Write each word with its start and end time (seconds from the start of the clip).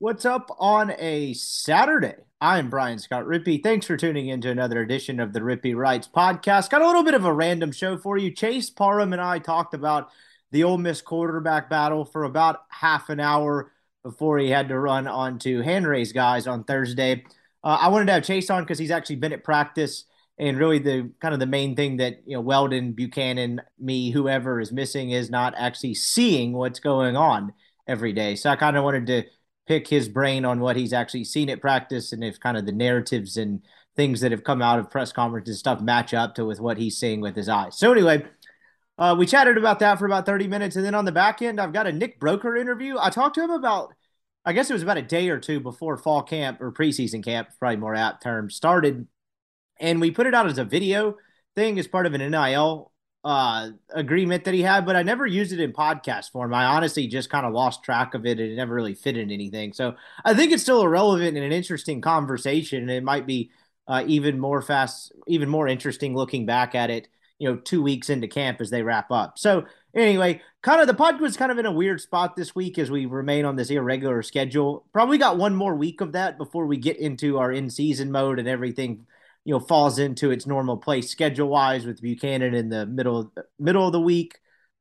What's 0.00 0.24
up 0.24 0.54
on 0.60 0.92
a 0.96 1.34
Saturday? 1.34 2.14
I'm 2.40 2.70
Brian 2.70 3.00
Scott 3.00 3.24
Rippee. 3.24 3.60
Thanks 3.60 3.84
for 3.84 3.96
tuning 3.96 4.28
in 4.28 4.40
to 4.42 4.50
another 4.50 4.80
edition 4.80 5.18
of 5.18 5.32
the 5.32 5.40
Rippee 5.40 5.74
Writes 5.74 6.06
podcast. 6.06 6.70
Got 6.70 6.82
a 6.82 6.86
little 6.86 7.02
bit 7.02 7.14
of 7.14 7.24
a 7.24 7.32
random 7.32 7.72
show 7.72 7.98
for 7.98 8.16
you. 8.16 8.30
Chase 8.30 8.70
Parham 8.70 9.12
and 9.12 9.20
I 9.20 9.40
talked 9.40 9.74
about 9.74 10.10
the 10.52 10.62
Ole 10.62 10.78
Miss 10.78 11.02
quarterback 11.02 11.68
battle 11.68 12.04
for 12.04 12.22
about 12.22 12.62
half 12.68 13.08
an 13.08 13.18
hour 13.18 13.72
before 14.04 14.38
he 14.38 14.50
had 14.50 14.68
to 14.68 14.78
run 14.78 15.08
onto 15.08 15.62
hand 15.62 15.84
raise 15.84 16.12
guys 16.12 16.46
on 16.46 16.62
Thursday. 16.62 17.24
Uh, 17.64 17.78
I 17.80 17.88
wanted 17.88 18.06
to 18.06 18.12
have 18.12 18.22
Chase 18.22 18.50
on 18.50 18.62
because 18.62 18.78
he's 18.78 18.92
actually 18.92 19.16
been 19.16 19.32
at 19.32 19.42
practice 19.42 20.04
and 20.38 20.58
really 20.58 20.78
the 20.78 21.10
kind 21.18 21.34
of 21.34 21.40
the 21.40 21.46
main 21.46 21.74
thing 21.74 21.96
that 21.96 22.22
you 22.24 22.34
know 22.34 22.40
Weldon, 22.40 22.92
Buchanan, 22.92 23.62
me, 23.80 24.12
whoever 24.12 24.60
is 24.60 24.70
missing 24.70 25.10
is 25.10 25.28
not 25.28 25.54
actually 25.58 25.94
seeing 25.94 26.52
what's 26.52 26.78
going 26.78 27.16
on 27.16 27.52
every 27.88 28.12
day. 28.12 28.36
So 28.36 28.48
I 28.48 28.54
kind 28.54 28.76
of 28.76 28.84
wanted 28.84 29.08
to 29.08 29.24
pick 29.68 29.86
his 29.86 30.08
brain 30.08 30.46
on 30.46 30.60
what 30.60 30.76
he's 30.76 30.94
actually 30.94 31.24
seen 31.24 31.50
at 31.50 31.60
practice 31.60 32.12
and 32.12 32.24
if 32.24 32.40
kind 32.40 32.56
of 32.56 32.64
the 32.64 32.72
narratives 32.72 33.36
and 33.36 33.60
things 33.96 34.20
that 34.22 34.32
have 34.32 34.42
come 34.42 34.62
out 34.62 34.78
of 34.78 34.90
press 34.90 35.12
conferences 35.12 35.56
and 35.56 35.58
stuff 35.58 35.80
match 35.82 36.14
up 36.14 36.34
to 36.34 36.46
with 36.46 36.58
what 36.58 36.78
he's 36.78 36.96
seeing 36.96 37.20
with 37.20 37.36
his 37.36 37.50
eyes. 37.50 37.78
So 37.78 37.92
anyway, 37.92 38.24
uh, 38.96 39.14
we 39.18 39.26
chatted 39.26 39.58
about 39.58 39.78
that 39.80 39.98
for 39.98 40.06
about 40.06 40.24
30 40.24 40.48
minutes. 40.48 40.76
And 40.76 40.84
then 40.84 40.94
on 40.94 41.04
the 41.04 41.12
back 41.12 41.42
end, 41.42 41.60
I've 41.60 41.74
got 41.74 41.86
a 41.86 41.92
Nick 41.92 42.18
Broker 42.18 42.56
interview. 42.56 42.96
I 42.98 43.10
talked 43.10 43.34
to 43.34 43.44
him 43.44 43.50
about 43.50 43.92
I 44.44 44.54
guess 44.54 44.70
it 44.70 44.72
was 44.72 44.82
about 44.82 44.96
a 44.96 45.02
day 45.02 45.28
or 45.28 45.38
two 45.38 45.60
before 45.60 45.98
fall 45.98 46.22
camp 46.22 46.62
or 46.62 46.72
preseason 46.72 47.22
camp, 47.22 47.48
probably 47.58 47.76
more 47.76 47.94
apt 47.94 48.22
term, 48.22 48.48
started. 48.48 49.06
And 49.78 50.00
we 50.00 50.10
put 50.10 50.26
it 50.26 50.34
out 50.34 50.46
as 50.46 50.56
a 50.56 50.64
video 50.64 51.16
thing 51.54 51.78
as 51.78 51.86
part 51.86 52.06
of 52.06 52.14
an 52.14 52.30
NIL 52.30 52.90
uh, 53.24 53.70
agreement 53.90 54.44
that 54.44 54.54
he 54.54 54.62
had, 54.62 54.86
but 54.86 54.96
I 54.96 55.02
never 55.02 55.26
used 55.26 55.52
it 55.52 55.60
in 55.60 55.72
podcast 55.72 56.30
form. 56.30 56.54
I 56.54 56.64
honestly 56.64 57.06
just 57.06 57.30
kind 57.30 57.44
of 57.44 57.52
lost 57.52 57.82
track 57.82 58.14
of 58.14 58.24
it 58.26 58.38
and 58.38 58.52
it 58.52 58.56
never 58.56 58.74
really 58.74 58.94
fit 58.94 59.16
in 59.16 59.30
anything. 59.30 59.72
So 59.72 59.94
I 60.24 60.34
think 60.34 60.52
it's 60.52 60.62
still 60.62 60.86
relevant 60.86 61.36
and 61.36 61.44
an 61.44 61.52
interesting 61.52 62.00
conversation. 62.00 62.82
And 62.82 62.90
it 62.90 63.02
might 63.02 63.26
be 63.26 63.50
uh, 63.86 64.04
even 64.06 64.38
more 64.38 64.62
fast, 64.62 65.12
even 65.26 65.48
more 65.48 65.66
interesting 65.68 66.14
looking 66.14 66.46
back 66.46 66.74
at 66.74 66.90
it, 66.90 67.08
you 67.38 67.48
know, 67.48 67.56
two 67.56 67.82
weeks 67.82 68.08
into 68.08 68.28
camp 68.28 68.60
as 68.60 68.70
they 68.70 68.82
wrap 68.82 69.10
up. 69.10 69.38
So 69.38 69.64
Anyway, 69.94 70.40
kind 70.62 70.80
of 70.80 70.86
the 70.86 70.94
pod 70.94 71.20
was 71.20 71.36
kind 71.36 71.50
of 71.50 71.58
in 71.58 71.66
a 71.66 71.72
weird 71.72 72.00
spot 72.00 72.36
this 72.36 72.54
week 72.54 72.78
as 72.78 72.90
we 72.90 73.06
remain 73.06 73.44
on 73.44 73.56
this 73.56 73.70
irregular 73.70 74.22
schedule. 74.22 74.84
Probably 74.92 75.18
got 75.18 75.38
one 75.38 75.54
more 75.54 75.74
week 75.74 76.00
of 76.00 76.12
that 76.12 76.36
before 76.36 76.66
we 76.66 76.76
get 76.76 76.98
into 76.98 77.38
our 77.38 77.50
in 77.50 77.70
season 77.70 78.12
mode 78.12 78.38
and 78.38 78.46
everything, 78.46 79.06
you 79.44 79.54
know, 79.54 79.60
falls 79.60 79.98
into 79.98 80.30
its 80.30 80.46
normal 80.46 80.76
place 80.76 81.10
schedule 81.10 81.48
wise 81.48 81.86
with 81.86 82.02
Buchanan 82.02 82.54
in 82.54 82.68
the 82.68 82.86
middle 82.86 83.32
middle 83.58 83.86
of 83.86 83.92
the 83.92 84.00
week, 84.00 84.38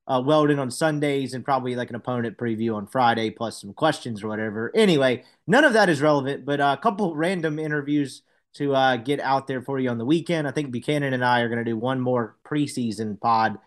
uh, 0.08 0.22
Weldon 0.26 0.60
on 0.60 0.72
Sundays, 0.72 1.34
and 1.34 1.46
probably 1.46 1.76
like 1.76 1.90
an 1.90 1.96
opponent 1.96 2.38
preview 2.38 2.76
on 2.76 2.88
Friday 2.88 3.30
plus 3.30 3.62
some 3.62 3.74
questions 3.74 4.24
or 4.24 4.28
whatever. 4.28 4.72
Anyway, 4.76 5.24
none 5.46 5.64
of 5.64 5.74
that 5.74 5.90
is 5.90 6.02
relevant, 6.02 6.46
but 6.46 6.60
a 6.60 6.80
couple 6.82 7.16
random 7.16 7.60
interviews 7.60 8.24
to 8.56 8.74
uh, 8.76 8.98
get 8.98 9.20
out 9.20 9.48
there 9.48 9.62
for 9.62 9.80
you 9.80 9.90
on 9.90 9.98
the 9.98 10.06
weekend. 10.06 10.48
I 10.48 10.52
think 10.52 10.72
Buchanan 10.72 11.14
and 11.14 11.24
I 11.24 11.42
are 11.42 11.50
going 11.50 11.64
to 11.64 11.72
do 11.72 11.78
one 11.78 12.02
more 12.02 12.36
preseason 12.44 13.20
pod 13.20 13.58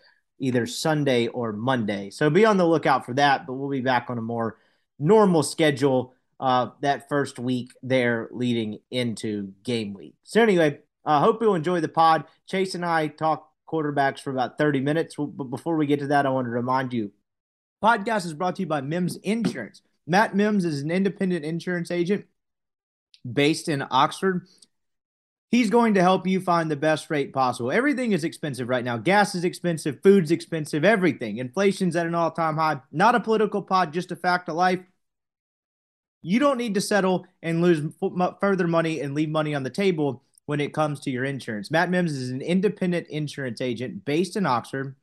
either 0.41 0.67
Sunday 0.67 1.29
or 1.29 1.53
Monday. 1.53 2.11
So 2.11 2.29
be 2.31 2.45
on 2.45 2.57
the 2.57 2.67
lookout 2.67 3.07
for 3.07 3.15
that, 3.15 3.47
but 3.47 3.53
we'll 3.53 3.71
be 3.71 3.83
back 3.83 4.07
on 4.09 4.19
a 4.19 4.23
more 4.23 4.57
normal 4.99 5.43
schedule 5.43 6.15
uh, 6.41 6.71
that 6.81 7.09
first 7.09 7.39
week 7.39 7.71
there 7.83 8.29
leading 8.33 8.79
into 8.91 9.53
game 9.63 9.93
week. 9.93 10.15
So, 10.25 10.43
anyway, 10.43 10.81
I 11.05 11.17
uh, 11.17 11.21
hope 11.21 11.41
you'll 11.41 11.55
enjoy 11.55 11.81
the 11.81 11.89
pod. 11.89 12.25
Chase 12.47 12.75
and 12.75 12.85
I 12.85 13.09
talk 13.09 13.51
quarterbacks 13.71 14.21
for 14.21 14.31
about 14.31 14.59
30 14.59 14.81
minutes. 14.81 15.15
But 15.17 15.45
before 15.45 15.77
we 15.77 15.87
get 15.87 16.01
to 16.01 16.09
that, 16.09 16.27
I 16.27 16.31
want 16.31 16.47
to 16.47 16.51
remind 16.51 16.93
you 16.93 17.13
podcast 17.83 18.27
is 18.27 18.35
brought 18.35 18.57
to 18.57 18.63
you 18.63 18.67
by 18.67 18.81
Mims 18.81 19.17
Insurance. 19.17 19.83
Matt 20.07 20.35
Mims 20.35 20.65
is 20.65 20.83
an 20.83 20.91
independent 20.91 21.45
insurance 21.45 21.91
agent 21.91 22.25
based 23.31 23.69
in 23.69 23.85
Oxford. 23.91 24.47
He's 25.51 25.71
going 25.71 25.95
to 25.95 26.03
help 26.03 26.27
you 26.27 26.41
find 26.41 26.71
the 26.71 26.77
best 26.77 27.11
rate 27.11 27.33
possible. 27.33 27.73
Everything 27.73 28.13
is 28.13 28.23
expensive 28.23 28.69
right 28.69 28.85
now. 28.85 28.97
Gas 28.97 29.35
is 29.35 29.45
expensive, 29.45 29.99
food's 30.03 30.31
expensive, 30.31 30.85
everything. 30.85 31.39
Inflation's 31.39 31.97
at 31.97 32.07
an 32.07 32.15
all 32.15 32.31
time 32.31 32.57
high. 32.57 32.81
Not 32.93 33.15
a 33.15 33.21
political 33.21 33.63
pod, 33.63 33.93
just 33.93 34.13
a 34.13 34.17
fact 34.17 34.49
of 34.49 34.55
life. 34.55 34.81
You 36.23 36.39
don't 36.39 36.59
need 36.59 36.75
to 36.75 36.81
settle 36.81 37.27
and 37.43 37.63
lose 37.63 37.83
further 38.41 38.67
money 38.67 39.01
and 39.01 39.15
leave 39.15 39.31
money 39.31 39.55
on 39.55 39.63
the 39.63 39.71
table 39.71 40.23
when 40.47 40.61
it 40.61 40.75
comes 40.75 41.01
to 41.01 41.11
your 41.11 41.25
insurance. 41.25 41.71
Matt 41.71 41.91
Mims 41.91 42.13
is 42.13 42.31
an 42.31 42.43
independent 42.43 43.07
insurance 43.09 43.61
agent 43.61 44.05
based 44.05 44.37
in 44.37 44.47
Oxford. 44.47 44.97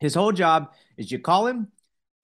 His 0.00 0.14
whole 0.14 0.32
job 0.32 0.72
is 0.96 1.10
you 1.10 1.18
call 1.18 1.46
him, 1.46 1.68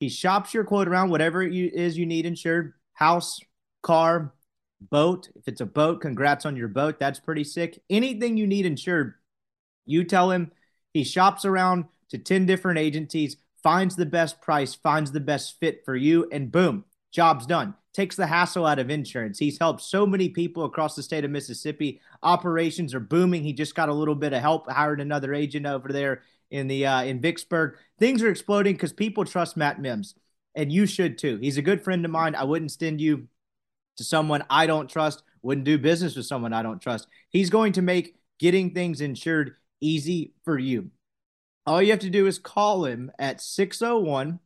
he 0.01 0.09
shops 0.09 0.55
your 0.55 0.65
quote 0.65 0.89
around 0.89 1.11
whatever 1.11 1.43
it 1.43 1.55
is 1.55 1.97
you 1.97 2.07
need 2.07 2.27
insured 2.27 2.75
house, 2.93 3.41
car, 3.83 4.35
boat. 4.81 5.29
If 5.35 5.49
it's 5.49 5.61
a 5.61 5.67
boat, 5.67 6.01
congrats 6.01 6.47
on 6.47 6.57
your 6.57 6.69
boat. 6.69 6.99
That's 6.99 7.21
pretty 7.21 7.45
sick. 7.45 7.81
Anything 7.89 8.37
you 8.37 8.47
need 8.47 8.67
insured, 8.67 9.15
you 9.87 10.05
tell 10.05 10.31
him 10.31 10.53
he 10.93 11.05
shops 11.05 11.45
around 11.45 11.87
to 12.11 12.19
10 12.19 12.47
different 12.47 12.79
agencies, 12.79 13.37
finds 13.63 13.97
the 13.97 14.07
best 14.07 14.41
price, 14.41 14.75
finds 14.75 15.13
the 15.13 15.21
best 15.21 15.59
fit 15.61 15.85
for 15.85 15.97
you, 15.97 16.29
and 16.33 16.51
boom, 16.51 16.85
job's 17.13 17.47
done. 17.47 17.75
Takes 17.95 18.17
the 18.17 18.27
hassle 18.27 18.67
out 18.67 18.79
of 18.79 18.91
insurance. 18.91 19.39
He's 19.39 19.59
helped 19.59 19.83
so 19.83 20.07
many 20.07 20.29
people 20.29 20.65
across 20.65 20.95
the 20.95 21.03
state 21.03 21.25
of 21.25 21.31
Mississippi. 21.31 22.01
Operations 22.23 22.95
are 22.95 23.01
booming. 23.01 23.43
He 23.43 23.53
just 23.53 23.75
got 23.75 23.89
a 23.89 23.95
little 23.95 24.15
bit 24.15 24.33
of 24.33 24.41
help, 24.41 24.71
hired 24.71 25.01
another 25.01 25.35
agent 25.35 25.67
over 25.67 25.89
there 25.89 26.23
in 26.51 26.69
the 26.69 26.87
uh, 26.87 27.03
in 27.03 27.21
Vicksburg. 27.21 27.77
Things 27.99 28.23
are 28.23 28.31
exploding 28.31 28.75
because 28.75 28.93
people 28.93 29.25
trust 29.25 29.57
Matt 29.57 29.81
Mims, 29.81 30.15
and 30.55 30.73
you 30.73 30.87
should 30.87 31.19
too. 31.19 31.39
He's 31.39 31.59
a 31.59 31.63
good 31.63 31.83
friend 31.83 32.05
of 32.05 32.11
mine. 32.11 32.35
I 32.35 32.45
wouldn't 32.45 32.73
send 32.73 33.01
you 33.01 33.29
to 33.97 34.05
someone 34.05 34.45
I 34.49 34.67
don't 34.67 34.89
trust, 34.89 35.23
wouldn't 35.43 35.65
do 35.65 35.79
business 35.79 36.17
with 36.17 36.27
someone 36.27 36.53
I 36.53 36.63
don't 36.63 36.81
trust. 36.81 37.09
He's 37.31 37.51
going 37.51 37.73
to 37.73 37.83
make 37.83 38.15
getting 38.39 38.73
things 38.73 39.01
insured 39.01 39.57
easy 39.81 40.35
for 40.45 40.59
you. 40.59 40.91
All 41.67 41.83
you 41.83 41.91
have 41.91 42.01
to 42.01 42.11
do 42.11 42.27
is 42.27 42.39
call 42.39 42.85
him 42.85 43.11
at 43.19 43.41
601 43.41 44.41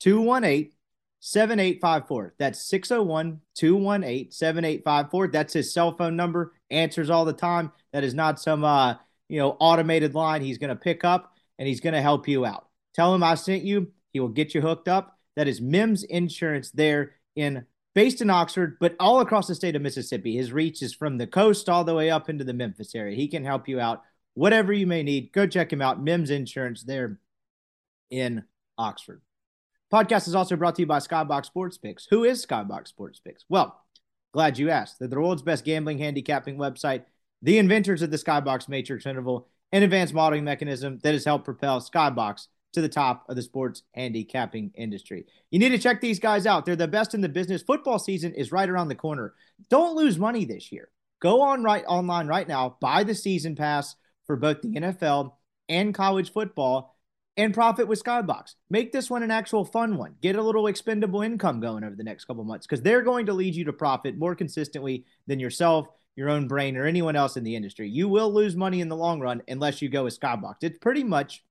218 0.00 0.72
7854. 1.20 2.34
That's 2.38 2.68
601 2.68 3.40
218 3.54 4.30
7854. 4.30 5.28
That's 5.28 5.52
his 5.52 5.72
cell 5.72 5.96
phone 5.96 6.16
number. 6.16 6.52
Answers 6.70 7.10
all 7.10 7.24
the 7.24 7.32
time. 7.32 7.72
That 7.92 8.04
is 8.04 8.14
not 8.14 8.40
some 8.40 8.64
uh, 8.64 8.94
you 9.28 9.38
know, 9.38 9.56
automated 9.60 10.14
line 10.14 10.42
he's 10.42 10.58
going 10.58 10.70
to 10.70 10.76
pick 10.76 11.04
up 11.04 11.34
and 11.58 11.68
he's 11.68 11.80
going 11.80 11.94
to 11.94 12.00
help 12.00 12.28
you 12.28 12.44
out. 12.44 12.68
Tell 12.94 13.14
him 13.14 13.22
I 13.22 13.34
sent 13.34 13.62
you. 13.62 13.92
He 14.12 14.20
will 14.20 14.28
get 14.28 14.54
you 14.54 14.60
hooked 14.60 14.88
up. 14.88 15.18
That 15.36 15.48
is 15.48 15.60
Mims 15.60 16.02
Insurance 16.02 16.70
there 16.70 17.12
in 17.36 17.64
based 17.94 18.20
in 18.20 18.30
Oxford, 18.30 18.76
but 18.80 18.96
all 19.00 19.20
across 19.20 19.48
the 19.48 19.54
state 19.54 19.76
of 19.76 19.82
Mississippi. 19.82 20.36
His 20.36 20.52
reach 20.52 20.82
is 20.82 20.94
from 20.94 21.18
the 21.18 21.26
coast 21.26 21.68
all 21.68 21.84
the 21.84 21.94
way 21.94 22.10
up 22.10 22.28
into 22.28 22.44
the 22.44 22.54
Memphis 22.54 22.94
area. 22.94 23.16
He 23.16 23.28
can 23.28 23.44
help 23.44 23.68
you 23.68 23.80
out 23.80 24.02
whatever 24.34 24.72
you 24.72 24.86
may 24.86 25.02
need. 25.02 25.32
Go 25.32 25.46
check 25.46 25.72
him 25.72 25.82
out. 25.82 26.02
Mims 26.02 26.30
Insurance 26.30 26.82
there 26.82 27.18
in 28.10 28.44
Oxford. 28.76 29.20
Podcast 29.92 30.28
is 30.28 30.34
also 30.34 30.54
brought 30.54 30.74
to 30.76 30.82
you 30.82 30.86
by 30.86 30.98
Skybox 30.98 31.46
Sports 31.46 31.78
Picks. 31.78 32.06
Who 32.10 32.24
is 32.24 32.44
Skybox 32.44 32.88
Sports 32.88 33.20
Picks? 33.20 33.46
Well, 33.48 33.82
glad 34.32 34.58
you 34.58 34.68
asked. 34.68 34.98
They're 34.98 35.08
the 35.08 35.18
world's 35.18 35.40
best 35.40 35.64
gambling 35.64 35.98
handicapping 35.98 36.58
website, 36.58 37.04
the 37.40 37.56
inventors 37.56 38.02
of 38.02 38.10
the 38.10 38.18
Skybox 38.18 38.68
Matrix 38.68 39.06
Interval, 39.06 39.48
an 39.72 39.82
advanced 39.82 40.12
modeling 40.12 40.44
mechanism 40.44 40.98
that 41.02 41.14
has 41.14 41.24
helped 41.24 41.46
propel 41.46 41.80
Skybox 41.80 42.48
to 42.74 42.82
the 42.82 42.88
top 42.88 43.24
of 43.30 43.36
the 43.36 43.42
sports 43.42 43.82
handicapping 43.94 44.72
industry. 44.74 45.24
You 45.50 45.58
need 45.58 45.70
to 45.70 45.78
check 45.78 46.02
these 46.02 46.18
guys 46.18 46.46
out. 46.46 46.66
They're 46.66 46.76
the 46.76 46.86
best 46.86 47.14
in 47.14 47.22
the 47.22 47.28
business. 47.30 47.62
Football 47.62 47.98
season 47.98 48.34
is 48.34 48.52
right 48.52 48.68
around 48.68 48.88
the 48.88 48.94
corner. 48.94 49.32
Don't 49.70 49.96
lose 49.96 50.18
money 50.18 50.44
this 50.44 50.70
year. 50.70 50.90
Go 51.20 51.40
on 51.40 51.64
right 51.64 51.84
online 51.88 52.26
right 52.26 52.46
now, 52.46 52.76
buy 52.80 53.04
the 53.04 53.14
season 53.14 53.56
pass 53.56 53.96
for 54.26 54.36
both 54.36 54.60
the 54.60 54.68
NFL 54.68 55.32
and 55.68 55.94
college 55.94 56.30
football 56.30 56.97
and 57.38 57.54
profit 57.54 57.86
with 57.86 58.02
Skybox. 58.02 58.56
Make 58.68 58.92
this 58.92 59.08
one 59.08 59.22
an 59.22 59.30
actual 59.30 59.64
fun 59.64 59.96
one. 59.96 60.16
Get 60.20 60.36
a 60.36 60.42
little 60.42 60.66
expendable 60.66 61.22
income 61.22 61.60
going 61.60 61.84
over 61.84 61.94
the 61.94 62.02
next 62.02 62.24
couple 62.24 62.44
months 62.44 62.66
because 62.66 62.82
they're 62.82 63.00
going 63.00 63.26
to 63.26 63.32
lead 63.32 63.54
you 63.54 63.64
to 63.64 63.72
profit 63.72 64.18
more 64.18 64.34
consistently 64.34 65.06
than 65.28 65.38
yourself, 65.38 65.86
your 66.16 66.28
own 66.28 66.48
brain, 66.48 66.76
or 66.76 66.84
anyone 66.84 67.14
else 67.14 67.36
in 67.36 67.44
the 67.44 67.54
industry. 67.54 67.88
You 67.88 68.08
will 68.08 68.34
lose 68.34 68.56
money 68.56 68.80
in 68.80 68.88
the 68.88 68.96
long 68.96 69.20
run 69.20 69.40
unless 69.46 69.80
you 69.80 69.88
go 69.88 70.04
with 70.04 70.18
Skybox. 70.18 70.56
It's 70.62 70.78
pretty 70.78 71.04
much 71.04 71.44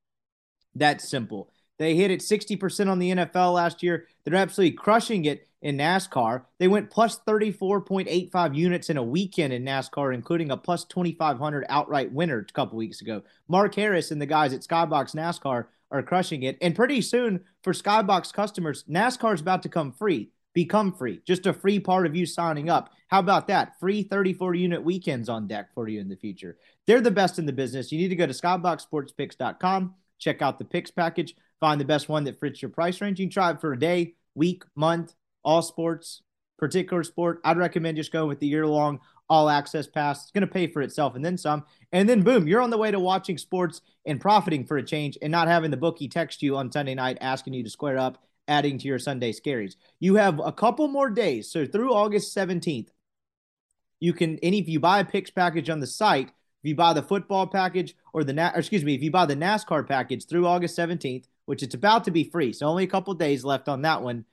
that 0.75 1.01
simple. 1.01 1.49
They 1.79 1.95
hit 1.95 2.11
it 2.11 2.19
60% 2.19 2.89
on 2.89 2.99
the 2.99 3.11
NFL 3.11 3.53
last 3.53 3.81
year. 3.81 4.07
They're 4.25 4.35
absolutely 4.35 4.75
crushing 4.75 5.23
it 5.23 5.47
in 5.61 5.77
NASCAR. 5.77 6.43
They 6.59 6.67
went 6.67 6.89
plus 6.89 7.19
34.85 7.19 8.55
units 8.55 8.89
in 8.89 8.97
a 8.97 9.03
weekend 9.03 9.53
in 9.53 9.63
NASCAR, 9.63 10.13
including 10.13 10.51
a 10.51 10.57
plus 10.57 10.83
2,500 10.85 11.65
outright 11.69 12.11
winner 12.11 12.39
a 12.39 12.53
couple 12.53 12.77
weeks 12.77 13.01
ago. 13.01 13.23
Mark 13.47 13.75
Harris 13.75 14.11
and 14.11 14.21
the 14.21 14.25
guys 14.25 14.53
at 14.53 14.61
Skybox 14.61 15.15
NASCAR 15.15 15.65
are 15.91 16.03
crushing 16.03 16.43
it. 16.43 16.57
And 16.61 16.75
pretty 16.75 17.01
soon 17.01 17.41
for 17.63 17.73
Skybox 17.73 18.33
customers, 18.33 18.83
NASCAR 18.89 19.33
is 19.33 19.41
about 19.41 19.63
to 19.63 19.69
come 19.69 19.91
free. 19.91 20.31
Become 20.53 20.93
free. 20.93 21.21
Just 21.25 21.45
a 21.45 21.53
free 21.53 21.79
part 21.79 22.05
of 22.05 22.15
you 22.15 22.25
signing 22.25 22.69
up. 22.69 22.91
How 23.09 23.19
about 23.19 23.47
that? 23.47 23.79
Free 23.79 24.03
34 24.03 24.55
unit 24.55 24.83
weekends 24.83 25.29
on 25.29 25.47
deck 25.47 25.73
for 25.73 25.87
you 25.87 25.99
in 25.99 26.09
the 26.09 26.15
future. 26.15 26.57
They're 26.87 27.01
the 27.01 27.11
best 27.11 27.37
in 27.37 27.45
the 27.45 27.53
business. 27.53 27.91
You 27.91 27.99
need 27.99 28.07
to 28.09 28.15
go 28.15 28.25
to 28.25 28.33
skyboxsportspicks.com, 28.33 29.95
check 30.19 30.41
out 30.41 30.57
the 30.57 30.65
picks 30.65 30.91
package, 30.91 31.35
find 31.59 31.79
the 31.79 31.85
best 31.85 32.09
one 32.09 32.23
that 32.23 32.39
fits 32.39 32.61
your 32.61 32.69
price 32.69 33.01
range. 33.01 33.19
You 33.19 33.27
can 33.27 33.31
try 33.31 33.51
it 33.51 33.61
for 33.61 33.73
a 33.73 33.79
day, 33.79 34.15
week, 34.35 34.63
month, 34.75 35.13
all 35.43 35.61
sports, 35.61 36.23
particular 36.57 37.03
sport. 37.03 37.39
I'd 37.43 37.57
recommend 37.57 37.97
just 37.97 38.11
going 38.11 38.27
with 38.27 38.39
the 38.39 38.47
year 38.47 38.65
long 38.65 38.99
all 39.29 39.49
access 39.49 39.87
pass. 39.87 40.23
It's 40.23 40.31
going 40.31 40.41
to 40.41 40.47
pay 40.47 40.67
for 40.67 40.81
itself 40.81 41.15
and 41.15 41.23
then 41.23 41.37
some. 41.37 41.65
And 41.91 42.07
then 42.07 42.21
boom, 42.21 42.47
you're 42.47 42.61
on 42.61 42.69
the 42.69 42.77
way 42.77 42.91
to 42.91 42.99
watching 42.99 43.37
sports 43.37 43.81
and 44.05 44.21
profiting 44.21 44.65
for 44.65 44.77
a 44.77 44.83
change 44.83 45.17
and 45.21 45.31
not 45.31 45.47
having 45.47 45.71
the 45.71 45.77
bookie 45.77 46.07
text 46.07 46.41
you 46.41 46.55
on 46.55 46.71
Sunday 46.71 46.95
night 46.95 47.17
asking 47.21 47.53
you 47.53 47.63
to 47.63 47.69
square 47.69 47.97
up, 47.97 48.23
adding 48.47 48.77
to 48.77 48.87
your 48.87 48.99
Sunday 48.99 49.31
scaries. 49.31 49.75
You 49.99 50.15
have 50.15 50.39
a 50.39 50.51
couple 50.51 50.87
more 50.87 51.09
days. 51.09 51.51
So 51.51 51.65
through 51.65 51.93
August 51.93 52.35
17th, 52.35 52.89
you 53.99 54.13
can 54.13 54.37
any 54.39 54.59
if 54.59 54.67
you 54.67 54.79
buy 54.79 54.99
a 54.99 55.05
picks 55.05 55.31
package 55.31 55.69
on 55.69 55.79
the 55.79 55.87
site, 55.87 56.27
if 56.27 56.69
you 56.69 56.75
buy 56.75 56.93
the 56.93 57.01
football 57.01 57.47
package 57.47 57.95
or 58.13 58.23
the 58.23 58.39
or 58.53 58.59
excuse 58.59 58.83
me, 58.83 58.95
if 58.95 59.01
you 59.01 59.11
buy 59.11 59.25
the 59.25 59.35
NASCAR 59.35 59.87
package 59.87 60.25
through 60.25 60.47
August 60.47 60.77
17th, 60.77 61.25
which 61.45 61.63
it's 61.63 61.75
about 61.75 62.03
to 62.05 62.11
be 62.11 62.23
free, 62.23 62.53
so 62.53 62.67
only 62.67 62.83
a 62.83 62.87
couple 62.87 63.13
days 63.13 63.43
left 63.43 63.67
on 63.67 63.81
that 63.81 64.01
one, 64.01 64.25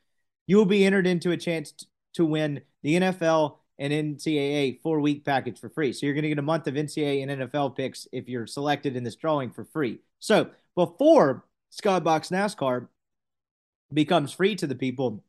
you 0.46 0.56
will 0.56 0.66
be 0.66 0.84
entered 0.84 1.06
into 1.06 1.30
a 1.30 1.36
chance 1.36 1.72
to 2.14 2.24
win 2.24 2.60
the 2.82 2.94
NFL 2.94 3.56
and 3.78 3.92
NCAA 3.92 4.80
four 4.82 5.00
week 5.00 5.24
package 5.24 5.58
for 5.58 5.68
free. 5.68 5.92
So 5.92 6.06
you're 6.06 6.14
going 6.14 6.22
to 6.22 6.28
get 6.28 6.38
a 6.38 6.42
month 6.42 6.66
of 6.66 6.74
NCAA 6.74 7.22
and 7.22 7.42
NFL 7.42 7.76
picks 7.76 8.06
if 8.12 8.28
you're 8.28 8.46
selected 8.46 8.96
in 8.96 9.04
this 9.04 9.16
drawing 9.16 9.50
for 9.50 9.64
free. 9.64 10.00
So 10.18 10.50
before 10.74 11.44
Skybox 11.72 12.30
NASCAR 12.30 12.88
becomes 13.92 14.32
free 14.32 14.54
to 14.56 14.66
the 14.66 14.74
people, 14.74 15.24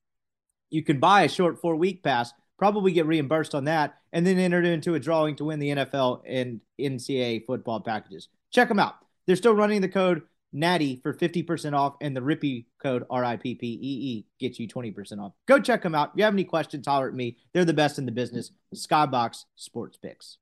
you 0.70 0.84
can 0.84 1.00
buy 1.00 1.24
a 1.24 1.30
short 1.30 1.60
four 1.60 1.76
week 1.76 2.04
pass, 2.04 2.34
probably 2.58 2.92
get 2.92 3.06
reimbursed 3.06 3.56
on 3.56 3.66
that, 3.66 3.96
and 4.14 4.26
then 4.26 4.38
enter 4.38 4.62
into 4.62 4.96
a 4.96 5.00
drawing 5.00 5.36
to 5.38 5.46
win 5.46 5.60
the 5.60 5.70
NFL 5.70 6.22
and 6.26 6.62
NCAA 6.80 7.46
football 7.46 7.80
packages. 7.80 8.30
Check 8.52 8.70
them 8.70 8.80
out. 8.80 8.96
They're 9.26 9.36
still 9.36 9.56
running 9.56 9.82
the 9.82 9.90
code 9.90 10.22
Natty 10.56 11.00
for 11.04 11.14
50% 11.14 11.74
off, 11.74 11.96
and 12.02 12.16
the 12.16 12.22
Rippee 12.22 12.66
code 12.82 13.04
R 13.10 13.24
I 13.24 13.36
P 13.36 13.56
P 13.56 13.68
E 13.68 13.78
E 13.80 14.26
gets 14.40 14.60
you 14.60 14.68
20% 14.68 15.20
off. 15.22 15.34
Go 15.48 15.60
check 15.60 15.84
them 15.84 15.94
out. 15.94 16.10
If 16.10 16.18
you 16.18 16.24
have 16.24 16.34
any 16.34 16.46
questions, 16.46 16.88
holler 16.88 17.10
at 17.10 17.14
me. 17.14 17.38
They're 17.54 17.66
the 17.66 17.74
best 17.74 18.00
in 18.00 18.06
the 18.06 18.12
business. 18.12 18.52
Skybox 18.74 19.44
Sports 19.56 19.98
Picks. 19.98 20.38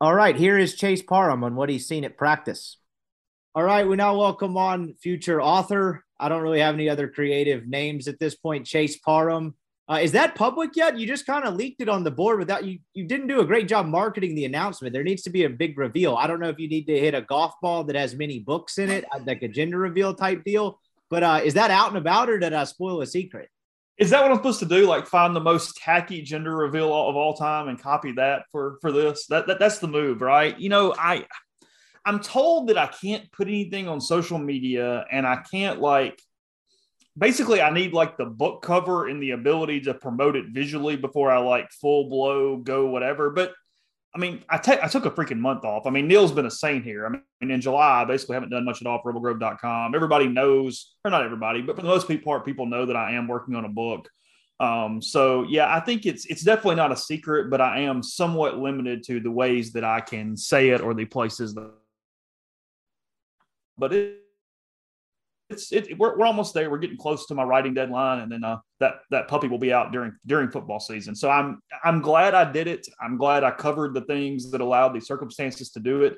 All 0.00 0.14
right, 0.14 0.36
here 0.36 0.58
is 0.58 0.74
Chase 0.74 1.02
Parham 1.02 1.42
on 1.42 1.54
what 1.54 1.68
he's 1.68 1.86
seen 1.86 2.04
at 2.04 2.16
practice. 2.16 2.76
All 3.54 3.64
right, 3.64 3.88
we 3.88 3.96
now 3.96 4.16
welcome 4.16 4.56
on 4.56 4.94
future 5.00 5.40
author. 5.40 6.04
I 6.20 6.28
don't 6.28 6.42
really 6.42 6.60
have 6.60 6.74
any 6.74 6.88
other 6.88 7.08
creative 7.08 7.66
names 7.66 8.06
at 8.06 8.18
this 8.18 8.34
point. 8.34 8.66
Chase 8.66 8.96
Parham, 8.98 9.54
uh, 9.90 10.00
is 10.02 10.12
that 10.12 10.34
public 10.34 10.76
yet? 10.76 10.98
You 10.98 11.06
just 11.06 11.26
kind 11.26 11.44
of 11.44 11.54
leaked 11.54 11.80
it 11.80 11.88
on 11.88 12.04
the 12.04 12.10
board 12.10 12.38
without 12.38 12.64
you. 12.64 12.78
You 12.92 13.04
didn't 13.04 13.28
do 13.28 13.40
a 13.40 13.46
great 13.46 13.68
job 13.68 13.86
marketing 13.86 14.34
the 14.34 14.44
announcement. 14.44 14.92
There 14.92 15.02
needs 15.02 15.22
to 15.22 15.30
be 15.30 15.44
a 15.44 15.50
big 15.50 15.78
reveal. 15.78 16.14
I 16.16 16.26
don't 16.26 16.40
know 16.40 16.50
if 16.50 16.58
you 16.58 16.68
need 16.68 16.86
to 16.88 16.98
hit 16.98 17.14
a 17.14 17.22
golf 17.22 17.54
ball 17.62 17.84
that 17.84 17.96
has 17.96 18.14
many 18.14 18.38
books 18.38 18.76
in 18.76 18.90
it, 18.90 19.04
uh, 19.12 19.20
like 19.26 19.42
a 19.42 19.48
gender 19.48 19.78
reveal 19.78 20.14
type 20.14 20.44
deal. 20.44 20.78
But 21.08 21.22
uh, 21.22 21.40
is 21.42 21.54
that 21.54 21.70
out 21.70 21.88
and 21.88 21.96
about, 21.96 22.28
or 22.28 22.38
did 22.38 22.52
I 22.52 22.64
spoil 22.64 23.00
a 23.00 23.06
secret? 23.06 23.48
Is 23.96 24.10
that 24.10 24.22
what 24.22 24.30
I'm 24.30 24.36
supposed 24.36 24.60
to 24.60 24.66
do? 24.66 24.86
Like 24.86 25.06
find 25.06 25.34
the 25.34 25.40
most 25.40 25.76
tacky 25.76 26.22
gender 26.22 26.54
reveal 26.54 26.86
of 26.86 27.16
all 27.16 27.34
time 27.34 27.68
and 27.68 27.80
copy 27.80 28.12
that 28.12 28.44
for 28.52 28.78
for 28.80 28.92
this? 28.92 29.26
That, 29.26 29.46
that 29.46 29.58
that's 29.58 29.78
the 29.78 29.88
move, 29.88 30.20
right? 30.20 30.58
You 30.58 30.68
know, 30.68 30.94
I 30.96 31.24
I'm 32.04 32.20
told 32.20 32.68
that 32.68 32.78
I 32.78 32.86
can't 32.86 33.30
put 33.32 33.48
anything 33.48 33.88
on 33.88 34.00
social 34.00 34.38
media, 34.38 35.04
and 35.10 35.26
I 35.26 35.42
can't 35.50 35.80
like 35.80 36.20
basically 37.18 37.60
I 37.60 37.70
need 37.70 37.92
like 37.92 38.16
the 38.16 38.24
book 38.24 38.62
cover 38.62 39.08
and 39.08 39.22
the 39.22 39.32
ability 39.32 39.80
to 39.82 39.94
promote 39.94 40.36
it 40.36 40.46
visually 40.50 40.96
before 40.96 41.30
I 41.30 41.38
like 41.38 41.70
full 41.72 42.08
blow 42.08 42.56
go 42.56 42.86
whatever. 42.86 43.30
But 43.30 43.52
I 44.14 44.18
mean, 44.18 44.42
I, 44.48 44.58
took 44.58 45.04
a 45.04 45.10
freaking 45.10 45.38
month 45.38 45.64
off. 45.64 45.86
I 45.86 45.90
mean, 45.90 46.08
Neil's 46.08 46.32
been 46.32 46.46
a 46.46 46.50
saint 46.50 46.82
here. 46.82 47.06
I 47.06 47.10
mean, 47.10 47.50
in 47.50 47.60
July, 47.60 48.02
I 48.02 48.04
basically 48.04 48.34
haven't 48.34 48.50
done 48.50 48.64
much 48.64 48.80
at 48.80 48.86
all 48.86 49.00
for 49.02 49.12
rebelgrove.com. 49.12 49.94
Everybody 49.94 50.26
knows, 50.26 50.94
or 51.04 51.10
not 51.10 51.24
everybody, 51.24 51.60
but 51.60 51.76
for 51.76 51.82
the 51.82 51.88
most 51.88 52.08
part, 52.24 52.44
people 52.44 52.66
know 52.66 52.86
that 52.86 52.96
I 52.96 53.12
am 53.12 53.28
working 53.28 53.54
on 53.54 53.64
a 53.64 53.68
book. 53.68 54.08
Um, 54.60 55.00
so 55.02 55.44
yeah, 55.44 55.72
I 55.72 55.80
think 55.80 56.04
it's 56.04 56.24
it's 56.26 56.42
definitely 56.42 56.76
not 56.76 56.90
a 56.90 56.96
secret, 56.96 57.48
but 57.48 57.60
I 57.60 57.80
am 57.80 58.02
somewhat 58.02 58.58
limited 58.58 59.04
to 59.04 59.20
the 59.20 59.30
ways 59.30 59.72
that 59.74 59.84
I 59.84 60.00
can 60.00 60.36
say 60.36 60.70
it 60.70 60.80
or 60.80 60.94
the 60.94 61.04
places 61.04 61.54
that. 61.54 61.70
But 63.76 63.92
it, 63.92 64.22
it's 65.50 65.72
it, 65.72 65.98
we're, 65.98 66.18
we're 66.18 66.26
almost 66.26 66.52
there. 66.54 66.70
We're 66.70 66.78
getting 66.78 66.98
close 66.98 67.26
to 67.26 67.34
my 67.34 67.42
writing 67.42 67.74
deadline, 67.74 68.20
and 68.20 68.30
then 68.30 68.44
uh, 68.44 68.58
that 68.80 69.00
that 69.10 69.28
puppy 69.28 69.48
will 69.48 69.58
be 69.58 69.72
out 69.72 69.92
during 69.92 70.12
during 70.26 70.50
football 70.50 70.80
season. 70.80 71.14
So 71.14 71.30
I'm 71.30 71.60
I'm 71.82 72.00
glad 72.00 72.34
I 72.34 72.50
did 72.50 72.66
it. 72.66 72.86
I'm 73.00 73.16
glad 73.16 73.44
I 73.44 73.50
covered 73.50 73.94
the 73.94 74.02
things 74.02 74.50
that 74.50 74.60
allowed 74.60 74.94
the 74.94 75.00
circumstances 75.00 75.70
to 75.70 75.80
do 75.80 76.02
it. 76.02 76.16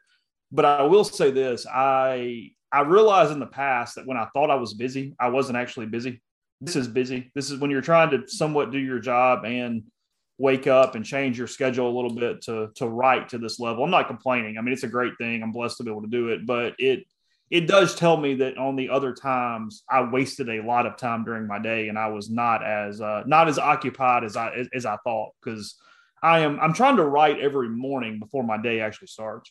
But 0.50 0.64
I 0.64 0.82
will 0.82 1.04
say 1.04 1.30
this: 1.30 1.66
I 1.72 2.50
I 2.72 2.82
realized 2.82 3.32
in 3.32 3.38
the 3.38 3.46
past 3.46 3.94
that 3.96 4.06
when 4.06 4.16
I 4.16 4.26
thought 4.34 4.50
I 4.50 4.56
was 4.56 4.74
busy, 4.74 5.14
I 5.20 5.28
wasn't 5.28 5.58
actually 5.58 5.86
busy. 5.86 6.20
This 6.60 6.76
is 6.76 6.88
busy. 6.88 7.30
This 7.34 7.50
is 7.50 7.58
when 7.58 7.70
you're 7.70 7.80
trying 7.80 8.10
to 8.10 8.26
somewhat 8.26 8.72
do 8.72 8.78
your 8.78 8.98
job 8.98 9.44
and 9.44 9.84
wake 10.38 10.66
up 10.66 10.94
and 10.94 11.04
change 11.04 11.36
your 11.36 11.46
schedule 11.46 11.88
a 11.88 11.94
little 11.94 12.14
bit 12.14 12.42
to 12.42 12.70
to 12.74 12.88
write 12.88 13.28
to 13.28 13.38
this 13.38 13.60
level. 13.60 13.84
I'm 13.84 13.90
not 13.90 14.08
complaining. 14.08 14.58
I 14.58 14.62
mean, 14.62 14.72
it's 14.72 14.82
a 14.82 14.88
great 14.88 15.12
thing. 15.18 15.42
I'm 15.42 15.52
blessed 15.52 15.76
to 15.76 15.84
be 15.84 15.90
able 15.90 16.02
to 16.02 16.08
do 16.08 16.28
it, 16.28 16.46
but 16.46 16.74
it 16.78 17.04
it 17.50 17.66
does 17.66 17.96
tell 17.96 18.16
me 18.16 18.34
that 18.34 18.56
on 18.56 18.76
the 18.76 18.88
other 18.88 19.12
times 19.12 19.82
I 19.90 20.02
wasted 20.02 20.48
a 20.48 20.62
lot 20.62 20.86
of 20.86 20.96
time 20.96 21.24
during 21.24 21.48
my 21.48 21.58
day 21.58 21.88
and 21.88 21.98
I 21.98 22.08
was 22.08 22.30
not 22.30 22.64
as 22.64 23.00
uh, 23.00 23.24
not 23.26 23.48
as 23.48 23.58
occupied 23.58 24.24
as 24.24 24.36
I 24.36 24.52
as, 24.54 24.68
as 24.72 24.86
I 24.86 24.96
thought 25.04 25.32
because 25.42 25.76
I 26.22 26.40
am 26.40 26.60
I'm 26.60 26.72
trying 26.72 26.96
to 26.96 27.04
write 27.04 27.40
every 27.40 27.68
morning 27.68 28.20
before 28.20 28.44
my 28.44 28.60
day 28.60 28.80
actually 28.80 29.08
starts. 29.08 29.50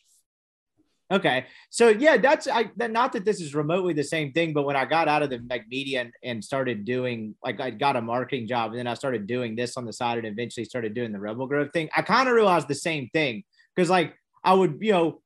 Okay, 1.12 1.46
so 1.70 1.88
yeah, 1.88 2.16
that's 2.16 2.46
I 2.46 2.70
not 2.76 3.12
that 3.12 3.24
this 3.24 3.40
is 3.40 3.54
remotely 3.54 3.92
the 3.92 4.04
same 4.04 4.32
thing, 4.32 4.52
but 4.52 4.62
when 4.62 4.76
I 4.76 4.84
got 4.84 5.08
out 5.08 5.22
of 5.22 5.28
the 5.28 5.44
like 5.50 5.66
media 5.68 6.02
and, 6.02 6.12
and 6.22 6.44
started 6.44 6.84
doing 6.84 7.34
like 7.44 7.60
I 7.60 7.70
got 7.70 7.96
a 7.96 8.00
marketing 8.00 8.46
job 8.46 8.70
and 8.70 8.78
then 8.78 8.86
I 8.86 8.94
started 8.94 9.26
doing 9.26 9.56
this 9.56 9.76
on 9.76 9.84
the 9.84 9.92
side 9.92 10.18
and 10.18 10.26
eventually 10.26 10.64
started 10.64 10.94
doing 10.94 11.10
the 11.12 11.18
Rebel 11.18 11.48
Grove 11.48 11.70
thing, 11.72 11.90
I 11.94 12.02
kind 12.02 12.28
of 12.28 12.34
realized 12.34 12.68
the 12.68 12.76
same 12.76 13.10
thing 13.12 13.42
because 13.74 13.90
like 13.90 14.14
I 14.44 14.54
would 14.54 14.78
you 14.80 14.92
know 14.92 15.20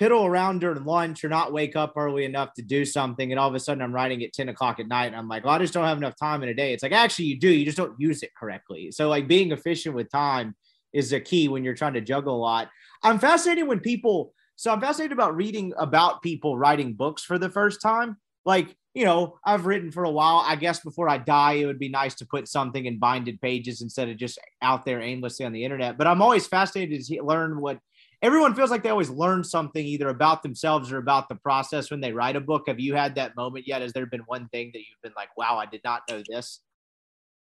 piddle 0.00 0.26
around 0.26 0.60
during 0.60 0.84
lunch 0.84 1.24
or 1.24 1.28
not 1.28 1.52
wake 1.52 1.74
up 1.74 1.94
early 1.96 2.24
enough 2.24 2.52
to 2.54 2.62
do 2.62 2.84
something. 2.84 3.32
And 3.32 3.38
all 3.38 3.48
of 3.48 3.54
a 3.54 3.60
sudden 3.60 3.82
I'm 3.82 3.94
writing 3.94 4.22
at 4.22 4.32
10 4.32 4.48
o'clock 4.50 4.78
at 4.78 4.88
night. 4.88 5.06
And 5.06 5.16
I'm 5.16 5.28
like, 5.28 5.44
well, 5.44 5.54
I 5.54 5.58
just 5.58 5.72
don't 5.72 5.84
have 5.84 5.98
enough 5.98 6.16
time 6.16 6.42
in 6.42 6.48
a 6.48 6.54
day. 6.54 6.72
It's 6.72 6.82
like, 6.82 6.92
actually, 6.92 7.26
you 7.26 7.38
do. 7.38 7.48
You 7.48 7.64
just 7.64 7.78
don't 7.78 7.98
use 7.98 8.22
it 8.22 8.34
correctly. 8.34 8.90
So, 8.90 9.08
like, 9.08 9.26
being 9.26 9.52
efficient 9.52 9.94
with 9.94 10.10
time 10.10 10.54
is 10.92 11.12
a 11.12 11.20
key 11.20 11.48
when 11.48 11.64
you're 11.64 11.74
trying 11.74 11.94
to 11.94 12.00
juggle 12.00 12.36
a 12.36 12.38
lot. 12.38 12.70
I'm 13.02 13.18
fascinated 13.18 13.66
when 13.66 13.80
people, 13.80 14.32
so 14.56 14.72
I'm 14.72 14.80
fascinated 14.80 15.12
about 15.12 15.36
reading 15.36 15.72
about 15.78 16.22
people 16.22 16.58
writing 16.58 16.94
books 16.94 17.22
for 17.22 17.38
the 17.38 17.50
first 17.50 17.80
time. 17.80 18.16
Like, 18.44 18.76
you 18.94 19.04
know, 19.04 19.38
I've 19.44 19.66
written 19.66 19.90
for 19.90 20.04
a 20.04 20.10
while. 20.10 20.42
I 20.46 20.56
guess 20.56 20.80
before 20.80 21.08
I 21.08 21.18
die, 21.18 21.54
it 21.54 21.66
would 21.66 21.78
be 21.78 21.90
nice 21.90 22.14
to 22.16 22.26
put 22.26 22.48
something 22.48 22.86
in 22.86 22.98
binded 22.98 23.40
pages 23.40 23.82
instead 23.82 24.08
of 24.08 24.16
just 24.16 24.38
out 24.62 24.86
there 24.86 25.02
aimlessly 25.02 25.44
on 25.44 25.52
the 25.52 25.64
internet. 25.64 25.98
But 25.98 26.06
I'm 26.06 26.22
always 26.22 26.46
fascinated 26.46 27.04
to 27.04 27.22
learn 27.22 27.60
what 27.60 27.78
everyone 28.22 28.54
feels 28.54 28.70
like 28.70 28.82
they 28.82 28.90
always 28.90 29.10
learn 29.10 29.44
something 29.44 29.84
either 29.84 30.08
about 30.08 30.42
themselves 30.42 30.90
or 30.92 30.98
about 30.98 31.28
the 31.28 31.34
process 31.34 31.90
when 31.90 32.00
they 32.00 32.12
write 32.12 32.36
a 32.36 32.40
book. 32.40 32.64
Have 32.66 32.80
you 32.80 32.94
had 32.94 33.14
that 33.16 33.36
moment 33.36 33.66
yet? 33.66 33.82
Has 33.82 33.92
there 33.92 34.06
been 34.06 34.22
one 34.22 34.48
thing 34.48 34.70
that 34.72 34.78
you've 34.78 35.02
been 35.02 35.12
like, 35.16 35.36
wow, 35.36 35.56
I 35.56 35.66
did 35.66 35.82
not 35.84 36.02
know 36.10 36.22
this? 36.28 36.60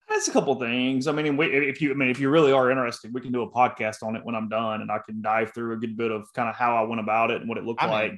That's 0.09 0.29
a 0.29 0.33
couple 0.33 0.55
things. 0.57 1.07
I 1.07 1.13
mean, 1.13 1.39
if 1.41 1.81
you, 1.81 1.91
I 1.91 1.95
mean, 1.95 2.11
if 2.11 2.21
you 2.21 2.29
really 2.29 2.53
are 2.53 2.71
interested, 2.71 3.15
we 3.15 3.21
can 3.21 3.33
do 3.33 3.43
a 3.43 3.51
podcast 3.51 4.03
on 4.03 4.17
it 4.17 4.25
when 4.25 4.35
I'm 4.35 4.49
done, 4.49 4.83
and 4.83 4.91
I 4.91 4.99
can 4.99 5.23
dive 5.23 5.55
through 5.55 5.75
a 5.75 5.77
good 5.77 5.97
bit 5.97 6.11
of 6.11 6.31
kind 6.35 6.49
of 6.49 6.55
how 6.55 6.77
I 6.77 6.83
went 6.83 7.01
about 7.01 7.31
it 7.31 7.41
and 7.41 7.49
what 7.49 7.57
it 7.57 7.65
looked 7.65 7.83
I 7.83 7.87
mean, 7.87 7.95
like. 7.95 8.13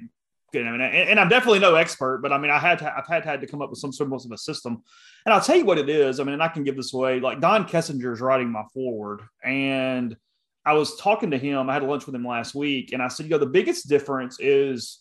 I 0.56 0.70
mean, 0.70 0.80
and, 0.80 1.18
I'm 1.18 1.28
definitely 1.28 1.58
no 1.58 1.74
expert, 1.74 2.20
but 2.22 2.32
I 2.32 2.38
mean, 2.38 2.50
I 2.50 2.60
had 2.60 2.78
to, 2.78 2.96
I've 2.96 3.08
had 3.08 3.24
had 3.24 3.40
to 3.40 3.46
come 3.48 3.60
up 3.60 3.70
with 3.70 3.80
some 3.80 3.92
sort 3.92 4.12
of 4.12 4.32
a 4.32 4.38
system, 4.38 4.82
and 5.26 5.32
I'll 5.32 5.40
tell 5.40 5.56
you 5.56 5.64
what 5.64 5.78
it 5.78 5.88
is. 5.88 6.20
I 6.20 6.24
mean, 6.24 6.34
and 6.34 6.42
I 6.42 6.48
can 6.48 6.62
give 6.62 6.76
this 6.76 6.94
away. 6.94 7.18
Like 7.18 7.40
Don 7.40 7.66
Kessinger 7.66 8.12
is 8.12 8.20
writing 8.20 8.50
my 8.50 8.62
foreword, 8.72 9.22
and 9.42 10.16
I 10.66 10.72
was 10.74 10.96
talking 10.96 11.30
to 11.30 11.38
him. 11.38 11.68
I 11.68 11.74
had 11.74 11.82
lunch 11.82 12.06
with 12.06 12.14
him 12.14 12.26
last 12.26 12.54
week, 12.54 12.92
and 12.92 13.02
I 13.02 13.08
said, 13.08 13.26
you 13.26 13.30
know, 13.30 13.38
the 13.38 13.46
biggest 13.46 13.88
difference 13.88 14.38
is 14.40 15.00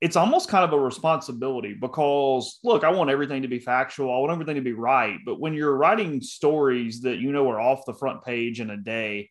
it's 0.00 0.16
almost 0.16 0.48
kind 0.48 0.64
of 0.64 0.72
a 0.72 0.78
responsibility 0.78 1.74
because 1.74 2.58
look, 2.62 2.84
I 2.84 2.90
want 2.90 3.10
everything 3.10 3.42
to 3.42 3.48
be 3.48 3.58
factual. 3.58 4.14
I 4.14 4.18
want 4.18 4.32
everything 4.32 4.56
to 4.56 4.60
be 4.60 4.72
right. 4.72 5.18
But 5.24 5.40
when 5.40 5.54
you're 5.54 5.76
writing 5.76 6.20
stories 6.20 7.00
that 7.02 7.18
you 7.18 7.32
know 7.32 7.48
are 7.50 7.60
off 7.60 7.86
the 7.86 7.94
front 7.94 8.22
page 8.22 8.60
in 8.60 8.70
a 8.70 8.76
day, 8.76 9.30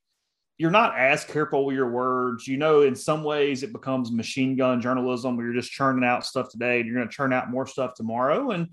you're 0.58 0.72
not 0.72 0.98
as 0.98 1.24
careful 1.24 1.66
with 1.66 1.76
your 1.76 1.92
words. 1.92 2.48
You 2.48 2.58
know, 2.58 2.82
in 2.82 2.96
some 2.96 3.24
ways 3.24 3.62
it 3.62 3.74
becomes 3.74 4.12
machine 4.12 4.56
gun 4.56 4.82
journalism 4.82 5.38
where 5.38 5.46
you're 5.46 5.56
just 5.56 5.72
churning 5.72 6.04
out 6.04 6.26
stuff 6.26 6.50
today 6.50 6.80
and 6.80 6.88
you're 6.88 6.98
going 6.98 7.08
to 7.08 7.16
churn 7.16 7.34
out 7.34 7.52
more 7.52 7.68
stuff 7.68 7.94
tomorrow. 7.94 8.52
And 8.52 8.70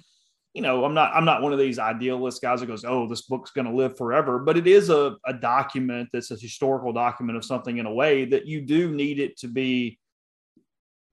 you 0.55 0.61
know, 0.61 0.85
I'm 0.85 0.95
not 0.95 1.13
I'm 1.15 1.25
not 1.25 1.41
one 1.41 1.53
of 1.53 1.59
these 1.59 1.79
idealist 1.79 2.43
guys 2.43 2.61
that 2.61 2.67
goes, 2.67 2.85
oh, 2.85 3.09
this 3.09 3.23
book's 3.23 3.51
going 3.53 3.67
to 3.67 3.73
live 3.73 3.97
forever. 3.97 4.39
But 4.39 4.59
it 4.59 4.67
is 4.67 4.91
a, 4.91 5.17
a 5.27 5.33
document 5.33 6.11
that's 6.13 6.31
a 6.31 6.37
historical 6.37 6.93
document 6.93 7.39
of 7.39 7.45
something 7.45 7.79
in 7.79 7.87
a 7.87 7.93
way 7.93 8.27
that 8.27 8.47
you 8.47 8.61
do 8.61 8.93
need 8.93 9.19
it 9.19 9.39
to 9.39 9.49
be 9.49 9.99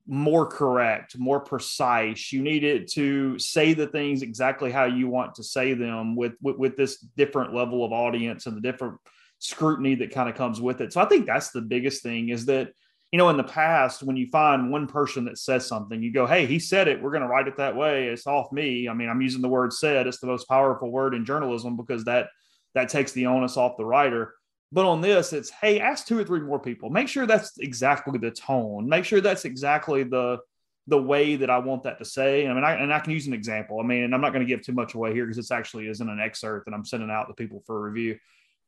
more 0.05 0.46
correct, 0.46 1.17
more 1.17 1.39
precise. 1.39 2.34
You 2.34 2.41
need 2.41 2.63
it 2.63 2.91
to 2.93 3.39
say 3.39 3.74
the 3.74 3.88
things 3.88 4.24
exactly 4.24 4.72
how 4.72 4.86
you 4.86 5.08
want 5.08 5.36
to 5.36 5.43
say 5.43 5.74
them 5.74 6.15
with 6.15 6.34
with, 6.41 6.58
with 6.58 6.77
this 6.77 6.98
different 7.15 7.53
level 7.53 7.86
of 7.86 7.93
audience 7.93 8.46
and 8.46 8.58
the 8.58 8.62
different 8.62 8.98
scrutiny 9.38 9.96
that 9.96 10.12
kind 10.12 10.27
of 10.27 10.36
comes 10.36 10.60
with 10.60 10.81
it. 10.81 10.91
So 10.91 11.00
I 11.00 11.05
think 11.05 11.25
that's 11.25 11.51
the 11.51 11.62
biggest 11.62 12.03
thing 12.03 12.27
is 12.27 12.46
that 12.48 12.74
you 13.11 13.17
know, 13.17 13.29
in 13.29 13.37
the 13.37 13.43
past, 13.43 14.03
when 14.03 14.17
you 14.17 14.27
find 14.27 14.71
one 14.71 14.87
person 14.87 15.25
that 15.25 15.37
says 15.37 15.65
something, 15.65 16.01
you 16.01 16.13
go, 16.13 16.27
Hey, 16.27 16.45
he 16.45 16.59
said 16.59 16.87
it. 16.87 17.01
We're 17.01 17.11
going 17.11 17.23
to 17.23 17.27
write 17.27 17.47
it 17.47 17.57
that 17.57 17.75
way. 17.75 18.07
It's 18.07 18.27
off 18.27 18.51
me. 18.51 18.87
I 18.87 18.93
mean, 18.93 19.09
I'm 19.09 19.21
using 19.21 19.41
the 19.41 19.49
word 19.49 19.73
said. 19.73 20.05
It's 20.05 20.19
the 20.19 20.27
most 20.27 20.47
powerful 20.47 20.91
word 20.91 21.15
in 21.15 21.25
journalism 21.25 21.75
because 21.75 22.03
that 22.05 22.27
that 22.75 22.89
takes 22.89 23.11
the 23.13 23.25
onus 23.25 23.57
off 23.57 23.77
the 23.77 23.85
writer. 23.85 24.35
But 24.71 24.85
on 24.85 25.01
this, 25.01 25.33
it's 25.33 25.49
hey, 25.49 25.79
ask 25.79 26.05
two 26.05 26.19
or 26.19 26.23
three 26.23 26.41
more 26.41 26.59
people. 26.59 26.91
Make 26.91 27.07
sure 27.07 27.25
that's 27.25 27.57
exactly 27.57 28.19
the 28.19 28.29
tone. 28.29 28.87
Make 28.87 29.05
sure 29.05 29.21
that's 29.21 29.45
exactly 29.45 30.03
the 30.03 30.39
the 30.85 31.01
way 31.01 31.35
that 31.35 31.49
I 31.49 31.59
want 31.59 31.83
that 31.83 31.99
to 31.99 32.05
say. 32.05 32.47
I 32.47 32.53
mean, 32.53 32.63
I, 32.63 32.73
and 32.73 32.91
I 32.91 32.99
can 32.99 33.13
use 33.13 33.27
an 33.27 33.33
example. 33.33 33.79
I 33.79 33.83
mean, 33.83 34.03
and 34.03 34.13
I'm 34.13 34.21
not 34.21 34.33
going 34.33 34.45
to 34.45 34.51
give 34.51 34.63
too 34.63 34.73
much 34.73 34.95
away 34.95 35.13
here 35.13 35.23
because 35.25 35.37
this 35.37 35.51
actually 35.51 35.87
isn't 35.87 36.09
an 36.09 36.19
excerpt 36.19 36.65
that 36.65 36.73
I'm 36.73 36.85
sending 36.85 37.11
out 37.11 37.25
to 37.25 37.33
people 37.33 37.63
for 37.65 37.79
review. 37.79 38.17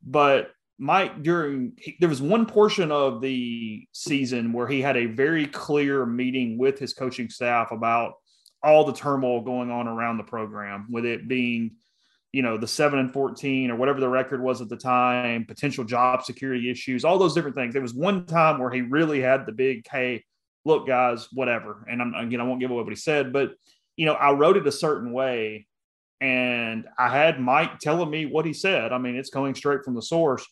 But 0.03 0.51
Mike 0.81 1.21
during 1.21 1.73
there 1.99 2.09
was 2.09 2.23
one 2.23 2.47
portion 2.47 2.91
of 2.91 3.21
the 3.21 3.87
season 3.91 4.51
where 4.51 4.67
he 4.67 4.81
had 4.81 4.97
a 4.97 5.05
very 5.05 5.45
clear 5.45 6.07
meeting 6.07 6.57
with 6.57 6.79
his 6.79 6.91
coaching 6.91 7.29
staff 7.29 7.71
about 7.71 8.13
all 8.63 8.83
the 8.83 8.93
turmoil 8.93 9.41
going 9.41 9.69
on 9.69 9.87
around 9.87 10.17
the 10.17 10.23
program, 10.23 10.87
with 10.89 11.05
it 11.05 11.27
being, 11.27 11.75
you 12.31 12.41
know, 12.41 12.57
the 12.57 12.67
seven 12.67 12.97
and 12.97 13.13
14 13.13 13.69
or 13.69 13.75
whatever 13.75 13.99
the 13.99 14.09
record 14.09 14.41
was 14.41 14.59
at 14.59 14.69
the 14.69 14.75
time, 14.75 15.45
potential 15.45 15.83
job 15.83 16.23
security 16.23 16.71
issues, 16.71 17.05
all 17.05 17.19
those 17.19 17.35
different 17.35 17.55
things. 17.55 17.73
There 17.73 17.81
was 17.83 17.93
one 17.93 18.25
time 18.25 18.57
where 18.57 18.71
he 18.71 18.81
really 18.81 19.21
had 19.21 19.45
the 19.45 19.51
big, 19.51 19.85
hey, 19.87 20.23
look, 20.65 20.87
guys, 20.87 21.27
whatever. 21.31 21.85
And 21.87 22.01
I'm 22.01 22.15
again, 22.15 22.41
I 22.41 22.43
won't 22.43 22.59
give 22.59 22.71
away 22.71 22.81
what 22.81 22.91
he 22.91 22.95
said, 22.95 23.31
but 23.31 23.51
you 23.97 24.07
know, 24.07 24.13
I 24.13 24.31
wrote 24.31 24.57
it 24.57 24.65
a 24.65 24.71
certain 24.71 25.13
way. 25.13 25.67
And 26.21 26.87
I 26.97 27.09
had 27.09 27.39
Mike 27.39 27.77
telling 27.77 28.09
me 28.09 28.25
what 28.25 28.47
he 28.47 28.53
said. 28.53 28.91
I 28.91 28.97
mean, 28.97 29.15
it's 29.15 29.29
coming 29.29 29.53
straight 29.53 29.83
from 29.85 29.93
the 29.93 30.01
source 30.01 30.47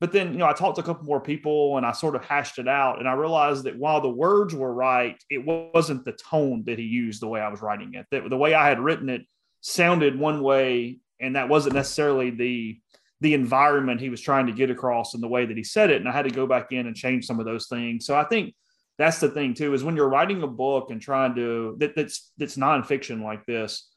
but 0.00 0.12
then, 0.12 0.32
you 0.32 0.38
know, 0.38 0.46
I 0.46 0.52
talked 0.52 0.76
to 0.76 0.82
a 0.82 0.84
couple 0.84 1.04
more 1.04 1.20
people 1.20 1.76
and 1.76 1.84
I 1.84 1.92
sort 1.92 2.14
of 2.14 2.24
hashed 2.24 2.58
it 2.58 2.68
out. 2.68 3.00
And 3.00 3.08
I 3.08 3.14
realized 3.14 3.64
that 3.64 3.76
while 3.76 4.00
the 4.00 4.08
words 4.08 4.54
were 4.54 4.72
right, 4.72 5.16
it 5.28 5.44
wasn't 5.44 6.04
the 6.04 6.12
tone 6.12 6.62
that 6.66 6.78
he 6.78 6.84
used 6.84 7.20
the 7.20 7.28
way 7.28 7.40
I 7.40 7.48
was 7.48 7.62
writing 7.62 7.94
it. 7.94 8.06
That 8.10 8.28
the 8.30 8.36
way 8.36 8.54
I 8.54 8.68
had 8.68 8.78
written 8.78 9.08
it 9.08 9.22
sounded 9.60 10.18
one 10.18 10.42
way, 10.42 10.98
and 11.20 11.34
that 11.34 11.48
wasn't 11.48 11.74
necessarily 11.74 12.30
the 12.30 12.80
the 13.20 13.34
environment 13.34 14.00
he 14.00 14.10
was 14.10 14.20
trying 14.20 14.46
to 14.46 14.52
get 14.52 14.70
across 14.70 15.14
in 15.14 15.20
the 15.20 15.26
way 15.26 15.44
that 15.44 15.56
he 15.56 15.64
said 15.64 15.90
it. 15.90 15.96
And 15.96 16.08
I 16.08 16.12
had 16.12 16.24
to 16.24 16.30
go 16.30 16.46
back 16.46 16.70
in 16.70 16.86
and 16.86 16.94
change 16.94 17.26
some 17.26 17.40
of 17.40 17.46
those 17.46 17.66
things. 17.66 18.06
So 18.06 18.16
I 18.16 18.22
think 18.22 18.54
that's 18.96 19.18
the 19.18 19.28
thing 19.28 19.54
too, 19.54 19.74
is 19.74 19.82
when 19.82 19.96
you're 19.96 20.08
writing 20.08 20.42
a 20.44 20.46
book 20.46 20.90
and 20.90 21.00
trying 21.00 21.34
to 21.34 21.76
that, 21.80 21.96
that's 21.96 22.30
that's 22.38 22.56
nonfiction 22.56 23.22
like 23.22 23.44
this, 23.46 23.88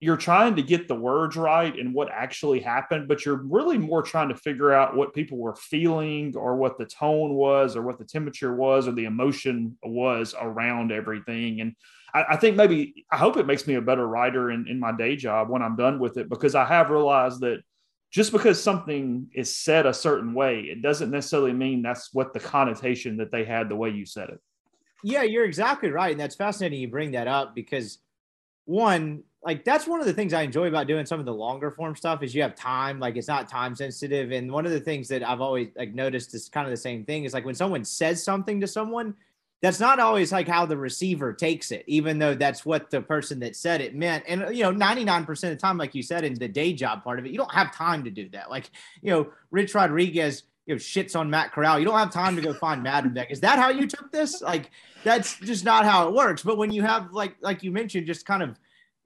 you're 0.00 0.16
trying 0.16 0.54
to 0.54 0.62
get 0.62 0.86
the 0.86 0.94
words 0.94 1.36
right 1.36 1.76
and 1.76 1.92
what 1.92 2.08
actually 2.12 2.60
happened, 2.60 3.08
but 3.08 3.24
you're 3.24 3.42
really 3.42 3.78
more 3.78 4.02
trying 4.02 4.28
to 4.28 4.36
figure 4.36 4.72
out 4.72 4.96
what 4.96 5.12
people 5.12 5.38
were 5.38 5.56
feeling 5.56 6.36
or 6.36 6.56
what 6.56 6.78
the 6.78 6.86
tone 6.86 7.34
was 7.34 7.74
or 7.74 7.82
what 7.82 7.98
the 7.98 8.04
temperature 8.04 8.54
was 8.54 8.86
or 8.86 8.92
the 8.92 9.06
emotion 9.06 9.76
was 9.82 10.36
around 10.40 10.92
everything. 10.92 11.60
And 11.60 11.74
I, 12.14 12.24
I 12.30 12.36
think 12.36 12.56
maybe 12.56 13.06
I 13.10 13.16
hope 13.16 13.36
it 13.36 13.46
makes 13.46 13.66
me 13.66 13.74
a 13.74 13.82
better 13.82 14.06
writer 14.06 14.52
in, 14.52 14.68
in 14.68 14.78
my 14.78 14.92
day 14.92 15.16
job 15.16 15.48
when 15.48 15.62
I'm 15.62 15.74
done 15.74 15.98
with 15.98 16.16
it 16.16 16.28
because 16.28 16.54
I 16.54 16.64
have 16.64 16.90
realized 16.90 17.40
that 17.40 17.62
just 18.10 18.30
because 18.30 18.62
something 18.62 19.28
is 19.34 19.54
said 19.54 19.84
a 19.84 19.92
certain 19.92 20.32
way, 20.32 20.60
it 20.60 20.80
doesn't 20.80 21.10
necessarily 21.10 21.52
mean 21.52 21.82
that's 21.82 22.14
what 22.14 22.32
the 22.32 22.40
connotation 22.40 23.16
that 23.16 23.32
they 23.32 23.44
had 23.44 23.68
the 23.68 23.76
way 23.76 23.90
you 23.90 24.06
said 24.06 24.28
it. 24.30 24.40
Yeah, 25.02 25.24
you're 25.24 25.44
exactly 25.44 25.90
right. 25.90 26.12
And 26.12 26.20
that's 26.20 26.36
fascinating 26.36 26.80
you 26.80 26.88
bring 26.88 27.10
that 27.12 27.26
up 27.26 27.54
because 27.54 27.98
one, 28.64 29.24
like 29.42 29.64
that's 29.64 29.86
one 29.86 30.00
of 30.00 30.06
the 30.06 30.12
things 30.12 30.32
I 30.32 30.42
enjoy 30.42 30.66
about 30.66 30.88
doing 30.88 31.06
some 31.06 31.20
of 31.20 31.26
the 31.26 31.34
longer 31.34 31.70
form 31.70 31.94
stuff 31.94 32.22
is 32.22 32.34
you 32.34 32.42
have 32.42 32.56
time, 32.56 32.98
like 32.98 33.16
it's 33.16 33.28
not 33.28 33.48
time 33.48 33.74
sensitive. 33.74 34.32
And 34.32 34.50
one 34.50 34.66
of 34.66 34.72
the 34.72 34.80
things 34.80 35.08
that 35.08 35.22
I've 35.22 35.40
always 35.40 35.68
like 35.76 35.94
noticed 35.94 36.34
is 36.34 36.48
kind 36.48 36.66
of 36.66 36.72
the 36.72 36.76
same 36.76 37.04
thing 37.04 37.24
is 37.24 37.34
like 37.34 37.44
when 37.44 37.54
someone 37.54 37.84
says 37.84 38.22
something 38.22 38.60
to 38.60 38.66
someone, 38.66 39.14
that's 39.60 39.80
not 39.80 39.98
always 39.98 40.32
like 40.32 40.48
how 40.48 40.66
the 40.66 40.76
receiver 40.76 41.32
takes 41.32 41.70
it, 41.72 41.84
even 41.86 42.18
though 42.18 42.34
that's 42.34 42.64
what 42.64 42.90
the 42.90 43.00
person 43.00 43.40
that 43.40 43.56
said 43.56 43.80
it 43.80 43.94
meant. 43.94 44.24
And 44.26 44.54
you 44.56 44.62
know, 44.62 44.72
99% 44.72 45.28
of 45.30 45.40
the 45.40 45.56
time, 45.56 45.78
like 45.78 45.94
you 45.94 46.02
said, 46.02 46.24
in 46.24 46.34
the 46.34 46.48
day 46.48 46.72
job 46.72 47.02
part 47.02 47.18
of 47.18 47.26
it, 47.26 47.30
you 47.30 47.38
don't 47.38 47.52
have 47.52 47.74
time 47.74 48.04
to 48.04 48.10
do 48.10 48.28
that. 48.30 48.50
Like, 48.50 48.70
you 49.02 49.10
know, 49.10 49.28
Rich 49.50 49.74
Rodriguez 49.74 50.44
you 50.66 50.74
know, 50.74 50.78
shits 50.78 51.18
on 51.18 51.30
Matt 51.30 51.52
Corral. 51.52 51.78
You 51.78 51.86
don't 51.86 51.98
have 51.98 52.12
time 52.12 52.36
to 52.36 52.42
go 52.42 52.52
find 52.52 52.82
Madden 52.82 53.14
deck. 53.14 53.30
Is 53.30 53.40
that 53.40 53.58
how 53.58 53.70
you 53.70 53.86
took 53.86 54.12
this? 54.12 54.42
Like, 54.42 54.70
that's 55.02 55.38
just 55.38 55.64
not 55.64 55.84
how 55.84 56.06
it 56.06 56.14
works. 56.14 56.42
But 56.42 56.58
when 56.58 56.70
you 56.70 56.82
have 56.82 57.12
like 57.12 57.36
like 57.40 57.62
you 57.62 57.72
mentioned, 57.72 58.06
just 58.06 58.26
kind 58.26 58.42
of 58.42 58.58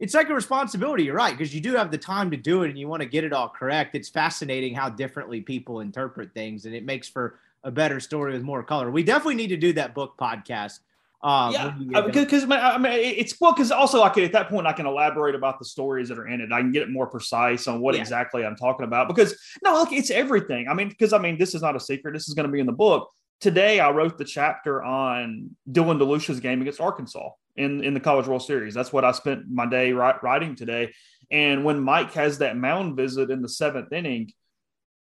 it's 0.02 0.14
like 0.14 0.28
a 0.28 0.35
responsibility. 0.35 1.04
You're 1.04 1.14
right 1.14 1.32
because 1.32 1.54
you 1.54 1.61
do 1.61 1.75
have 1.76 1.92
the 1.92 1.97
time 1.97 2.28
to 2.32 2.37
do 2.37 2.64
it 2.64 2.71
and 2.71 2.78
you 2.78 2.88
want 2.88 3.02
to 3.02 3.09
get 3.09 3.23
it 3.23 3.32
all 3.32 3.49
correct. 3.49 3.94
It's 3.94 4.09
fascinating 4.09 4.75
how 4.75 4.88
differently 4.88 5.40
people 5.40 5.78
interpret 5.78 6.35
things, 6.35 6.66
and 6.66 6.75
it 6.75 6.85
makes 6.85 7.09
for 7.09 7.38
a 7.62 7.71
better 7.71 8.00
story 8.00 8.32
with 8.32 8.42
more 8.42 8.64
color. 8.64 8.90
We 8.90 9.04
definitely 9.04 9.37
need 9.37 9.49
to 9.49 9.56
do 9.56 9.73
that 9.75 9.94
book 9.94 10.16
podcast. 10.21 10.80
Um, 11.23 11.52
yeah, 11.52 12.00
because 12.12 12.44
I 12.50 12.78
mean, 12.78 12.92
it's 12.94 13.40
well, 13.40 13.52
because 13.52 13.71
also 13.71 14.00
like 14.00 14.18
at 14.18 14.32
that 14.32 14.49
point 14.49 14.66
I 14.66 14.73
can 14.73 14.87
elaborate 14.87 15.37
about 15.37 15.61
the 15.61 15.64
stories 15.64 16.09
that 16.09 16.18
are 16.18 16.26
in 16.26 16.40
it. 16.40 16.50
I 16.50 16.61
can 16.61 16.73
get 16.73 16.82
it 16.82 16.90
more 16.90 17.06
precise 17.06 17.68
on 17.68 17.80
what 17.80 17.94
yeah. 17.94 18.00
exactly 18.00 18.44
I'm 18.44 18.56
talking 18.56 18.85
about. 18.85 19.06
Because 19.06 19.38
no, 19.62 19.75
look, 19.75 19.92
it's 19.92 20.11
everything. 20.11 20.66
I 20.66 20.75
mean, 20.75 20.88
because 20.88 21.12
I 21.12 21.18
mean, 21.18 21.38
this 21.38 21.54
is 21.54 21.62
not 21.62 21.76
a 21.76 21.80
secret. 21.80 22.12
This 22.12 22.26
is 22.26 22.35
going 22.35 22.49
to 22.49 22.52
be 22.52 22.59
in 22.59 22.66
the 22.66 22.73
book. 22.73 23.09
Today, 23.38 23.78
I 23.78 23.92
wrote 23.92 24.18
the 24.18 24.25
chapter 24.25 24.82
on 24.82 25.54
Dylan 25.71 26.00
DeLucia's 26.00 26.40
game 26.40 26.61
against 26.61 26.80
Arkansas 26.80 27.30
in 27.56 27.82
in 27.85 27.94
the 27.94 28.00
College 28.00 28.26
World 28.26 28.42
Series. 28.42 28.75
That's 28.75 28.92
what 28.92 29.04
I 29.04 29.12
spent 29.12 29.50
my 29.50 29.66
day 29.66 29.92
writing 29.92 30.54
today. 30.54 30.92
And 31.30 31.64
when 31.64 31.80
Mike 31.80 32.12
has 32.14 32.38
that 32.38 32.56
mound 32.56 32.97
visit 32.97 33.30
in 33.30 33.42
the 33.42 33.49
seventh 33.49 33.92
inning, 33.92 34.32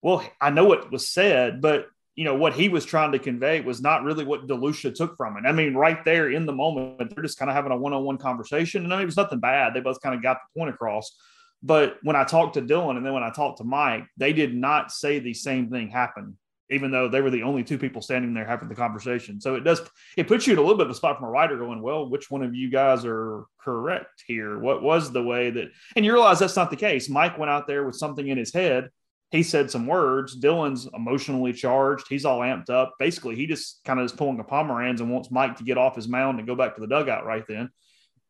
well, 0.01 0.23
I 0.41 0.49
know 0.49 0.65
what 0.65 0.91
was 0.91 1.07
said, 1.07 1.61
but 1.61 1.87
you 2.15 2.23
know 2.23 2.35
what 2.35 2.53
he 2.53 2.69
was 2.69 2.85
trying 2.85 3.11
to 3.11 3.19
convey 3.19 3.61
was 3.61 3.81
not 3.81 4.03
really 4.03 4.23
what 4.23 4.47
DeLucia 4.47 4.93
took 4.95 5.17
from 5.17 5.37
it. 5.37 5.47
I 5.47 5.51
mean, 5.51 5.75
right 5.75 6.03
there 6.05 6.31
in 6.31 6.45
the 6.45 6.53
moment, 6.53 7.13
they're 7.13 7.23
just 7.23 7.37
kind 7.37 7.49
of 7.49 7.55
having 7.55 7.71
a 7.71 7.77
one-on-one 7.77 8.17
conversation, 8.17 8.83
and 8.83 8.93
I 8.93 8.97
mean, 8.97 9.03
it 9.03 9.07
was 9.07 9.17
nothing 9.17 9.39
bad. 9.39 9.73
They 9.73 9.81
both 9.81 10.01
kind 10.01 10.15
of 10.15 10.23
got 10.23 10.37
the 10.37 10.59
point 10.59 10.73
across. 10.73 11.15
But 11.63 11.97
when 12.03 12.15
I 12.15 12.23
talked 12.23 12.55
to 12.55 12.61
Dylan 12.61 12.97
and 12.97 13.05
then 13.05 13.13
when 13.13 13.23
I 13.23 13.31
talked 13.31 13.57
to 13.57 13.63
Mike, 13.63 14.05
they 14.17 14.33
did 14.33 14.55
not 14.55 14.91
say 14.91 15.17
the 15.17 15.33
same 15.33 15.69
thing 15.69 15.89
happened 15.89 16.35
even 16.69 16.91
though 16.91 17.07
they 17.07 17.21
were 17.21 17.29
the 17.29 17.43
only 17.43 17.63
two 17.63 17.77
people 17.77 18.01
standing 18.01 18.33
there 18.33 18.45
having 18.45 18.69
the 18.69 18.75
conversation. 18.75 19.39
So 19.39 19.55
it 19.55 19.61
does 19.61 19.81
it 20.17 20.27
puts 20.27 20.47
you 20.47 20.53
in 20.53 20.59
a 20.59 20.61
little 20.61 20.77
bit 20.77 20.87
of 20.87 20.91
a 20.91 20.95
spot 20.95 21.17
from 21.17 21.27
a 21.27 21.31
writer 21.31 21.57
going, 21.57 21.81
well, 21.81 22.09
which 22.09 22.31
one 22.31 22.41
of 22.41 22.55
you 22.55 22.71
guys 22.71 23.05
are 23.05 23.45
correct 23.59 24.23
here? 24.25 24.57
What 24.59 24.81
was 24.81 25.11
the 25.11 25.23
way 25.23 25.51
that 25.51 25.69
and 25.95 26.05
you 26.05 26.13
realize 26.13 26.39
that's 26.39 26.55
not 26.55 26.69
the 26.69 26.75
case. 26.75 27.09
Mike 27.09 27.37
went 27.37 27.51
out 27.51 27.67
there 27.67 27.85
with 27.85 27.95
something 27.95 28.27
in 28.27 28.37
his 28.37 28.53
head. 28.53 28.89
He 29.31 29.43
said 29.43 29.69
some 29.69 29.87
words. 29.87 30.39
Dylan's 30.39 30.87
emotionally 30.93 31.51
charged. 31.51 32.07
He's 32.07 32.25
all 32.25 32.39
amped 32.39 32.69
up. 32.69 32.93
Basically, 32.99 33.35
he 33.35 33.47
just 33.47 33.81
kind 33.83 33.99
of 33.99 34.05
is 34.05 34.11
pulling 34.11 34.39
a 34.39 34.43
Pomeranz 34.43 35.01
and 35.01 35.11
wants 35.11 35.31
Mike 35.31 35.57
to 35.57 35.63
get 35.63 35.77
off 35.77 35.95
his 35.95 36.07
mound 36.07 36.39
and 36.39 36.47
go 36.47 36.55
back 36.55 36.75
to 36.75 36.81
the 36.81 36.87
dugout 36.87 37.25
right 37.25 37.43
then. 37.47 37.69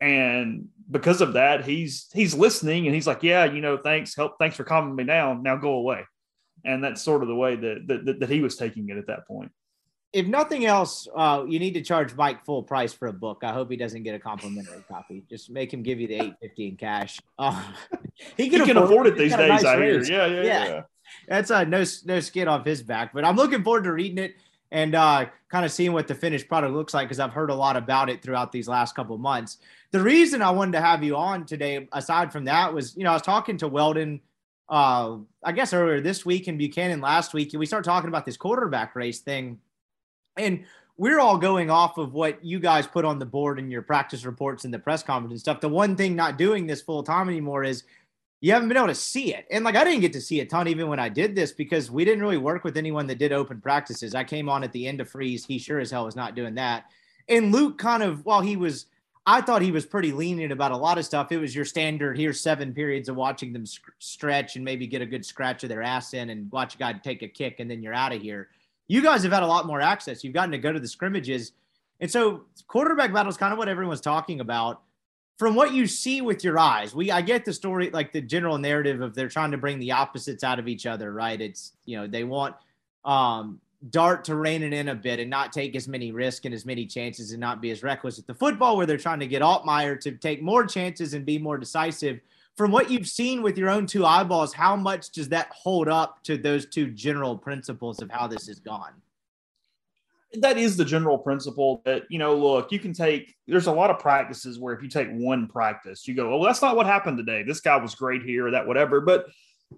And 0.01 0.69
because 0.89 1.21
of 1.21 1.33
that, 1.33 1.63
he's 1.63 2.07
he's 2.13 2.33
listening 2.33 2.85
and 2.85 2.95
he's 2.95 3.07
like, 3.07 3.23
Yeah, 3.23 3.45
you 3.45 3.61
know, 3.61 3.77
thanks, 3.77 4.15
help, 4.15 4.33
thanks 4.39 4.55
for 4.57 4.63
calming 4.63 4.95
me 4.95 5.03
down. 5.03 5.43
Now 5.43 5.57
go 5.57 5.73
away 5.73 6.05
and 6.65 6.83
that's 6.83 7.01
sort 7.01 7.21
of 7.21 7.27
the 7.27 7.35
way 7.35 7.55
that, 7.55 7.87
that 7.87 8.19
that 8.19 8.29
he 8.29 8.41
was 8.41 8.57
taking 8.57 8.89
it 8.89 8.97
at 8.97 9.07
that 9.07 9.27
point. 9.27 9.51
if 10.13 10.25
nothing 10.27 10.65
else, 10.65 11.07
uh, 11.15 11.43
you 11.47 11.59
need 11.59 11.73
to 11.73 11.81
charge 11.81 12.15
Mike 12.15 12.45
full 12.45 12.63
price 12.63 12.93
for 12.93 13.07
a 13.07 13.13
book. 13.13 13.43
I 13.43 13.51
hope 13.51 13.69
he 13.69 13.77
doesn't 13.77 14.03
get 14.03 14.15
a 14.15 14.19
complimentary 14.19 14.83
copy. 14.89 15.23
Just 15.29 15.49
make 15.49 15.73
him 15.73 15.83
give 15.83 15.99
you 15.99 16.07
the 16.07 16.15
eight 16.15 16.33
fifty 16.41 16.67
in 16.67 16.77
cash. 16.77 17.21
Uh, 17.37 17.61
he 18.37 18.49
can, 18.49 18.61
he 18.61 18.67
can 18.67 18.77
afford, 18.77 18.91
afford, 18.91 19.07
it 19.07 19.17
these 19.17 19.35
days. 19.35 19.49
Nice 19.49 19.65
I 19.65 19.75
hear. 19.75 20.03
Yeah, 20.03 20.25
yeah, 20.25 20.41
yeah, 20.41 20.65
yeah. 20.65 20.81
That's 21.27 21.51
a 21.51 21.57
uh, 21.57 21.63
no 21.65 21.83
no 22.05 22.19
skin 22.19 22.47
off 22.47 22.65
his 22.65 22.81
back. 22.81 23.13
But 23.13 23.25
I'm 23.25 23.35
looking 23.35 23.63
forward 23.63 23.83
to 23.83 23.91
reading 23.91 24.17
it 24.17 24.35
and 24.71 24.95
uh, 24.95 25.25
kind 25.49 25.65
of 25.65 25.71
seeing 25.71 25.93
what 25.93 26.07
the 26.07 26.15
finished 26.15 26.47
product 26.47 26.73
looks 26.73 26.93
like 26.93 27.07
because 27.07 27.19
I've 27.19 27.33
heard 27.33 27.49
a 27.49 27.55
lot 27.55 27.77
about 27.77 28.09
it 28.09 28.21
throughout 28.21 28.51
these 28.51 28.67
last 28.67 28.95
couple 28.95 29.17
months. 29.17 29.57
The 29.91 30.01
reason 30.01 30.41
I 30.41 30.51
wanted 30.51 30.73
to 30.73 30.81
have 30.81 31.03
you 31.03 31.15
on 31.15 31.45
today, 31.45 31.87
aside 31.91 32.31
from 32.31 32.45
that, 32.45 32.73
was 32.73 32.95
you 32.97 33.03
know 33.03 33.11
I 33.11 33.13
was 33.13 33.21
talking 33.21 33.57
to 33.57 33.67
Weldon 33.67 34.21
uh, 34.69 35.17
I 35.43 35.51
guess 35.51 35.73
earlier 35.73 36.01
this 36.01 36.25
week 36.25 36.47
and 36.47 36.57
Buchanan 36.57 37.01
last 37.01 37.33
week, 37.33 37.53
and 37.53 37.59
we 37.59 37.65
start 37.65 37.83
talking 37.83 38.07
about 38.07 38.25
this 38.25 38.37
quarterback 38.37 38.95
race 38.95 39.19
thing. 39.19 39.59
And 40.37 40.65
we're 40.97 41.19
all 41.19 41.37
going 41.37 41.69
off 41.69 41.97
of 41.97 42.13
what 42.13 42.43
you 42.43 42.59
guys 42.59 42.87
put 42.87 43.05
on 43.05 43.19
the 43.19 43.25
board 43.25 43.59
in 43.59 43.69
your 43.69 43.81
practice 43.81 44.25
reports 44.25 44.65
and 44.65 44.73
the 44.73 44.79
press 44.79 45.03
conference 45.03 45.31
and 45.31 45.39
stuff. 45.39 45.59
The 45.59 45.69
one 45.69 45.95
thing 45.95 46.15
not 46.15 46.37
doing 46.37 46.65
this 46.67 46.81
full 46.81 47.03
time 47.03 47.29
anymore 47.29 47.63
is 47.63 47.83
you 48.41 48.51
haven't 48.51 48.69
been 48.69 48.77
able 48.77 48.87
to 48.87 48.95
see 48.95 49.33
it. 49.33 49.45
And 49.51 49.65
like 49.65 49.75
I 49.75 49.83
didn't 49.83 50.01
get 50.01 50.13
to 50.13 50.21
see 50.21 50.39
a 50.39 50.45
ton 50.45 50.67
even 50.67 50.87
when 50.87 50.99
I 50.99 51.09
did 51.09 51.35
this 51.35 51.51
because 51.51 51.91
we 51.91 52.05
didn't 52.05 52.21
really 52.21 52.37
work 52.37 52.63
with 52.63 52.77
anyone 52.77 53.07
that 53.07 53.17
did 53.17 53.33
open 53.33 53.59
practices. 53.59 54.15
I 54.15 54.23
came 54.23 54.49
on 54.49 54.63
at 54.63 54.71
the 54.71 54.87
end 54.87 55.01
of 55.01 55.09
Freeze. 55.09 55.45
He 55.45 55.57
sure 55.57 55.79
as 55.79 55.91
hell 55.91 56.05
was 56.05 56.15
not 56.15 56.35
doing 56.35 56.55
that. 56.55 56.85
And 57.27 57.51
Luke 57.51 57.77
kind 57.77 58.03
of 58.03 58.25
while 58.25 58.41
he 58.41 58.55
was 58.55 58.85
I 59.27 59.41
thought 59.41 59.61
he 59.63 59.71
was 59.71 59.85
pretty 59.85 60.11
lenient 60.11 60.51
about 60.51 60.71
a 60.71 60.77
lot 60.77 60.99
of 60.99 61.05
stuff. 61.05 61.31
It 61.31 61.37
was 61.37 61.55
your 61.55 61.65
standard 61.65 62.17
here's 62.17 62.39
seven 62.39 62.73
periods 62.73 63.09
of 63.09 63.15
watching 63.15 63.53
them 63.53 63.65
stretch 63.99 64.55
and 64.55 64.63
maybe 64.63 64.85
get 64.85 65.01
a 65.01 65.05
good 65.05 65.25
scratch 65.25 65.63
of 65.63 65.69
their 65.69 65.81
ass 65.81 66.13
in 66.13 66.29
and 66.29 66.51
watch 66.51 66.75
a 66.75 66.77
guy 66.77 66.93
take 66.93 67.23
a 67.23 67.27
kick 67.27 67.59
and 67.59 67.69
then 67.69 67.81
you're 67.81 67.93
out 67.93 68.13
of 68.13 68.21
here. 68.21 68.49
You 68.87 69.01
guys 69.01 69.23
have 69.23 69.31
had 69.31 69.41
a 69.41 69.47
lot 69.47 69.65
more 69.65 69.81
access. 69.81 70.23
You've 70.23 70.35
gotten 70.35 70.51
to 70.51 70.59
go 70.59 70.71
to 70.71 70.79
the 70.79 70.87
scrimmages. 70.87 71.53
And 71.99 72.11
so 72.11 72.43
quarterback 72.67 73.11
battle 73.11 73.29
is 73.29 73.37
kind 73.37 73.51
of 73.51 73.57
what 73.57 73.67
everyone's 73.67 74.01
talking 74.01 74.41
about. 74.41 74.81
From 75.39 75.55
what 75.55 75.73
you 75.73 75.87
see 75.87 76.21
with 76.21 76.43
your 76.43 76.57
eyes, 76.59 76.95
we 76.95 77.11
I 77.11 77.21
get 77.21 77.43
the 77.43 77.51
story 77.51 77.89
like 77.89 78.13
the 78.13 78.21
general 78.21 78.57
narrative 78.57 79.01
of 79.01 79.15
they're 79.15 79.27
trying 79.27 79.51
to 79.51 79.57
bring 79.57 79.79
the 79.79 79.91
opposites 79.91 80.43
out 80.45 80.59
of 80.59 80.67
each 80.67 80.85
other, 80.85 81.11
right? 81.11 81.41
It's 81.41 81.73
you 81.85 81.97
know, 81.97 82.07
they 82.07 82.23
want 82.23 82.55
um 83.03 83.59
Dart 83.89 84.23
to 84.25 84.35
rein 84.35 84.63
it 84.63 84.73
in 84.73 84.89
a 84.89 84.95
bit 84.95 85.19
and 85.19 85.29
not 85.29 85.53
take 85.53 85.75
as 85.75 85.87
many 85.87 86.11
risks 86.11 86.45
and 86.45 86.53
as 86.53 86.65
many 86.65 86.85
chances 86.85 87.31
and 87.31 87.39
not 87.39 87.61
be 87.61 87.71
as 87.71 87.83
reckless 87.83 88.17
at 88.17 88.25
the 88.25 88.33
football 88.33 88.77
where 88.77 88.85
they're 88.85 88.97
trying 88.97 89.19
to 89.19 89.27
get 89.27 89.41
Altmyer 89.41 89.99
to 90.01 90.11
take 90.13 90.41
more 90.41 90.65
chances 90.65 91.13
and 91.13 91.25
be 91.25 91.37
more 91.37 91.57
decisive. 91.57 92.19
From 92.57 92.71
what 92.71 92.89
you've 92.89 93.07
seen 93.07 93.41
with 93.41 93.57
your 93.57 93.69
own 93.69 93.85
two 93.85 94.05
eyeballs, 94.05 94.53
how 94.53 94.75
much 94.75 95.11
does 95.11 95.29
that 95.29 95.51
hold 95.51 95.89
up 95.89 96.23
to 96.23 96.37
those 96.37 96.65
two 96.65 96.89
general 96.91 97.37
principles 97.37 98.01
of 98.01 98.09
how 98.09 98.27
this 98.27 98.47
has 98.47 98.59
gone? 98.59 98.93
That 100.39 100.57
is 100.57 100.77
the 100.77 100.85
general 100.85 101.17
principle 101.17 101.81
that, 101.85 102.03
you 102.09 102.17
know, 102.17 102.35
look, 102.35 102.71
you 102.71 102.79
can 102.79 102.93
take, 102.93 103.35
there's 103.47 103.67
a 103.67 103.71
lot 103.71 103.89
of 103.89 103.99
practices 103.99 104.57
where 104.57 104.73
if 104.73 104.81
you 104.81 104.89
take 104.89 105.09
one 105.11 105.47
practice, 105.47 106.07
you 106.07 106.15
go, 106.15 106.27
oh, 106.27 106.37
well, 106.37 106.47
that's 106.47 106.61
not 106.61 106.75
what 106.75 106.85
happened 106.85 107.17
today. 107.17 107.43
This 107.43 107.59
guy 107.59 107.77
was 107.77 107.93
great 107.93 108.23
here, 108.23 108.49
that 108.51 108.65
whatever. 108.65 108.99
But 109.01 109.27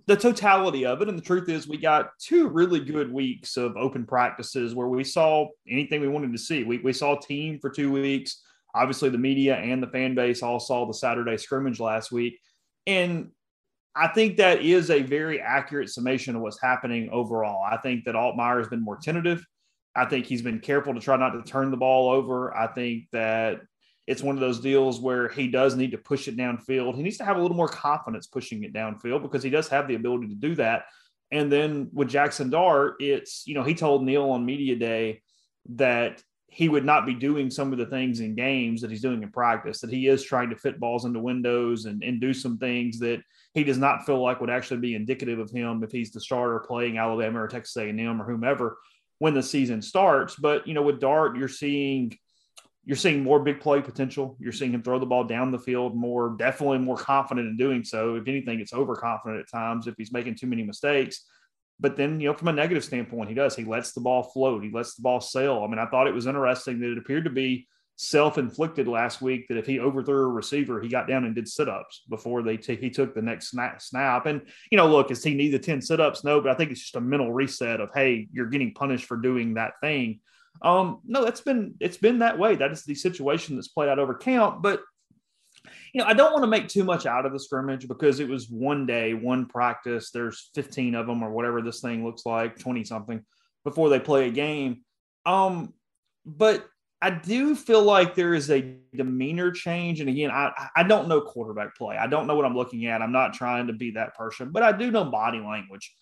the 0.05 0.15
totality 0.15 0.85
of 0.85 1.01
it. 1.01 1.09
And 1.09 1.17
the 1.17 1.23
truth 1.23 1.49
is, 1.49 1.67
we 1.67 1.77
got 1.77 2.11
two 2.19 2.47
really 2.47 2.79
good 2.79 3.11
weeks 3.11 3.57
of 3.57 3.75
open 3.77 4.05
practices 4.05 4.75
where 4.75 4.87
we 4.87 5.03
saw 5.03 5.47
anything 5.67 6.01
we 6.01 6.07
wanted 6.07 6.31
to 6.31 6.37
see. 6.37 6.63
We, 6.63 6.79
we 6.79 6.93
saw 6.93 7.17
team 7.19 7.59
for 7.59 7.69
two 7.69 7.91
weeks. 7.91 8.41
Obviously, 8.75 9.09
the 9.09 9.17
media 9.17 9.55
and 9.55 9.81
the 9.81 9.87
fan 9.87 10.15
base 10.15 10.43
all 10.43 10.59
saw 10.59 10.85
the 10.85 10.93
Saturday 10.93 11.37
scrimmage 11.37 11.79
last 11.79 12.11
week. 12.11 12.39
And 12.85 13.31
I 13.95 14.07
think 14.09 14.37
that 14.37 14.61
is 14.61 14.91
a 14.91 15.01
very 15.01 15.41
accurate 15.41 15.89
summation 15.89 16.35
of 16.35 16.41
what's 16.41 16.61
happening 16.61 17.09
overall. 17.11 17.63
I 17.63 17.77
think 17.77 18.05
that 18.05 18.15
Altmyer 18.15 18.59
has 18.59 18.67
been 18.67 18.83
more 18.83 18.97
tentative. 18.97 19.43
I 19.95 20.05
think 20.05 20.27
he's 20.27 20.43
been 20.43 20.59
careful 20.59 20.93
to 20.93 20.99
try 20.99 21.17
not 21.17 21.31
to 21.31 21.41
turn 21.41 21.71
the 21.71 21.77
ball 21.77 22.11
over. 22.11 22.55
I 22.55 22.67
think 22.67 23.05
that 23.13 23.61
it's 24.07 24.23
one 24.23 24.35
of 24.35 24.41
those 24.41 24.61
deals 24.61 25.01
where 25.01 25.27
he 25.27 25.49
does 25.49 25.75
need 25.75 25.91
to 25.91 25.97
push 25.97 26.29
it 26.29 26.37
downfield. 26.37 26.95
He 26.95 27.03
needs 27.03 27.17
to 27.17 27.25
have 27.25 27.35
a 27.35 27.41
little 27.41 27.57
more 27.57 27.67
confidence 27.67 28.25
pushing 28.25 28.63
it 28.63 28.73
downfield 28.73 29.21
because 29.21 29.43
he 29.43 29.49
does 29.49 29.67
have 29.67 29.87
the 29.87 29.95
ability 29.95 30.29
to 30.29 30.35
do 30.35 30.55
that. 30.55 30.85
And 31.29 31.51
then 31.51 31.89
with 31.91 32.07
Jackson 32.07 32.49
Dart, 32.49 32.95
it's, 33.01 33.45
you 33.45 33.53
know, 33.53 33.63
he 33.63 33.75
told 33.75 34.03
Neil 34.03 34.29
on 34.29 34.45
Media 34.45 34.77
Day 34.77 35.21
that 35.71 36.23
he 36.47 36.69
would 36.69 36.85
not 36.85 37.05
be 37.05 37.13
doing 37.13 37.51
some 37.51 37.73
of 37.73 37.77
the 37.77 37.85
things 37.85 38.21
in 38.21 38.33
games 38.33 38.79
that 38.79 38.89
he's 38.89 39.01
doing 39.01 39.21
in 39.21 39.29
practice, 39.29 39.81
that 39.81 39.89
he 39.89 40.07
is 40.07 40.23
trying 40.23 40.49
to 40.51 40.55
fit 40.55 40.79
balls 40.79 41.03
into 41.03 41.19
windows 41.19 41.83
and, 41.83 42.01
and 42.01 42.21
do 42.21 42.33
some 42.33 42.57
things 42.57 42.99
that 42.99 43.21
he 43.53 43.65
does 43.65 43.77
not 43.77 44.05
feel 44.05 44.23
like 44.23 44.39
would 44.39 44.49
actually 44.49 44.79
be 44.79 44.95
indicative 44.95 45.37
of 45.37 45.51
him 45.51 45.83
if 45.83 45.91
he's 45.91 46.11
the 46.11 46.21
starter 46.21 46.59
playing 46.59 46.97
Alabama 46.97 47.43
or 47.43 47.47
Texas 47.49 47.75
A&M 47.75 48.21
or 48.21 48.25
whomever 48.25 48.77
when 49.19 49.33
the 49.33 49.43
season 49.43 49.81
starts. 49.81 50.37
But, 50.37 50.65
you 50.65 50.73
know, 50.73 50.81
with 50.81 51.01
Dart, 51.01 51.35
you're 51.35 51.49
seeing– 51.49 52.17
you're 52.87 52.95
seeing 52.95 53.21
more 53.21 53.41
big 53.41 53.59
play 53.59 53.81
potential. 53.81 54.37
You're 54.39 54.53
seeing 54.53 54.71
him 54.71 54.81
throw 54.81 54.97
the 54.97 55.05
ball 55.05 55.25
down 55.25 55.51
the 55.51 55.59
field 55.59 55.93
more, 55.93 56.37
definitely 56.39 56.77
more 56.77 56.95
confident 56.95 57.49
in 57.49 57.57
doing 57.57 57.83
so. 57.83 58.15
If 58.15 58.29
anything, 58.29 58.61
it's 58.61 58.73
overconfident 58.73 59.41
at 59.41 59.51
times 59.51 59.87
if 59.87 59.95
he's 59.97 60.13
making 60.13 60.35
too 60.35 60.47
many 60.47 60.63
mistakes. 60.63 61.25
But 61.81 61.97
then, 61.97 62.21
you 62.21 62.29
know, 62.29 62.33
from 62.33 62.47
a 62.47 62.53
negative 62.53 62.85
standpoint, 62.85 63.27
he 63.27 63.35
does. 63.35 63.57
He 63.57 63.65
lets 63.65 63.91
the 63.91 63.99
ball 63.99 64.23
float. 64.23 64.63
He 64.63 64.71
lets 64.71 64.95
the 64.95 65.01
ball 65.01 65.19
sail. 65.19 65.63
I 65.65 65.67
mean, 65.67 65.79
I 65.79 65.85
thought 65.87 66.07
it 66.07 66.13
was 66.13 66.27
interesting 66.27 66.79
that 66.79 66.93
it 66.93 66.97
appeared 66.97 67.25
to 67.25 67.29
be 67.29 67.67
self-inflicted 67.97 68.87
last 68.87 69.21
week 69.21 69.49
that 69.49 69.57
if 69.57 69.65
he 69.65 69.81
overthrew 69.81 70.23
a 70.23 70.29
receiver, 70.29 70.79
he 70.79 70.87
got 70.87 71.09
down 71.09 71.25
and 71.25 71.35
did 71.35 71.49
sit-ups 71.49 72.03
before 72.09 72.41
they 72.41 72.55
t- 72.55 72.77
he 72.77 72.89
took 72.89 73.13
the 73.13 73.21
next 73.21 73.49
snap. 73.49 74.27
And 74.27 74.43
you 74.71 74.77
know, 74.77 74.87
look, 74.87 75.11
is 75.11 75.21
he 75.21 75.33
need 75.33 75.51
the 75.51 75.59
ten 75.59 75.81
sit-ups? 75.81 76.23
No, 76.23 76.39
but 76.39 76.51
I 76.51 76.55
think 76.55 76.71
it's 76.71 76.79
just 76.79 76.95
a 76.95 77.01
mental 77.01 77.33
reset 77.33 77.81
of 77.81 77.89
hey, 77.93 78.29
you're 78.31 78.45
getting 78.45 78.73
punished 78.73 79.05
for 79.05 79.17
doing 79.17 79.55
that 79.55 79.73
thing. 79.81 80.21
Um, 80.61 80.99
no, 81.05 81.23
that's 81.23 81.41
been 81.41 81.75
it's 81.79 81.97
been 81.97 82.19
that 82.19 82.37
way. 82.37 82.55
That 82.55 82.71
is 82.71 82.83
the 82.83 82.95
situation 82.95 83.55
that's 83.55 83.67
played 83.67 83.89
out 83.89 83.99
over 83.99 84.13
camp. 84.13 84.61
But 84.61 84.81
you 85.93 86.01
know, 86.01 86.07
I 86.07 86.13
don't 86.13 86.31
want 86.31 86.43
to 86.43 86.47
make 86.47 86.67
too 86.67 86.83
much 86.83 87.05
out 87.05 87.25
of 87.25 87.33
the 87.33 87.39
scrimmage 87.39 87.87
because 87.87 88.19
it 88.19 88.27
was 88.27 88.49
one 88.49 88.85
day, 88.85 89.13
one 89.13 89.45
practice. 89.45 90.11
There's 90.11 90.49
15 90.55 90.95
of 90.95 91.07
them 91.07 91.23
or 91.23 91.31
whatever 91.31 91.61
this 91.61 91.81
thing 91.81 92.05
looks 92.05 92.25
like, 92.25 92.57
20 92.59 92.83
something 92.83 93.23
before 93.63 93.89
they 93.89 93.99
play 93.99 94.27
a 94.27 94.31
game. 94.31 94.81
Um, 95.25 95.73
but 96.25 96.67
I 97.01 97.11
do 97.11 97.55
feel 97.55 97.83
like 97.83 98.15
there 98.15 98.33
is 98.33 98.49
a 98.49 98.75
demeanor 98.95 99.51
change. 99.51 99.99
And 99.99 100.09
again, 100.09 100.31
I, 100.31 100.69
I 100.75 100.83
don't 100.83 101.07
know 101.07 101.21
quarterback 101.21 101.75
play. 101.75 101.95
I 101.95 102.07
don't 102.07 102.27
know 102.27 102.35
what 102.35 102.45
I'm 102.45 102.55
looking 102.55 102.87
at. 102.87 103.01
I'm 103.01 103.11
not 103.11 103.33
trying 103.33 103.67
to 103.67 103.73
be 103.73 103.91
that 103.91 104.15
person, 104.15 104.51
but 104.51 104.63
I 104.63 104.71
do 104.71 104.89
know 104.89 105.05
body 105.05 105.39
language. 105.39 105.93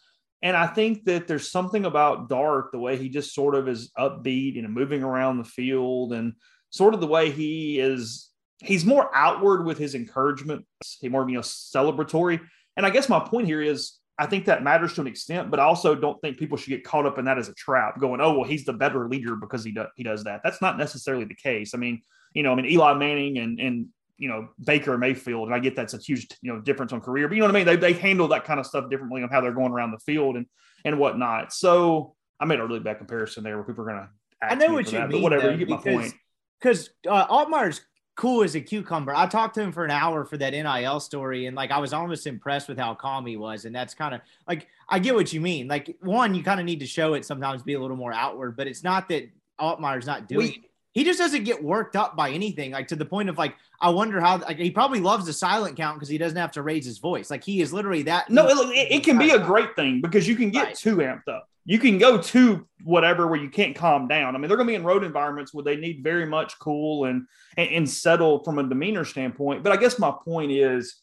And 0.42 0.56
I 0.56 0.68
think 0.68 1.06
that 1.06 1.28
there's 1.28 1.50
something 1.50 1.86
about 1.86 2.30
Dart, 2.30 2.72
the 2.72 2.80
way 2.80 2.98
he 2.98 3.10
just 3.10 3.34
sort 3.34 3.56
of 3.56 3.68
is 3.68 3.92
upbeat 3.98 4.58
and 4.58 4.74
moving 4.74 5.04
around 5.04 5.38
the 5.38 5.44
field 5.44 6.14
and 6.14 6.34
sort 6.70 6.94
of 6.94 7.00
the 7.00 7.08
way 7.08 7.32
he 7.32 7.80
is, 7.80 8.30
he's 8.60 8.86
more 8.86 9.10
outward 9.16 9.66
with 9.66 9.78
his 9.78 9.96
encouragement. 9.96 10.66
He 11.00 11.10
more, 11.10 11.28
you 11.28 11.36
know, 11.36 11.42
celebratory. 11.42 12.42
And 12.78 12.86
I 12.86 12.90
guess 12.90 13.10
my 13.10 13.20
point 13.20 13.48
here 13.48 13.62
is 13.62 14.00
I 14.18 14.26
think 14.28 14.46
that 14.46 14.64
matters 14.64 14.94
to 14.94 15.02
an 15.02 15.08
extent, 15.08 15.52
but 15.52 15.60
I 15.60 15.64
also 15.64 15.94
don't 15.94 16.20
think 16.22 16.38
people 16.38 16.58
should 16.58 16.70
get 16.70 16.86
caught 16.86 17.06
up 17.06 17.18
in 17.18 17.26
that 17.26 17.38
as 17.38 17.50
a 17.50 17.54
trap, 17.54 18.00
going, 18.00 18.22
oh, 18.22 18.34
well, 18.38 18.48
he's 18.48 18.64
the 18.66 18.74
better 18.74 19.10
leader 19.10 19.36
because 19.36 19.64
he 19.64 19.72
does 19.72 19.88
he 19.96 20.04
does 20.04 20.24
that. 20.24 20.42
That's 20.44 20.62
not 20.62 20.78
necessarily 20.78 21.26
the 21.26 21.36
case. 21.36 21.74
I 21.74 21.78
mean, 21.78 22.02
you 22.34 22.44
know, 22.44 22.52
I 22.52 22.56
mean, 22.56 22.66
Eli 22.66 22.94
Manning 22.94 23.40
and 23.40 23.60
and 23.60 23.88
you 24.18 24.30
know 24.30 24.50
Baker 24.64 24.98
Mayfield, 24.98 25.48
and 25.48 25.56
I 25.56 25.60
get 25.60 25.76
that's 25.76 25.94
a 25.94 25.98
huge 25.98 26.28
you 26.42 26.54
know 26.54 26.62
difference 26.62 26.94
on 26.94 27.02
career, 27.02 27.28
but 27.28 27.36
you 27.36 27.42
know 27.42 27.48
what 27.48 27.56
I 27.56 27.60
mean. 27.60 27.66
They 27.66 27.76
they 27.76 27.94
handle 27.94 28.28
that 28.30 28.46
kind 28.46 28.60
of 28.60 28.66
stuff 28.66 28.90
differently 28.90 29.24
on 29.24 29.30
how 29.30 29.42
they're 29.42 29.52
going 29.52 29.72
around 29.72 29.92
the 29.92 30.00
field 30.00 30.38
and 30.38 30.46
and 30.84 31.00
whatnot. 31.00 31.54
So 31.54 32.16
I 32.40 32.46
made 32.46 32.60
a 32.60 32.66
really 32.66 32.80
bad 32.80 32.98
comparison 32.98 33.44
there, 33.44 33.56
where 33.56 33.66
people 33.66 33.84
are 33.84 33.88
going 33.88 34.02
to. 34.04 34.10
I 34.42 34.56
know 34.56 34.74
what 34.74 34.92
you 34.92 35.00
that, 35.00 35.10
mean, 35.10 35.22
whatever. 35.22 35.44
Though, 35.44 35.52
you 35.52 35.66
get 35.66 35.68
because, 35.68 35.86
my 35.86 35.92
point. 35.92 36.14
Because 36.60 36.90
uh, 37.08 37.28
Altmyer's 37.28 37.82
cool 38.16 38.44
as 38.44 38.56
a 38.56 38.62
cucumber. 38.62 39.14
I 39.14 39.28
talked 39.28 39.56
to 39.56 39.62
him 39.62 39.72
for 39.72 39.84
an 39.84 39.92
hour 39.92 40.26
for 40.26 40.38
that 40.38 40.52
NIL 40.52 41.00
story, 41.00 41.48
and 41.48 41.56
like 41.56 41.72
I 41.72 41.80
was 41.80 41.94
almost 41.94 42.28
impressed 42.28 42.68
with 42.68 42.78
how 42.78 42.94
calm 42.96 43.26
he 43.26 43.38
was. 43.38 43.66
And 43.66 43.76
that's 43.76 43.94
kind 43.94 44.16
of 44.16 44.22
like 44.48 44.68
I 44.88 45.00
get 45.00 45.16
what 45.16 45.34
you 45.34 45.42
mean. 45.42 45.68
Like 45.68 45.96
one, 46.02 46.36
you 46.36 46.44
kind 46.44 46.60
of 46.60 46.66
need 46.66 46.80
to 46.80 46.88
show 46.88 47.14
it 47.14 47.26
sometimes, 47.26 47.64
be 47.64 47.74
a 47.74 47.82
little 47.82 47.98
more 47.98 48.14
outward, 48.14 48.56
but 48.56 48.68
it's 48.68 48.84
not 48.84 49.10
that 49.10 49.30
Altmyer's 49.60 50.06
not 50.06 50.28
doing. 50.28 50.48
We, 50.48 50.70
he 50.96 51.04
just 51.04 51.20
doesn't 51.20 51.44
get 51.44 51.62
worked 51.62 51.98
up 51.98 52.16
by 52.16 52.32
anything, 52.32 52.72
like 52.72 52.88
to 52.88 52.96
the 52.96 53.06
point 53.06 53.28
of 53.28 53.38
like, 53.38 53.56
I 53.82 53.90
wonder 53.90 54.22
how. 54.22 54.38
Like, 54.38 54.58
he 54.58 54.72
probably 54.72 55.02
loves 55.02 55.26
the 55.26 55.34
silent 55.34 55.76
count 55.76 55.98
because 55.98 56.08
he 56.08 56.18
doesn't 56.18 56.38
have 56.38 56.54
to 56.54 56.62
raise 56.62 56.86
his 56.86 57.00
voice. 57.00 57.30
Like 57.30 57.44
he 57.44 57.60
is 57.60 57.74
literally 57.74 58.04
that. 58.04 58.30
No, 58.30 58.48
it, 58.48 58.92
it 58.92 59.04
can 59.04 59.18
be 59.18 59.32
a 59.32 59.40
great 59.40 59.76
thing 59.76 60.00
because 60.00 60.26
you 60.26 60.38
can 60.38 60.52
get 60.52 60.68
right. 60.68 60.76
too 60.76 60.96
amped 60.98 61.28
up. 61.28 61.50
You 61.66 61.80
can 61.80 61.98
go 61.98 62.18
to 62.18 62.66
whatever 62.86 63.28
where 63.28 63.40
you 63.40 63.50
can't 63.50 63.76
calm 63.76 64.08
down. 64.08 64.36
I 64.36 64.40
mean, 64.40 64.48
they're 64.48 64.56
going 64.56 64.68
to 64.68 64.72
be 64.72 64.76
in 64.76 64.86
road 64.86 65.04
environments 65.04 65.54
where 65.54 65.66
they 65.66 65.76
need 65.76 66.02
very 66.02 66.26
much 66.26 66.58
cool 66.60 67.06
and, 67.06 67.28
and 67.58 67.70
and 67.70 67.90
settle 67.90 68.42
from 68.46 68.58
a 68.60 68.64
demeanor 68.64 69.04
standpoint. 69.04 69.64
But 69.64 69.74
I 69.74 69.78
guess 69.78 70.00
my 70.00 70.14
point 70.24 70.54
is 70.54 71.02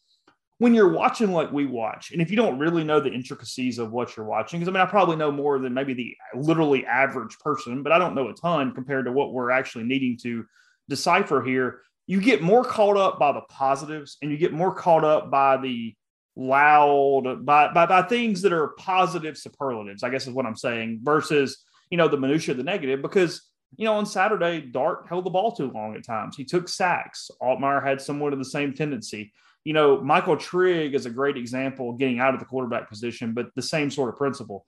when 0.62 0.74
you're 0.74 0.92
watching 0.92 1.32
like 1.32 1.50
we 1.50 1.66
watch, 1.66 2.12
and 2.12 2.22
if 2.22 2.30
you 2.30 2.36
don't 2.36 2.56
really 2.56 2.84
know 2.84 3.00
the 3.00 3.10
intricacies 3.10 3.80
of 3.80 3.90
what 3.90 4.16
you're 4.16 4.24
watching, 4.24 4.60
because 4.60 4.68
I 4.68 4.72
mean, 4.72 4.86
I 4.86 4.88
probably 4.88 5.16
know 5.16 5.32
more 5.32 5.58
than 5.58 5.74
maybe 5.74 5.92
the 5.92 6.16
literally 6.36 6.86
average 6.86 7.36
person, 7.40 7.82
but 7.82 7.90
I 7.90 7.98
don't 7.98 8.14
know 8.14 8.28
a 8.28 8.32
ton 8.32 8.72
compared 8.72 9.06
to 9.06 9.12
what 9.12 9.32
we're 9.32 9.50
actually 9.50 9.82
needing 9.82 10.16
to 10.18 10.44
decipher 10.88 11.42
here. 11.42 11.80
You 12.06 12.20
get 12.20 12.42
more 12.42 12.62
caught 12.62 12.96
up 12.96 13.18
by 13.18 13.32
the 13.32 13.40
positives 13.40 14.18
and 14.22 14.30
you 14.30 14.36
get 14.36 14.52
more 14.52 14.72
caught 14.72 15.04
up 15.04 15.32
by 15.32 15.56
the 15.56 15.96
loud, 16.36 17.44
by, 17.44 17.72
by, 17.72 17.86
by 17.86 18.02
things 18.02 18.40
that 18.42 18.52
are 18.52 18.68
positive 18.78 19.36
superlatives, 19.36 20.04
I 20.04 20.10
guess 20.10 20.28
is 20.28 20.32
what 20.32 20.46
I'm 20.46 20.54
saying, 20.54 21.00
versus 21.02 21.60
you 21.90 21.98
know, 21.98 22.06
the 22.06 22.16
minutia, 22.16 22.52
of 22.52 22.58
the 22.58 22.62
negative, 22.62 23.02
because 23.02 23.50
you 23.76 23.84
know, 23.84 23.94
on 23.94 24.06
Saturday, 24.06 24.60
Dart 24.60 25.06
held 25.08 25.24
the 25.24 25.30
ball 25.30 25.50
too 25.50 25.72
long 25.72 25.96
at 25.96 26.04
times. 26.04 26.36
He 26.36 26.44
took 26.44 26.68
sacks. 26.68 27.32
Altmyer 27.42 27.84
had 27.84 28.00
somewhat 28.00 28.32
of 28.32 28.38
the 28.38 28.44
same 28.44 28.74
tendency. 28.74 29.32
You 29.64 29.72
know, 29.72 30.00
Michael 30.00 30.36
Trigg 30.36 30.94
is 30.94 31.06
a 31.06 31.10
great 31.10 31.36
example 31.36 31.90
of 31.90 31.98
getting 31.98 32.18
out 32.18 32.34
of 32.34 32.40
the 32.40 32.46
quarterback 32.46 32.88
position, 32.88 33.32
but 33.32 33.54
the 33.54 33.62
same 33.62 33.90
sort 33.90 34.08
of 34.08 34.16
principle. 34.16 34.66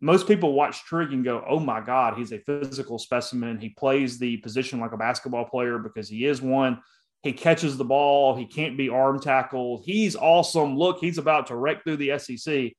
Most 0.00 0.26
people 0.26 0.54
watch 0.54 0.84
Trigg 0.84 1.12
and 1.12 1.24
go, 1.24 1.44
oh 1.48 1.60
my 1.60 1.80
God, 1.80 2.18
he's 2.18 2.32
a 2.32 2.38
physical 2.38 2.98
specimen. 2.98 3.58
He 3.58 3.68
plays 3.68 4.18
the 4.18 4.38
position 4.38 4.80
like 4.80 4.92
a 4.92 4.96
basketball 4.96 5.44
player 5.44 5.78
because 5.78 6.08
he 6.08 6.24
is 6.26 6.42
one. 6.42 6.80
He 7.22 7.32
catches 7.32 7.76
the 7.76 7.84
ball. 7.84 8.34
He 8.34 8.46
can't 8.46 8.76
be 8.76 8.88
arm 8.88 9.20
tackled. 9.20 9.84
He's 9.84 10.16
awesome. 10.16 10.76
Look, 10.76 10.98
he's 10.98 11.18
about 11.18 11.46
to 11.48 11.56
wreck 11.56 11.84
through 11.84 11.98
the 11.98 12.18
SEC 12.18 12.72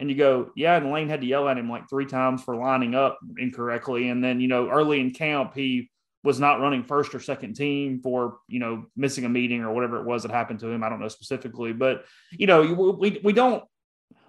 and 0.00 0.08
you 0.08 0.16
go, 0.16 0.50
yeah, 0.54 0.76
and 0.76 0.92
Lane 0.92 1.08
had 1.08 1.20
to 1.22 1.26
yell 1.26 1.48
at 1.48 1.58
him 1.58 1.68
like 1.68 1.88
three 1.88 2.06
times 2.06 2.42
for 2.42 2.54
lining 2.54 2.94
up 2.94 3.18
incorrectly. 3.36 4.08
And 4.10 4.22
then, 4.22 4.40
you 4.40 4.46
know, 4.46 4.68
early 4.68 5.00
in 5.00 5.10
camp, 5.10 5.54
he 5.54 5.90
was 6.28 6.38
not 6.38 6.60
running 6.60 6.84
first 6.84 7.14
or 7.14 7.20
second 7.20 7.54
team 7.54 8.02
for, 8.02 8.36
you 8.48 8.58
know, 8.58 8.84
missing 8.94 9.24
a 9.24 9.28
meeting 9.30 9.62
or 9.62 9.72
whatever 9.72 9.96
it 9.96 10.04
was 10.04 10.22
that 10.22 10.30
happened 10.30 10.60
to 10.60 10.68
him. 10.68 10.84
I 10.84 10.90
don't 10.90 11.00
know 11.00 11.08
specifically, 11.08 11.72
but, 11.72 12.04
you 12.30 12.46
know, 12.46 12.60
we, 13.00 13.18
we 13.24 13.32
don't, 13.32 13.64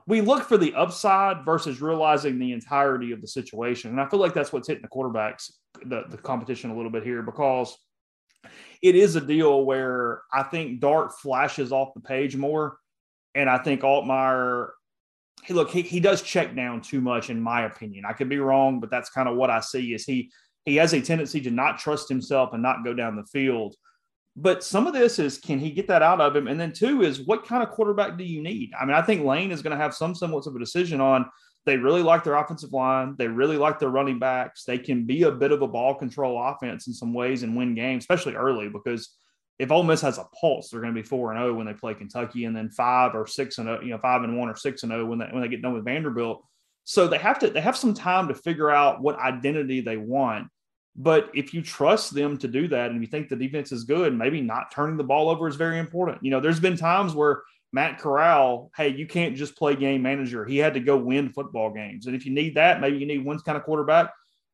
we 0.07 0.21
look 0.21 0.43
for 0.45 0.57
the 0.57 0.73
upside 0.75 1.43
versus 1.43 1.81
realizing 1.81 2.39
the 2.39 2.53
entirety 2.53 3.11
of 3.11 3.19
the 3.19 3.27
situation. 3.27 3.91
And 3.91 3.99
I 3.99 4.07
feel 4.07 4.21
like 4.21 4.33
that's 4.33 4.53
what's 4.53 4.69
hitting 4.69 4.81
the 4.81 4.87
quarterbacks, 4.87 5.51
the, 5.83 6.05
the 6.09 6.17
competition 6.17 6.71
a 6.71 6.75
little 6.77 6.89
bit 6.89 7.03
here 7.03 7.21
because 7.21 7.77
it 8.81 8.95
is 8.95 9.17
a 9.17 9.21
deal 9.21 9.65
where 9.65 10.21
I 10.31 10.43
think 10.43 10.79
Dart 10.79 11.19
flashes 11.19 11.73
off 11.73 11.93
the 11.95 11.99
page 11.99 12.37
more. 12.37 12.77
And 13.35 13.49
I 13.49 13.57
think 13.57 13.81
Altmyer 13.81 14.69
he 15.43 15.53
look 15.53 15.69
he, 15.69 15.81
he 15.81 15.99
does 15.99 16.21
check 16.21 16.55
down 16.55 16.81
too 16.81 16.99
much 16.99 17.29
in 17.29 17.39
my 17.39 17.65
opinion 17.65 18.03
i 18.05 18.11
could 18.11 18.27
be 18.27 18.39
wrong 18.39 18.81
but 18.81 18.91
that's 18.91 19.09
kind 19.09 19.29
of 19.29 19.37
what 19.37 19.49
i 19.49 19.61
see 19.61 19.93
is 19.93 20.05
he 20.05 20.29
he 20.69 20.77
has 20.77 20.93
a 20.93 21.01
tendency 21.01 21.41
to 21.41 21.51
not 21.51 21.79
trust 21.79 22.09
himself 22.09 22.53
and 22.53 22.61
not 22.61 22.83
go 22.83 22.93
down 22.93 23.15
the 23.15 23.25
field. 23.25 23.75
But 24.35 24.63
some 24.63 24.87
of 24.87 24.93
this 24.93 25.19
is 25.19 25.37
can 25.37 25.59
he 25.59 25.71
get 25.71 25.87
that 25.87 26.01
out 26.01 26.21
of 26.21 26.35
him? 26.35 26.47
And 26.47 26.59
then 26.59 26.71
two 26.71 27.01
is 27.01 27.25
what 27.25 27.45
kind 27.45 27.63
of 27.63 27.71
quarterback 27.71 28.17
do 28.17 28.23
you 28.23 28.41
need? 28.41 28.71
I 28.79 28.85
mean 28.85 28.95
i 28.95 29.01
think 29.01 29.25
lane 29.25 29.51
is 29.51 29.61
going 29.61 29.77
to 29.77 29.83
have 29.83 29.93
some 29.93 30.15
semblance 30.15 30.47
of 30.47 30.55
a 30.55 30.59
decision 30.59 31.01
on 31.01 31.25
they 31.65 31.77
really 31.77 32.01
like 32.01 32.23
their 32.23 32.35
offensive 32.35 32.71
line. 32.71 33.15
They 33.17 33.27
really 33.27 33.57
like 33.57 33.79
their 33.79 33.89
running 33.89 34.17
backs. 34.17 34.63
They 34.63 34.77
can 34.77 35.05
be 35.05 35.23
a 35.23 35.31
bit 35.31 35.51
of 35.51 35.61
a 35.61 35.67
ball 35.67 35.93
control 35.93 36.41
offense 36.41 36.87
in 36.87 36.93
some 36.93 37.13
ways 37.13 37.43
and 37.43 37.55
win 37.55 37.75
games 37.75 38.03
especially 38.03 38.35
early 38.35 38.69
because 38.69 39.15
if 39.59 39.71
Ole 39.71 39.83
Miss 39.83 40.01
has 40.01 40.17
a 40.17 40.23
pulse, 40.39 40.69
they're 40.69 40.79
going 40.79 40.95
to 40.95 41.01
be 41.01 41.05
four 41.05 41.31
and 41.31 41.39
zero 41.39 41.51
oh 41.51 41.53
when 41.53 41.67
they 41.67 41.73
play 41.73 41.93
Kentucky, 41.93 42.45
and 42.45 42.55
then 42.55 42.69
five 42.69 43.13
or 43.13 43.27
six 43.27 43.57
and 43.57 43.67
oh, 43.67 43.81
you 43.81 43.89
know, 43.89 43.97
five 43.97 44.23
and 44.23 44.37
one 44.39 44.47
or 44.47 44.55
six 44.55 44.83
and 44.83 44.91
zero 44.91 45.03
oh 45.03 45.05
when 45.05 45.19
they 45.19 45.25
when 45.25 45.41
they 45.41 45.49
get 45.49 45.61
done 45.61 45.73
with 45.73 45.83
Vanderbilt. 45.83 46.43
So 46.85 47.07
they 47.07 47.17
have 47.17 47.39
to 47.39 47.49
they 47.49 47.59
have 47.59 47.77
some 47.77 47.93
time 47.93 48.29
to 48.29 48.33
figure 48.33 48.71
out 48.71 49.01
what 49.01 49.19
identity 49.19 49.81
they 49.81 49.97
want. 49.97 50.47
But 51.01 51.29
if 51.33 51.53
you 51.53 51.61
trust 51.61 52.13
them 52.13 52.37
to 52.39 52.47
do 52.49 52.67
that, 52.67 52.91
and 52.91 53.01
you 53.01 53.07
think 53.07 53.29
the 53.29 53.35
defense 53.37 53.71
is 53.71 53.85
good, 53.85 54.13
maybe 54.13 54.41
not 54.41 54.69
turning 54.69 54.97
the 54.97 55.03
ball 55.05 55.29
over 55.29 55.47
is 55.47 55.55
very 55.55 55.79
important. 55.79 56.21
You 56.21 56.29
know, 56.29 56.41
there's 56.41 56.59
been 56.59 56.75
times 56.75 57.15
where 57.15 57.43
Matt 57.71 57.99
Corral, 57.99 58.69
hey, 58.75 58.89
you 58.89 59.07
can't 59.07 59.37
just 59.37 59.55
play 59.55 59.77
game 59.77 60.01
manager. 60.01 60.43
He 60.43 60.57
had 60.57 60.73
to 60.73 60.81
go 60.81 60.97
win 60.97 61.29
football 61.29 61.71
games, 61.71 62.05
and 62.05 62.17
if 62.17 62.25
you 62.25 62.33
need 62.33 62.55
that, 62.55 62.81
maybe 62.81 62.97
you 62.97 63.05
need 63.05 63.23
one 63.23 63.39
kind 63.39 63.57
of 63.57 63.63
quarterback. 63.63 64.11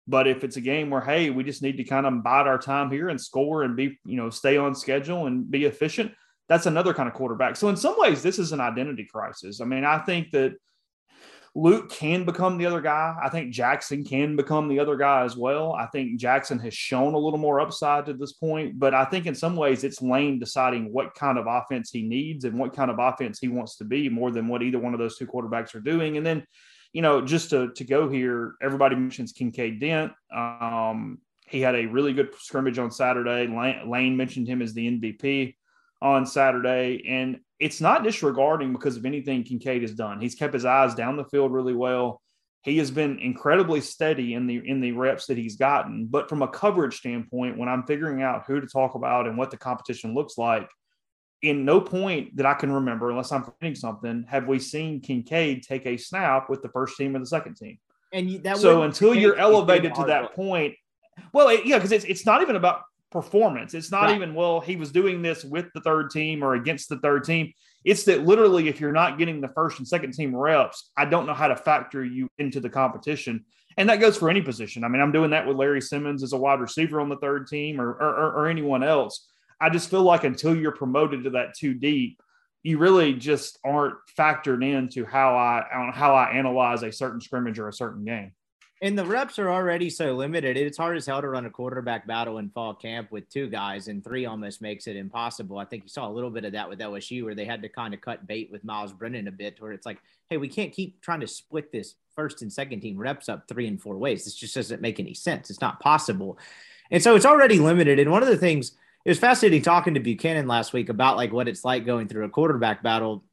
But 0.08 0.28
if 0.28 0.44
it's 0.44 0.58
a 0.58 0.62
game 0.62 0.92
where, 0.92 1.02
hey, 1.02 1.32
we 1.32 1.44
just 1.44 1.64
need 1.64 1.78
to 1.78 1.84
kind 1.84 2.06
of 2.06 2.24
bide 2.24 2.46
our 2.46 2.60
time 2.60 2.92
here 2.92 3.10
and 3.10 3.20
score 3.20 3.64
and 3.64 3.76
be, 3.76 3.98
you 4.06 4.16
know, 4.16 4.30
stay 4.30 4.56
on 4.56 4.76
schedule 4.76 5.26
and 5.26 5.50
be 5.50 5.66
efficient, 5.66 6.12
that's 6.48 6.68
another 6.68 6.94
kind 6.94 7.10
of 7.10 7.16
quarterback. 7.16 7.56
So 7.56 7.70
in 7.70 7.76
some 7.76 7.96
ways, 7.98 8.22
this 8.22 8.38
is 8.38 8.52
an 8.52 8.60
identity 8.62 9.08
crisis. 9.12 9.62
I 9.62 9.66
mean, 9.66 9.84
I 9.84 9.98
think 9.98 10.30
that 10.30 10.54
Luke 11.58 11.90
can 11.90 12.26
become 12.26 12.58
the 12.58 12.66
other 12.66 12.82
guy. 12.82 13.16
I 13.24 13.30
think 13.30 13.54
Jackson 13.54 14.04
can 14.04 14.36
become 14.36 14.68
the 14.68 14.80
other 14.80 14.98
guy 14.98 15.24
as 15.24 15.38
well. 15.38 15.74
I 15.74 15.86
think 15.86 16.20
Jackson 16.20 16.60
has 16.60 16.74
shown 16.74 17.14
a 17.14 17.18
little 17.18 17.40
more 17.40 17.62
upside 17.62 18.06
to 18.08 18.14
this 18.14 18.34
point, 18.34 18.78
but 18.78 18.94
I 18.94 19.06
think 19.06 19.26
in 19.26 19.36
some 19.36 19.56
ways 19.56 19.86
it's 19.86 20.02
Lane 20.02 20.38
deciding 20.38 20.92
what 20.92 21.16
kind 21.16 21.38
of 21.38 21.46
offense 21.48 21.92
he 21.92 22.02
needs 22.02 22.44
and 22.44 22.60
what 22.60 22.76
kind 22.76 22.92
of 22.92 23.00
offense 23.00 23.40
he 23.40 23.48
wants 23.48 23.78
to 23.78 23.86
be 23.86 24.10
more 24.10 24.32
than 24.32 24.50
what 24.50 24.64
either 24.64 24.80
one 24.80 24.94
of 24.94 25.00
those 25.00 25.18
two 25.18 25.28
quarterbacks 25.28 25.74
are 25.76 25.80
doing. 25.80 26.18
And 26.18 26.26
then 26.26 26.46
you 26.96 27.02
know, 27.02 27.20
just 27.20 27.50
to, 27.50 27.74
to 27.74 27.84
go 27.84 28.08
here, 28.08 28.56
everybody 28.62 28.96
mentions 28.96 29.34
Kinkead 29.34 29.82
Dent. 29.82 30.14
Um, 30.34 31.20
he 31.46 31.60
had 31.60 31.76
a 31.76 31.88
really 31.88 32.14
good 32.14 32.30
scrimmage 32.40 32.80
on 32.80 32.90
Saturday. 32.90 33.48
Lane, 33.48 33.92
Lane, 33.92 34.16
mentioned 34.16 34.48
him 34.48 34.62
as 34.62 34.74
the 34.74 34.90
MVP 34.90 35.56
on 36.02 36.26
Saturday. 36.26 37.04
And 37.06 37.42
it's 37.60 37.82
not 37.82 38.04
disregarding 38.04 38.74
because 38.74 38.98
of 38.98 39.06
anything 39.06 39.44
Kinkead 39.44 39.82
has 39.82 39.94
done. 39.94 40.20
He's 40.20 40.36
kept 40.36 40.54
his 40.54 40.66
eyes 40.66 40.96
down 40.96 41.18
the 41.18 41.26
field 41.26 41.54
really 41.54 41.74
well. 41.74 42.22
He 42.64 42.78
has 42.80 42.92
been 42.92 43.20
incredibly 43.20 43.80
steady 43.80 44.34
in 44.34 44.48
the 44.48 44.58
in 44.58 44.82
the 44.82 44.92
reps 44.92 45.28
that 45.28 45.38
he's 45.38 45.56
gotten. 45.56 46.08
But 46.08 46.30
from 46.30 46.42
a 46.42 46.48
coverage 46.48 46.98
standpoint, 46.98 47.58
when 47.58 47.70
I'm 47.70 47.84
figuring 47.84 48.22
out 48.22 48.46
who 48.48 48.60
to 48.60 48.68
talk 48.68 48.96
about 48.96 49.28
and 49.28 49.38
what 49.38 49.52
the 49.52 49.58
competition 49.58 50.16
looks 50.16 50.38
like, 50.38 50.70
in 51.42 51.64
no 51.64 51.80
point 51.80 52.36
that 52.38 52.46
I 52.46 52.56
can 52.56 52.72
remember, 52.72 53.12
unless 53.12 53.32
I'm 53.32 53.44
forgetting 53.44 53.76
something, 53.76 54.26
have 54.28 54.48
we 54.48 54.60
seen 54.60 55.02
Kinkead 55.02 55.62
take 55.62 55.86
a 55.86 55.98
snap 55.98 56.50
with 56.50 56.62
the 56.62 56.70
first 56.70 56.98
team 56.98 57.16
or 57.16 57.20
the 57.20 57.26
second 57.26 57.56
team. 57.56 57.78
And 58.12 58.44
that 58.44 58.58
so 58.58 58.84
until 58.84 59.14
you're 59.14 59.38
elevated 59.38 59.94
to 59.96 60.06
that 60.06 60.34
point, 60.34 60.76
well, 61.34 61.50
it, 61.50 61.66
yeah, 61.66 61.78
because 61.78 61.92
it's 61.92 62.06
it's 62.06 62.26
not 62.26 62.42
even 62.42 62.56
about 62.56 62.84
performance. 63.16 63.74
It's 63.74 63.92
not 63.92 64.04
right. 64.04 64.16
even 64.16 64.36
well, 64.36 64.60
he 64.60 64.76
was 64.76 64.92
doing 64.92 65.22
this 65.22 65.46
with 65.46 65.68
the 65.74 65.80
third 65.80 66.10
team 66.10 66.44
or 66.44 66.56
against 66.56 66.90
the 66.90 66.98
third 66.98 67.24
team. 67.24 67.54
It's 67.86 68.04
that 68.04 68.26
literally, 68.26 68.68
if 68.68 68.82
you're 68.82 68.92
not 68.92 69.18
getting 69.18 69.40
the 69.40 69.48
first 69.48 69.80
and 69.80 69.88
second 69.88 70.14
team 70.14 70.36
reps, 70.36 70.92
I 70.98 71.06
don't 71.06 71.26
know 71.26 71.34
how 71.34 71.48
to 71.48 71.56
factor 71.56 72.04
you 72.04 72.28
into 72.40 72.60
the 72.60 72.70
competition. 72.70 73.46
And 73.78 73.88
that 73.88 74.02
goes 74.02 74.18
for 74.18 74.30
any 74.30 74.42
position. 74.42 74.84
I 74.84 74.90
mean, 74.90 75.02
I'm 75.02 75.14
doing 75.14 75.30
that 75.30 75.48
with 75.48 75.56
Larry 75.56 75.80
Simmons 75.80 76.24
as 76.24 76.34
a 76.34 76.38
wide 76.38 76.60
receiver 76.60 77.00
on 77.00 77.08
the 77.08 77.16
third 77.16 77.48
team 77.48 77.80
or, 77.80 77.92
or, 77.92 78.34
or 78.34 78.48
anyone 78.48 78.84
else. 78.84 79.30
I 79.62 79.70
just 79.70 79.90
feel 79.90 80.04
like 80.04 80.26
until 80.26 80.54
you're 80.54 80.74
promoted 80.74 81.24
to 81.24 81.30
that 81.32 81.56
two 81.58 81.74
deep, 81.74 82.20
you 82.64 82.78
really 82.78 83.14
just 83.14 83.60
aren't 83.64 83.96
factored 84.20 84.62
into 84.62 85.06
how 85.06 85.38
I 85.38 85.64
on 85.74 85.94
how 85.94 86.16
I 86.16 86.32
analyze 86.32 86.84
a 86.84 86.92
certain 86.92 87.22
scrimmage 87.22 87.60
or 87.60 87.70
a 87.70 87.74
certain 87.74 88.04
game. 88.04 88.34
And 88.82 88.98
the 88.98 89.06
reps 89.06 89.40
are 89.40 89.50
already 89.50 89.90
so 89.90 90.14
limited. 90.14 90.58
It's 90.58 90.78
hard 90.78 90.98
as 90.98 91.06
hell 91.06 91.22
to 91.22 91.30
run 91.30 91.46
a 91.46 91.50
quarterback 91.50 92.06
battle 92.06 92.40
in 92.40 92.50
fall 92.50 92.74
camp 92.74 93.12
with 93.12 93.30
two 93.30 93.48
guys, 93.48 93.88
and 93.88 94.04
three 94.04 94.26
almost 94.26 94.62
makes 94.62 94.86
it 94.88 94.98
impossible. 94.98 95.58
I 95.58 95.66
think 95.66 95.84
you 95.84 95.90
saw 95.90 96.08
a 96.08 96.12
little 96.12 96.30
bit 96.30 96.44
of 96.44 96.52
that 96.52 96.70
with 96.70 96.80
LSU, 96.80 97.24
where 97.24 97.36
they 97.36 97.46
had 97.46 97.62
to 97.62 97.70
kind 97.70 97.94
of 97.94 98.02
cut 98.02 98.28
bait 98.28 98.50
with 98.52 98.66
Myles 98.66 98.92
Brennan 98.92 99.28
a 99.28 99.32
bit, 99.32 99.62
where 99.62 99.72
it's 99.72 99.86
like, 99.86 100.00
hey, 100.30 100.38
we 100.38 100.50
can't 100.50 100.74
keep 100.74 101.02
trying 101.02 101.22
to 101.22 101.28
split 101.28 101.72
this 101.72 101.96
first 102.16 102.42
and 102.42 102.52
second 102.52 102.82
team 102.82 102.98
reps 102.98 103.30
up 103.30 103.48
three 103.48 103.68
and 103.68 103.82
four 103.82 103.98
ways. 103.98 104.26
This 104.26 104.36
just 104.36 104.56
doesn't 104.56 104.82
make 104.82 105.00
any 105.00 105.14
sense. 105.14 105.50
It's 105.50 105.62
not 105.62 105.80
possible. 105.80 106.38
And 106.92 107.02
so 107.02 107.16
it's 107.16 107.26
already 107.26 107.60
limited. 107.60 108.00
And 108.00 108.12
one 108.12 108.24
of 108.24 108.30
the 108.30 108.38
things– 108.38 108.74
it 109.06 109.10
was 109.10 109.20
fascinating 109.20 109.62
talking 109.62 109.94
to 109.94 110.00
Buchanan 110.00 110.48
last 110.48 110.74
week 110.74 110.90
about 110.90 111.16
like 111.16 111.32
what 111.32 111.48
it's 111.48 111.64
like 111.64 111.86
going 111.86 112.08
through 112.08 112.26
a 112.26 112.30
quarterback 112.30 112.82
battle 112.82 113.24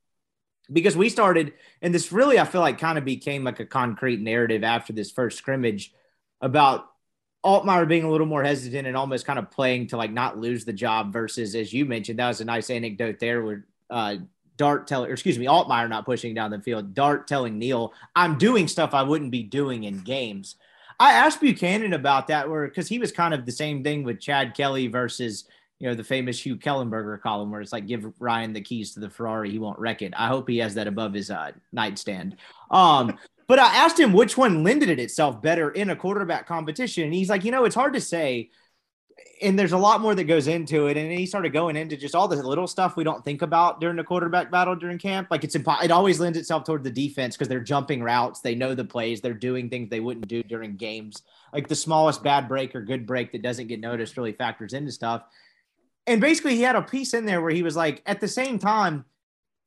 because 0.70 0.96
we 0.96 1.08
started 1.08 1.52
and 1.80 1.94
this 1.94 2.12
really 2.12 2.38
I 2.38 2.44
feel 2.44 2.60
like 2.60 2.78
kind 2.78 2.98
of 2.98 3.04
became 3.04 3.44
like 3.44 3.60
a 3.60 3.66
concrete 3.66 4.20
narrative 4.20 4.64
after 4.64 4.92
this 4.92 5.10
first 5.10 5.38
scrimmage 5.38 5.92
about 6.40 6.88
Altmyer 7.44 7.88
being 7.88 8.04
a 8.04 8.10
little 8.10 8.26
more 8.26 8.44
hesitant 8.44 8.86
and 8.86 8.96
almost 8.96 9.26
kind 9.26 9.38
of 9.38 9.50
playing 9.50 9.88
to 9.88 9.96
like 9.96 10.12
not 10.12 10.38
lose 10.38 10.64
the 10.64 10.72
job 10.72 11.12
versus 11.12 11.54
as 11.54 11.72
you 11.72 11.84
mentioned 11.84 12.18
that 12.18 12.28
was 12.28 12.40
a 12.40 12.44
nice 12.44 12.70
anecdote 12.70 13.18
there 13.18 13.42
where 13.42 13.64
uh, 13.90 14.16
Dart 14.56 14.86
telling 14.86 15.10
excuse 15.10 15.38
me 15.38 15.46
Altmyer 15.46 15.88
not 15.88 16.04
pushing 16.04 16.34
down 16.34 16.50
the 16.50 16.60
field 16.60 16.94
Dart 16.94 17.26
telling 17.26 17.58
Neil, 17.58 17.92
I'm 18.14 18.38
doing 18.38 18.68
stuff 18.68 18.94
I 18.94 19.02
wouldn't 19.02 19.30
be 19.30 19.42
doing 19.42 19.84
in 19.84 20.00
games. 20.00 20.56
I 21.00 21.14
asked 21.14 21.40
Buchanan 21.40 21.94
about 21.94 22.28
that 22.28 22.48
where 22.48 22.68
because 22.68 22.86
he 22.86 23.00
was 23.00 23.10
kind 23.10 23.34
of 23.34 23.44
the 23.44 23.50
same 23.50 23.82
thing 23.82 24.04
with 24.04 24.20
Chad 24.20 24.54
Kelly 24.54 24.86
versus 24.86 25.46
you 25.82 25.88
know, 25.88 25.96
the 25.96 26.04
famous 26.04 26.46
Hugh 26.46 26.54
Kellenberger 26.54 27.20
column 27.20 27.50
where 27.50 27.60
it's 27.60 27.72
like, 27.72 27.88
give 27.88 28.06
Ryan 28.20 28.52
the 28.52 28.60
keys 28.60 28.94
to 28.94 29.00
the 29.00 29.10
Ferrari, 29.10 29.50
he 29.50 29.58
won't 29.58 29.80
wreck 29.80 30.00
it. 30.00 30.14
I 30.16 30.28
hope 30.28 30.48
he 30.48 30.58
has 30.58 30.74
that 30.74 30.86
above 30.86 31.12
his 31.12 31.28
uh, 31.28 31.50
nightstand. 31.72 32.36
Um, 32.70 33.18
but 33.48 33.58
I 33.58 33.74
asked 33.74 33.98
him 33.98 34.12
which 34.12 34.36
one 34.36 34.62
lended 34.62 34.90
it 34.90 35.00
itself 35.00 35.42
better 35.42 35.70
in 35.72 35.90
a 35.90 35.96
quarterback 35.96 36.46
competition. 36.46 37.02
And 37.02 37.12
he's 37.12 37.28
like, 37.28 37.42
you 37.42 37.50
know, 37.50 37.64
it's 37.64 37.74
hard 37.74 37.94
to 37.94 38.00
say. 38.00 38.50
And 39.42 39.58
there's 39.58 39.72
a 39.72 39.78
lot 39.78 40.00
more 40.00 40.14
that 40.14 40.22
goes 40.24 40.46
into 40.46 40.86
it. 40.86 40.96
And 40.96 41.10
he 41.10 41.26
started 41.26 41.52
going 41.52 41.74
into 41.74 41.96
just 41.96 42.14
all 42.14 42.28
the 42.28 42.36
little 42.36 42.68
stuff 42.68 42.96
we 42.96 43.02
don't 43.02 43.24
think 43.24 43.42
about 43.42 43.80
during 43.80 43.96
the 43.96 44.04
quarterback 44.04 44.52
battle 44.52 44.76
during 44.76 44.98
camp. 44.98 45.32
Like 45.32 45.42
it's 45.42 45.56
impo- 45.56 45.82
it 45.82 45.90
always 45.90 46.20
lends 46.20 46.38
itself 46.38 46.62
toward 46.62 46.84
the 46.84 46.92
defense 46.92 47.36
because 47.36 47.48
they're 47.48 47.58
jumping 47.58 48.04
routes, 48.04 48.38
they 48.38 48.54
know 48.54 48.76
the 48.76 48.84
plays, 48.84 49.20
they're 49.20 49.34
doing 49.34 49.68
things 49.68 49.90
they 49.90 49.98
wouldn't 49.98 50.28
do 50.28 50.44
during 50.44 50.76
games. 50.76 51.22
Like 51.52 51.66
the 51.66 51.74
smallest 51.74 52.22
bad 52.22 52.46
break 52.46 52.76
or 52.76 52.82
good 52.82 53.04
break 53.04 53.32
that 53.32 53.42
doesn't 53.42 53.66
get 53.66 53.80
noticed 53.80 54.16
really 54.16 54.32
factors 54.32 54.74
into 54.74 54.92
stuff 54.92 55.24
and 56.06 56.20
basically 56.20 56.56
he 56.56 56.62
had 56.62 56.76
a 56.76 56.82
piece 56.82 57.14
in 57.14 57.26
there 57.26 57.40
where 57.40 57.50
he 57.50 57.62
was 57.62 57.76
like, 57.76 58.02
at 58.06 58.20
the 58.20 58.28
same 58.28 58.58
time, 58.58 59.04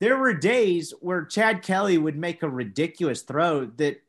there 0.01 0.17
were 0.17 0.33
days 0.33 0.93
where 0.99 1.23
Chad 1.23 1.61
Kelly 1.61 1.97
would 1.97 2.17
make 2.17 2.43
a 2.43 2.49
ridiculous 2.49 3.21
throw 3.21 3.65
that 3.77 4.01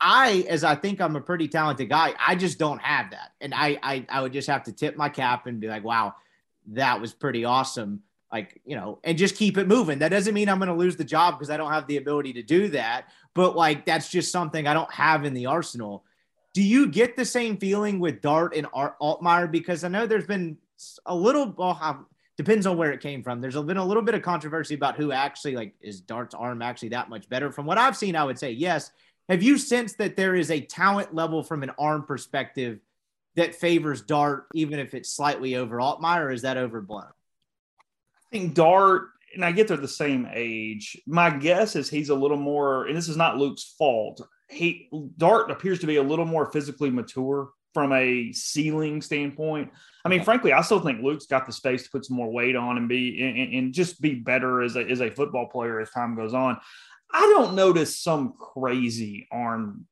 I, 0.00 0.44
as 0.48 0.64
I 0.64 0.74
think 0.74 1.00
I'm 1.00 1.16
a 1.16 1.20
pretty 1.20 1.48
talented 1.48 1.88
guy, 1.88 2.14
I 2.18 2.34
just 2.34 2.58
don't 2.58 2.82
have 2.82 3.12
that. 3.12 3.32
And 3.40 3.54
I, 3.54 3.78
I, 3.82 4.06
I 4.08 4.20
would 4.22 4.32
just 4.32 4.48
have 4.48 4.64
to 4.64 4.72
tip 4.72 4.96
my 4.96 5.08
cap 5.08 5.46
and 5.46 5.60
be 5.60 5.68
like, 5.68 5.84
wow, 5.84 6.14
that 6.68 7.00
was 7.00 7.12
pretty 7.14 7.44
awesome. 7.44 8.02
Like, 8.30 8.60
you 8.64 8.76
know, 8.76 8.98
and 9.04 9.16
just 9.16 9.36
keep 9.36 9.58
it 9.58 9.68
moving. 9.68 10.00
That 10.00 10.08
doesn't 10.08 10.34
mean 10.34 10.48
I'm 10.48 10.58
going 10.58 10.68
to 10.68 10.74
lose 10.74 10.96
the 10.96 11.04
job 11.04 11.38
because 11.38 11.50
I 11.50 11.56
don't 11.56 11.72
have 11.72 11.86
the 11.86 11.98
ability 11.98 12.32
to 12.34 12.42
do 12.42 12.68
that. 12.68 13.06
But 13.34 13.56
like, 13.56 13.86
that's 13.86 14.08
just 14.08 14.32
something 14.32 14.66
I 14.66 14.74
don't 14.74 14.92
have 14.92 15.24
in 15.24 15.34
the 15.34 15.46
arsenal. 15.46 16.04
Do 16.52 16.62
you 16.62 16.88
get 16.88 17.16
the 17.16 17.24
same 17.24 17.56
feeling 17.56 17.98
with 17.98 18.20
Dart 18.20 18.54
and 18.56 18.66
Altmyer? 18.72 19.50
Because 19.50 19.84
I 19.84 19.88
know 19.88 20.06
there's 20.06 20.26
been 20.26 20.58
a 21.06 21.14
little, 21.14 21.54
well, 21.56 22.06
depends 22.36 22.66
on 22.66 22.76
where 22.76 22.92
it 22.92 23.00
came 23.00 23.22
from. 23.22 23.40
There's 23.40 23.60
been 23.60 23.76
a 23.76 23.84
little 23.84 24.02
bit 24.02 24.14
of 24.14 24.22
controversy 24.22 24.74
about 24.74 24.96
who 24.96 25.12
actually, 25.12 25.56
like, 25.56 25.74
is 25.80 26.00
Dart's 26.00 26.34
arm 26.34 26.62
actually 26.62 26.90
that 26.90 27.08
much 27.08 27.28
better? 27.28 27.50
From 27.52 27.66
what 27.66 27.78
I've 27.78 27.96
seen, 27.96 28.16
I 28.16 28.24
would 28.24 28.38
say 28.38 28.52
yes. 28.52 28.90
Have 29.28 29.42
you 29.42 29.58
sensed 29.58 29.98
that 29.98 30.16
there 30.16 30.34
is 30.34 30.50
a 30.50 30.60
talent 30.60 31.14
level 31.14 31.42
from 31.42 31.62
an 31.62 31.70
arm 31.78 32.04
perspective 32.04 32.80
that 33.36 33.54
favors 33.54 34.02
Dart, 34.02 34.46
even 34.54 34.78
if 34.78 34.94
it's 34.94 35.14
slightly 35.14 35.56
over 35.56 35.76
Altmyer, 35.76 36.24
or 36.24 36.30
is 36.30 36.42
that 36.42 36.56
overblown? 36.56 37.04
I 37.04 38.30
think 38.30 38.54
Dart, 38.54 39.08
and 39.34 39.44
I 39.44 39.52
get 39.52 39.68
they're 39.68 39.76
the 39.76 39.88
same 39.88 40.28
age. 40.32 41.00
My 41.06 41.30
guess 41.30 41.76
is 41.76 41.88
he's 41.88 42.10
a 42.10 42.14
little 42.14 42.36
more, 42.36 42.86
and 42.86 42.96
this 42.96 43.08
is 43.08 43.16
not 43.16 43.38
Luke's 43.38 43.74
fault. 43.78 44.20
He 44.48 44.90
Dart 45.16 45.50
appears 45.50 45.78
to 45.80 45.86
be 45.86 45.96
a 45.96 46.02
little 46.02 46.26
more 46.26 46.50
physically 46.52 46.90
mature 46.90 47.50
from 47.74 47.92
a 47.92 48.32
ceiling 48.32 49.00
standpoint. 49.02 49.70
I 50.04 50.08
mean, 50.08 50.24
frankly, 50.24 50.52
I 50.52 50.60
still 50.62 50.80
think 50.80 51.02
Luke's 51.02 51.26
got 51.26 51.46
the 51.46 51.52
space 51.52 51.84
to 51.84 51.90
put 51.90 52.04
some 52.04 52.16
more 52.16 52.30
weight 52.30 52.56
on 52.56 52.76
and 52.76 52.88
be 52.88 53.22
and, 53.22 53.54
and 53.54 53.74
just 53.74 54.00
be 54.00 54.14
better 54.14 54.62
as 54.62 54.76
a, 54.76 54.80
as 54.80 55.00
a 55.00 55.10
football 55.10 55.46
player 55.46 55.80
as 55.80 55.90
time 55.90 56.16
goes 56.16 56.34
on. 56.34 56.58
I 57.12 57.20
don't 57.20 57.54
notice 57.54 57.98
some 57.98 58.34
crazy 58.38 59.28
arm, 59.30 59.86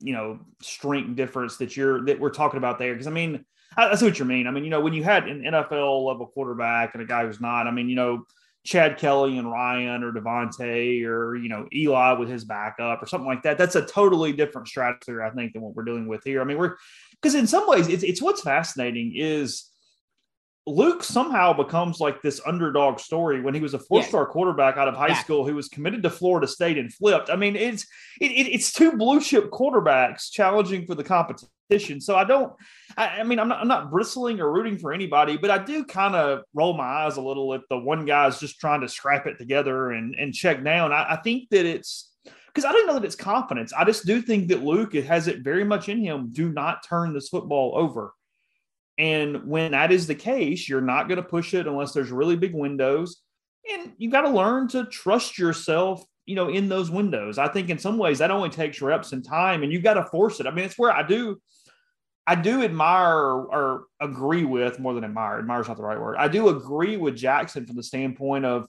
you 0.00 0.12
know, 0.12 0.40
strength 0.60 1.16
difference 1.16 1.56
that 1.58 1.76
you're 1.76 2.04
that 2.06 2.20
we're 2.20 2.30
talking 2.30 2.58
about 2.58 2.78
there. 2.78 2.92
Because 2.92 3.06
I 3.06 3.12
mean, 3.12 3.44
I, 3.76 3.90
I 3.90 3.94
see 3.94 4.06
what 4.06 4.18
you 4.18 4.24
mean. 4.24 4.46
I 4.46 4.50
mean, 4.50 4.64
you 4.64 4.70
know, 4.70 4.80
when 4.80 4.92
you 4.92 5.04
had 5.04 5.28
an 5.28 5.42
NFL 5.42 6.04
level 6.04 6.26
quarterback 6.26 6.94
and 6.94 7.02
a 7.02 7.06
guy 7.06 7.24
who's 7.24 7.40
not, 7.40 7.66
I 7.66 7.70
mean, 7.70 7.88
you 7.88 7.96
know, 7.96 8.26
Chad 8.66 8.98
Kelly 8.98 9.38
and 9.38 9.50
Ryan 9.50 10.02
or 10.02 10.12
Davante 10.12 11.04
or 11.06 11.36
you 11.36 11.48
know 11.48 11.66
Eli 11.72 12.12
with 12.14 12.28
his 12.28 12.44
backup 12.44 13.02
or 13.02 13.06
something 13.06 13.26
like 13.26 13.42
that. 13.44 13.56
That's 13.56 13.76
a 13.76 13.86
totally 13.86 14.32
different 14.32 14.68
strategy, 14.68 15.12
I 15.22 15.30
think, 15.30 15.52
than 15.52 15.62
what 15.62 15.74
we're 15.74 15.84
dealing 15.84 16.08
with 16.08 16.24
here. 16.24 16.40
I 16.40 16.44
mean, 16.44 16.58
we're 16.58 16.76
because 17.22 17.34
in 17.34 17.46
some 17.46 17.66
ways 17.68 17.88
it's, 17.88 18.02
it's 18.02 18.20
what's 18.20 18.42
fascinating 18.42 19.12
is 19.14 19.70
Luke 20.66 21.04
somehow 21.04 21.52
becomes 21.52 22.00
like 22.00 22.22
this 22.22 22.40
underdog 22.44 22.98
story 22.98 23.40
when 23.40 23.54
he 23.54 23.60
was 23.60 23.74
a 23.74 23.78
four-star 23.78 24.22
yeah. 24.22 24.32
quarterback 24.32 24.76
out 24.76 24.88
of 24.88 24.96
high 24.96 25.08
yeah. 25.08 25.22
school 25.22 25.46
who 25.46 25.54
was 25.54 25.68
committed 25.68 26.02
to 26.02 26.10
Florida 26.10 26.48
State 26.48 26.76
and 26.76 26.92
flipped. 26.92 27.30
I 27.30 27.36
mean, 27.36 27.54
it's 27.54 27.86
it, 28.20 28.32
it, 28.32 28.50
it's 28.52 28.72
two 28.72 28.96
blue 28.96 29.20
chip 29.20 29.50
quarterbacks 29.50 30.30
challenging 30.30 30.84
for 30.84 30.96
the 30.96 31.04
competition. 31.04 31.48
So 32.00 32.16
I 32.16 32.24
don't. 32.24 32.52
I, 32.96 33.20
I 33.20 33.22
mean, 33.24 33.38
I'm 33.38 33.48
not 33.48 33.60
I'm 33.60 33.68
not 33.68 33.90
bristling 33.90 34.40
or 34.40 34.52
rooting 34.52 34.78
for 34.78 34.92
anybody, 34.92 35.36
but 35.36 35.50
I 35.50 35.58
do 35.58 35.84
kind 35.84 36.14
of 36.14 36.42
roll 36.54 36.76
my 36.76 36.84
eyes 36.84 37.16
a 37.16 37.22
little 37.22 37.52
at 37.54 37.62
the 37.68 37.78
one 37.78 38.04
guy's 38.04 38.38
just 38.38 38.60
trying 38.60 38.82
to 38.82 38.88
scrap 38.88 39.26
it 39.26 39.38
together 39.38 39.90
and 39.90 40.14
and 40.14 40.32
check 40.32 40.62
down. 40.62 40.92
I, 40.92 41.14
I 41.14 41.16
think 41.16 41.48
that 41.50 41.66
it's 41.66 42.12
because 42.46 42.64
I 42.64 42.72
don't 42.72 42.86
know 42.86 42.94
that 42.94 43.04
it's 43.04 43.16
confidence. 43.16 43.72
I 43.72 43.84
just 43.84 44.06
do 44.06 44.22
think 44.22 44.48
that 44.48 44.62
Luke 44.62 44.94
has 44.94 45.28
it 45.28 45.42
very 45.42 45.64
much 45.64 45.88
in 45.88 45.98
him. 45.98 46.30
Do 46.32 46.50
not 46.50 46.86
turn 46.88 47.12
this 47.12 47.28
football 47.28 47.74
over. 47.76 48.12
And 48.98 49.46
when 49.46 49.72
that 49.72 49.92
is 49.92 50.06
the 50.06 50.14
case, 50.14 50.68
you're 50.68 50.80
not 50.80 51.08
going 51.08 51.16
to 51.16 51.28
push 51.28 51.52
it 51.52 51.66
unless 51.66 51.92
there's 51.92 52.10
really 52.10 52.36
big 52.36 52.54
windows. 52.54 53.20
And 53.70 53.92
you've 53.98 54.12
got 54.12 54.22
to 54.22 54.30
learn 54.30 54.68
to 54.68 54.86
trust 54.86 55.38
yourself, 55.38 56.02
you 56.24 56.34
know, 56.34 56.48
in 56.48 56.68
those 56.68 56.90
windows. 56.90 57.36
I 57.36 57.48
think 57.48 57.68
in 57.68 57.78
some 57.78 57.98
ways 57.98 58.18
that 58.18 58.30
only 58.30 58.48
takes 58.48 58.80
reps 58.80 59.12
and 59.12 59.24
time, 59.24 59.62
and 59.62 59.72
you've 59.72 59.82
got 59.82 59.94
to 59.94 60.04
force 60.04 60.40
it. 60.40 60.46
I 60.46 60.50
mean, 60.50 60.64
it's 60.64 60.78
where 60.78 60.92
I 60.92 61.06
do, 61.06 61.40
I 62.26 62.34
do 62.34 62.62
admire 62.62 63.14
or, 63.14 63.84
agree 64.00 64.44
with 64.44 64.78
more 64.78 64.94
than 64.94 65.04
admire. 65.04 65.38
Admire 65.38 65.60
is 65.60 65.68
not 65.68 65.76
the 65.76 65.82
right 65.82 66.00
word. 66.00 66.16
I 66.18 66.28
do 66.28 66.48
agree 66.48 66.96
with 66.96 67.16
Jackson 67.16 67.64
from 67.64 67.76
the 67.76 67.82
standpoint 67.82 68.44
of, 68.44 68.66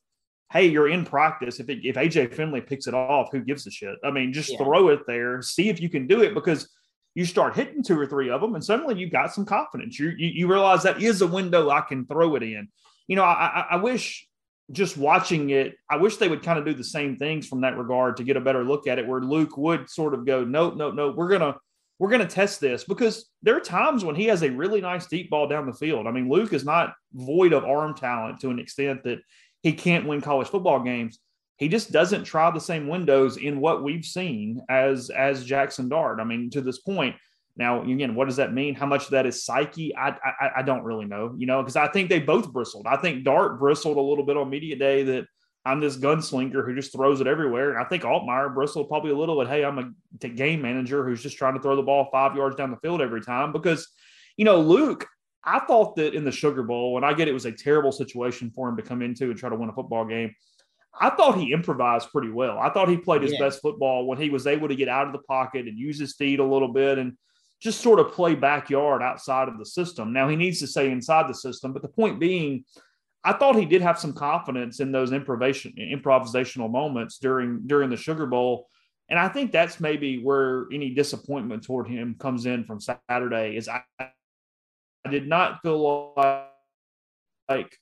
hey, 0.52 0.68
you're 0.68 0.88
in 0.88 1.04
practice. 1.04 1.60
If 1.60 1.70
it, 1.70 1.80
if 1.84 1.96
AJ 1.96 2.34
Finley 2.34 2.62
picks 2.62 2.88
it 2.88 2.94
off, 2.94 3.30
who 3.32 3.42
gives 3.42 3.68
a 3.68 3.72
shit? 3.72 3.96
I 4.06 4.12
mean, 4.12 4.32
just 4.32 4.52
yeah. 4.52 4.58
throw 4.60 4.90
it 4.90 5.02
there, 5.08 5.42
see 5.42 5.70
if 5.70 5.82
you 5.82 5.90
can 5.90 6.08
do 6.08 6.22
it 6.22 6.34
because 6.34 6.70
you 7.16 7.26
start 7.26 7.56
hitting 7.56 7.84
two 7.84 8.00
or 8.00 8.06
three 8.06 8.30
of 8.30 8.42
them, 8.42 8.54
and 8.54 8.64
suddenly 8.64 8.96
you 8.96 9.10
got 9.10 9.34
some 9.34 9.44
confidence. 9.44 10.00
You, 10.00 10.10
you, 10.10 10.28
you 10.28 10.48
realize 10.48 10.84
that 10.84 11.02
is 11.02 11.22
a 11.22 11.28
window 11.28 11.70
I 11.72 11.82
can 11.82 12.06
throw 12.06 12.36
it 12.36 12.44
in. 12.44 12.68
You 13.08 13.16
know, 13.16 13.24
I, 13.24 13.66
I 13.72 13.76
wish 13.78 14.28
just 14.72 14.98
watching 14.98 15.50
it, 15.50 15.76
I 15.90 15.98
wish 15.98 16.18
they 16.18 16.28
would 16.28 16.44
kind 16.44 16.60
of 16.60 16.66
do 16.66 16.74
the 16.74 16.84
same 16.84 17.18
things 17.18 17.48
from 17.48 17.62
that 17.62 17.78
regard 17.78 18.18
to 18.18 18.24
get 18.24 18.38
a 18.38 18.42
better 18.42 18.64
look 18.64 18.86
at 18.86 19.00
it. 19.00 19.08
Where 19.08 19.22
Luke 19.22 19.58
would 19.58 19.90
sort 19.90 20.14
of 20.14 20.26
go, 20.26 20.44
nope, 20.44 20.76
nope, 20.76 20.94
nope, 20.94 21.16
we're 21.16 21.30
gonna 21.30 21.56
we're 22.00 22.10
gonna 22.10 22.28
test 22.28 22.60
this 22.60 22.84
because 22.84 23.30
there 23.42 23.56
are 23.56 23.62
times 23.62 24.06
when 24.06 24.16
he 24.16 24.26
has 24.26 24.44
a 24.44 24.52
really 24.52 24.82
nice 24.82 25.08
deep 25.08 25.30
ball 25.30 25.48
down 25.48 25.66
the 25.66 25.74
field. 25.74 26.08
I 26.08 26.12
mean, 26.12 26.30
Luke 26.30 26.54
is 26.54 26.66
not 26.66 26.94
void 27.14 27.54
of 27.54 27.66
arm 27.66 27.96
talent 27.96 28.40
to 28.42 28.50
an 28.50 28.60
extent 28.60 29.04
that 29.04 29.20
he 29.64 29.74
can't 29.74 30.08
win 30.08 30.22
college 30.22 30.48
football 30.48 30.84
games 30.84 31.20
he 31.58 31.68
just 31.68 31.92
doesn't 31.92 32.24
try 32.24 32.50
the 32.52 32.60
same 32.60 32.88
windows 32.88 33.38
in 33.38 33.60
what 33.60 33.84
we've 33.84 34.06
seen 34.06 34.62
as 34.70 35.10
as 35.10 35.44
Jackson 35.44 35.90
Dart. 35.90 36.20
I 36.20 36.24
mean, 36.24 36.50
to 36.52 36.62
this 36.62 36.80
point. 36.80 37.16
Now, 37.60 37.82
again, 37.82 38.14
what 38.14 38.26
does 38.26 38.36
that 38.36 38.54
mean? 38.54 38.76
How 38.76 38.86
much 38.86 39.08
that 39.10 39.26
is 39.26 39.44
psyche? 39.44 39.96
I 39.96 40.10
I, 40.10 40.50
I 40.58 40.62
don't 40.62 40.84
really 40.84 41.06
know, 41.06 41.34
you 41.38 41.48
know, 41.48 41.64
because 41.64 41.76
I 41.76 41.88
think 41.88 42.08
they 42.10 42.20
both 42.20 42.54
bristled. 42.54 42.86
I 42.86 42.98
think 42.98 43.24
Dart 43.24 43.60
bristled 43.60 43.98
a 43.98 44.02
little 44.02 44.24
bit 44.24 44.38
on 44.38 44.52
media 44.52 44.76
day 44.76 45.02
that 45.04 45.26
I'm 45.68 45.82
this 45.82 45.98
gunslinger 45.98 46.66
who 46.66 46.74
just 46.74 46.94
throws 46.94 47.20
it 47.20 47.28
everywhere. 47.28 47.72
And 47.72 47.86
I 47.86 47.90
think 47.90 48.04
Altmyer 48.04 48.54
bristled 48.54 48.88
probably 48.88 49.12
a 49.12 49.18
little 49.18 49.38
bit, 49.38 49.50
hey, 49.50 49.66
I'm 49.66 49.96
a 50.24 50.28
game 50.30 50.62
manager 50.62 51.06
who's 51.06 51.22
just 51.22 51.38
trying 51.38 51.56
to 51.56 51.62
throw 51.62 51.76
the 51.76 51.82
ball 51.82 52.08
five 52.10 52.38
yards 52.38 52.56
down 52.56 52.72
the 52.72 52.78
field 52.78 53.02
every 53.02 53.22
time. 53.22 53.52
Because, 53.52 53.86
you 54.38 54.46
know, 54.46 54.62
Luke, 54.62 55.06
I 55.44 55.60
thought 55.60 55.98
that 55.98 56.14
in 56.14 56.24
the 56.24 56.32
Sugar 56.32 56.64
Bowl, 56.64 56.96
and 56.96 57.06
I 57.06 57.14
get 57.14 57.28
it 57.28 57.34
was 57.34 57.46
a 57.46 57.52
terrible 57.52 57.92
situation 57.92 58.50
for 58.56 58.70
him 58.70 58.78
to 58.78 58.84
come 58.84 59.02
into 59.02 59.26
and 59.26 59.38
try 59.38 59.50
to 59.50 59.58
win 59.58 59.68
a 59.68 59.74
football 59.74 60.06
game. 60.06 60.34
I 61.00 61.10
thought 61.10 61.38
he 61.38 61.52
improvised 61.52 62.12
pretty 62.12 62.32
well. 62.32 62.58
I 62.58 62.70
thought 62.70 62.88
he 62.88 62.98
played 62.98 63.22
his 63.22 63.34
yeah. 63.34 63.40
best 63.40 63.62
football 63.62 64.08
when 64.08 64.18
he 64.18 64.30
was 64.30 64.48
able 64.48 64.70
to 64.70 64.76
get 64.76 64.88
out 64.88 65.08
of 65.08 65.14
the 65.14 65.20
pocket 65.20 65.68
and 65.68 65.78
use 65.78 66.00
his 66.00 66.16
feet 66.16 66.40
a 66.40 66.46
little 66.46 66.72
bit 66.72 66.98
and 66.98 67.18
just 67.60 67.82
sort 67.82 68.00
of 68.00 68.14
play 68.14 68.36
backyard 68.36 69.02
outside 69.02 69.50
of 69.50 69.58
the 69.58 69.66
system. 69.66 70.14
Now 70.14 70.30
he 70.30 70.38
needs 70.38 70.60
to 70.60 70.68
stay 70.68 70.90
inside 70.92 71.28
the 71.28 71.34
system, 71.34 71.74
but 71.74 71.82
the 71.82 71.88
point 71.90 72.20
being, 72.20 72.64
I 73.28 73.34
thought 73.34 73.58
he 73.58 73.66
did 73.66 73.82
have 73.82 74.00
some 74.00 74.14
confidence 74.14 74.80
in 74.80 74.94
those 74.94 75.12
improvisation 75.12 75.74
improvisational 75.78 76.72
moments 76.72 77.18
during 77.18 77.68
during 77.68 77.90
the 77.90 77.98
Sugar 77.98 78.26
Bowl. 78.26 78.70
And 79.10 79.20
I 79.20 79.28
think 79.28 79.52
that's 79.52 79.82
maybe 79.82 80.24
where 80.24 80.66
any 80.72 80.92
disappointment 80.92 81.64
toward 81.64 81.90
him 81.90 82.16
comes 82.18 82.46
in 82.46 82.64
from 82.64 82.80
Saturday 82.80 83.58
is 83.58 83.68
I, 83.68 83.84
I 84.00 85.10
did 85.10 85.28
not 85.28 85.62
feel 85.62 86.14
like, 86.16 86.48
like 87.50 87.78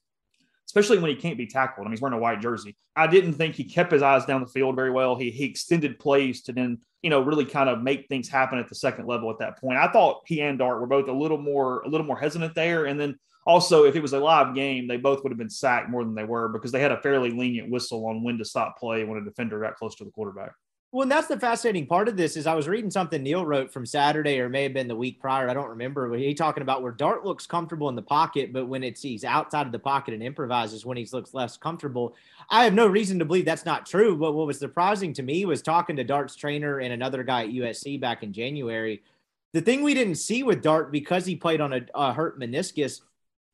especially 0.66 0.98
when 0.98 1.12
he 1.12 1.16
can't 1.16 1.38
be 1.38 1.46
tackled. 1.46 1.86
I 1.86 1.90
mean, 1.90 1.94
he's 1.94 2.02
wearing 2.02 2.18
a 2.18 2.22
white 2.22 2.42
jersey. 2.42 2.76
I 2.96 3.06
didn't 3.06 3.34
think 3.34 3.54
he 3.54 3.66
kept 3.66 3.92
his 3.92 4.02
eyes 4.02 4.26
down 4.26 4.42
the 4.42 4.48
field 4.48 4.76
very 4.76 4.92
well. 4.92 5.16
He, 5.16 5.30
he 5.30 5.46
extended 5.46 6.00
plays 6.00 6.42
to 6.44 6.54
then, 6.54 6.80
you 7.04 7.12
know, 7.12 7.22
really 7.22 7.46
kind 7.46 7.70
of 7.70 7.84
make 7.84 8.08
things 8.08 8.28
happen 8.30 8.58
at 8.58 8.68
the 8.68 8.76
second 8.76 9.06
level 9.06 9.30
at 9.30 9.38
that 9.40 9.60
point. 9.60 9.78
I 9.78 9.92
thought 9.92 10.24
he 10.26 10.42
and 10.42 10.58
Dart 10.58 10.80
were 10.82 10.88
both 10.88 11.08
a 11.08 11.14
little 11.14 11.38
more, 11.38 11.82
a 11.82 11.88
little 11.88 12.08
more 12.08 12.18
hesitant 12.18 12.56
there. 12.56 12.86
And 12.86 13.00
then 13.00 13.20
also, 13.46 13.86
if 13.86 13.96
it 13.96 14.02
was 14.02 14.14
a 14.14 14.20
live 14.20 14.56
game, 14.56 14.88
they 14.88 14.98
both 14.98 15.24
would 15.24 15.32
have 15.32 15.38
been 15.38 15.50
sacked 15.50 15.90
more 15.90 16.04
than 16.04 16.16
they 16.16 16.24
were 16.24 16.50
because 16.50 16.72
they 16.72 16.82
had 16.82 16.92
a 16.92 17.02
fairly 17.02 17.30
lenient 17.30 17.70
whistle 17.70 18.06
on 18.08 18.24
when 18.24 18.40
to 18.40 18.46
stop 18.46 18.80
play 18.80 19.04
when 19.04 19.20
a 19.20 19.24
defender 19.24 19.60
got 19.60 19.76
close 19.76 19.96
to 19.96 20.04
the 20.04 20.12
quarterback. 20.12 20.52
Well, 20.92 21.04
and 21.04 21.12
that's 21.12 21.28
the 21.28 21.38
fascinating 21.38 21.88
part 21.88 22.08
of 22.08 22.16
this 22.16 22.38
is 22.38 22.48
I 22.48 22.56
was 22.56 22.70
reading 22.70 22.90
something 22.90 23.22
Neil 23.22 23.46
wrote 23.46 23.72
from 23.72 23.86
Saturday 23.86 24.40
or 24.40 24.48
may 24.48 24.64
have 24.64 24.74
been 24.74 24.88
the 24.88 24.96
week 24.96 25.20
prior. 25.20 25.50
I 25.50 25.54
don't 25.54 25.70
remember. 25.70 26.10
But 26.10 26.20
he 26.20 26.34
talking 26.34 26.64
about 26.64 26.82
where 26.82 26.94
Dart 26.94 27.26
looks 27.26 27.46
comfortable 27.46 27.90
in 27.90 27.96
the 27.96 28.02
pocket, 28.02 28.54
but 28.54 28.68
when 28.68 28.82
it's 28.82 29.02
he's 29.02 29.26
outside 29.26 29.66
of 29.66 29.74
the 29.74 29.80
pocket 29.80 30.14
and 30.14 30.24
improvises 30.24 30.86
when 30.86 30.96
he 30.96 31.06
looks 31.12 31.34
less 31.34 31.58
comfortable. 31.58 32.16
I 32.50 32.64
have 32.64 32.74
no 32.74 32.88
reason 32.88 33.20
to 33.20 33.26
believe 33.26 33.44
that's 33.44 33.66
not 33.66 33.86
true. 33.86 34.16
But 34.16 34.34
what 34.34 34.48
was 34.48 34.58
surprising 34.58 35.12
to 35.14 35.22
me 35.22 35.46
was 35.46 35.62
talking 35.62 35.98
to 35.98 36.04
Dart's 36.06 36.36
trainer 36.36 36.80
and 36.80 36.94
another 36.94 37.24
guy 37.24 37.44
at 37.44 37.50
USC 37.50 38.00
back 38.00 38.24
in 38.24 38.32
January. 38.32 39.04
The 39.52 39.62
thing 39.62 39.84
we 39.84 39.94
didn't 39.96 40.16
see 40.16 40.44
with 40.44 40.64
Dart 40.64 40.94
because 40.94 41.26
he 41.26 41.36
played 41.36 41.60
on 41.60 41.74
a, 41.74 41.82
a 41.94 42.14
hurt 42.14 42.40
meniscus 42.40 43.02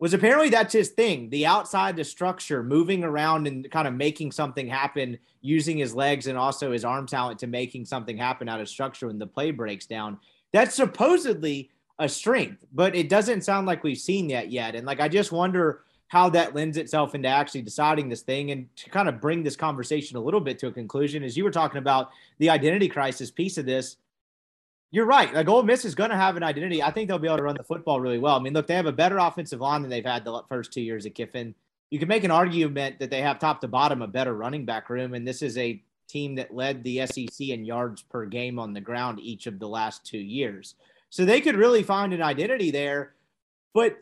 was 0.01 0.15
apparently 0.15 0.49
that's 0.49 0.73
his 0.73 0.89
thing 0.89 1.29
the 1.29 1.45
outside 1.45 1.95
the 1.95 2.03
structure 2.03 2.63
moving 2.63 3.03
around 3.03 3.47
and 3.47 3.69
kind 3.71 3.87
of 3.87 3.93
making 3.93 4.31
something 4.31 4.67
happen 4.67 5.17
using 5.41 5.77
his 5.77 5.95
legs 5.95 6.27
and 6.27 6.37
also 6.37 6.71
his 6.71 6.83
arm 6.83 7.05
talent 7.05 7.39
to 7.39 7.47
making 7.47 7.85
something 7.85 8.17
happen 8.17 8.49
out 8.49 8.59
of 8.59 8.67
structure 8.67 9.07
when 9.07 9.19
the 9.19 9.27
play 9.27 9.51
breaks 9.51 9.85
down. 9.85 10.17
That's 10.51 10.75
supposedly 10.75 11.69
a 11.99 12.09
strength 12.09 12.65
but 12.73 12.95
it 12.95 13.07
doesn't 13.09 13.43
sound 13.43 13.67
like 13.67 13.83
we've 13.83 13.97
seen 13.97 14.27
that 14.29 14.51
yet. 14.51 14.75
And 14.75 14.85
like 14.85 14.99
i 14.99 15.07
just 15.07 15.31
wonder 15.31 15.83
how 16.07 16.29
that 16.29 16.53
lends 16.53 16.75
itself 16.75 17.15
into 17.15 17.29
actually 17.29 17.61
deciding 17.61 18.09
this 18.09 18.21
thing 18.21 18.51
and 18.51 18.75
to 18.75 18.89
kind 18.89 19.07
of 19.07 19.21
bring 19.21 19.43
this 19.43 19.55
conversation 19.55 20.17
a 20.17 20.19
little 20.19 20.41
bit 20.41 20.59
to 20.59 20.67
a 20.67 20.71
conclusion. 20.71 21.23
As 21.23 21.37
you 21.37 21.45
were 21.45 21.51
talking 21.51 21.77
about 21.77 22.09
the 22.39 22.49
identity 22.49 22.89
crisis 22.89 23.31
piece 23.31 23.57
of 23.57 23.65
this 23.65 23.95
you're 24.91 25.05
right. 25.05 25.33
Like 25.33 25.47
Ole 25.47 25.63
Miss 25.63 25.85
is 25.85 25.95
going 25.95 26.09
to 26.09 26.17
have 26.17 26.35
an 26.35 26.43
identity. 26.43 26.83
I 26.83 26.91
think 26.91 27.07
they'll 27.07 27.17
be 27.17 27.27
able 27.27 27.37
to 27.37 27.43
run 27.43 27.55
the 27.55 27.63
football 27.63 28.01
really 28.01 28.19
well. 28.19 28.35
I 28.35 28.39
mean, 28.39 28.53
look, 28.53 28.67
they 28.67 28.75
have 28.75 28.85
a 28.85 28.91
better 28.91 29.17
offensive 29.17 29.61
line 29.61 29.81
than 29.81 29.89
they've 29.89 30.05
had 30.05 30.25
the 30.25 30.41
first 30.49 30.73
two 30.73 30.81
years 30.81 31.05
at 31.05 31.15
Kiffin. 31.15 31.55
You 31.89 31.99
can 31.99 32.09
make 32.09 32.23
an 32.23 32.31
argument 32.31 32.99
that 32.99 33.09
they 33.09 33.21
have 33.21 33.39
top 33.39 33.61
to 33.61 33.67
bottom 33.67 34.01
a 34.01 34.07
better 34.07 34.33
running 34.33 34.65
back 34.65 34.89
room, 34.89 35.13
and 35.13 35.27
this 35.27 35.41
is 35.41 35.57
a 35.57 35.81
team 36.07 36.35
that 36.35 36.53
led 36.53 36.83
the 36.83 37.05
SEC 37.05 37.39
in 37.39 37.63
yards 37.63 38.01
per 38.01 38.25
game 38.25 38.59
on 38.59 38.73
the 38.73 38.81
ground 38.81 39.19
each 39.21 39.47
of 39.47 39.59
the 39.59 39.67
last 39.67 40.05
two 40.05 40.17
years. 40.17 40.75
So 41.09 41.25
they 41.25 41.41
could 41.41 41.55
really 41.55 41.83
find 41.83 42.13
an 42.13 42.21
identity 42.21 42.71
there. 42.71 43.13
But 43.73 43.97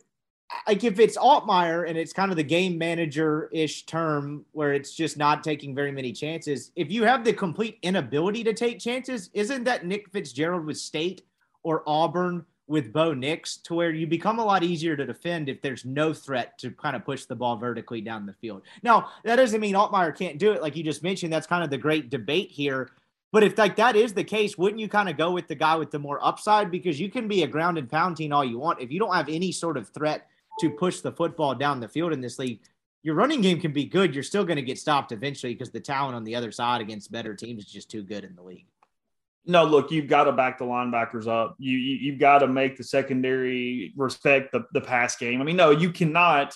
like 0.67 0.83
if 0.83 0.99
it's 0.99 1.17
Altmyer 1.17 1.87
and 1.87 1.97
it's 1.97 2.13
kind 2.13 2.31
of 2.31 2.37
the 2.37 2.43
game 2.43 2.77
manager 2.77 3.49
ish 3.51 3.85
term 3.85 4.45
where 4.51 4.73
it's 4.73 4.93
just 4.93 5.17
not 5.17 5.43
taking 5.43 5.75
very 5.75 5.91
many 5.91 6.11
chances, 6.11 6.71
if 6.75 6.91
you 6.91 7.03
have 7.03 7.23
the 7.23 7.33
complete 7.33 7.77
inability 7.81 8.43
to 8.43 8.53
take 8.53 8.79
chances, 8.79 9.29
isn't 9.33 9.63
that 9.65 9.85
Nick 9.85 10.09
Fitzgerald 10.11 10.65
with 10.65 10.77
State 10.77 11.23
or 11.63 11.83
Auburn 11.87 12.45
with 12.67 12.93
Bo 12.93 13.13
Nix 13.13 13.57
to 13.57 13.73
where 13.73 13.91
you 13.91 14.05
become 14.05 14.39
a 14.39 14.45
lot 14.45 14.63
easier 14.63 14.95
to 14.95 15.05
defend 15.05 15.49
if 15.49 15.61
there's 15.61 15.85
no 15.85 16.13
threat 16.13 16.57
to 16.59 16.69
kind 16.71 16.95
of 16.95 17.03
push 17.03 17.25
the 17.25 17.35
ball 17.35 17.57
vertically 17.57 18.01
down 18.01 18.25
the 18.25 18.33
field? 18.33 18.61
Now, 18.83 19.09
that 19.23 19.37
doesn't 19.37 19.59
mean 19.59 19.75
Altmyer 19.75 20.15
can't 20.15 20.37
do 20.37 20.51
it. 20.51 20.61
Like 20.61 20.75
you 20.75 20.83
just 20.83 21.03
mentioned, 21.03 21.33
that's 21.33 21.47
kind 21.47 21.63
of 21.63 21.69
the 21.69 21.77
great 21.77 22.09
debate 22.09 22.51
here. 22.51 22.91
But 23.31 23.43
if 23.43 23.57
like 23.57 23.75
that 23.75 23.95
is 23.95 24.13
the 24.13 24.23
case, 24.23 24.57
wouldn't 24.57 24.79
you 24.79 24.87
kind 24.87 25.09
of 25.09 25.17
go 25.17 25.31
with 25.31 25.47
the 25.47 25.55
guy 25.55 25.75
with 25.75 25.91
the 25.91 25.99
more 25.99 26.23
upside? 26.25 26.71
Because 26.71 26.99
you 26.99 27.09
can 27.09 27.27
be 27.27 27.43
a 27.43 27.47
ground 27.47 27.77
and 27.77 27.89
pound 27.89 28.17
team 28.17 28.33
all 28.33 28.45
you 28.45 28.57
want. 28.57 28.81
If 28.81 28.91
you 28.91 28.99
don't 28.99 29.13
have 29.13 29.29
any 29.29 29.51
sort 29.51 29.77
of 29.77 29.89
threat 29.89 30.27
to 30.59 30.69
push 30.69 31.01
the 31.01 31.11
football 31.11 31.55
down 31.55 31.79
the 31.79 31.87
field 31.87 32.13
in 32.13 32.21
this 32.21 32.39
league, 32.39 32.61
your 33.03 33.15
running 33.15 33.41
game 33.41 33.59
can 33.59 33.71
be 33.71 33.85
good. 33.85 34.13
You're 34.13 34.23
still 34.23 34.43
going 34.43 34.57
to 34.57 34.61
get 34.61 34.77
stopped 34.77 35.11
eventually 35.11 35.53
because 35.53 35.71
the 35.71 35.79
talent 35.79 36.15
on 36.15 36.23
the 36.23 36.35
other 36.35 36.51
side 36.51 36.81
against 36.81 37.11
better 37.11 37.33
teams 37.33 37.63
is 37.65 37.71
just 37.71 37.89
too 37.89 38.03
good 38.03 38.23
in 38.23 38.35
the 38.35 38.43
league. 38.43 38.67
No, 39.45 39.63
look, 39.63 39.89
you've 39.89 40.07
got 40.07 40.25
to 40.25 40.31
back 40.31 40.57
the 40.57 40.65
linebackers 40.65 41.27
up. 41.27 41.55
You, 41.57 41.77
you 41.77 42.11
have 42.11 42.19
got 42.19 42.39
to 42.39 42.47
make 42.47 42.77
the 42.77 42.83
secondary 42.83 43.93
respect 43.95 44.51
the 44.51 44.65
the 44.73 44.81
pass 44.81 45.15
game. 45.15 45.41
I 45.41 45.43
mean, 45.43 45.55
no, 45.55 45.71
you 45.71 45.91
cannot 45.91 46.55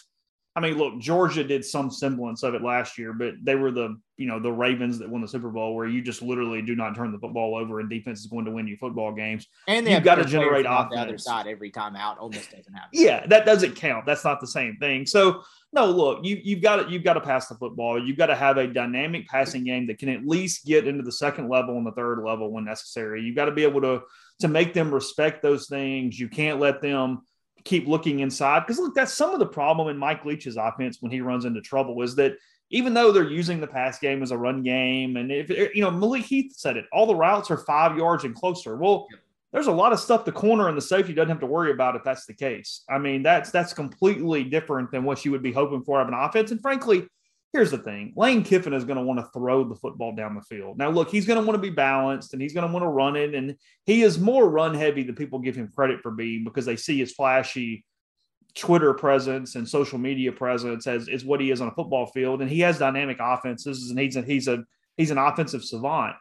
I 0.55 0.59
mean, 0.59 0.77
look, 0.77 0.99
Georgia 0.99 1.43
did 1.43 1.65
some 1.65 1.89
semblance 1.89 2.43
of 2.43 2.53
it 2.53 2.61
last 2.61 2.99
year, 2.99 3.11
but 3.11 3.33
they 3.41 3.55
were 3.55 3.71
the 3.71 3.97
you 4.17 4.27
know 4.27 4.39
the 4.39 4.51
Ravens 4.51 4.99
that 4.99 5.09
won 5.09 5.21
the 5.21 5.27
Super 5.27 5.49
Bowl, 5.49 5.75
where 5.75 5.87
you 5.87 6.01
just 6.01 6.21
literally 6.21 6.61
do 6.61 6.75
not 6.75 6.95
turn 6.95 7.11
the 7.11 7.17
football 7.17 7.55
over, 7.55 7.79
and 7.79 7.89
defense 7.89 8.19
is 8.19 8.27
going 8.27 8.45
to 8.45 8.51
win 8.51 8.67
you 8.67 8.77
football 8.77 9.11
games. 9.11 9.47
And 9.67 9.87
you've 9.87 10.03
got 10.03 10.15
to 10.15 10.25
generate 10.25 10.67
off 10.67 10.91
the 10.91 10.97
other 10.97 11.17
side 11.17 11.47
every 11.47 11.71
time 11.71 11.95
out. 11.95 12.19
Ole 12.19 12.29
Miss 12.29 12.45
doesn't 12.47 12.73
have. 12.73 12.89
Yeah, 12.93 13.25
that 13.27 13.47
doesn't 13.47 13.75
count. 13.75 14.05
That's 14.05 14.23
not 14.23 14.39
the 14.39 14.47
same 14.47 14.77
thing. 14.77 15.07
So 15.07 15.41
no, 15.73 15.87
look, 15.87 16.23
you 16.23 16.39
you've 16.43 16.61
got 16.61 16.75
to 16.83 16.91
you've 16.91 17.03
got 17.03 17.13
to 17.13 17.21
pass 17.21 17.47
the 17.47 17.55
football. 17.55 18.03
You've 18.03 18.17
got 18.17 18.27
to 18.27 18.35
have 18.35 18.57
a 18.57 18.67
dynamic 18.67 19.27
passing 19.27 19.63
game 19.63 19.87
that 19.87 19.97
can 19.97 20.09
at 20.09 20.27
least 20.27 20.65
get 20.65 20.87
into 20.87 21.01
the 21.01 21.11
second 21.11 21.49
level 21.49 21.77
and 21.77 21.85
the 21.85 21.93
third 21.93 22.23
level 22.23 22.51
when 22.51 22.65
necessary. 22.65 23.23
You've 23.23 23.35
got 23.35 23.45
to 23.45 23.51
be 23.51 23.63
able 23.63 23.81
to 23.81 24.03
to 24.41 24.47
make 24.47 24.75
them 24.75 24.93
respect 24.93 25.41
those 25.41 25.67
things. 25.67 26.19
You 26.19 26.29
can't 26.29 26.59
let 26.59 26.79
them 26.79 27.23
keep 27.63 27.87
looking 27.87 28.19
inside 28.19 28.61
because 28.61 28.79
look, 28.79 28.95
that's 28.95 29.13
some 29.13 29.31
of 29.31 29.39
the 29.39 29.45
problem 29.45 29.87
in 29.87 29.97
Mike 29.97 30.25
Leach's 30.25 30.57
offense 30.57 30.97
when 31.01 31.11
he 31.11 31.21
runs 31.21 31.45
into 31.45 31.61
trouble 31.61 32.01
is 32.01 32.15
that 32.15 32.33
even 32.69 32.93
though 32.93 33.11
they're 33.11 33.29
using 33.29 33.61
the 33.61 33.67
pass 33.67 33.99
game 33.99 34.23
as 34.23 34.31
a 34.31 34.37
run 34.37 34.63
game, 34.63 35.17
and 35.17 35.31
if 35.31 35.49
you 35.49 35.81
know 35.81 35.91
Malik 35.91 36.23
Heath 36.23 36.53
said 36.55 36.77
it, 36.77 36.85
all 36.91 37.05
the 37.05 37.15
routes 37.15 37.51
are 37.51 37.57
five 37.57 37.97
yards 37.97 38.23
and 38.23 38.35
closer. 38.35 38.75
Well, 38.75 39.07
there's 39.51 39.67
a 39.67 39.71
lot 39.71 39.93
of 39.93 39.99
stuff 39.99 40.25
the 40.25 40.31
corner 40.31 40.67
and 40.67 40.75
the 40.75 40.81
safety 40.81 41.13
doesn't 41.13 41.29
have 41.29 41.39
to 41.39 41.45
worry 41.45 41.71
about 41.71 41.95
if 41.95 42.03
that's 42.03 42.25
the 42.25 42.33
case. 42.33 42.83
I 42.89 42.97
mean, 42.97 43.21
that's 43.21 43.51
that's 43.51 43.73
completely 43.73 44.43
different 44.43 44.91
than 44.91 45.03
what 45.03 45.23
you 45.23 45.31
would 45.31 45.43
be 45.43 45.51
hoping 45.51 45.83
for 45.83 46.01
of 46.01 46.07
an 46.07 46.15
offense. 46.15 46.51
And 46.51 46.59
frankly, 46.59 47.07
here's 47.53 47.71
the 47.71 47.77
thing 47.77 48.11
Lane 48.17 48.43
Kiffin 48.43 48.73
is 48.73 48.83
going 48.83 48.97
to 48.97 49.03
want 49.03 49.19
to 49.19 49.29
throw 49.31 49.63
the 49.63 49.75
football 49.75 50.13
down 50.13 50.35
the 50.35 50.41
field. 50.41 50.77
Now, 50.77 50.89
look, 50.89 51.09
he's 51.09 51.25
going 51.25 51.39
to 51.39 51.45
want 51.45 51.55
to 51.55 51.61
be 51.61 51.73
balanced 51.73 52.33
and 52.33 52.41
he's 52.41 52.53
going 52.53 52.67
to 52.67 52.73
want 52.73 52.83
to 52.83 52.89
run 52.89 53.15
it. 53.15 53.33
And 53.33 53.55
he 53.85 54.01
is 54.01 54.19
more 54.19 54.49
run 54.49 54.73
heavy 54.73 55.03
than 55.03 55.15
people 55.15 55.39
give 55.39 55.55
him 55.55 55.71
credit 55.73 56.01
for 56.01 56.11
being 56.11 56.43
because 56.43 56.65
they 56.65 56.75
see 56.75 56.99
his 56.99 57.13
flashy 57.13 57.85
Twitter 58.55 58.93
presence 58.93 59.55
and 59.55 59.67
social 59.67 59.97
media 59.97 60.31
presence 60.31 60.85
as 60.85 61.07
is 61.07 61.23
what 61.23 61.39
he 61.39 61.51
is 61.51 61.61
on 61.61 61.69
a 61.69 61.73
football 61.73 62.07
field. 62.07 62.41
And 62.41 62.49
he 62.49 62.59
has 62.61 62.79
dynamic 62.79 63.17
offenses 63.19 63.89
and 63.89 63.99
he's 63.99 64.15
a, 64.15 64.21
he's 64.23 64.47
a, 64.47 64.63
he's 64.97 65.11
an 65.11 65.17
offensive 65.17 65.63
savant, 65.63 66.15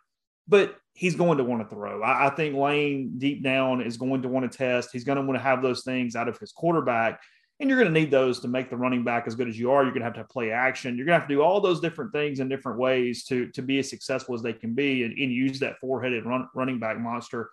but 0.47 0.77
he's 0.95 1.15
going 1.15 1.39
to 1.39 1.45
want 1.45 1.63
to 1.63 1.75
throw. 1.75 2.03
I, 2.03 2.29
I 2.29 2.31
think 2.35 2.55
Lane 2.55 3.15
deep 3.17 3.43
down 3.43 3.81
is 3.81 3.97
going 3.97 4.23
to 4.23 4.29
want 4.29 4.51
to 4.51 4.57
test. 4.57 4.91
He's 4.93 5.05
going 5.05 5.17
to 5.17 5.23
want 5.23 5.37
to 5.39 5.43
have 5.43 5.63
those 5.63 5.83
things 5.83 6.15
out 6.15 6.29
of 6.29 6.39
his 6.39 6.53
quarterback 6.53 7.21
and 7.63 7.71
you're 7.71 7.79
going 7.79 7.95
to 7.95 8.01
need 8.01 8.11
those 8.11 8.41
to 8.41 8.49
make 8.49 8.71
the 8.71 8.77
running 8.77 9.05
back 9.05 9.29
as 9.29 9.37
good 9.37 9.47
as 9.47 9.57
you 9.57 9.71
are. 9.71 9.85
You're 9.85 9.93
going 9.93 10.01
to 10.01 10.07
have 10.07 10.15
to 10.15 10.25
play 10.25 10.51
action. 10.51 10.97
You're 10.97 11.07
going 11.07 11.15
to 11.15 11.21
have 11.21 11.29
to 11.29 11.35
do 11.35 11.43
all 11.43 11.61
those 11.61 11.81
different 11.81 12.13
things 12.13 12.41
in 12.41 12.49
different 12.49 12.77
ways 12.77 13.23
to 13.27 13.47
to 13.53 13.63
be 13.63 13.79
as 13.79 13.89
successful 13.89 14.35
as 14.35 14.43
they 14.43 14.53
can 14.53 14.75
be 14.75 15.05
and, 15.05 15.17
and 15.17 15.31
use 15.31 15.61
that 15.61 15.79
four 15.79 16.03
headed 16.03 16.27
run, 16.27 16.49
running 16.57 16.81
back 16.81 16.99
monster 16.99 17.51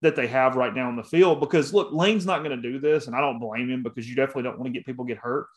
that 0.00 0.14
they 0.14 0.28
have 0.28 0.54
right 0.54 0.72
now 0.72 0.88
in 0.88 0.94
the 0.94 1.02
field. 1.02 1.40
Because 1.40 1.74
look, 1.74 1.92
Lane's 1.92 2.24
not 2.24 2.44
going 2.44 2.54
to 2.54 2.70
do 2.70 2.78
this, 2.78 3.08
and 3.08 3.16
I 3.16 3.20
don't 3.20 3.40
blame 3.40 3.68
him 3.68 3.82
because 3.82 4.08
you 4.08 4.14
definitely 4.14 4.44
don't 4.44 4.60
want 4.60 4.66
to 4.66 4.78
get 4.78 4.86
people 4.86 5.04
get 5.04 5.18
hurt. 5.18 5.48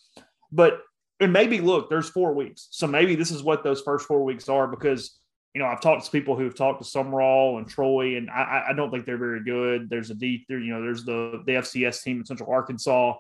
But 0.52 0.82
and 1.20 1.32
maybe 1.32 1.62
look, 1.62 1.88
there's 1.88 2.10
four 2.10 2.34
weeks, 2.34 2.70
so 2.72 2.88
maybe 2.88 3.16
this 3.16 3.30
is 3.30 3.44
what 3.44 3.64
those 3.64 3.82
first 3.82 4.08
four 4.08 4.24
weeks 4.24 4.50
are 4.50 4.68
because. 4.68 5.18
You 5.54 5.60
know, 5.60 5.68
I've 5.68 5.82
talked 5.82 6.06
to 6.06 6.12
people 6.12 6.38
who've 6.38 6.56
talked 6.56 6.82
to 6.82 6.90
Sumrall 6.90 7.58
and 7.58 7.68
Troy, 7.68 8.16
and 8.16 8.30
I, 8.30 8.68
I 8.70 8.74
don't 8.74 8.90
think 8.90 9.06
they're 9.06 9.18
very 9.18 9.44
good. 9.44 9.90
There's 9.90 10.10
a 10.10 10.16
deep, 10.16 10.46
there, 10.48 10.60
you 10.60 10.74
know, 10.74 10.82
there's 10.82 11.04
the 11.04 11.44
the 11.46 11.56
FCS 11.56 12.04
team 12.04 12.20
in 12.20 12.26
Central 12.26 12.50
Arkansas 12.50 13.16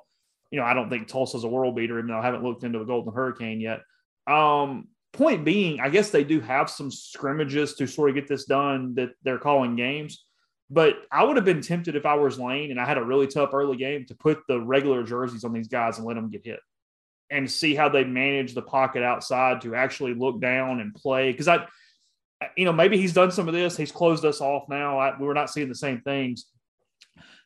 you 0.51 0.59
know, 0.59 0.65
I 0.65 0.73
don't 0.73 0.89
think 0.89 1.07
Tulsa's 1.07 1.45
a 1.45 1.47
world 1.47 1.75
beater, 1.75 1.97
even 1.97 2.09
though 2.09 2.19
I 2.19 2.25
haven't 2.25 2.43
looked 2.43 2.63
into 2.63 2.79
the 2.79 2.85
Golden 2.85 3.13
Hurricane 3.13 3.61
yet. 3.61 3.81
Um, 4.27 4.89
point 5.13 5.45
being, 5.45 5.79
I 5.79 5.89
guess 5.89 6.09
they 6.09 6.25
do 6.25 6.41
have 6.41 6.69
some 6.69 6.91
scrimmages 6.91 7.75
to 7.75 7.87
sort 7.87 8.09
of 8.09 8.15
get 8.15 8.27
this 8.27 8.45
done 8.45 8.93
that 8.95 9.11
they're 9.23 9.39
calling 9.39 9.75
games. 9.75 10.25
But 10.69 10.97
I 11.11 11.23
would 11.23 11.35
have 11.37 11.45
been 11.45 11.61
tempted 11.61 11.95
if 11.95 12.05
I 12.05 12.15
was 12.15 12.39
Lane 12.39 12.71
and 12.71 12.79
I 12.79 12.85
had 12.85 12.97
a 12.97 13.03
really 13.03 13.27
tough 13.27 13.53
early 13.53 13.75
game 13.75 14.05
to 14.05 14.15
put 14.15 14.39
the 14.47 14.59
regular 14.59 15.03
jerseys 15.03 15.43
on 15.43 15.51
these 15.51 15.67
guys 15.67 15.97
and 15.97 16.07
let 16.07 16.15
them 16.15 16.29
get 16.29 16.45
hit 16.45 16.59
and 17.29 17.49
see 17.49 17.75
how 17.75 17.89
they 17.89 18.03
manage 18.03 18.53
the 18.53 18.61
pocket 18.61 19.03
outside 19.03 19.61
to 19.61 19.75
actually 19.75 20.13
look 20.13 20.39
down 20.39 20.79
and 20.79 20.93
play. 20.93 21.31
Because 21.31 21.49
I, 21.49 21.65
you 22.55 22.65
know, 22.65 22.73
maybe 22.73 22.97
he's 22.97 23.13
done 23.13 23.31
some 23.31 23.47
of 23.47 23.53
this. 23.53 23.75
He's 23.75 23.91
closed 23.91 24.23
us 24.23 24.39
off 24.39 24.69
now. 24.69 24.97
I, 24.97 25.17
we're 25.19 25.33
not 25.33 25.49
seeing 25.49 25.69
the 25.69 25.75
same 25.75 26.01
things 26.01 26.45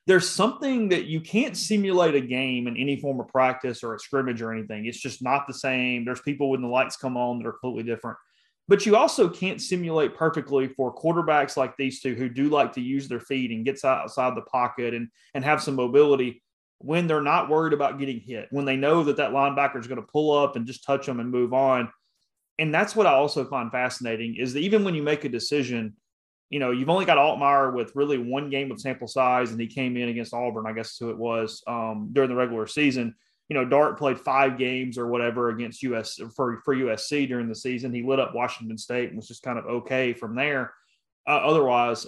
there's 0.07 0.29
something 0.29 0.89
that 0.89 1.05
you 1.05 1.19
can't 1.19 1.57
simulate 1.57 2.15
a 2.15 2.21
game 2.21 2.67
in 2.67 2.77
any 2.77 2.99
form 2.99 3.19
of 3.19 3.27
practice 3.27 3.83
or 3.83 3.95
a 3.95 3.99
scrimmage 3.99 4.41
or 4.41 4.53
anything. 4.53 4.85
It's 4.85 4.99
just 4.99 5.23
not 5.23 5.47
the 5.47 5.53
same. 5.53 6.05
There's 6.05 6.21
people 6.21 6.51
when 6.51 6.61
the 6.61 6.67
lights 6.67 6.95
come 6.95 7.17
on 7.17 7.39
that 7.39 7.47
are 7.47 7.53
completely 7.53 7.91
different. 7.91 8.17
But 8.67 8.85
you 8.85 8.95
also 8.95 9.29
can't 9.29 9.61
simulate 9.61 10.15
perfectly 10.15 10.67
for 10.67 10.95
quarterbacks 10.95 11.57
like 11.57 11.75
these 11.77 12.01
two 12.01 12.15
who 12.15 12.29
do 12.29 12.49
like 12.49 12.73
to 12.73 12.81
use 12.81 13.07
their 13.07 13.19
feet 13.19 13.51
and 13.51 13.65
gets 13.65 13.83
outside 13.83 14.35
the 14.35 14.41
pocket 14.41 14.93
and, 14.93 15.09
and 15.33 15.43
have 15.43 15.61
some 15.61 15.75
mobility 15.75 16.41
when 16.79 17.07
they're 17.07 17.21
not 17.21 17.49
worried 17.49 17.73
about 17.73 17.99
getting 17.99 18.19
hit, 18.19 18.47
when 18.51 18.65
they 18.65 18.75
know 18.75 19.03
that 19.03 19.17
that 19.17 19.31
linebacker 19.31 19.79
is 19.79 19.87
going 19.87 20.01
to 20.01 20.07
pull 20.11 20.37
up 20.37 20.55
and 20.55 20.67
just 20.67 20.83
touch 20.83 21.05
them 21.05 21.19
and 21.19 21.31
move 21.31 21.53
on. 21.53 21.89
And 22.59 22.73
that's 22.73 22.95
what 22.95 23.07
I 23.07 23.11
also 23.11 23.45
find 23.45 23.71
fascinating 23.71 24.35
is 24.35 24.53
that 24.53 24.59
even 24.59 24.83
when 24.83 24.93
you 24.93 25.01
make 25.01 25.25
a 25.25 25.29
decision– 25.29 25.95
you 26.49 26.59
know, 26.59 26.71
you've 26.71 26.89
only 26.89 27.05
got 27.05 27.17
Altmyer 27.17 27.73
with 27.73 27.95
really 27.95 28.17
one 28.17 28.49
game 28.49 28.71
of 28.71 28.79
sample 28.79 29.07
size, 29.07 29.51
and 29.51 29.59
he 29.59 29.67
came 29.67 29.97
in 29.97 30.09
against 30.09 30.33
Auburn, 30.33 30.67
I 30.67 30.73
guess 30.73 30.97
who 30.97 31.09
it 31.09 31.17
was 31.17 31.63
um, 31.67 32.09
during 32.13 32.29
the 32.29 32.35
regular 32.35 32.67
season. 32.67 33.15
You 33.49 33.55
know, 33.55 33.65
Dart 33.65 33.97
played 33.97 34.19
five 34.19 34.57
games 34.57 34.97
or 34.97 35.07
whatever 35.07 35.49
against 35.49 35.83
US 35.83 36.19
for 36.35 36.61
for 36.63 36.75
USC 36.75 37.27
during 37.27 37.47
the 37.47 37.55
season. 37.55 37.93
He 37.93 38.03
lit 38.03 38.19
up 38.19 38.35
Washington 38.35 38.77
State 38.77 39.09
and 39.09 39.17
was 39.17 39.27
just 39.27 39.43
kind 39.43 39.57
of 39.57 39.65
okay 39.65 40.13
from 40.13 40.35
there. 40.35 40.73
Uh, 41.27 41.41
otherwise, 41.43 42.07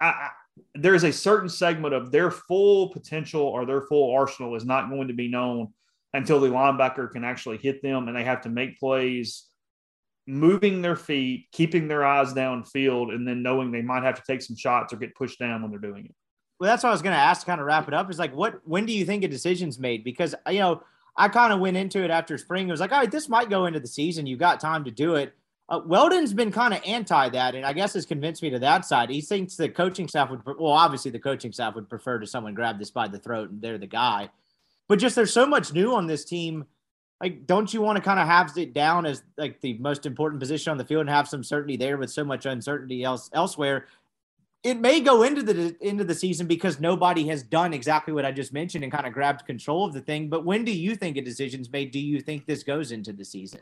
I, 0.00 0.06
I, 0.06 0.30
there 0.74 0.94
is 0.94 1.04
a 1.04 1.12
certain 1.12 1.48
segment 1.48 1.94
of 1.94 2.10
their 2.10 2.30
full 2.30 2.90
potential 2.90 3.42
or 3.42 3.66
their 3.66 3.82
full 3.82 4.14
arsenal 4.14 4.54
is 4.54 4.64
not 4.64 4.90
going 4.90 5.08
to 5.08 5.14
be 5.14 5.28
known 5.28 5.72
until 6.12 6.40
the 6.40 6.48
linebacker 6.48 7.10
can 7.10 7.24
actually 7.24 7.58
hit 7.58 7.82
them, 7.82 8.08
and 8.08 8.16
they 8.16 8.24
have 8.24 8.42
to 8.42 8.48
make 8.48 8.78
plays 8.78 9.45
moving 10.26 10.82
their 10.82 10.96
feet, 10.96 11.46
keeping 11.52 11.88
their 11.88 12.04
eyes 12.04 12.32
downfield, 12.32 13.14
and 13.14 13.26
then 13.26 13.42
knowing 13.42 13.70
they 13.70 13.82
might 13.82 14.02
have 14.02 14.16
to 14.16 14.22
take 14.26 14.42
some 14.42 14.56
shots 14.56 14.92
or 14.92 14.96
get 14.96 15.14
pushed 15.14 15.38
down 15.38 15.62
when 15.62 15.70
they're 15.70 15.80
doing 15.80 16.06
it. 16.06 16.14
Well, 16.58 16.68
that's 16.68 16.82
what 16.82 16.90
I 16.90 16.92
was 16.92 17.02
going 17.02 17.14
to 17.14 17.20
ask 17.20 17.40
to 17.40 17.46
kind 17.46 17.60
of 17.60 17.66
wrap 17.66 17.86
it 17.86 17.94
up. 17.94 18.10
Is 18.10 18.18
like, 18.18 18.34
what, 18.34 18.60
when 18.64 18.86
do 18.86 18.92
you 18.92 19.04
think 19.04 19.24
a 19.24 19.28
decision's 19.28 19.78
made? 19.78 20.04
Because, 20.04 20.34
you 20.48 20.60
know, 20.60 20.82
I 21.16 21.28
kind 21.28 21.52
of 21.52 21.60
went 21.60 21.76
into 21.76 22.02
it 22.02 22.10
after 22.10 22.36
spring. 22.38 22.68
It 22.68 22.70
was 22.70 22.80
like, 22.80 22.92
all 22.92 22.98
right, 22.98 23.10
this 23.10 23.28
might 23.28 23.50
go 23.50 23.66
into 23.66 23.80
the 23.80 23.86
season. 23.86 24.26
You've 24.26 24.38
got 24.38 24.58
time 24.60 24.84
to 24.84 24.90
do 24.90 25.14
it. 25.16 25.34
Uh, 25.68 25.80
Weldon's 25.84 26.32
been 26.32 26.52
kind 26.52 26.72
of 26.72 26.80
anti 26.86 27.28
that, 27.30 27.54
and 27.56 27.66
I 27.66 27.72
guess 27.72 27.94
has 27.94 28.06
convinced 28.06 28.42
me 28.42 28.50
to 28.50 28.58
that 28.60 28.84
side. 28.84 29.10
He 29.10 29.20
thinks 29.20 29.56
the 29.56 29.68
coaching 29.68 30.06
staff 30.06 30.30
would, 30.30 30.42
well, 30.46 30.72
obviously 30.72 31.10
the 31.10 31.18
coaching 31.18 31.52
staff 31.52 31.74
would 31.74 31.88
prefer 31.88 32.18
to 32.18 32.26
someone 32.26 32.54
grab 32.54 32.78
this 32.78 32.90
by 32.90 33.08
the 33.08 33.18
throat 33.18 33.50
and 33.50 33.60
they're 33.60 33.78
the 33.78 33.86
guy. 33.86 34.30
But 34.88 35.00
just 35.00 35.16
there's 35.16 35.32
so 35.32 35.46
much 35.46 35.72
new 35.72 35.94
on 35.94 36.06
this 36.06 36.24
team 36.24 36.66
like 37.20 37.46
don't 37.46 37.72
you 37.72 37.80
want 37.80 37.96
to 37.96 38.02
kind 38.02 38.20
of 38.20 38.26
have 38.26 38.52
it 38.56 38.74
down 38.74 39.06
as 39.06 39.22
like 39.38 39.60
the 39.60 39.78
most 39.78 40.06
important 40.06 40.40
position 40.40 40.70
on 40.70 40.78
the 40.78 40.84
field 40.84 41.00
and 41.00 41.10
have 41.10 41.28
some 41.28 41.42
certainty 41.42 41.76
there 41.76 41.96
with 41.96 42.10
so 42.10 42.24
much 42.24 42.46
uncertainty 42.46 43.02
else 43.02 43.30
elsewhere 43.32 43.86
it 44.66 44.80
may 44.80 45.00
go 45.00 45.22
into 45.22 45.42
the 45.42 45.76
into 45.80 46.02
the 46.02 46.14
season 46.14 46.48
because 46.48 46.80
nobody 46.80 47.28
has 47.28 47.44
done 47.44 47.72
exactly 47.72 48.12
what 48.12 48.24
I 48.24 48.32
just 48.32 48.52
mentioned 48.52 48.82
and 48.82 48.92
kind 48.92 49.06
of 49.06 49.12
grabbed 49.12 49.46
control 49.46 49.84
of 49.84 49.92
the 49.92 50.00
thing. 50.00 50.28
But 50.28 50.44
when 50.44 50.64
do 50.64 50.72
you 50.72 50.96
think 50.96 51.16
a 51.16 51.22
decision's 51.22 51.70
made? 51.70 51.92
Do 51.92 52.00
you 52.00 52.20
think 52.20 52.46
this 52.46 52.64
goes 52.64 52.90
into 52.90 53.12
the 53.12 53.24
season? 53.24 53.60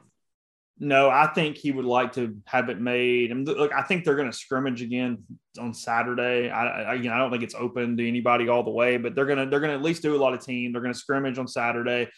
No, 0.78 1.10
I 1.10 1.26
think 1.26 1.58
he 1.58 1.72
would 1.72 1.84
like 1.84 2.12
to 2.14 2.36
have 2.46 2.70
it 2.70 2.80
made. 2.80 3.30
And 3.30 3.46
look, 3.46 3.72
I 3.72 3.82
think 3.82 4.04
they're 4.04 4.16
going 4.16 4.30
to 4.30 4.36
scrimmage 4.36 4.80
again 4.80 5.22
on 5.58 5.74
Saturday. 5.74 6.48
I, 6.50 6.66
I, 6.66 6.92
I 6.94 6.96
don't 6.96 7.30
think 7.30 7.44
it's 7.44 7.54
open 7.54 7.96
to 7.98 8.08
anybody 8.08 8.48
all 8.48 8.64
the 8.64 8.70
way, 8.70 8.96
but 8.96 9.14
they're 9.14 9.26
going 9.26 9.38
to 9.38 9.46
they're 9.46 9.60
going 9.60 9.70
to 9.72 9.76
at 9.76 9.82
least 9.82 10.02
do 10.02 10.16
a 10.16 10.18
lot 10.18 10.32
of 10.32 10.42
team. 10.42 10.72
They're 10.72 10.82
going 10.82 10.94
to 10.94 10.98
scrimmage 10.98 11.38
on 11.38 11.46
Saturday. 11.46 12.08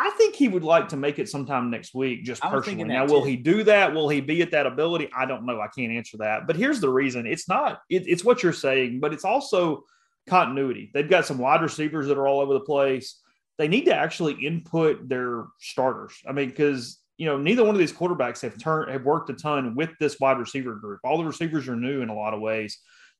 I 0.00 0.10
think 0.10 0.36
he 0.36 0.46
would 0.46 0.62
like 0.62 0.88
to 0.88 0.96
make 0.96 1.18
it 1.18 1.28
sometime 1.28 1.70
next 1.70 1.92
week, 1.92 2.22
just 2.22 2.40
personally. 2.40 2.84
Now, 2.84 3.04
will 3.04 3.24
he 3.24 3.34
do 3.34 3.64
that? 3.64 3.92
Will 3.92 4.08
he 4.08 4.20
be 4.20 4.40
at 4.42 4.52
that 4.52 4.64
ability? 4.64 5.10
I 5.14 5.26
don't 5.26 5.44
know. 5.44 5.60
I 5.60 5.66
can't 5.66 5.90
answer 5.92 6.18
that. 6.18 6.46
But 6.46 6.54
here's 6.54 6.78
the 6.80 6.88
reason: 6.88 7.26
it's 7.26 7.48
not. 7.48 7.80
It, 7.90 8.04
it's 8.06 8.24
what 8.24 8.44
you're 8.44 8.52
saying, 8.52 9.00
but 9.00 9.12
it's 9.12 9.24
also 9.24 9.82
continuity. 10.28 10.90
They've 10.94 11.10
got 11.10 11.26
some 11.26 11.38
wide 11.38 11.62
receivers 11.62 12.06
that 12.06 12.16
are 12.16 12.28
all 12.28 12.40
over 12.40 12.54
the 12.54 12.60
place. 12.60 13.20
they 13.58 13.66
need 13.66 13.86
to 13.86 13.94
actually 13.94 14.34
input 14.34 15.08
their 15.08 15.46
starters. 15.58 16.14
I 16.28 16.32
mean, 16.32 16.50
because 16.50 17.00
you 17.16 17.26
know 17.26 17.36
neither 17.36 17.64
one 17.64 17.74
of 17.74 17.80
these 17.80 17.92
quarterbacks 17.92 18.40
have 18.42 18.56
turned 18.58 18.92
have 18.92 19.02
worked 19.04 19.30
a 19.30 19.34
ton 19.34 19.74
with 19.74 19.90
this 19.98 20.20
wide 20.20 20.38
receiver 20.38 20.76
group. 20.76 21.00
All 21.02 21.18
the 21.18 21.24
receivers 21.24 21.68
are 21.68 21.74
new 21.74 22.02
in 22.02 22.08
a 22.08 22.14
lot 22.14 22.34
of 22.34 22.40
ways. 22.40 22.78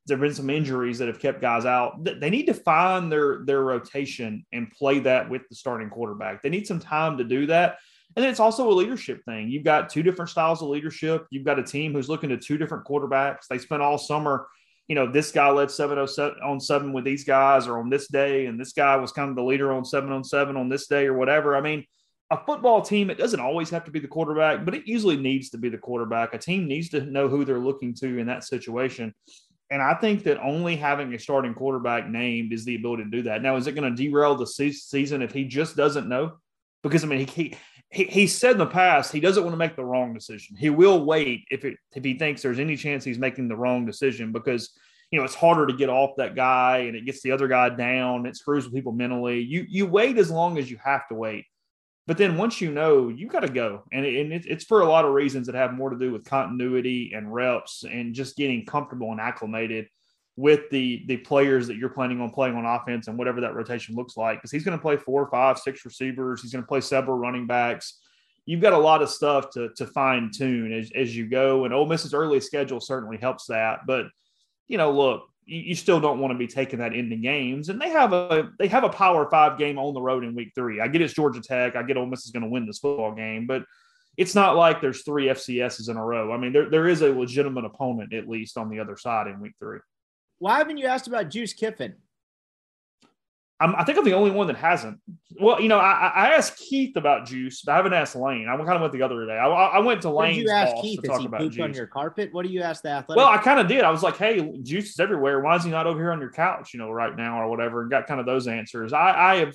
There 0.08 0.16
have 0.16 0.22
been 0.22 0.34
some 0.34 0.50
injuries 0.50 0.98
that 0.98 1.08
have 1.08 1.20
kept 1.20 1.40
guys 1.40 1.64
out. 1.64 2.02
They 2.02 2.30
need 2.30 2.46
to 2.46 2.54
find 2.54 3.10
their 3.12 3.44
their 3.44 3.62
rotation 3.62 4.44
and 4.52 4.70
play 4.70 4.98
that 5.00 5.30
with 5.30 5.42
the 5.48 5.54
starting 5.54 5.90
quarterback. 5.90 6.42
They 6.42 6.50
need 6.50 6.66
some 6.66 6.80
time 6.80 7.18
to 7.18 7.24
do 7.24 7.46
that. 7.46 7.78
And 8.16 8.24
then 8.24 8.30
it's 8.30 8.40
also 8.40 8.70
a 8.70 8.72
leadership 8.72 9.22
thing. 9.24 9.48
You've 9.48 9.64
got 9.64 9.90
two 9.90 10.02
different 10.02 10.30
styles 10.30 10.62
of 10.62 10.68
leadership. 10.68 11.26
You've 11.30 11.44
got 11.44 11.58
a 11.58 11.62
team 11.62 11.92
who's 11.92 12.08
looking 12.08 12.30
to 12.30 12.38
two 12.38 12.58
different 12.58 12.86
quarterbacks. 12.86 13.46
They 13.48 13.58
spent 13.58 13.82
all 13.82 13.98
summer 13.98 14.48
you 14.88 14.94
know, 14.94 15.10
this 15.10 15.30
guy 15.30 15.50
led 15.50 15.70
seven 15.70 15.98
oh 15.98 16.34
on 16.42 16.60
seven 16.60 16.94
with 16.94 17.04
these 17.04 17.22
guys 17.22 17.66
or 17.66 17.78
on 17.78 17.90
this 17.90 18.08
day, 18.08 18.46
and 18.46 18.58
this 18.58 18.72
guy 18.72 18.96
was 18.96 19.12
kind 19.12 19.28
of 19.28 19.36
the 19.36 19.42
leader 19.42 19.70
on 19.72 19.84
seven 19.84 20.10
on 20.10 20.24
seven 20.24 20.56
on 20.56 20.70
this 20.70 20.86
day 20.86 21.06
or 21.06 21.12
whatever. 21.12 21.54
I 21.54 21.60
mean, 21.60 21.84
a 22.30 22.42
football 22.44 22.80
team, 22.80 23.10
it 23.10 23.18
doesn't 23.18 23.40
always 23.40 23.68
have 23.70 23.84
to 23.84 23.90
be 23.90 24.00
the 24.00 24.08
quarterback, 24.08 24.64
but 24.64 24.74
it 24.74 24.86
usually 24.86 25.16
needs 25.16 25.50
to 25.50 25.58
be 25.58 25.68
the 25.68 25.78
quarterback. 25.78 26.32
A 26.32 26.38
team 26.38 26.66
needs 26.66 26.88
to 26.90 27.02
know 27.02 27.28
who 27.28 27.44
they're 27.44 27.58
looking 27.58 27.94
to 27.96 28.18
in 28.18 28.26
that 28.26 28.44
situation. 28.44 29.14
And 29.70 29.82
I 29.82 29.94
think 29.94 30.24
that 30.24 30.40
only 30.40 30.76
having 30.76 31.12
a 31.12 31.18
starting 31.18 31.54
quarterback 31.54 32.08
named 32.08 32.52
is 32.52 32.64
the 32.64 32.76
ability 32.76 33.04
to 33.04 33.10
do 33.10 33.22
that. 33.24 33.42
Now, 33.42 33.56
is 33.56 33.66
it 33.66 33.74
going 33.74 33.94
to 33.94 34.02
derail 34.02 34.34
the 34.34 34.46
season 34.46 35.20
if 35.20 35.32
he 35.32 35.44
just 35.44 35.76
doesn't 35.76 36.08
know? 36.08 36.38
Because 36.82 37.04
I 37.04 37.06
mean, 37.06 37.26
he, 37.26 37.56
he 37.90 38.04
he 38.04 38.26
said 38.26 38.52
in 38.52 38.58
the 38.58 38.66
past 38.66 39.12
he 39.12 39.20
doesn't 39.20 39.42
want 39.42 39.52
to 39.52 39.58
make 39.58 39.76
the 39.76 39.84
wrong 39.84 40.14
decision. 40.14 40.56
He 40.56 40.70
will 40.70 41.04
wait 41.04 41.44
if 41.50 41.64
it 41.64 41.76
if 41.94 42.04
he 42.04 42.14
thinks 42.18 42.42
there's 42.42 42.58
any 42.58 42.76
chance 42.76 43.04
he's 43.04 43.18
making 43.18 43.48
the 43.48 43.56
wrong 43.56 43.86
decision 43.86 44.30
because 44.32 44.70
you 45.10 45.18
know 45.18 45.24
it's 45.24 45.34
harder 45.34 45.66
to 45.66 45.72
get 45.72 45.88
off 45.88 46.16
that 46.18 46.36
guy 46.36 46.78
and 46.78 46.96
it 46.96 47.06
gets 47.06 47.22
the 47.22 47.32
other 47.32 47.48
guy 47.48 47.70
down. 47.70 48.26
It 48.26 48.36
screws 48.36 48.64
with 48.64 48.74
people 48.74 48.92
mentally. 48.92 49.40
You 49.40 49.66
you 49.68 49.86
wait 49.86 50.18
as 50.18 50.30
long 50.30 50.58
as 50.58 50.70
you 50.70 50.78
have 50.84 51.08
to 51.08 51.14
wait. 51.14 51.46
But 52.08 52.16
then 52.16 52.38
once 52.38 52.58
you 52.58 52.72
know, 52.72 53.10
you 53.10 53.28
got 53.28 53.40
to 53.40 53.50
go. 53.50 53.82
And, 53.92 54.06
it, 54.06 54.18
and 54.18 54.32
it's 54.32 54.64
for 54.64 54.80
a 54.80 54.88
lot 54.88 55.04
of 55.04 55.12
reasons 55.12 55.46
that 55.46 55.54
have 55.54 55.74
more 55.74 55.90
to 55.90 55.98
do 55.98 56.10
with 56.10 56.24
continuity 56.24 57.12
and 57.14 57.30
reps 57.32 57.84
and 57.84 58.14
just 58.14 58.34
getting 58.34 58.64
comfortable 58.64 59.12
and 59.12 59.20
acclimated 59.20 59.88
with 60.34 60.70
the 60.70 61.04
the 61.06 61.18
players 61.18 61.66
that 61.66 61.76
you're 61.76 61.90
planning 61.90 62.22
on 62.22 62.30
playing 62.30 62.54
on 62.54 62.64
offense 62.64 63.08
and 63.08 63.18
whatever 63.18 63.42
that 63.42 63.54
rotation 63.54 63.94
looks 63.94 64.16
like. 64.16 64.38
Because 64.38 64.50
he's 64.50 64.64
going 64.64 64.78
to 64.78 64.80
play 64.80 64.96
four, 64.96 65.28
five, 65.30 65.58
six 65.58 65.84
receivers. 65.84 66.40
He's 66.40 66.52
going 66.52 66.64
to 66.64 66.68
play 66.68 66.80
several 66.80 67.18
running 67.18 67.46
backs. 67.46 68.00
You've 68.46 68.62
got 68.62 68.72
a 68.72 68.78
lot 68.78 69.02
of 69.02 69.10
stuff 69.10 69.50
to, 69.50 69.68
to 69.76 69.86
fine 69.86 70.30
tune 70.34 70.72
as, 70.72 70.90
as 70.96 71.14
you 71.14 71.28
go. 71.28 71.66
And 71.66 71.74
Ole 71.74 71.84
Miss's 71.84 72.14
early 72.14 72.40
schedule 72.40 72.80
certainly 72.80 73.18
helps 73.18 73.44
that. 73.48 73.80
But, 73.86 74.06
you 74.66 74.78
know, 74.78 74.90
look, 74.92 75.24
you 75.48 75.74
still 75.74 75.98
don't 75.98 76.20
want 76.20 76.32
to 76.32 76.38
be 76.38 76.46
taking 76.46 76.78
that 76.80 76.94
into 76.94 77.16
games. 77.16 77.70
And 77.70 77.80
they 77.80 77.88
have 77.88 78.12
a 78.12 78.50
they 78.58 78.68
have 78.68 78.84
a 78.84 78.90
power 78.90 79.28
five 79.30 79.58
game 79.58 79.78
on 79.78 79.94
the 79.94 80.00
road 80.00 80.22
in 80.22 80.34
week 80.34 80.52
three. 80.54 80.80
I 80.80 80.88
get 80.88 81.00
it's 81.00 81.14
Georgia 81.14 81.40
Tech. 81.40 81.74
I 81.74 81.82
get 81.82 81.96
Ole 81.96 82.06
Miss 82.06 82.26
is 82.26 82.30
going 82.30 82.42
to 82.42 82.50
win 82.50 82.66
this 82.66 82.78
football 82.78 83.14
game, 83.14 83.46
but 83.46 83.64
it's 84.18 84.34
not 84.34 84.56
like 84.56 84.80
there's 84.80 85.02
three 85.04 85.26
FCSs 85.26 85.88
in 85.88 85.96
a 85.96 86.04
row. 86.04 86.32
I 86.32 86.36
mean, 86.36 86.52
there, 86.52 86.68
there 86.68 86.88
is 86.88 87.02
a 87.02 87.12
legitimate 87.12 87.64
opponent 87.64 88.12
at 88.12 88.28
least 88.28 88.58
on 88.58 88.68
the 88.68 88.80
other 88.80 88.96
side 88.96 89.28
in 89.28 89.40
week 89.40 89.54
three. 89.58 89.78
Why 90.38 90.58
haven't 90.58 90.76
you 90.76 90.86
asked 90.86 91.06
about 91.06 91.30
Juice 91.30 91.54
Kiffin? 91.54 91.94
I'm, 93.60 93.74
i 93.74 93.84
think 93.84 93.98
I'm 93.98 94.04
the 94.04 94.14
only 94.14 94.30
one 94.30 94.46
that 94.46 94.56
hasn't. 94.56 95.00
Well, 95.40 95.60
you 95.60 95.68
know, 95.68 95.78
I, 95.78 96.12
I, 96.14 96.34
asked 96.36 96.56
Keith 96.58 96.96
about 96.96 97.26
Juice, 97.26 97.62
but 97.62 97.72
I 97.72 97.76
haven't 97.76 97.92
asked 97.92 98.16
Lane. 98.16 98.48
I 98.48 98.56
kind 98.56 98.70
of 98.70 98.80
went 98.80 98.92
the 98.92 99.02
other 99.02 99.24
day. 99.24 99.32
I, 99.32 99.46
I 99.46 99.78
went 99.78 100.02
to 100.02 100.10
Lane. 100.10 100.40
you 100.40 100.50
ask 100.50 100.74
Keith? 100.82 101.00
Is 101.02 101.18
he 101.18 101.28
pooped 101.28 101.60
on 101.60 101.74
your 101.74 101.86
carpet? 101.86 102.32
What 102.32 102.44
do 102.44 102.52
you 102.52 102.62
ask 102.62 102.82
the 102.82 102.90
athletic? 102.90 103.18
Well, 103.18 103.28
I 103.28 103.38
kind 103.38 103.60
of 103.60 103.68
did. 103.68 103.84
I 103.84 103.90
was 103.90 104.02
like, 104.02 104.16
"Hey, 104.16 104.58
Juice 104.62 104.90
is 104.90 105.00
everywhere. 105.00 105.40
Why 105.40 105.56
is 105.56 105.64
he 105.64 105.70
not 105.70 105.86
over 105.86 105.98
here 105.98 106.12
on 106.12 106.20
your 106.20 106.32
couch? 106.32 106.72
You 106.72 106.78
know, 106.78 106.90
right 106.90 107.16
now 107.16 107.40
or 107.40 107.48
whatever?" 107.48 107.82
And 107.82 107.90
got 107.90 108.06
kind 108.06 108.20
of 108.20 108.26
those 108.26 108.46
answers. 108.48 108.92
I, 108.92 109.32
I 109.32 109.36
have. 109.36 109.54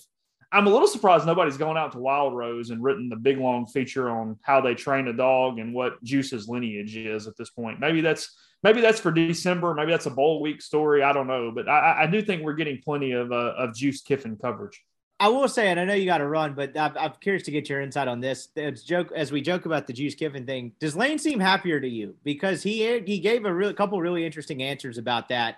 I'm 0.51 0.68
a 0.68 0.70
little 0.70 0.88
surprised 0.88 1.26
nobody's 1.26 1.58
gone 1.58 1.78
out 1.78 1.93
to 1.93 1.99
Wild 1.99 2.36
Rose 2.36 2.70
and 2.70 2.84
written 2.84 3.10
the 3.10 3.16
big 3.16 3.39
long 3.39 3.66
feature 3.66 4.10
on 4.10 4.38
how 4.43 4.62
they 4.62 4.76
train 4.76 5.08
a 5.08 5.14
dog 5.14 5.58
and 5.58 5.74
what 5.74 6.01
Juice's 6.04 6.47
lineage 6.47 6.95
is 6.95 7.28
at 7.28 7.36
this 7.38 7.49
point. 7.49 7.80
Maybe 7.80 8.01
that's 8.01 8.38
maybe 8.64 8.82
that's 8.82 8.99
for 8.99 9.11
December. 9.11 9.74
Maybe 9.74 9.91
that's 9.91 10.05
a 10.05 10.11
bowl 10.11 10.41
week 10.41 10.61
story. 10.61 11.03
I 11.03 11.14
don't 11.14 11.28
know, 11.28 11.51
but 11.53 11.68
I, 11.70 12.03
I 12.03 12.07
do 12.07 12.22
think 12.22 12.41
we're 12.41 12.53
getting 12.53 12.82
plenty 12.84 13.11
of 13.11 13.32
uh, 13.32 13.53
of 13.57 13.76
Juice 13.76 14.01
Kiffin 14.01 14.38
coverage. 14.38 14.82
I 15.20 15.28
will 15.28 15.47
say, 15.47 15.70
and 15.70 15.80
I 15.80 15.86
know 15.86 15.93
you 15.93 16.05
got 16.05 16.18
to 16.18 16.28
run, 16.28 16.53
but 16.53 16.78
I'm, 16.78 16.97
I'm, 16.97 17.14
curious 17.22 17.43
to 17.43 17.51
get 17.51 17.70
your 17.70 17.80
insight 17.80 18.07
on 18.07 18.20
this. 18.20 18.49
As 18.57 18.84
joke 18.84 19.11
as 19.16 19.32
we 19.32 19.41
joke 19.41 19.66
about 19.66 19.88
the 19.88 19.93
Juice 19.93 20.16
Kiffin 20.16 20.45
thing, 20.45 20.74
does 20.80 20.95
Lane 20.95 21.20
seem 21.20 21.39
happier 21.39 21.80
to 21.80 21.88
you 21.88 22.16
because 22.24 22.64
he 22.64 22.99
he 23.05 23.20
gave 23.20 23.45
a 23.45 23.53
real 23.53 23.74
couple 23.74 24.01
really 24.01 24.26
interesting 24.26 24.64
answers 24.64 24.97
about 24.97 25.30
that. 25.30 25.57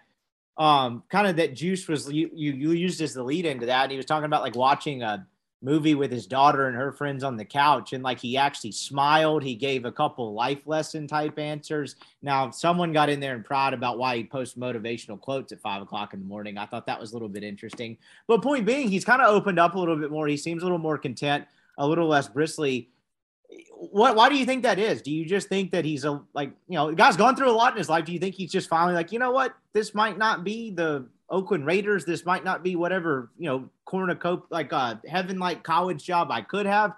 Um, 0.58 1.04
kind 1.10 1.28
of 1.28 1.38
that 1.38 1.56
Juice 1.56 1.88
was 1.88 2.12
you 2.12 2.30
you, 2.34 2.54
you 2.54 2.72
used 2.72 3.02
as 3.02 3.14
the 3.14 3.24
lead 3.24 3.46
into 3.46 3.68
that. 3.68 3.84
And 3.84 3.92
he 3.92 3.98
was 3.98 4.06
talking 4.06 4.26
about 4.26 4.42
like 4.42 4.56
watching 4.56 5.04
a 5.04 5.26
movie 5.62 5.96
with 5.96 6.12
his 6.12 6.28
daughter 6.28 6.68
and 6.68 6.76
her 6.76 6.92
friends 6.92 7.24
on 7.24 7.38
the 7.38 7.46
couch 7.46 7.94
and 7.94 8.04
like 8.04 8.20
he 8.20 8.38
actually 8.38 8.72
smiled 8.72 9.42
he 9.42 9.56
gave 9.56 9.86
a 9.86 9.92
couple 9.92 10.34
life 10.34 10.68
lesson 10.68 11.08
type 11.08 11.40
answers. 11.40 11.96
Now 12.22 12.52
someone 12.52 12.94
got 12.94 13.10
in 13.10 13.20
there 13.20 13.36
and 13.36 13.44
proud 13.44 13.74
about 13.74 13.98
why 13.98 14.18
he 14.18 14.24
posts 14.24 14.58
motivational 14.58 15.20
quotes 15.20 15.52
at 15.52 15.62
five 15.62 15.82
o'clock 15.82 16.14
in 16.14 16.20
the 16.20 16.26
morning. 16.26 16.58
I 16.58 16.66
thought 16.66 16.86
that 16.86 17.00
was 17.00 17.12
a 17.12 17.16
little 17.16 17.30
bit 17.30 17.44
interesting. 17.44 17.98
But 18.28 18.42
point 18.42 18.66
being 18.66 18.90
he's 18.90 19.06
kind 19.06 19.22
of 19.22 19.34
opened 19.34 19.60
up 19.60 19.76
a 19.76 19.80
little 19.80 19.96
bit 19.96 20.12
more. 20.12 20.28
He 20.28 20.38
seems 20.38 20.62
a 20.62 20.66
little 20.66 20.78
more 20.78 20.98
content 20.98 21.46
a 21.78 21.88
little 21.88 22.08
less 22.08 22.28
bristly. 22.28 22.90
What 23.72 24.16
why 24.16 24.30
do 24.30 24.36
you 24.36 24.46
think 24.46 24.64
that 24.64 24.80
is? 24.80 25.02
Do 25.02 25.12
you 25.12 25.26
just 25.26 25.50
think 25.50 25.72
that 25.72 25.86
he's 25.86 26.06
a 26.06 26.22
like 26.34 26.52
you 26.68 26.76
know 26.76 26.90
the 26.90 26.96
guy's 26.96 27.18
gone 27.18 27.36
through 27.36 27.50
a 27.50 27.54
lot 27.54 27.74
in 27.74 27.78
his 27.78 27.90
life. 27.90 28.06
Do 28.06 28.14
you 28.14 28.20
think 28.20 28.36
he's 28.36 28.52
just 28.52 28.70
finally 28.70 28.94
like 28.94 29.12
you 29.12 29.20
know 29.20 29.32
what? 29.32 29.56
This 29.74 29.94
might 29.94 30.18
not 30.18 30.44
be 30.44 30.72
the 30.72 31.08
Oakland 31.30 31.66
Raiders. 31.66 32.06
This 32.06 32.26
might 32.26 32.44
not 32.44 32.64
be 32.64 32.76
whatever, 32.76 33.32
you 33.38 33.48
know, 33.48 33.70
cornucopia, 33.86 34.46
like 34.50 34.72
a 34.72 35.02
heaven 35.08 35.40
like 35.40 35.64
college 35.64 36.04
job 36.04 36.32
I 36.32 36.42
could 36.42 36.66
have, 36.66 36.94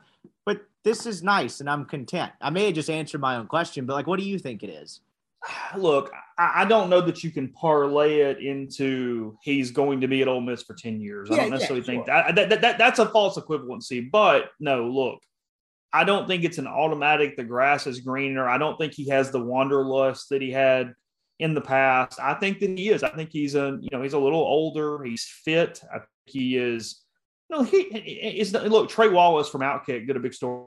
but 0.45 0.61
this 0.83 1.05
is 1.05 1.23
nice 1.23 1.59
and 1.59 1.69
I'm 1.69 1.85
content. 1.85 2.31
I 2.41 2.49
may 2.49 2.65
have 2.65 2.75
just 2.75 2.89
answered 2.89 3.21
my 3.21 3.35
own 3.35 3.47
question, 3.47 3.85
but 3.85 3.93
like, 3.93 4.07
what 4.07 4.19
do 4.19 4.25
you 4.25 4.39
think 4.39 4.63
it 4.63 4.69
is? 4.69 5.01
Look, 5.77 6.11
I, 6.37 6.65
don't 6.65 6.89
know 6.89 7.01
that 7.01 7.23
you 7.23 7.31
can 7.31 7.49
parlay 7.49 8.19
it 8.21 8.39
into 8.39 9.37
he's 9.41 9.71
going 9.71 10.01
to 10.01 10.07
be 10.07 10.21
at 10.21 10.27
Ole 10.27 10.41
Miss 10.41 10.63
for 10.63 10.75
10 10.75 10.99
years. 10.99 11.29
Yeah, 11.29 11.37
I 11.37 11.39
don't 11.41 11.51
necessarily 11.51 11.81
yeah, 11.81 11.85
think 11.85 12.05
sure. 12.07 12.23
that, 12.33 12.49
that, 12.49 12.61
that 12.61 12.77
that's 12.77 12.99
a 12.99 13.07
false 13.07 13.37
equivalency, 13.37 14.09
but 14.11 14.51
no, 14.59 14.87
look, 14.87 15.19
I 15.93 16.03
don't 16.03 16.27
think 16.27 16.43
it's 16.43 16.57
an 16.57 16.67
automatic 16.67 17.37
the 17.37 17.43
grass 17.43 17.87
is 17.87 18.01
greener. 18.01 18.47
I 18.47 18.57
don't 18.57 18.77
think 18.77 18.93
he 18.93 19.09
has 19.09 19.31
the 19.31 19.43
wanderlust 19.43 20.29
that 20.29 20.41
he 20.41 20.51
had– 20.51 20.93
in 21.39 21.53
the 21.53 21.61
past. 21.61 22.19
I 22.19 22.33
think 22.35 22.59
that 22.59 22.77
he 22.77 22.89
is. 22.89 23.03
I 23.03 23.09
think 23.09 23.31
he's 23.31 23.55
a 23.55 23.77
you 23.81 23.89
know 23.91 24.01
he's 24.01 24.13
a 24.13 24.19
little 24.19 24.39
older. 24.39 25.03
He's 25.03 25.23
fit. 25.23 25.81
I 25.91 25.99
think 25.99 26.09
he 26.25 26.57
is. 26.57 27.03
You 27.49 27.57
know, 27.57 27.63
he 27.63 27.77
is. 27.77 28.53
Look, 28.53 28.89
Trey 28.89 29.09
Wallace 29.09 29.49
from 29.49 29.61
Outkick 29.61 30.07
did 30.07 30.17
a 30.17 30.19
big 30.19 30.33
story 30.33 30.65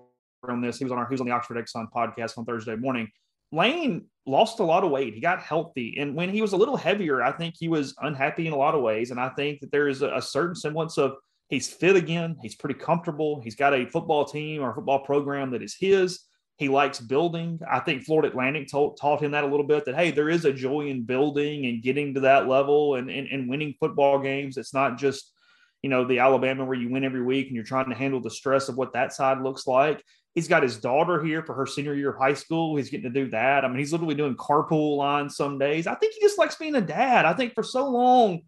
on 0.48 0.60
this. 0.60 0.78
He 0.78 0.84
was 0.84 0.92
on 0.92 0.98
our 0.98 1.08
was 1.10 1.20
on 1.20 1.26
the 1.26 1.32
Oxford 1.32 1.56
Exxon 1.56 1.86
podcast 1.94 2.38
on 2.38 2.44
Thursday 2.44 2.76
morning. 2.76 3.08
Lane 3.52 4.06
lost 4.26 4.60
a 4.60 4.64
lot 4.64 4.84
of 4.84 4.90
weight. 4.90 5.12
He 5.12 5.20
got 5.20 5.42
healthy, 5.42 5.96
and 5.98 6.14
when 6.14 6.30
he 6.30 6.40
was 6.40 6.52
a 6.52 6.56
little 6.56 6.76
heavier, 6.76 7.22
I 7.22 7.32
think 7.32 7.56
he 7.58 7.68
was 7.68 7.94
unhappy 8.00 8.46
in 8.46 8.52
a 8.52 8.56
lot 8.56 8.74
of 8.74 8.82
ways. 8.82 9.10
And 9.10 9.18
I 9.18 9.30
think 9.30 9.60
that 9.60 9.72
there 9.72 9.88
is 9.88 10.02
a 10.02 10.22
certain 10.22 10.54
semblance 10.54 10.98
of 10.98 11.14
he's 11.48 11.68
fit 11.68 11.96
again. 11.96 12.36
He's 12.40 12.54
pretty 12.54 12.78
comfortable. 12.78 13.40
He's 13.42 13.56
got 13.56 13.74
a 13.74 13.86
football 13.86 14.24
team 14.24 14.62
or 14.62 14.70
a 14.70 14.74
football 14.74 15.00
program 15.00 15.50
that 15.50 15.62
is 15.62 15.76
his 15.78 16.20
he 16.60 16.68
likes 16.68 17.00
building. 17.00 17.58
I 17.66 17.80
think 17.80 18.04
Florida 18.04 18.28
Atlantic 18.28 18.68
taught, 18.68 18.98
taught 18.98 19.22
him 19.22 19.30
that 19.30 19.44
a 19.44 19.46
little 19.46 19.66
bit 19.66 19.86
that, 19.86 19.94
hey, 19.94 20.10
there 20.10 20.28
is 20.28 20.44
a 20.44 20.52
joy 20.52 20.88
in 20.88 21.04
building 21.04 21.64
and 21.64 21.82
getting 21.82 22.12
to 22.12 22.20
that 22.20 22.48
level 22.48 22.96
and, 22.96 23.08
and, 23.08 23.26
and 23.28 23.48
winning 23.48 23.76
football 23.80 24.18
games. 24.18 24.58
It's 24.58 24.74
not 24.74 24.98
just, 24.98 25.32
you 25.80 25.88
know, 25.88 26.04
the 26.04 26.18
Alabama 26.18 26.66
where 26.66 26.76
you 26.76 26.90
win 26.90 27.02
every 27.02 27.22
week 27.22 27.46
and 27.46 27.56
you're 27.56 27.64
trying 27.64 27.88
to 27.88 27.94
handle 27.94 28.20
the 28.20 28.30
stress 28.30 28.68
of 28.68 28.76
what 28.76 28.92
that 28.92 29.14
side 29.14 29.40
looks 29.40 29.66
like. 29.66 30.04
He's 30.34 30.48
got 30.48 30.62
his 30.62 30.76
daughter 30.76 31.24
here 31.24 31.42
for 31.42 31.54
her 31.54 31.64
senior 31.64 31.94
year 31.94 32.10
of 32.10 32.18
high 32.18 32.34
school. 32.34 32.76
He's 32.76 32.90
getting 32.90 33.10
to 33.10 33.24
do 33.24 33.30
that. 33.30 33.64
I 33.64 33.68
mean, 33.68 33.78
he's 33.78 33.92
literally 33.92 34.14
doing 34.14 34.36
carpool 34.36 34.98
lines 34.98 35.36
some 35.36 35.58
days. 35.58 35.86
I 35.86 35.94
think 35.94 36.12
he 36.12 36.20
just 36.20 36.38
likes 36.38 36.56
being 36.56 36.74
a 36.74 36.82
dad. 36.82 37.24
I 37.24 37.32
think 37.32 37.54
for 37.54 37.62
so 37.62 37.88
long, 37.88 38.42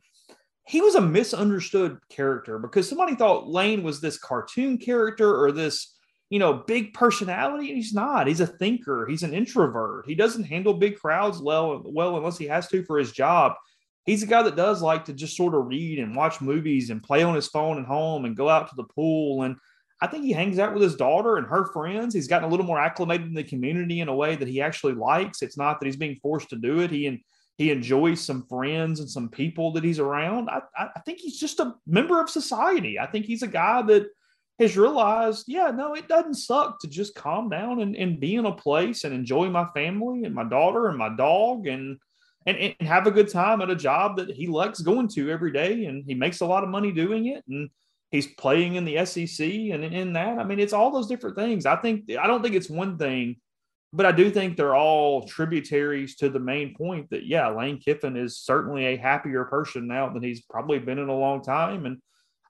he 0.66 0.82
was 0.82 0.96
a 0.96 1.00
misunderstood 1.00 1.96
character 2.10 2.58
because 2.58 2.86
somebody 2.86 3.14
thought 3.14 3.48
Lane 3.48 3.82
was 3.82 4.02
this 4.02 4.18
cartoon 4.18 4.76
character 4.76 5.34
or 5.42 5.50
this 5.50 5.96
you 6.32 6.38
know, 6.38 6.54
big 6.54 6.94
personality. 6.94 7.74
He's 7.74 7.92
not. 7.92 8.26
He's 8.26 8.40
a 8.40 8.46
thinker. 8.46 9.06
He's 9.06 9.22
an 9.22 9.34
introvert. 9.34 10.06
He 10.06 10.14
doesn't 10.14 10.44
handle 10.44 10.72
big 10.72 10.98
crowds 10.98 11.42
well, 11.42 11.82
well 11.84 12.16
unless 12.16 12.38
he 12.38 12.46
has 12.46 12.68
to 12.68 12.82
for 12.86 12.96
his 12.96 13.12
job. 13.12 13.52
He's 14.06 14.22
a 14.22 14.26
guy 14.26 14.42
that 14.42 14.56
does 14.56 14.80
like 14.80 15.04
to 15.04 15.12
just 15.12 15.36
sort 15.36 15.54
of 15.54 15.66
read 15.66 15.98
and 15.98 16.16
watch 16.16 16.40
movies 16.40 16.88
and 16.88 17.02
play 17.02 17.22
on 17.22 17.34
his 17.34 17.48
phone 17.48 17.78
at 17.78 17.84
home 17.84 18.24
and 18.24 18.34
go 18.34 18.48
out 18.48 18.70
to 18.70 18.74
the 18.76 18.84
pool. 18.84 19.42
And 19.42 19.56
I 20.00 20.06
think 20.06 20.24
he 20.24 20.32
hangs 20.32 20.58
out 20.58 20.72
with 20.72 20.82
his 20.82 20.96
daughter 20.96 21.36
and 21.36 21.46
her 21.46 21.66
friends. 21.66 22.14
He's 22.14 22.28
gotten 22.28 22.48
a 22.48 22.50
little 22.50 22.64
more 22.64 22.80
acclimated 22.80 23.26
in 23.26 23.34
the 23.34 23.44
community 23.44 24.00
in 24.00 24.08
a 24.08 24.16
way 24.16 24.34
that 24.34 24.48
he 24.48 24.62
actually 24.62 24.94
likes. 24.94 25.42
It's 25.42 25.58
not 25.58 25.80
that 25.80 25.86
he's 25.86 25.96
being 25.96 26.18
forced 26.22 26.48
to 26.48 26.56
do 26.56 26.80
it. 26.80 26.90
He 26.90 27.08
and 27.08 27.20
he 27.58 27.70
enjoys 27.70 28.22
some 28.22 28.46
friends 28.46 29.00
and 29.00 29.10
some 29.10 29.28
people 29.28 29.72
that 29.72 29.84
he's 29.84 29.98
around. 29.98 30.48
I, 30.48 30.62
I 30.78 31.00
think 31.04 31.18
he's 31.20 31.38
just 31.38 31.60
a 31.60 31.74
member 31.86 32.22
of 32.22 32.30
society. 32.30 32.98
I 32.98 33.06
think 33.06 33.26
he's 33.26 33.42
a 33.42 33.48
guy 33.48 33.82
that– 33.82 34.06
has 34.62 34.76
realized, 34.76 35.44
yeah, 35.46 35.70
no, 35.70 35.94
it 35.94 36.08
doesn't 36.08 36.34
suck 36.34 36.80
to 36.80 36.88
just 36.88 37.14
calm 37.14 37.48
down 37.48 37.80
and, 37.80 37.94
and 37.96 38.18
be 38.18 38.34
in 38.36 38.46
a 38.46 38.52
place 38.52 39.04
and 39.04 39.14
enjoy 39.14 39.48
my 39.50 39.66
family 39.74 40.24
and 40.24 40.34
my 40.34 40.44
daughter 40.44 40.88
and 40.88 40.98
my 40.98 41.14
dog 41.14 41.66
and, 41.66 41.98
and 42.46 42.56
and 42.56 42.88
have 42.88 43.06
a 43.06 43.10
good 43.10 43.28
time 43.28 43.62
at 43.62 43.70
a 43.70 43.76
job 43.76 44.16
that 44.16 44.30
he 44.30 44.46
likes 44.46 44.80
going 44.80 45.08
to 45.08 45.30
every 45.30 45.52
day 45.52 45.84
and 45.84 46.04
he 46.06 46.14
makes 46.14 46.40
a 46.40 46.46
lot 46.46 46.64
of 46.64 46.70
money 46.70 46.90
doing 46.90 47.26
it 47.26 47.44
and 47.48 47.70
he's 48.10 48.26
playing 48.26 48.76
in 48.76 48.84
the 48.84 49.04
SEC 49.04 49.46
and 49.46 49.84
in 49.84 50.12
that. 50.12 50.38
I 50.38 50.44
mean, 50.44 50.60
it's 50.60 50.72
all 50.72 50.90
those 50.90 51.08
different 51.08 51.36
things. 51.36 51.66
I 51.66 51.76
think 51.76 52.10
I 52.10 52.26
don't 52.26 52.42
think 52.42 52.54
it's 52.54 52.70
one 52.70 52.98
thing, 52.98 53.36
but 53.92 54.06
I 54.06 54.12
do 54.12 54.30
think 54.30 54.56
they're 54.56 54.76
all 54.76 55.26
tributaries 55.26 56.16
to 56.16 56.28
the 56.28 56.38
main 56.38 56.74
point 56.74 57.10
that 57.10 57.26
yeah, 57.26 57.48
Lane 57.48 57.78
Kiffin 57.78 58.16
is 58.16 58.38
certainly 58.38 58.86
a 58.86 58.96
happier 58.96 59.44
person 59.44 59.86
now 59.86 60.08
than 60.08 60.22
he's 60.22 60.42
probably 60.42 60.78
been 60.78 60.98
in 60.98 61.08
a 61.08 61.16
long 61.16 61.42
time. 61.42 61.86
And 61.86 62.00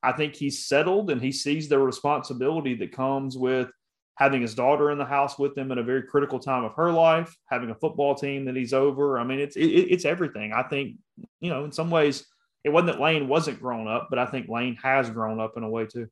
I 0.03 0.13
think 0.13 0.35
he's 0.35 0.67
settled 0.67 1.11
and 1.11 1.23
he 1.23 1.33
sees 1.33 1.69
the 1.69 1.79
responsibility 1.79 2.75
that 2.77 2.93
comes 2.93 3.37
with 3.37 3.71
having 4.17 4.43
his 4.43 4.55
daughter 4.55 4.91
in 4.91 4.99
the 4.99 5.05
house 5.05 5.39
with 5.39 5.57
him 5.57 5.73
at 5.73 5.79
a 5.79 5.83
very 5.83 6.03
critical 6.03 6.39
time 6.39 6.65
of 6.65 6.75
her 6.75 6.93
life, 6.93 7.35
having 7.47 7.71
a 7.71 7.75
football 7.75 8.15
team 8.15 8.45
that 8.45 8.57
he's 8.57 8.73
over. 8.73 9.19
I 9.19 9.25
mean, 9.25 9.39
it's 9.39 9.57
it, 9.57 9.67
it's 9.67 10.05
everything. 10.05 10.53
I 10.53 10.65
think 10.65 10.97
you 11.41 11.51
know, 11.51 11.65
in 11.65 11.73
some 11.73 11.91
ways, 11.91 12.27
it 12.65 12.71
wasn't 12.71 12.93
that 12.93 13.01
Lane 13.01 13.29
wasn't 13.29 13.61
grown 13.61 13.89
up, 13.89 14.09
but 14.11 14.19
I 14.19 14.27
think 14.27 14.49
Lane 14.49 14.77
has 14.83 15.11
grown 15.11 15.41
up 15.41 15.57
in 15.57 15.63
a 15.63 15.69
way 15.69 15.87
too. 15.87 16.09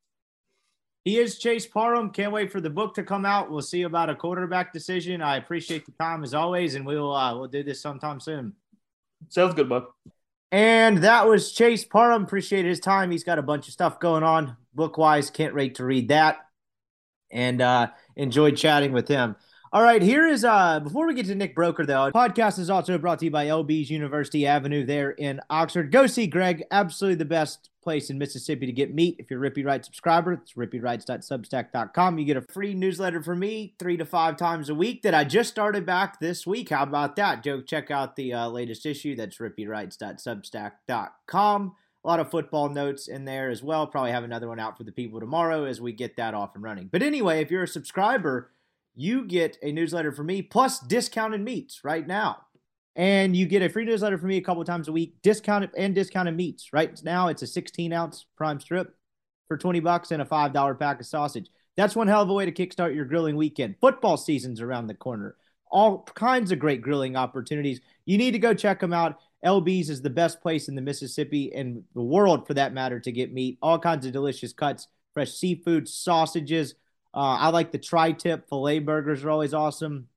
He 1.05 1.18
is 1.18 1.38
Chase 1.38 1.66
Parham. 1.66 2.11
Can't 2.11 2.32
wait 2.32 2.53
for 2.53 2.61
the 2.61 2.68
book 2.68 2.95
to 2.95 3.03
come 3.03 3.24
out. 3.24 3.51
We'll 3.51 3.62
see 3.62 3.82
about 3.82 4.11
a 4.11 4.14
quarterback 4.14 4.72
decision. 4.72 5.22
I 5.22 5.36
appreciate 5.36 5.86
the 5.86 5.93
time 5.93 6.22
as 6.22 6.34
always, 6.34 6.74
and 6.74 6.84
we'll 6.84 7.14
uh, 7.14 7.36
we'll 7.36 7.49
do 7.49 7.62
this 7.62 7.80
sometime 7.80 8.20
soon. 8.20 8.55
Sounds 9.28 9.55
good, 9.55 9.68
bud. 9.68 9.84
And 10.53 10.98
that 10.98 11.28
was 11.28 11.53
Chase 11.53 11.84
Parham. 11.84 12.24
Appreciate 12.24 12.64
his 12.64 12.80
time. 12.80 13.11
He's 13.11 13.24
got 13.24 13.38
a 13.38 13.42
bunch 13.42 13.68
of 13.68 13.72
stuff 13.72 14.01
going 14.01 14.22
on 14.22 14.57
book 14.74 14.98
wise. 14.98 15.30
Can't 15.30 15.55
wait 15.55 15.76
to 15.76 15.84
read 15.84 16.09
that. 16.09 16.38
And 17.30 17.61
uh, 17.61 17.88
enjoyed 18.16 18.57
chatting 18.57 18.92
with 18.92 19.07
him. 19.07 19.36
All 19.72 19.84
right, 19.84 20.02
here 20.02 20.26
is 20.26 20.44
uh 20.44 20.80
before 20.80 21.06
we 21.06 21.14
get 21.14 21.26
to 21.26 21.34
Nick 21.36 21.54
Broeker 21.54 21.86
though, 21.86 22.10
podcast 22.10 22.58
is 22.58 22.70
also 22.70 22.98
brought 22.98 23.20
to 23.20 23.26
you 23.26 23.30
by 23.30 23.46
LB's 23.46 23.88
University 23.88 24.44
Avenue 24.44 24.84
there 24.84 25.12
in 25.12 25.40
Oxford. 25.48 25.92
Go 25.92 26.08
see 26.08 26.26
Greg, 26.26 26.64
absolutely 26.72 27.14
the 27.14 27.24
best 27.24 27.70
place 27.80 28.10
in 28.10 28.18
Mississippi 28.18 28.66
to 28.66 28.72
get 28.72 28.92
meat. 28.92 29.14
If 29.20 29.30
you're 29.30 29.38
Rippee 29.38 29.64
Writes 29.64 29.86
subscriber, 29.86 30.32
it's 30.32 30.54
rippeewrites.substack.com. 30.54 32.18
You 32.18 32.24
get 32.24 32.36
a 32.36 32.42
free 32.42 32.74
newsletter 32.74 33.22
from 33.22 33.38
me 33.38 33.76
three 33.78 33.96
to 33.96 34.04
five 34.04 34.36
times 34.36 34.70
a 34.70 34.74
week 34.74 35.02
that 35.02 35.14
I 35.14 35.22
just 35.22 35.50
started 35.50 35.86
back 35.86 36.18
this 36.18 36.44
week. 36.44 36.70
How 36.70 36.82
about 36.82 37.14
that? 37.14 37.44
Go 37.44 37.60
check 37.60 37.92
out 37.92 38.16
the 38.16 38.32
uh, 38.32 38.48
latest 38.48 38.84
issue. 38.84 39.14
That's 39.14 39.38
rippeewrites.substack.com. 39.38 41.74
A 42.02 42.08
lot 42.08 42.18
of 42.18 42.28
football 42.28 42.70
notes 42.70 43.06
in 43.06 43.24
there 43.24 43.50
as 43.50 43.62
well. 43.62 43.86
Probably 43.86 44.10
have 44.10 44.24
another 44.24 44.48
one 44.48 44.58
out 44.58 44.76
for 44.76 44.82
the 44.82 44.90
people 44.90 45.20
tomorrow 45.20 45.62
as 45.62 45.80
we 45.80 45.92
get 45.92 46.16
that 46.16 46.34
off 46.34 46.56
and 46.56 46.64
running. 46.64 46.88
But 46.90 47.04
anyway, 47.04 47.40
if 47.40 47.52
you're 47.52 47.62
a 47.62 47.68
subscriber, 47.68 48.50
you 48.95 49.24
get 49.24 49.57
a 49.62 49.72
newsletter 49.72 50.12
from 50.12 50.26
me 50.26 50.43
plus 50.43 50.80
discounted 50.80 51.41
meats 51.41 51.80
right 51.84 52.07
now. 52.07 52.38
And 52.97 53.36
you 53.36 53.47
get 53.47 53.62
a 53.62 53.68
free 53.68 53.84
newsletter 53.84 54.18
from 54.18 54.28
me 54.28 54.36
a 54.36 54.43
couple 54.43 54.64
times 54.64 54.88
a 54.88 54.93
week, 54.93 55.14
discounted 55.22 55.70
and 55.76 55.95
discounted 55.95 56.36
meats. 56.36 56.72
Right 56.72 57.01
now, 57.05 57.28
it's 57.28 57.43
a 57.43 57.47
16 57.47 57.93
ounce 57.93 58.26
prime 58.36 58.61
strip 58.61 58.95
for 59.49 59.57
20 59.57 59.80
bucks 59.80 60.11
and 60.11 60.20
a 60.20 60.26
$5 60.26 60.78
pack 60.78 61.01
of 61.01 61.07
sausage. 61.07 61.51
That's 61.76 61.97
one 61.97 62.09
hell 62.09 62.22
of 62.22 62.28
a 62.28 62.34
way 62.34 62.51
to 62.51 62.53
kickstart 62.53 62.95
your 62.95 63.05
grilling 63.05 63.36
weekend. 63.36 63.76
Football 63.80 64.16
season's 64.16 64.61
around 64.61 64.86
the 64.86 64.95
corner. 64.95 65.36
All 65.70 66.03
kinds 66.14 66.51
of 66.51 66.59
great 66.59 66.82
grilling 66.82 67.16
opportunities. 67.16 67.80
You 68.05 68.18
need 68.18 68.32
to 68.32 68.38
go 68.38 68.55
check 68.55 68.80
them 68.80 68.93
out. 68.93 69.18
LB's 69.45 69.88
is 69.88 70.03
the 70.03 70.11
best 70.11 70.43
place 70.43 70.68
in 70.68 70.74
the 70.74 70.82
Mississippi 70.82 71.55
and 71.55 71.82
the 71.95 72.03
world 72.03 72.47
for 72.47 72.55
that 72.55 72.74
matter 72.74 73.01
to 73.01 73.12
get 73.12 73.32
meat. 73.32 73.57
All 73.62 73.78
kinds 73.78 74.05
of 74.05 74.12
delicious 74.12 74.53
cuts, 74.53 74.88
fresh 75.14 75.32
seafood, 75.32 75.88
sausages, 75.88 76.74
uh, 77.12 77.36
I 77.40 77.48
like 77.48 77.72
the 77.72 77.78
tri-tip 77.78 78.48
filet 78.48 78.78
burgers 78.78 79.24
are 79.24 79.30
always 79.30 79.54
awesome. 79.54 80.08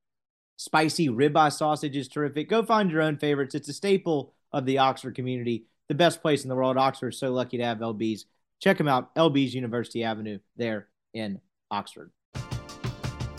Spicy 0.58 1.10
ribeye 1.10 1.52
sausage 1.52 1.98
is 1.98 2.08
terrific. 2.08 2.50
Go 2.50 2.64
find 2.64 2.92
your 2.92 3.02
own 3.02 3.18
favorites. 3.18 3.56
It's 3.56 3.70
a 3.70 3.74
staple 3.74 4.34
of 4.52 4.66
the 4.66 4.78
Oxford 4.78 5.16
community. 5.16 5.66
The 5.90 5.96
best 5.96 6.22
place 6.22 6.44
in 6.44 6.50
the 6.50 6.56
world. 6.56 6.78
Oxford 6.78 7.10
is 7.10 7.20
so 7.20 7.32
lucky 7.32 7.58
to 7.58 7.66
have 7.66 7.80
LB's. 7.80 8.26
Check 8.60 8.78
them 8.78 8.88
out. 8.88 9.14
LB's 9.16 9.54
University 9.54 10.04
Avenue 10.04 10.40
there 10.56 10.88
in 11.14 11.42
Oxford. 11.72 12.12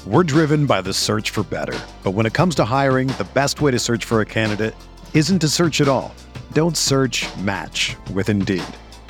We're 0.06 0.24
driven 0.24 0.66
by 0.66 0.82
the 0.82 0.92
search 0.92 1.30
for 1.30 1.44
better. 1.44 1.78
But 2.02 2.10
when 2.10 2.26
it 2.26 2.34
comes 2.34 2.54
to 2.56 2.64
hiring, 2.64 3.08
the 3.08 3.26
best 3.32 3.62
way 3.62 3.70
to 3.70 3.78
search 3.78 4.04
for 4.04 4.20
a 4.20 4.26
candidate 4.26 4.74
isn't 5.14 5.38
to 5.38 5.48
search 5.48 5.80
at 5.80 5.88
all. 5.88 6.14
Don't 6.52 6.76
search 6.76 7.24
match 7.38 7.96
with 8.12 8.28
Indeed. 8.28 8.64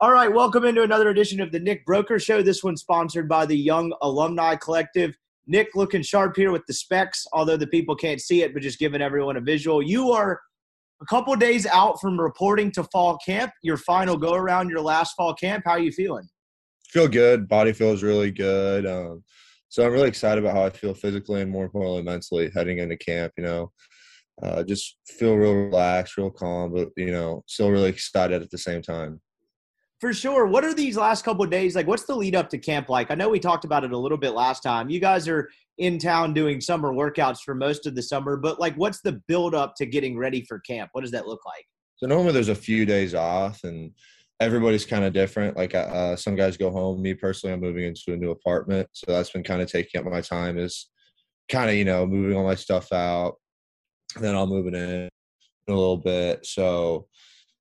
All 0.00 0.12
right, 0.12 0.32
welcome 0.32 0.64
into 0.64 0.84
another 0.84 1.08
edition 1.08 1.40
of 1.40 1.50
the 1.50 1.58
Nick 1.58 1.84
Broeker 1.84 2.22
Show. 2.22 2.40
This 2.40 2.62
one 2.62 2.76
sponsored 2.76 3.28
by 3.28 3.44
the 3.44 3.56
Young 3.56 3.92
Alumni 4.00 4.54
Collective. 4.54 5.18
Nick 5.48 5.74
looking 5.74 6.02
sharp 6.02 6.36
here 6.36 6.52
with 6.52 6.64
the 6.68 6.72
specs, 6.72 7.26
although 7.32 7.56
the 7.56 7.66
people 7.66 7.96
can't 7.96 8.20
see 8.20 8.42
it, 8.42 8.54
but 8.54 8.62
just 8.62 8.78
giving 8.78 9.02
everyone 9.02 9.36
a 9.36 9.40
visual. 9.40 9.82
You 9.82 10.12
are 10.12 10.40
a 11.02 11.06
couple 11.06 11.34
days 11.34 11.66
out 11.66 12.00
from 12.00 12.20
reporting 12.20 12.70
to 12.72 12.84
fall 12.84 13.18
camp, 13.26 13.50
your 13.64 13.76
final 13.76 14.16
go 14.16 14.34
around, 14.34 14.70
your 14.70 14.82
last 14.82 15.14
fall 15.16 15.34
camp. 15.34 15.64
How 15.66 15.72
are 15.72 15.80
you 15.80 15.90
feeling? 15.90 16.28
Feel 16.90 17.08
good. 17.08 17.48
Body 17.48 17.72
feels 17.72 18.04
really 18.04 18.30
good. 18.30 18.86
Um, 18.86 19.24
so 19.68 19.84
I'm 19.84 19.92
really 19.92 20.06
excited 20.06 20.44
about 20.44 20.54
how 20.54 20.62
I 20.62 20.70
feel 20.70 20.94
physically 20.94 21.40
and 21.40 21.50
more 21.50 21.64
importantly 21.64 22.04
mentally 22.04 22.52
heading 22.54 22.78
into 22.78 22.96
camp. 22.96 23.32
You 23.36 23.42
know, 23.42 23.72
uh, 24.44 24.62
just 24.62 24.96
feel 25.08 25.34
real 25.34 25.54
relaxed, 25.54 26.16
real 26.16 26.30
calm, 26.30 26.72
but 26.72 26.90
you 26.96 27.10
know, 27.10 27.42
still 27.48 27.72
really 27.72 27.88
excited 27.88 28.42
at 28.42 28.50
the 28.52 28.58
same 28.58 28.80
time. 28.80 29.20
For 30.00 30.12
sure. 30.12 30.46
What 30.46 30.64
are 30.64 30.74
these 30.74 30.96
last 30.96 31.24
couple 31.24 31.44
of 31.44 31.50
days 31.50 31.74
like? 31.74 31.88
What's 31.88 32.04
the 32.04 32.14
lead 32.14 32.36
up 32.36 32.48
to 32.50 32.58
camp 32.58 32.88
like? 32.88 33.10
I 33.10 33.14
know 33.14 33.28
we 33.28 33.40
talked 33.40 33.64
about 33.64 33.82
it 33.82 33.92
a 33.92 33.98
little 33.98 34.18
bit 34.18 34.30
last 34.30 34.62
time. 34.62 34.88
You 34.90 35.00
guys 35.00 35.26
are 35.26 35.48
in 35.78 35.98
town 35.98 36.34
doing 36.34 36.60
summer 36.60 36.92
workouts 36.92 37.40
for 37.44 37.54
most 37.54 37.86
of 37.86 37.94
the 37.94 38.02
summer. 38.02 38.36
But 38.36 38.60
like, 38.60 38.74
what's 38.76 39.00
the 39.00 39.20
build 39.26 39.54
up 39.54 39.74
to 39.76 39.86
getting 39.86 40.16
ready 40.16 40.44
for 40.44 40.60
camp? 40.60 40.90
What 40.92 41.02
does 41.02 41.10
that 41.12 41.26
look 41.26 41.44
like? 41.44 41.64
So 41.96 42.06
normally 42.06 42.32
there's 42.32 42.48
a 42.48 42.54
few 42.54 42.86
days 42.86 43.14
off, 43.14 43.64
and 43.64 43.90
everybody's 44.38 44.86
kind 44.86 45.04
of 45.04 45.12
different. 45.12 45.56
Like 45.56 45.74
uh, 45.74 46.14
some 46.14 46.36
guys 46.36 46.56
go 46.56 46.70
home. 46.70 47.02
Me 47.02 47.14
personally, 47.14 47.54
I'm 47.54 47.60
moving 47.60 47.84
into 47.84 48.12
a 48.12 48.16
new 48.16 48.30
apartment, 48.30 48.88
so 48.92 49.06
that's 49.08 49.30
been 49.30 49.42
kind 49.42 49.62
of 49.62 49.70
taking 49.70 50.00
up 50.00 50.06
my 50.06 50.20
time. 50.20 50.58
Is 50.58 50.90
kind 51.48 51.70
of 51.70 51.76
you 51.76 51.84
know 51.84 52.06
moving 52.06 52.36
all 52.36 52.44
my 52.44 52.54
stuff 52.54 52.92
out, 52.92 53.34
then 54.20 54.36
I'll 54.36 54.46
move 54.46 54.68
it 54.68 54.74
in 54.74 55.08
a 55.68 55.72
little 55.72 55.96
bit. 55.96 56.46
So 56.46 57.08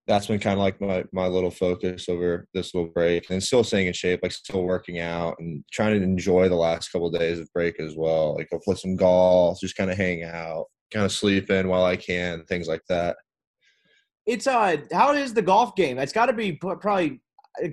that's 0.07 0.27
been 0.27 0.39
kind 0.39 0.53
of 0.53 0.63
like 0.63 0.79
my 0.79 1.03
my 1.11 1.27
little 1.27 1.51
focus 1.51 2.07
over 2.07 2.47
this 2.53 2.73
little 2.73 2.89
break, 2.89 3.29
and 3.29 3.43
still 3.43 3.63
staying 3.63 3.87
in 3.87 3.93
shape, 3.93 4.21
like 4.23 4.31
still 4.31 4.63
working 4.63 4.99
out 4.99 5.35
and 5.39 5.63
trying 5.71 5.99
to 5.99 6.03
enjoy 6.03 6.47
the 6.47 6.55
last 6.55 6.89
couple 6.89 7.07
of 7.07 7.19
days 7.19 7.39
of 7.39 7.51
break 7.53 7.79
as 7.79 7.95
well. 7.95 8.35
Like 8.35 8.47
I'll 8.53 8.59
play 8.59 8.75
some 8.75 8.95
golf, 8.95 9.59
just 9.59 9.75
kind 9.75 9.91
of 9.91 9.97
hang 9.97 10.23
out, 10.23 10.65
kind 10.93 11.05
of 11.05 11.11
sleep 11.11 11.49
in 11.49 11.67
while 11.67 11.83
I 11.83 11.97
can, 11.97 12.43
things 12.45 12.67
like 12.67 12.81
that. 12.89 13.17
It's 14.25 14.47
uh, 14.47 14.77
how 14.91 15.13
is 15.13 15.33
the 15.33 15.41
golf 15.41 15.75
game? 15.75 15.97
It's 15.99 16.13
got 16.13 16.27
to 16.27 16.33
be 16.33 16.53
probably 16.53 17.21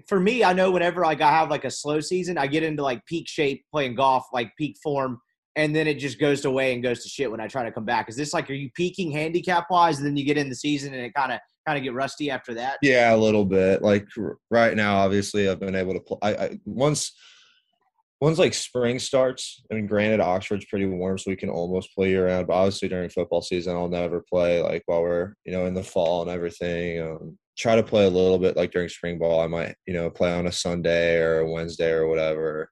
for 0.09 0.19
me. 0.19 0.43
I 0.43 0.53
know 0.53 0.71
whenever 0.71 1.03
like 1.03 1.21
I 1.21 1.31
have 1.31 1.51
like 1.51 1.65
a 1.65 1.71
slow 1.71 2.01
season, 2.01 2.37
I 2.37 2.49
get 2.49 2.63
into 2.63 2.83
like 2.83 3.05
peak 3.07 3.29
shape 3.29 3.65
playing 3.71 3.95
golf, 3.95 4.25
like 4.33 4.53
peak 4.59 4.77
form, 4.83 5.21
and 5.57 5.75
then 5.75 5.87
it 5.87 5.95
just 5.95 6.19
goes 6.19 6.45
away 6.45 6.75
and 6.75 6.83
goes 6.83 7.03
to 7.03 7.09
shit 7.09 7.31
when 7.31 7.41
I 7.41 7.47
try 7.47 7.65
to 7.65 7.73
come 7.73 7.85
back. 7.85 8.09
Is 8.09 8.17
this 8.17 8.35
like 8.35 8.51
are 8.51 8.55
you 8.55 8.71
peaking 8.75 9.13
handicap 9.13 9.67
wise, 9.71 9.99
and 9.99 10.07
then 10.07 10.17
you 10.17 10.25
get 10.25 10.39
in 10.39 10.49
the 10.49 10.55
season 10.55 10.95
and 10.95 11.03
it 11.03 11.15
kind 11.15 11.33
of 11.33 11.41
kind 11.67 11.79
of 11.79 11.85
get 11.85 11.95
rusty 11.95 12.31
after 12.31 12.55
that? 12.55 12.79
Yeah, 12.83 13.15
a 13.15 13.17
little 13.17 13.45
bit. 13.45 13.83
Like 13.83 14.07
right 14.51 14.77
now, 14.77 14.97
obviously, 14.97 15.49
I've 15.49 15.61
been 15.61 15.77
able 15.77 15.95
to 15.95 16.01
play. 16.01 16.19
I, 16.23 16.45
I 16.45 16.59
once 16.65 17.13
once 18.21 18.39
like 18.39 18.55
spring 18.55 18.99
starts. 18.99 19.63
I 19.71 19.75
mean, 19.75 19.87
granted, 19.87 20.21
Oxford's 20.21 20.65
pretty 20.67 20.87
warm, 20.87 21.19
so 21.19 21.31
we 21.31 21.37
can 21.37 21.51
almost 21.51 21.95
play 21.95 22.11
year 22.11 22.27
round. 22.27 22.47
But 22.47 22.55
obviously, 22.55 22.89
during 22.89 23.11
football 23.11 23.43
season, 23.43 23.77
I'll 23.77 23.89
never 23.89 24.25
play 24.29 24.63
like 24.63 24.83
while 24.87 25.03
we're 25.03 25.35
you 25.45 25.53
know 25.53 25.67
in 25.67 25.75
the 25.75 25.83
fall 25.83 26.23
and 26.23 26.31
everything. 26.31 27.01
Um, 27.01 27.39
try 27.57 27.77
to 27.77 27.83
play 27.85 28.05
a 28.07 28.11
little 28.11 28.39
bit 28.39 28.57
like 28.57 28.73
during 28.73 28.89
spring 28.89 29.19
ball. 29.19 29.41
I 29.41 29.47
might 29.47 29.77
you 29.87 29.95
know 29.95 30.11
play 30.11 30.33
on 30.33 30.47
a 30.47 30.53
Sunday 30.53 31.19
or 31.19 31.41
a 31.41 31.51
Wednesday 31.51 31.91
or 31.91 32.09
whatever. 32.09 32.71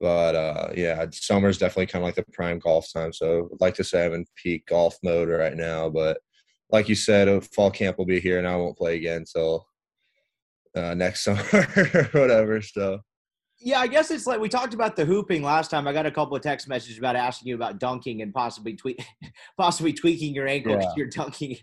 But 0.00 0.34
uh, 0.34 0.68
yeah, 0.74 1.04
summer's 1.12 1.58
definitely 1.58 1.86
kind 1.86 2.02
of 2.02 2.06
like 2.06 2.14
the 2.14 2.24
prime 2.32 2.58
golf 2.58 2.90
time. 2.92 3.12
So 3.12 3.50
I'd 3.52 3.60
like 3.60 3.74
to 3.74 3.84
say 3.84 4.06
I'm 4.06 4.14
in 4.14 4.24
peak 4.34 4.66
golf 4.66 4.96
mode 5.02 5.28
right 5.28 5.54
now, 5.54 5.90
but 5.90 6.18
like 6.70 6.88
you 6.88 6.94
said, 6.94 7.28
uh, 7.28 7.40
fall 7.40 7.70
camp 7.70 7.98
will 7.98 8.06
be 8.06 8.20
here, 8.20 8.38
and 8.38 8.48
I 8.48 8.56
won't 8.56 8.78
play 8.78 8.96
again 8.96 9.18
until 9.18 9.66
uh, 10.76 10.94
next 10.94 11.22
summer 11.24 11.42
or 11.52 12.04
whatever. 12.12 12.62
So. 12.62 13.00
Yeah, 13.62 13.80
I 13.80 13.88
guess 13.88 14.10
it's 14.10 14.26
like 14.26 14.40
we 14.40 14.48
talked 14.48 14.72
about 14.72 14.96
the 14.96 15.04
hooping 15.04 15.42
last 15.42 15.70
time. 15.70 15.86
I 15.86 15.92
got 15.92 16.06
a 16.06 16.10
couple 16.10 16.34
of 16.34 16.42
text 16.42 16.66
messages 16.66 16.96
about 16.96 17.14
asking 17.14 17.48
you 17.48 17.54
about 17.54 17.78
dunking 17.78 18.22
and 18.22 18.32
possibly 18.32 18.74
tweak, 18.74 19.04
possibly 19.58 19.92
tweaking 19.92 20.34
your 20.34 20.48
ankle 20.48 20.76
because 20.76 20.86
yeah. 20.86 20.92
you're 20.96 21.08
dunking 21.08 21.58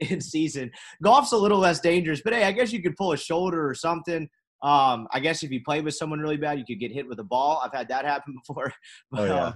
in 0.00 0.22
season. 0.22 0.70
Golf's 1.02 1.32
a 1.32 1.36
little 1.36 1.58
less 1.58 1.80
dangerous, 1.80 2.22
but 2.24 2.32
hey, 2.32 2.44
I 2.44 2.52
guess 2.52 2.72
you 2.72 2.82
could 2.82 2.96
pull 2.96 3.12
a 3.12 3.18
shoulder 3.18 3.68
or 3.68 3.74
something. 3.74 4.26
Um, 4.64 5.06
I 5.12 5.20
guess 5.20 5.42
if 5.42 5.50
you 5.50 5.62
play 5.62 5.82
with 5.82 5.94
someone 5.94 6.20
really 6.20 6.38
bad, 6.38 6.58
you 6.58 6.64
could 6.64 6.80
get 6.80 6.90
hit 6.90 7.06
with 7.06 7.20
a 7.20 7.24
ball. 7.24 7.60
I've 7.62 7.74
had 7.74 7.88
that 7.88 8.04
happen 8.12 8.34
before. 8.34 8.72
But, 9.10 9.20
oh, 9.20 9.24
yeah. 9.26 9.44
Uh, 9.44 9.52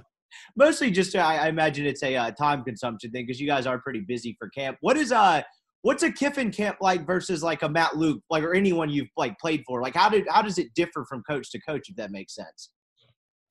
mostly 0.54 0.90
just 0.90 1.16
I, 1.16 1.38
I, 1.38 1.48
imagine 1.48 1.86
it's 1.86 2.02
a 2.02 2.14
uh, 2.14 2.30
time 2.32 2.62
consumption 2.62 3.10
thing 3.10 3.24
because 3.26 3.40
you 3.40 3.46
guys 3.46 3.66
are 3.66 3.78
pretty 3.78 4.00
busy 4.00 4.36
for 4.38 4.50
camp. 4.50 4.76
What 4.82 4.98
is 4.98 5.10
uh 5.10 5.40
what's 5.80 6.02
a 6.02 6.12
Kiffin 6.12 6.50
camp 6.50 6.76
like 6.82 7.06
versus 7.06 7.42
like 7.42 7.62
a 7.62 7.68
Matt 7.68 7.96
Luke 7.96 8.20
like 8.28 8.42
or 8.42 8.54
anyone 8.54 8.90
you've 8.90 9.08
like 9.16 9.38
played 9.38 9.62
for? 9.66 9.80
Like 9.80 9.96
how 9.96 10.10
did 10.10 10.26
how 10.28 10.42
does 10.42 10.58
it 10.58 10.74
differ 10.74 11.06
from 11.08 11.22
coach 11.22 11.50
to 11.52 11.60
coach 11.60 11.88
if 11.88 11.96
that 11.96 12.10
makes 12.10 12.34
sense? 12.34 12.70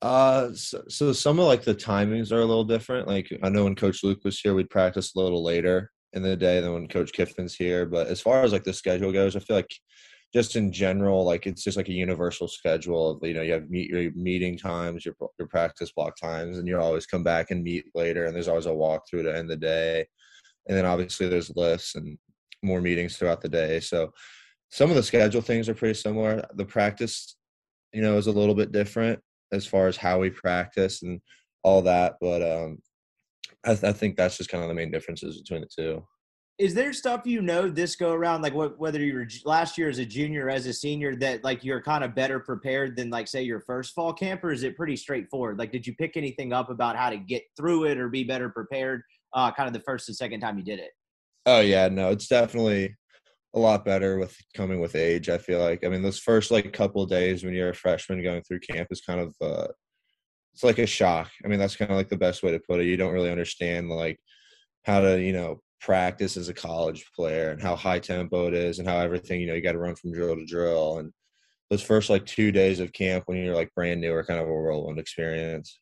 Uh, 0.04 0.54
so, 0.54 0.84
so 0.88 1.12
some 1.12 1.40
of 1.40 1.46
like 1.46 1.64
the 1.64 1.74
timings 1.74 2.32
are 2.32 2.42
a 2.42 2.46
little 2.46 2.64
different. 2.64 3.08
Like 3.08 3.28
I 3.42 3.50
know 3.50 3.64
when 3.64 3.76
Coach 3.76 4.04
Luke 4.04 4.24
was 4.24 4.40
here, 4.40 4.54
we'd 4.54 4.70
practice 4.70 5.16
a 5.16 5.20
little 5.20 5.44
later 5.44 5.92
in 6.14 6.22
the 6.22 6.36
day 6.36 6.62
than 6.62 6.74
when 6.74 6.88
Coach 6.88 7.12
Kiffin's 7.14 7.56
here. 7.56 7.86
But 7.86 8.08
as 8.08 8.22
far 8.22 8.44
as 8.44 8.54
like 8.54 8.64
the 8.64 8.74
schedule 8.74 9.12
goes, 9.12 9.36
I 9.36 9.40
feel 9.40 9.56
like 9.56 9.74
just 10.34 10.56
in 10.56 10.72
general, 10.72 11.24
like 11.24 11.48
it's 11.48 11.64
just 11.64 11.78
like 11.78 11.88
a 11.90 11.94
universal 11.94 12.48
schedule 12.48 13.12
of 13.12 13.28
you 13.28 13.34
know 13.34 13.42
you 13.42 13.54
have 13.54 13.70
meet 13.70 13.90
your 13.90 14.12
meeting 14.12 14.58
times, 14.58 15.06
your 15.06 15.16
your 15.40 15.48
practice 15.48 15.92
block 15.92 16.18
times, 16.18 16.58
and 16.58 16.68
you 16.68 16.80
always 16.80 17.06
come 17.06 17.24
back 17.24 17.52
and 17.52 17.64
meet 17.64 17.86
later. 17.96 18.26
And 18.26 18.36
there's 18.36 18.48
always 18.48 18.66
a 18.66 18.70
walkthrough 18.70 19.24
to 19.24 19.36
end 19.36 19.50
the 19.50 19.58
day, 19.58 20.06
and 20.68 20.78
then 20.78 20.86
obviously 20.86 21.28
there's 21.28 21.56
lifts 21.56 21.96
and 21.96 22.18
more 22.62 22.82
meetings 22.82 23.18
throughout 23.18 23.42
the 23.42 23.50
day. 23.50 23.80
So 23.80 24.12
some 24.70 24.90
of 24.90 24.96
the 24.96 25.04
schedule 25.04 25.42
things 25.42 25.70
are 25.70 25.74
pretty 25.74 25.94
similar. 25.94 26.46
The 26.56 26.66
practice, 26.66 27.38
you 27.94 28.02
know, 28.02 28.18
is 28.18 28.28
a 28.28 28.32
little 28.32 28.56
bit 28.56 28.72
different 28.72 29.20
as 29.54 29.66
far 29.66 29.88
as 29.88 29.96
how 29.96 30.20
we 30.20 30.30
practice 30.30 31.04
and 31.04 31.22
all 31.64 31.82
that, 31.84 32.16
but 32.20 32.42
um, 32.42 32.80
I, 33.64 33.76
th- 33.76 33.84
I 33.84 33.94
think 33.94 34.18
that's 34.18 34.38
just 34.38 34.50
kind 34.50 34.64
of 34.64 34.68
the 34.68 34.76
main 34.76 34.92
differences 34.92 35.42
between 35.42 35.62
the 35.62 35.68
two 35.68 36.06
is 36.58 36.74
there 36.74 36.92
stuff 36.92 37.22
you 37.26 37.42
know 37.42 37.70
this 37.70 37.96
go 37.96 38.14
around 38.14 38.42
like 38.42 38.54
what, 38.54 38.80
whether 38.80 39.00
you 39.00 39.14
were 39.14 39.28
last 39.46 39.78
year 39.78 39.90
as 39.90 40.00
a 40.00 40.06
junior 40.06 40.48
or 40.48 40.50
as 40.50 40.66
a 40.66 40.74
senior 40.74 41.16
that 41.16 41.44
like 41.44 41.64
you're 41.64 41.82
kind 41.82 42.04
of 42.04 42.16
better 42.16 42.40
prepared 42.40 42.96
than 42.96 43.10
like 43.10 43.28
say 43.28 43.44
your 43.44 43.60
first 43.62 43.94
fall 43.94 44.12
camp 44.12 44.44
or 44.44 44.52
is 44.52 44.64
it 44.64 44.76
pretty 44.76 44.96
straightforward? 44.96 45.60
Like 45.60 45.72
did 45.72 45.86
you 45.86 45.94
pick 45.96 46.18
anything 46.18 46.54
up 46.54 46.70
about 46.70 46.96
how 46.96 47.10
to 47.10 47.18
get 47.18 47.44
through 47.56 47.86
it 47.86 47.98
or 47.98 48.10
be 48.10 48.24
better 48.24 48.50
prepared 48.50 49.04
uh 49.34 49.52
kind 49.52 49.68
of 49.68 49.74
the 49.74 49.82
first 49.82 50.10
and 50.10 50.18
second 50.18 50.40
time 50.40 50.58
you 50.58 50.64
did 50.64 50.80
it? 50.80 50.92
Oh 51.46 51.60
yeah 51.60 51.90
no 51.90 52.10
it's 52.10 52.28
definitely 52.28 52.96
a 53.54 53.60
lot 53.60 53.86
better 53.86 54.18
with 54.18 54.36
coming 54.56 54.80
with 54.80 54.96
age 54.96 55.30
i 55.30 55.38
feel 55.38 55.60
like. 55.60 55.84
I 55.84 55.90
mean 55.90 56.02
those 56.02 56.20
first 56.20 56.50
like 56.50 56.74
couple 56.74 57.06
days 57.06 57.44
when 57.44 57.54
you're 57.54 57.70
a 57.70 57.76
freshman 57.76 58.24
going 58.24 58.42
through 58.42 58.60
camp 58.62 58.88
is 58.90 59.02
kind 59.02 59.20
of 59.20 59.36
uh 59.42 59.68
it's 60.56 60.64
like 60.64 60.80
a 60.80 60.88
shock. 60.88 61.30
I 61.46 61.50
mean 61.50 61.60
that's 61.60 61.76
kind 61.76 61.92
of 61.92 61.98
like 61.98 62.10
the 62.10 62.18
best 62.18 62.42
way 62.42 62.50
to 62.50 62.60
put 62.60 62.80
it. 62.80 62.88
You 62.88 62.98
don't 62.98 63.14
really 63.14 63.30
understand 63.30 63.90
like 63.90 64.20
how 64.86 65.02
to 65.02 65.22
you 65.22 65.34
know 65.34 65.62
practice 65.80 66.38
as 66.38 66.50
a 66.50 66.54
college 66.54 67.06
player 67.16 67.52
and 67.52 67.62
how 67.62 67.76
high 67.76 68.00
tempo 68.00 68.48
it 68.48 68.54
is 68.54 68.80
and 68.80 68.88
how 68.88 68.98
everything 68.98 69.40
you 69.42 69.48
know 69.48 69.54
you 69.54 69.62
got 69.62 69.74
to 69.74 69.80
run 69.80 69.96
from 69.96 70.12
drill 70.12 70.36
to 70.36 70.46
drill. 70.46 71.00
And 71.00 71.12
those 71.70 71.84
first 71.84 72.10
like 72.10 72.26
two 72.26 72.52
days 72.52 72.80
of 72.80 72.94
camp 72.94 73.24
when 73.28 73.38
you're 73.38 73.56
like 73.56 73.74
brand 73.76 74.02
new 74.02 74.14
are 74.14 74.24
kind 74.24 74.40
of 74.40 74.48
a 74.48 74.52
whirlwind 74.52 75.00
experience. 75.00 75.80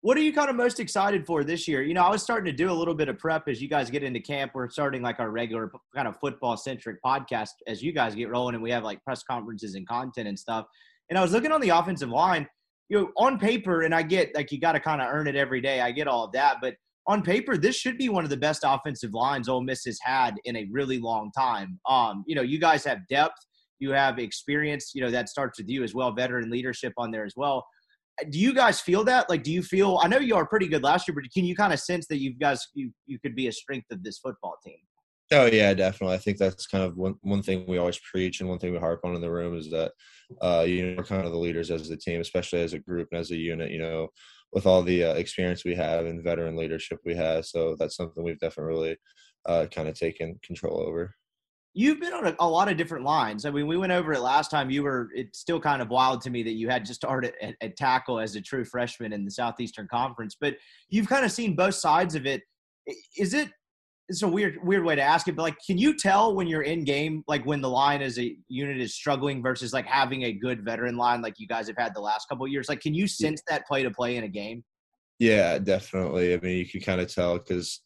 What 0.00 0.16
are 0.16 0.20
you 0.20 0.32
kind 0.32 0.48
of 0.48 0.54
most 0.54 0.78
excited 0.78 1.26
for 1.26 1.42
this 1.42 1.66
year? 1.66 1.82
You 1.82 1.94
know 1.94 2.02
i 2.02 2.10
was 2.10 2.22
starting 2.22 2.44
to 2.46 2.52
do 2.52 2.70
a 2.70 2.72
little 2.72 2.94
bit 2.94 3.08
of 3.08 3.18
prep 3.18 3.48
as 3.48 3.60
you 3.62 3.68
guys 3.68 3.90
get 3.90 4.02
into 4.02 4.20
camp. 4.20 4.52
We're 4.54 4.68
starting 4.68 5.02
like 5.02 5.20
our 5.20 5.30
regular 5.30 5.72
kind 5.94 6.06
of 6.06 6.16
football 6.20 6.56
centric 6.56 6.98
podcast 7.04 7.50
as 7.66 7.82
you 7.82 7.92
guys 7.92 8.14
get 8.14 8.28
rolling 8.28 8.54
and 8.54 8.62
we 8.62 8.70
have 8.70 8.84
like 8.84 9.02
press 9.04 9.22
conferences 9.22 9.74
and 9.74 9.86
content 9.88 10.28
and 10.28 10.38
stuff. 10.38 10.66
And 11.08 11.18
i 11.18 11.22
was 11.22 11.32
looking 11.32 11.52
on 11.52 11.60
the 11.60 11.70
offensive 11.70 12.10
line 12.10 12.46
you 12.88 12.98
know 12.98 13.10
on 13.16 13.38
paper 13.38 13.82
and 13.82 13.94
i 13.94 14.02
get 14.02 14.34
like 14.34 14.52
you 14.52 14.60
got 14.60 14.72
to 14.72 14.80
kind 14.80 15.00
of 15.00 15.08
earn 15.10 15.26
it 15.26 15.36
every 15.36 15.60
day. 15.60 15.80
I 15.80 15.92
get 15.92 16.08
all 16.08 16.24
of 16.24 16.32
that 16.32 16.58
but 16.60 16.74
on 17.08 17.22
paper, 17.22 17.56
this 17.56 17.74
should 17.74 17.96
be 17.96 18.10
one 18.10 18.22
of 18.22 18.30
the 18.30 18.36
best 18.36 18.62
offensive 18.64 19.14
lines 19.14 19.48
Ole 19.48 19.62
Miss 19.62 19.84
has 19.86 19.98
had 20.02 20.34
in 20.44 20.56
a 20.56 20.68
really 20.70 20.98
long 20.98 21.32
time. 21.36 21.80
Um, 21.88 22.22
you 22.26 22.34
know, 22.34 22.42
you 22.42 22.60
guys 22.60 22.84
have 22.84 22.98
depth, 23.08 23.38
you 23.78 23.90
have 23.92 24.18
experience. 24.18 24.92
You 24.94 25.02
know, 25.02 25.10
that 25.10 25.30
starts 25.30 25.58
with 25.58 25.68
you 25.68 25.82
as 25.82 25.94
well, 25.94 26.12
veteran 26.12 26.50
leadership 26.50 26.92
on 26.98 27.10
there 27.10 27.24
as 27.24 27.32
well. 27.34 27.66
Do 28.30 28.38
you 28.38 28.52
guys 28.52 28.80
feel 28.80 29.04
that? 29.04 29.30
Like, 29.30 29.42
do 29.42 29.50
you 29.50 29.62
feel? 29.62 29.98
I 30.02 30.08
know 30.08 30.18
you 30.18 30.36
are 30.36 30.46
pretty 30.46 30.68
good 30.68 30.82
last 30.82 31.08
year, 31.08 31.14
but 31.14 31.24
can 31.32 31.44
you 31.44 31.56
kind 31.56 31.72
of 31.72 31.80
sense 31.80 32.06
that 32.08 32.20
you 32.20 32.34
guys 32.34 32.66
you 32.74 32.92
you 33.06 33.18
could 33.20 33.34
be 33.34 33.46
a 33.46 33.52
strength 33.52 33.86
of 33.90 34.02
this 34.02 34.18
football 34.18 34.56
team? 34.64 34.78
Oh 35.30 35.46
yeah, 35.46 35.74
definitely. 35.74 36.16
I 36.16 36.18
think 36.18 36.38
that's 36.38 36.66
kind 36.66 36.84
of 36.84 36.96
one 36.96 37.14
one 37.20 37.42
thing 37.42 37.64
we 37.68 37.78
always 37.78 37.98
preach 37.98 38.40
and 38.40 38.48
one 38.48 38.58
thing 38.58 38.72
we 38.72 38.78
harp 38.78 39.00
on 39.04 39.14
in 39.14 39.20
the 39.20 39.30
room 39.30 39.56
is 39.56 39.70
that 39.70 39.92
uh, 40.40 40.64
you 40.66 40.84
know 40.84 40.94
we're 40.96 41.04
kind 41.04 41.24
of 41.24 41.32
the 41.32 41.38
leaders 41.38 41.70
as 41.70 41.88
a 41.90 41.96
team, 41.96 42.20
especially 42.20 42.60
as 42.62 42.72
a 42.72 42.78
group 42.78 43.08
and 43.12 43.20
as 43.20 43.30
a 43.30 43.36
unit. 43.36 43.70
You 43.70 43.78
know, 43.78 44.08
with 44.52 44.66
all 44.66 44.82
the 44.82 45.04
uh, 45.04 45.14
experience 45.14 45.64
we 45.64 45.74
have 45.74 46.06
and 46.06 46.22
veteran 46.22 46.56
leadership 46.56 46.98
we 47.04 47.14
have. 47.14 47.44
So 47.44 47.76
that's 47.78 47.96
something 47.96 48.22
we've 48.22 48.38
definitely 48.38 48.96
uh, 49.46 49.66
kind 49.72 49.88
of 49.88 49.94
taken 49.94 50.38
control 50.42 50.80
over. 50.80 51.14
You've 51.74 52.00
been 52.00 52.14
on 52.14 52.26
a, 52.26 52.34
a, 52.40 52.48
lot 52.48 52.70
of 52.70 52.76
different 52.76 53.04
lines. 53.04 53.44
I 53.44 53.50
mean, 53.50 53.66
we 53.66 53.76
went 53.76 53.92
over 53.92 54.12
it 54.12 54.20
last 54.20 54.50
time. 54.50 54.70
You 54.70 54.82
were, 54.82 55.10
it's 55.14 55.38
still 55.38 55.60
kind 55.60 55.82
of 55.82 55.90
wild 55.90 56.22
to 56.22 56.30
me 56.30 56.42
that 56.42 56.54
you 56.54 56.68
had 56.68 56.84
just 56.84 57.00
started 57.00 57.34
at, 57.40 57.54
at 57.60 57.76
tackle 57.76 58.18
as 58.18 58.34
a 58.34 58.40
true 58.40 58.64
freshman 58.64 59.12
in 59.12 59.24
the 59.24 59.30
Southeastern 59.30 59.86
Conference, 59.88 60.36
but 60.40 60.56
you've 60.88 61.08
kind 61.08 61.24
of 61.24 61.30
seen 61.30 61.54
both 61.54 61.74
sides 61.74 62.14
of 62.14 62.26
it. 62.26 62.42
Is 63.16 63.34
it 63.34 63.50
it's 64.08 64.22
a 64.22 64.28
weird 64.28 64.58
weird 64.62 64.84
way 64.84 64.94
to 64.94 65.02
ask 65.02 65.28
it, 65.28 65.36
but 65.36 65.42
like, 65.42 65.56
can 65.66 65.76
you 65.76 65.96
tell 65.96 66.34
when 66.34 66.46
you're 66.46 66.62
in 66.62 66.84
game, 66.84 67.22
like 67.28 67.44
when 67.44 67.60
the 67.60 67.68
line 67.68 68.00
as 68.00 68.18
a 68.18 68.34
unit 68.48 68.80
is 68.80 68.94
struggling 68.94 69.42
versus 69.42 69.72
like 69.72 69.86
having 69.86 70.22
a 70.22 70.32
good 70.32 70.64
veteran 70.64 70.96
line 70.96 71.20
like 71.20 71.34
you 71.38 71.46
guys 71.46 71.66
have 71.66 71.76
had 71.76 71.94
the 71.94 72.00
last 72.00 72.28
couple 72.28 72.46
years? 72.48 72.68
Like, 72.68 72.80
can 72.80 72.94
you 72.94 73.06
sense 73.06 73.42
that 73.48 73.66
play 73.66 73.82
to 73.82 73.90
play 73.90 74.16
in 74.16 74.24
a 74.24 74.28
game? 74.28 74.64
Yeah, 75.18 75.58
definitely. 75.58 76.32
I 76.32 76.38
mean, 76.38 76.56
you 76.56 76.66
can 76.66 76.80
kind 76.80 77.00
of 77.00 77.12
tell 77.12 77.38
because 77.38 77.82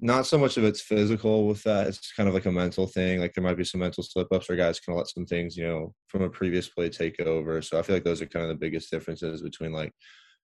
not 0.00 0.26
so 0.26 0.36
much 0.36 0.58
of 0.58 0.64
it's 0.64 0.82
physical 0.82 1.46
with 1.46 1.62
that. 1.62 1.86
It's 1.86 2.12
kind 2.12 2.28
of 2.28 2.34
like 2.34 2.46
a 2.46 2.52
mental 2.52 2.86
thing. 2.86 3.20
Like 3.20 3.32
there 3.32 3.44
might 3.44 3.56
be 3.56 3.64
some 3.64 3.80
mental 3.80 4.02
slip 4.02 4.28
ups, 4.30 4.50
or 4.50 4.56
guys 4.56 4.80
can 4.80 4.94
let 4.94 5.08
some 5.08 5.24
things, 5.24 5.56
you 5.56 5.66
know, 5.66 5.94
from 6.08 6.22
a 6.22 6.28
previous 6.28 6.68
play 6.68 6.90
take 6.90 7.18
over. 7.20 7.62
So 7.62 7.78
I 7.78 7.82
feel 7.82 7.96
like 7.96 8.04
those 8.04 8.20
are 8.20 8.26
kind 8.26 8.44
of 8.44 8.50
the 8.50 8.54
biggest 8.54 8.90
differences 8.90 9.40
between 9.40 9.72
like 9.72 9.92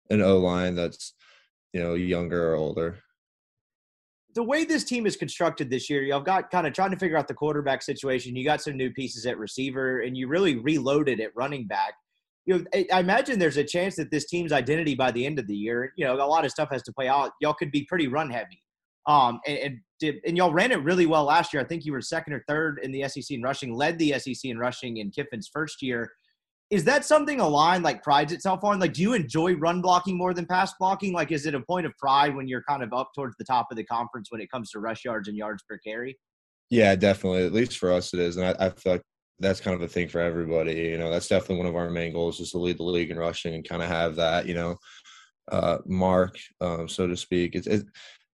an 0.10 0.22
O 0.22 0.38
line 0.38 0.76
that's 0.76 1.14
you 1.74 1.82
know 1.82 1.96
younger 1.96 2.52
or 2.52 2.56
older 2.56 3.00
the 4.34 4.44
way 4.44 4.66
this 4.66 4.84
team 4.84 5.06
is 5.06 5.16
constructed 5.16 5.70
this 5.70 5.90
year, 5.90 6.04
you've 6.04 6.26
got 6.26 6.50
kind 6.52 6.68
of 6.68 6.74
trying 6.74 6.92
to 6.92 6.98
figure 6.98 7.18
out 7.18 7.28
the 7.28 7.34
quarterback 7.34 7.82
situation. 7.82 8.36
You 8.36 8.44
got 8.44 8.62
some 8.62 8.76
new 8.76 8.92
pieces 8.92 9.26
at 9.26 9.38
receiver, 9.38 10.02
and 10.02 10.18
you 10.18 10.28
really 10.28 10.56
reloaded 10.56 11.20
at 11.20 11.32
running 11.36 11.68
back. 11.68 11.94
you 12.46 12.58
know, 12.58 12.64
I, 12.92 13.00
imagine 13.00 13.40
there's 13.40 13.58
a 13.58 13.64
chance 13.64 13.96
that 13.96 14.12
this 14.12 14.26
team's 14.26 14.52
identity 14.52 14.96
by 14.96 15.12
the 15.12 15.26
end 15.26 15.40
of 15.40 15.48
the 15.48 15.56
year, 15.56 15.94
you 15.96 16.06
know, 16.06 16.16
a 16.16 16.26
lot 16.26 16.46
of 16.46 16.52
stuff 16.52 16.70
has 16.72 16.84
to 16.84 16.94
play 16.94 17.08
out. 17.08 17.32
Y'all 17.42 17.54
could 17.54 17.72
be 17.72 17.86
pretty 17.86 18.08
run 18.08 18.30
heavy. 18.30 18.62
Um, 19.06 19.40
and, 19.46 19.82
and, 20.02 20.22
and 20.26 20.38
y'all 20.38 20.54
ran 20.54 20.72
it 20.72 20.82
really 20.84 21.06
well 21.06 21.26
last 21.26 21.54
year. 21.54 21.62
I 21.62 21.66
think 21.66 21.86
you 21.86 21.92
were 21.92 22.02
second 22.02 22.34
or 22.34 22.44
third 22.48 22.80
in 22.84 22.92
the 22.92 23.08
SEC 23.08 23.32
in 23.32 23.42
rushing, 23.42 23.74
led 23.74 24.00
the 24.00 24.18
SEC 24.18 24.46
in 24.46 24.58
rushing 24.58 24.98
in 24.98 25.12
Kiffin's 25.12 25.50
first 25.52 25.82
year. 25.82 26.12
Is 26.70 26.84
that 26.86 27.06
something 27.06 27.40
a 27.40 27.48
line 27.48 27.84
like 27.84 28.02
prides 28.02 28.34
itself 28.34 28.64
on? 28.64 28.80
Like, 28.80 28.94
do 28.94 29.02
you 29.02 29.14
enjoy 29.14 29.54
run 29.56 29.82
blocking 29.82 30.18
more 30.18 30.34
than 30.34 30.46
pass 30.46 30.74
blocking? 30.80 31.14
Like, 31.14 31.32
is 31.32 31.46
it 31.46 31.54
a 31.54 31.60
point 31.60 31.86
of 31.86 31.94
pride 31.98 32.36
when 32.36 32.48
you're 32.48 32.64
kind 32.64 32.82
of 32.82 32.94
up 32.94 33.12
towards 33.14 33.36
the 33.38 33.44
top 33.44 33.68
of 33.70 33.78
the 33.78 33.84
conference 33.84 34.30
when 34.32 34.42
it 34.42 34.50
comes 34.50 34.72
to 34.72 34.80
rush 34.80 35.06
yards 35.06 35.28
and 35.28 35.38
yards 35.38 35.64
per 35.70 35.78
carry? 35.78 36.18
Yeah, 36.70 36.96
definitely. 36.96 37.46
At 37.46 37.54
least 37.54 37.78
for 37.78 37.92
us, 37.92 38.14
it 38.14 38.20
is, 38.20 38.38
and 38.38 38.48
I, 38.48 38.66
I 38.66 38.70
feel 38.72 38.94
like 38.94 39.04
that's 39.40 39.60
kind 39.60 39.76
of 39.76 39.82
a 39.82 39.88
thing 39.88 40.08
for 40.08 40.20
everybody. 40.20 40.74
You 40.74 40.98
know, 40.98 41.12
that's 41.12 41.28
definitely 41.28 41.58
one 41.58 41.68
of 41.68 41.76
our 41.76 41.90
main 41.90 42.14
goals 42.14 42.40
is 42.40 42.52
to 42.52 42.58
lead 42.58 42.80
the 42.80 42.84
league 42.84 43.12
in 43.12 43.18
rushing 43.18 43.54
and 43.54 43.68
kind 43.68 43.84
of 43.84 43.90
have 43.90 44.16
that, 44.16 44.48
you 44.48 44.56
know, 44.56 44.78
uh, 45.52 45.80
mark, 45.86 46.38
um, 46.62 46.88
so 46.88 47.06
to 47.06 47.18
speak. 47.18 47.56
It's, 47.56 47.68
it, 47.68 47.86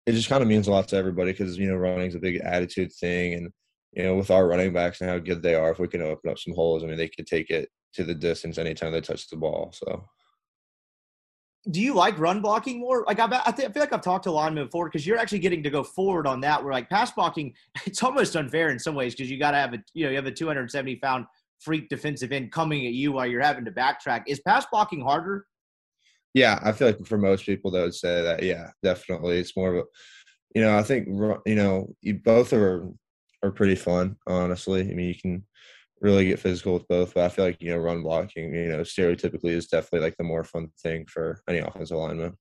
it 0.06 0.12
just 0.12 0.28
kind 0.28 0.42
of 0.42 0.48
means 0.48 0.68
a 0.68 0.70
lot 0.70 0.86
to 0.88 0.96
everybody 0.96 1.32
because, 1.32 1.58
you 1.58 1.68
know, 1.68 1.76
running 1.76 2.08
is 2.08 2.14
a 2.14 2.20
big 2.20 2.36
attitude 2.36 2.92
thing. 2.92 3.34
And, 3.34 3.50
you 3.92 4.04
know, 4.04 4.16
with 4.16 4.30
our 4.30 4.46
running 4.46 4.72
backs 4.72 5.00
and 5.00 5.10
how 5.10 5.18
good 5.18 5.42
they 5.42 5.54
are, 5.54 5.70
if 5.70 5.78
we 5.78 5.88
can 5.88 6.02
open 6.02 6.30
up 6.30 6.38
some 6.38 6.54
holes, 6.54 6.84
I 6.84 6.86
mean, 6.86 6.96
they 6.96 7.08
could 7.08 7.26
take 7.26 7.50
it 7.50 7.68
to 7.94 8.04
the 8.04 8.14
distance 8.14 8.58
anytime 8.58 8.92
they 8.92 9.00
touch 9.00 9.28
the 9.28 9.36
ball. 9.36 9.72
So 9.72 10.08
do 11.70 11.80
you 11.80 11.94
like 11.94 12.18
run 12.18 12.40
blocking 12.40 12.80
more? 12.80 13.04
Like 13.06 13.18
I, 13.18 13.42
I, 13.46 13.52
feel 13.52 13.70
like 13.76 13.92
I've 13.92 14.02
talked 14.02 14.24
to 14.24 14.30
linemen 14.30 14.66
before 14.66 14.88
because 14.88 15.06
you're 15.06 15.18
actually 15.18 15.40
getting 15.40 15.62
to 15.64 15.70
go 15.70 15.82
forward 15.82 16.26
on 16.26 16.40
that. 16.42 16.62
Where 16.62 16.72
like 16.72 16.88
pass 16.88 17.10
blocking, 17.10 17.54
it's 17.86 18.02
almost 18.02 18.36
unfair 18.36 18.70
in 18.70 18.78
some 18.78 18.94
ways 18.94 19.14
because 19.14 19.30
you 19.30 19.38
got 19.38 19.50
to 19.52 19.58
have 19.58 19.74
a 19.74 19.78
you 19.92 20.04
know 20.04 20.10
you 20.10 20.16
have 20.16 20.26
a 20.26 20.32
270 20.32 20.96
pound 20.96 21.26
freak 21.60 21.88
defensive 21.88 22.32
end 22.32 22.52
coming 22.52 22.86
at 22.86 22.92
you 22.92 23.12
while 23.12 23.26
you're 23.26 23.42
having 23.42 23.64
to 23.64 23.72
backtrack. 23.72 24.22
Is 24.26 24.40
pass 24.40 24.66
blocking 24.70 25.00
harder? 25.00 25.46
Yeah, 26.34 26.58
I 26.62 26.72
feel 26.72 26.88
like 26.88 27.04
for 27.06 27.18
most 27.18 27.44
people 27.44 27.70
they 27.70 27.82
would 27.82 27.94
say 27.94 28.22
that. 28.22 28.42
Yeah, 28.42 28.70
definitely, 28.82 29.38
it's 29.38 29.56
more 29.56 29.74
of 29.74 29.84
a 29.84 29.84
you 30.54 30.62
know 30.62 30.78
I 30.78 30.82
think 30.82 31.08
you 31.44 31.54
know 31.54 31.94
you 32.00 32.14
both 32.14 32.52
are 32.52 32.88
are 33.42 33.50
pretty 33.50 33.74
fun. 33.74 34.16
Honestly, 34.26 34.82
I 34.82 34.94
mean 34.94 35.08
you 35.08 35.20
can 35.20 35.44
really 36.00 36.26
get 36.26 36.38
physical 36.38 36.74
with 36.74 36.88
both. 36.88 37.14
But 37.14 37.24
I 37.24 37.28
feel 37.28 37.44
like 37.44 37.60
you 37.60 37.70
know, 37.70 37.78
run 37.78 38.02
blocking, 38.02 38.54
you 38.54 38.68
know, 38.68 38.80
stereotypically 38.80 39.50
is 39.50 39.66
definitely 39.66 40.06
like 40.06 40.16
the 40.16 40.24
more 40.24 40.44
fun 40.44 40.68
thing 40.82 41.06
for 41.06 41.40
any 41.48 41.58
offensive 41.58 41.96
lineman. 41.96 42.36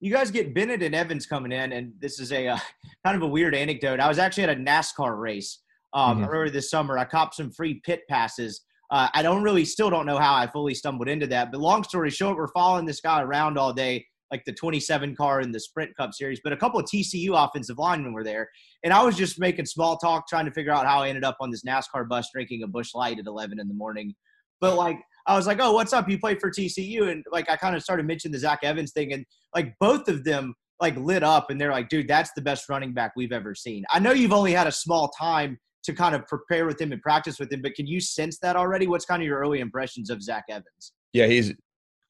You 0.00 0.12
guys 0.12 0.30
get 0.30 0.54
Bennett 0.54 0.82
and 0.82 0.94
Evans 0.94 1.26
coming 1.26 1.52
in, 1.52 1.72
and 1.72 1.92
this 1.98 2.20
is 2.20 2.32
a 2.32 2.48
uh, 2.48 2.58
kind 3.04 3.16
of 3.16 3.22
a 3.22 3.26
weird 3.26 3.54
anecdote. 3.54 4.00
I 4.00 4.08
was 4.08 4.18
actually 4.18 4.44
at 4.44 4.50
a 4.50 4.56
NASCAR 4.56 5.18
race 5.18 5.60
um, 5.94 6.18
mm-hmm. 6.18 6.30
earlier 6.30 6.50
this 6.50 6.70
summer. 6.70 6.98
I 6.98 7.04
copped 7.04 7.34
some 7.34 7.50
free 7.50 7.80
pit 7.84 8.02
passes. 8.08 8.62
Uh, 8.90 9.08
I 9.14 9.22
don't 9.22 9.42
really, 9.42 9.64
still 9.64 9.90
don't 9.90 10.06
know 10.06 10.18
how 10.18 10.34
I 10.34 10.46
fully 10.46 10.74
stumbled 10.74 11.08
into 11.08 11.26
that. 11.28 11.50
But 11.50 11.60
long 11.60 11.82
story 11.82 12.10
short, 12.10 12.36
we're 12.36 12.48
following 12.48 12.86
this 12.86 13.00
guy 13.00 13.20
around 13.20 13.58
all 13.58 13.72
day 13.72 14.06
like 14.30 14.44
the 14.44 14.52
27 14.52 15.14
car 15.14 15.40
in 15.40 15.52
the 15.52 15.60
Sprint 15.60 15.96
Cup 15.96 16.12
series, 16.12 16.40
but 16.42 16.52
a 16.52 16.56
couple 16.56 16.80
of 16.80 16.86
TCU 16.86 17.30
offensive 17.32 17.78
linemen 17.78 18.12
were 18.12 18.24
there. 18.24 18.48
And 18.84 18.92
I 18.92 19.02
was 19.02 19.16
just 19.16 19.38
making 19.38 19.66
small 19.66 19.96
talk, 19.96 20.28
trying 20.28 20.46
to 20.46 20.50
figure 20.50 20.72
out 20.72 20.86
how 20.86 21.02
I 21.02 21.08
ended 21.08 21.24
up 21.24 21.36
on 21.40 21.50
this 21.50 21.62
NASCAR 21.64 22.08
bus 22.08 22.28
drinking 22.32 22.62
a 22.62 22.66
Busch 22.66 22.94
Light 22.94 23.18
at 23.18 23.26
11 23.26 23.60
in 23.60 23.68
the 23.68 23.74
morning. 23.74 24.14
But 24.60 24.76
like, 24.76 24.98
I 25.26 25.36
was 25.36 25.46
like, 25.46 25.58
oh, 25.60 25.72
what's 25.72 25.92
up? 25.92 26.08
You 26.08 26.18
played 26.18 26.40
for 26.40 26.50
TCU. 26.50 27.10
And 27.10 27.24
like, 27.30 27.50
I 27.50 27.56
kind 27.56 27.76
of 27.76 27.82
started 27.82 28.06
mentioning 28.06 28.32
the 28.32 28.38
Zach 28.38 28.60
Evans 28.62 28.92
thing. 28.92 29.12
And 29.12 29.24
like, 29.54 29.74
both 29.80 30.08
of 30.08 30.24
them 30.24 30.54
like 30.80 30.96
lit 30.96 31.22
up 31.22 31.50
and 31.50 31.60
they're 31.60 31.72
like, 31.72 31.88
dude, 31.88 32.08
that's 32.08 32.30
the 32.36 32.42
best 32.42 32.68
running 32.68 32.92
back 32.92 33.12
we've 33.16 33.32
ever 33.32 33.54
seen. 33.54 33.84
I 33.90 33.98
know 33.98 34.12
you've 34.12 34.32
only 34.32 34.52
had 34.52 34.66
a 34.66 34.72
small 34.72 35.08
time 35.08 35.58
to 35.84 35.94
kind 35.94 36.14
of 36.14 36.26
prepare 36.26 36.66
with 36.66 36.80
him 36.80 36.92
and 36.92 37.00
practice 37.00 37.38
with 37.38 37.52
him, 37.52 37.62
but 37.62 37.74
can 37.74 37.86
you 37.86 38.00
sense 38.00 38.38
that 38.40 38.56
already? 38.56 38.86
What's 38.86 39.04
kind 39.04 39.22
of 39.22 39.26
your 39.26 39.38
early 39.38 39.60
impressions 39.60 40.10
of 40.10 40.22
Zach 40.22 40.44
Evans? 40.50 40.92
Yeah, 41.12 41.26
he's 41.26 41.52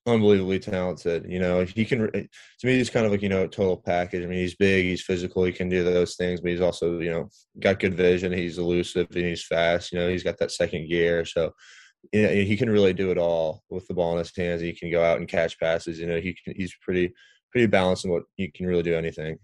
unbelievably 0.06 0.60
talented. 0.60 1.26
You 1.28 1.38
know, 1.40 1.64
he 1.64 1.84
can. 1.84 2.08
Eh, 2.14 2.22
to 2.60 2.66
me, 2.66 2.76
he's 2.76 2.90
kind 2.90 3.04
of 3.04 3.12
like 3.12 3.22
you 3.22 3.28
know 3.28 3.44
a 3.44 3.48
total 3.48 3.76
package. 3.76 4.22
I 4.22 4.26
mean, 4.26 4.38
he's 4.38 4.54
big, 4.54 4.84
he's 4.84 5.02
physical, 5.02 5.44
he 5.44 5.52
can 5.52 5.68
do 5.68 5.84
those 5.84 6.14
things, 6.14 6.40
but 6.40 6.50
he's 6.50 6.60
also 6.60 6.98
you 7.00 7.10
know 7.10 7.28
got 7.60 7.80
good 7.80 7.94
vision. 7.94 8.32
He's 8.32 8.58
elusive 8.58 9.08
and 9.14 9.24
he's 9.24 9.44
fast. 9.44 9.92
You 9.92 9.98
know, 9.98 10.08
he's 10.08 10.22
got 10.22 10.38
that 10.38 10.52
second 10.52 10.88
gear, 10.88 11.24
so 11.24 11.52
you 12.12 12.22
know 12.22 12.28
he 12.28 12.56
can 12.56 12.70
really 12.70 12.92
do 12.92 13.10
it 13.10 13.18
all 13.18 13.62
with 13.68 13.86
the 13.88 13.94
ball 13.94 14.12
in 14.12 14.18
his 14.18 14.34
hands. 14.36 14.60
He 14.60 14.72
can 14.72 14.90
go 14.90 15.04
out 15.04 15.18
and 15.18 15.28
catch 15.28 15.58
passes. 15.58 15.98
You 15.98 16.06
know, 16.06 16.20
he 16.20 16.34
can, 16.34 16.54
he's 16.56 16.74
pretty 16.80 17.12
pretty 17.50 17.66
balanced 17.66 18.04
in 18.04 18.10
what 18.10 18.24
he 18.36 18.48
can 18.48 18.66
really 18.66 18.82
do 18.82 18.94
anything. 18.94 19.38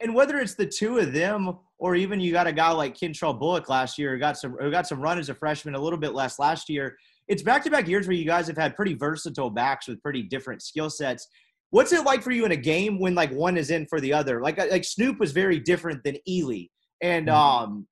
And 0.00 0.14
whether 0.14 0.38
it's 0.38 0.54
the 0.54 0.66
two 0.66 0.98
of 0.98 1.12
them 1.12 1.58
or 1.78 1.96
even 1.96 2.20
you 2.20 2.30
got 2.30 2.46
a 2.46 2.52
guy 2.52 2.70
like 2.70 2.96
Kentrell 2.96 3.38
Bullock 3.38 3.68
last 3.68 3.98
year 3.98 4.12
who 4.12 4.18
got 4.18 4.38
some 4.38 4.56
who 4.60 4.70
got 4.70 4.86
some 4.86 5.00
run 5.00 5.18
as 5.18 5.28
a 5.28 5.34
freshman, 5.34 5.74
a 5.74 5.80
little 5.80 5.98
bit 5.98 6.14
less 6.14 6.38
last 6.38 6.68
year 6.68 6.96
it's 7.28 7.42
back 7.42 7.62
to 7.64 7.70
back 7.70 7.86
years 7.86 8.06
where 8.06 8.16
you 8.16 8.24
guys 8.24 8.46
have 8.46 8.56
had 8.56 8.74
pretty 8.74 8.94
versatile 8.94 9.50
backs 9.50 9.86
with 9.86 10.02
pretty 10.02 10.22
different 10.22 10.62
skill 10.62 10.90
sets. 10.90 11.28
What's 11.70 11.92
it 11.92 12.04
like 12.04 12.22
for 12.22 12.30
you 12.30 12.46
in 12.46 12.52
a 12.52 12.56
game 12.56 12.98
when 12.98 13.14
like 13.14 13.30
one 13.30 13.58
is 13.58 13.70
in 13.70 13.86
for 13.86 14.00
the 14.00 14.12
other? 14.12 14.40
Like 14.40 14.58
like 14.58 14.84
Snoop 14.84 15.20
was 15.20 15.32
very 15.32 15.58
different 15.58 16.02
than 16.02 16.16
Ealy, 16.26 16.70
and 17.02 17.28
mm-hmm. 17.28 17.36
um, 17.36 17.86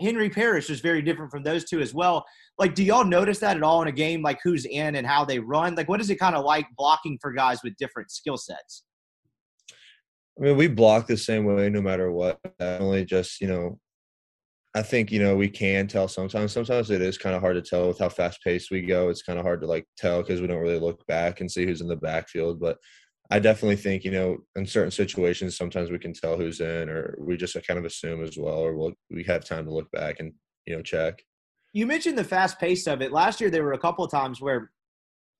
Henry 0.00 0.28
Parrish 0.28 0.68
was 0.68 0.80
very 0.80 1.00
different 1.00 1.30
from 1.30 1.42
those 1.42 1.64
two 1.64 1.80
as 1.80 1.94
well. 1.94 2.24
Like, 2.58 2.74
do 2.74 2.84
y'all 2.84 3.04
notice 3.04 3.38
that 3.38 3.56
at 3.56 3.62
all 3.62 3.80
in 3.80 3.88
a 3.88 3.92
game? 3.92 4.20
Like, 4.20 4.40
who's 4.44 4.66
in 4.66 4.96
and 4.96 5.06
how 5.06 5.24
they 5.24 5.38
run? 5.38 5.74
Like, 5.74 5.88
what 5.88 6.00
is 6.00 6.10
it 6.10 6.16
kind 6.16 6.36
of 6.36 6.44
like 6.44 6.66
blocking 6.76 7.18
for 7.20 7.32
guys 7.32 7.62
with 7.62 7.76
different 7.76 8.10
skill 8.10 8.36
sets? 8.36 8.84
I 10.38 10.44
mean, 10.44 10.56
we 10.56 10.68
block 10.68 11.06
the 11.06 11.16
same 11.16 11.44
way 11.44 11.70
no 11.70 11.80
matter 11.80 12.10
what. 12.10 12.38
Only 12.60 13.04
just 13.04 13.40
you 13.40 13.48
know 13.48 13.78
I 14.74 14.82
think 14.82 15.12
you 15.12 15.22
know 15.22 15.36
we 15.36 15.48
can 15.48 15.86
tell 15.86 16.08
sometimes. 16.08 16.52
Sometimes 16.52 16.90
it 16.90 17.02
is 17.02 17.18
kind 17.18 17.36
of 17.36 17.42
hard 17.42 17.56
to 17.56 17.62
tell 17.62 17.88
with 17.88 17.98
how 17.98 18.08
fast 18.08 18.42
paced 18.42 18.70
we 18.70 18.82
go. 18.82 19.10
It's 19.10 19.22
kind 19.22 19.38
of 19.38 19.44
hard 19.44 19.60
to 19.60 19.66
like 19.66 19.86
tell 19.98 20.22
because 20.22 20.40
we 20.40 20.46
don't 20.46 20.62
really 20.62 20.78
look 20.78 21.06
back 21.06 21.40
and 21.40 21.50
see 21.50 21.66
who's 21.66 21.82
in 21.82 21.88
the 21.88 21.96
backfield. 21.96 22.58
But 22.58 22.78
I 23.30 23.38
definitely 23.38 23.76
think 23.76 24.02
you 24.04 24.10
know 24.10 24.38
in 24.56 24.64
certain 24.66 24.90
situations 24.90 25.56
sometimes 25.56 25.90
we 25.90 25.98
can 25.98 26.14
tell 26.14 26.38
who's 26.38 26.60
in, 26.60 26.88
or 26.88 27.16
we 27.20 27.36
just 27.36 27.54
uh, 27.54 27.60
kind 27.60 27.78
of 27.78 27.84
assume 27.84 28.22
as 28.22 28.38
well, 28.38 28.58
or 28.58 28.74
we'll, 28.74 28.92
we 29.10 29.22
have 29.24 29.44
time 29.44 29.66
to 29.66 29.72
look 29.72 29.90
back 29.92 30.20
and 30.20 30.32
you 30.66 30.74
know 30.74 30.82
check. 30.82 31.22
You 31.74 31.86
mentioned 31.86 32.16
the 32.16 32.24
fast 32.24 32.58
pace 32.58 32.86
of 32.86 33.02
it. 33.02 33.12
Last 33.12 33.40
year 33.40 33.50
there 33.50 33.64
were 33.64 33.72
a 33.74 33.78
couple 33.78 34.04
of 34.04 34.10
times 34.10 34.40
where 34.40 34.70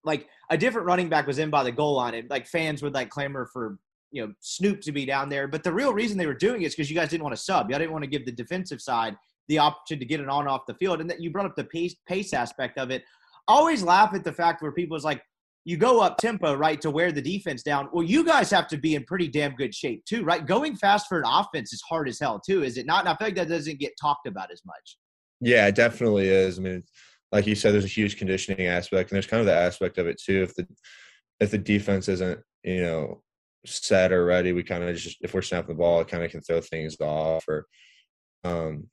like 0.04 0.26
a 0.50 0.58
different 0.58 0.86
running 0.86 1.08
back 1.08 1.26
was 1.26 1.38
in 1.38 1.48
by 1.48 1.62
the 1.62 1.72
goal 1.72 1.96
line, 1.96 2.14
and 2.14 2.28
like 2.28 2.46
fans 2.46 2.82
would 2.82 2.92
like 2.92 3.08
clamor 3.08 3.46
for 3.46 3.78
you 4.12 4.24
know 4.24 4.32
Snoop 4.40 4.80
to 4.82 4.92
be 4.92 5.04
down 5.04 5.28
there. 5.28 5.48
But 5.48 5.64
the 5.64 5.72
real 5.72 5.92
reason 5.92 6.18
they 6.18 6.26
were 6.26 6.34
doing 6.34 6.62
it 6.62 6.66
is 6.66 6.74
because 6.74 6.90
you 6.90 6.96
guys 6.96 7.08
didn't 7.08 7.24
want 7.24 7.34
to 7.34 7.42
sub. 7.42 7.70
Y'all 7.70 7.78
didn't 7.78 7.92
want 7.92 8.04
to 8.04 8.10
give 8.10 8.24
the 8.24 8.32
defensive 8.32 8.80
side 8.80 9.16
the 9.48 9.58
opportunity 9.58 10.04
to 10.04 10.08
get 10.08 10.20
it 10.20 10.28
on 10.28 10.46
off 10.46 10.66
the 10.66 10.74
field. 10.74 11.00
And 11.00 11.10
that 11.10 11.20
you 11.20 11.30
brought 11.30 11.46
up 11.46 11.56
the 11.56 11.64
pace 11.64 11.96
pace 12.06 12.32
aspect 12.32 12.78
of 12.78 12.90
it. 12.90 13.02
I 13.48 13.54
always 13.54 13.82
laugh 13.82 14.14
at 14.14 14.22
the 14.22 14.32
fact 14.32 14.62
where 14.62 14.72
people 14.72 14.96
is 14.96 15.04
like, 15.04 15.20
you 15.64 15.76
go 15.76 16.00
up 16.00 16.16
tempo, 16.18 16.54
right, 16.54 16.80
to 16.80 16.90
wear 16.90 17.12
the 17.12 17.22
defense 17.22 17.62
down. 17.62 17.88
Well, 17.92 18.04
you 18.04 18.24
guys 18.24 18.50
have 18.50 18.68
to 18.68 18.76
be 18.76 18.94
in 18.94 19.04
pretty 19.04 19.28
damn 19.28 19.54
good 19.54 19.74
shape 19.74 20.04
too, 20.04 20.24
right? 20.24 20.44
Going 20.44 20.76
fast 20.76 21.08
for 21.08 21.18
an 21.18 21.24
offense 21.26 21.72
is 21.72 21.82
hard 21.88 22.08
as 22.08 22.18
hell 22.18 22.40
too, 22.44 22.62
is 22.62 22.76
it 22.76 22.86
not? 22.86 23.00
And 23.00 23.08
I 23.08 23.16
feel 23.16 23.28
like 23.28 23.36
that 23.36 23.48
doesn't 23.48 23.78
get 23.78 23.92
talked 24.00 24.26
about 24.26 24.52
as 24.52 24.62
much. 24.64 24.96
Yeah, 25.40 25.66
it 25.66 25.74
definitely 25.74 26.28
is. 26.28 26.58
I 26.58 26.62
mean, 26.62 26.82
like 27.30 27.46
you 27.46 27.54
said, 27.54 27.72
there's 27.72 27.84
a 27.84 27.88
huge 27.88 28.16
conditioning 28.16 28.66
aspect, 28.66 29.10
and 29.10 29.16
there's 29.16 29.26
kind 29.26 29.40
of 29.40 29.46
the 29.46 29.54
aspect 29.54 29.98
of 29.98 30.06
it 30.06 30.20
too. 30.20 30.42
If 30.42 30.54
the 30.54 30.66
if 31.40 31.50
the 31.50 31.58
defense 31.58 32.08
isn't, 32.08 32.40
you 32.62 32.82
know, 32.82 33.22
set 33.64 34.12
or 34.12 34.24
ready, 34.24 34.52
we 34.52 34.62
kind 34.62 34.84
of 34.84 34.96
just 34.96 35.18
if 35.20 35.34
we're 35.34 35.42
snapping 35.42 35.68
the 35.68 35.74
ball, 35.74 36.00
it 36.00 36.08
kind 36.08 36.24
of 36.24 36.30
can 36.30 36.40
throw 36.40 36.60
things 36.60 37.00
off. 37.00 37.46
Or 37.48 37.66
um, 38.44 38.88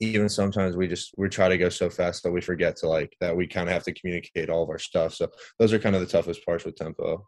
even 0.00 0.28
sometimes 0.28 0.76
we 0.76 0.88
just 0.88 1.14
we 1.16 1.28
try 1.28 1.48
to 1.48 1.58
go 1.58 1.68
so 1.68 1.88
fast 1.88 2.22
that 2.22 2.32
we 2.32 2.40
forget 2.40 2.76
to 2.76 2.88
like 2.88 3.14
that 3.20 3.36
we 3.36 3.46
kind 3.46 3.68
of 3.68 3.72
have 3.72 3.84
to 3.84 3.92
communicate 3.92 4.50
all 4.50 4.62
of 4.62 4.70
our 4.70 4.78
stuff. 4.78 5.14
So 5.14 5.28
those 5.58 5.72
are 5.72 5.78
kind 5.78 5.94
of 5.94 6.00
the 6.00 6.06
toughest 6.06 6.44
parts 6.44 6.64
with 6.64 6.76
tempo. 6.76 7.26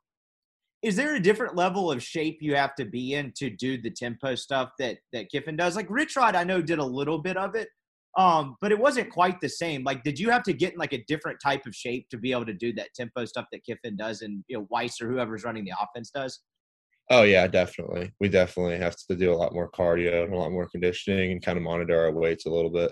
Is 0.82 0.94
there 0.94 1.16
a 1.16 1.20
different 1.20 1.56
level 1.56 1.90
of 1.90 2.02
shape 2.02 2.38
you 2.40 2.54
have 2.54 2.74
to 2.76 2.84
be 2.84 3.14
in 3.14 3.32
to 3.36 3.50
do 3.50 3.80
the 3.80 3.90
tempo 3.90 4.34
stuff 4.34 4.70
that 4.78 4.98
that 5.12 5.30
Kiffin 5.30 5.56
does? 5.56 5.76
Like 5.76 5.86
Rich 5.88 6.16
Rod, 6.16 6.34
I 6.34 6.44
know 6.44 6.60
did 6.60 6.78
a 6.78 6.84
little 6.84 7.18
bit 7.18 7.36
of 7.36 7.54
it, 7.54 7.68
um, 8.16 8.56
but 8.60 8.72
it 8.72 8.78
wasn't 8.78 9.10
quite 9.10 9.40
the 9.40 9.48
same. 9.48 9.84
Like, 9.84 10.02
did 10.02 10.18
you 10.18 10.30
have 10.30 10.42
to 10.44 10.52
get 10.52 10.72
in 10.72 10.78
like 10.78 10.94
a 10.94 11.04
different 11.06 11.38
type 11.42 11.66
of 11.66 11.74
shape 11.74 12.08
to 12.10 12.16
be 12.16 12.32
able 12.32 12.46
to 12.46 12.54
do 12.54 12.72
that 12.74 12.88
tempo 12.94 13.24
stuff 13.26 13.46
that 13.52 13.64
Kiffin 13.64 13.96
does, 13.96 14.22
and 14.22 14.42
you 14.48 14.58
know 14.58 14.66
Weis 14.72 15.00
or 15.00 15.08
whoever's 15.10 15.44
running 15.44 15.64
the 15.64 15.74
offense 15.80 16.10
does? 16.10 16.40
Oh 17.10 17.22
yeah, 17.22 17.46
definitely. 17.46 18.12
We 18.18 18.28
definitely 18.28 18.78
have 18.78 18.96
to 19.08 19.16
do 19.16 19.32
a 19.32 19.36
lot 19.36 19.52
more 19.52 19.70
cardio 19.70 20.24
and 20.24 20.32
a 20.32 20.36
lot 20.36 20.50
more 20.50 20.68
conditioning 20.68 21.30
and 21.32 21.42
kind 21.42 21.56
of 21.56 21.62
monitor 21.62 22.00
our 22.00 22.12
weights 22.12 22.46
a 22.46 22.50
little 22.50 22.70
bit. 22.70 22.90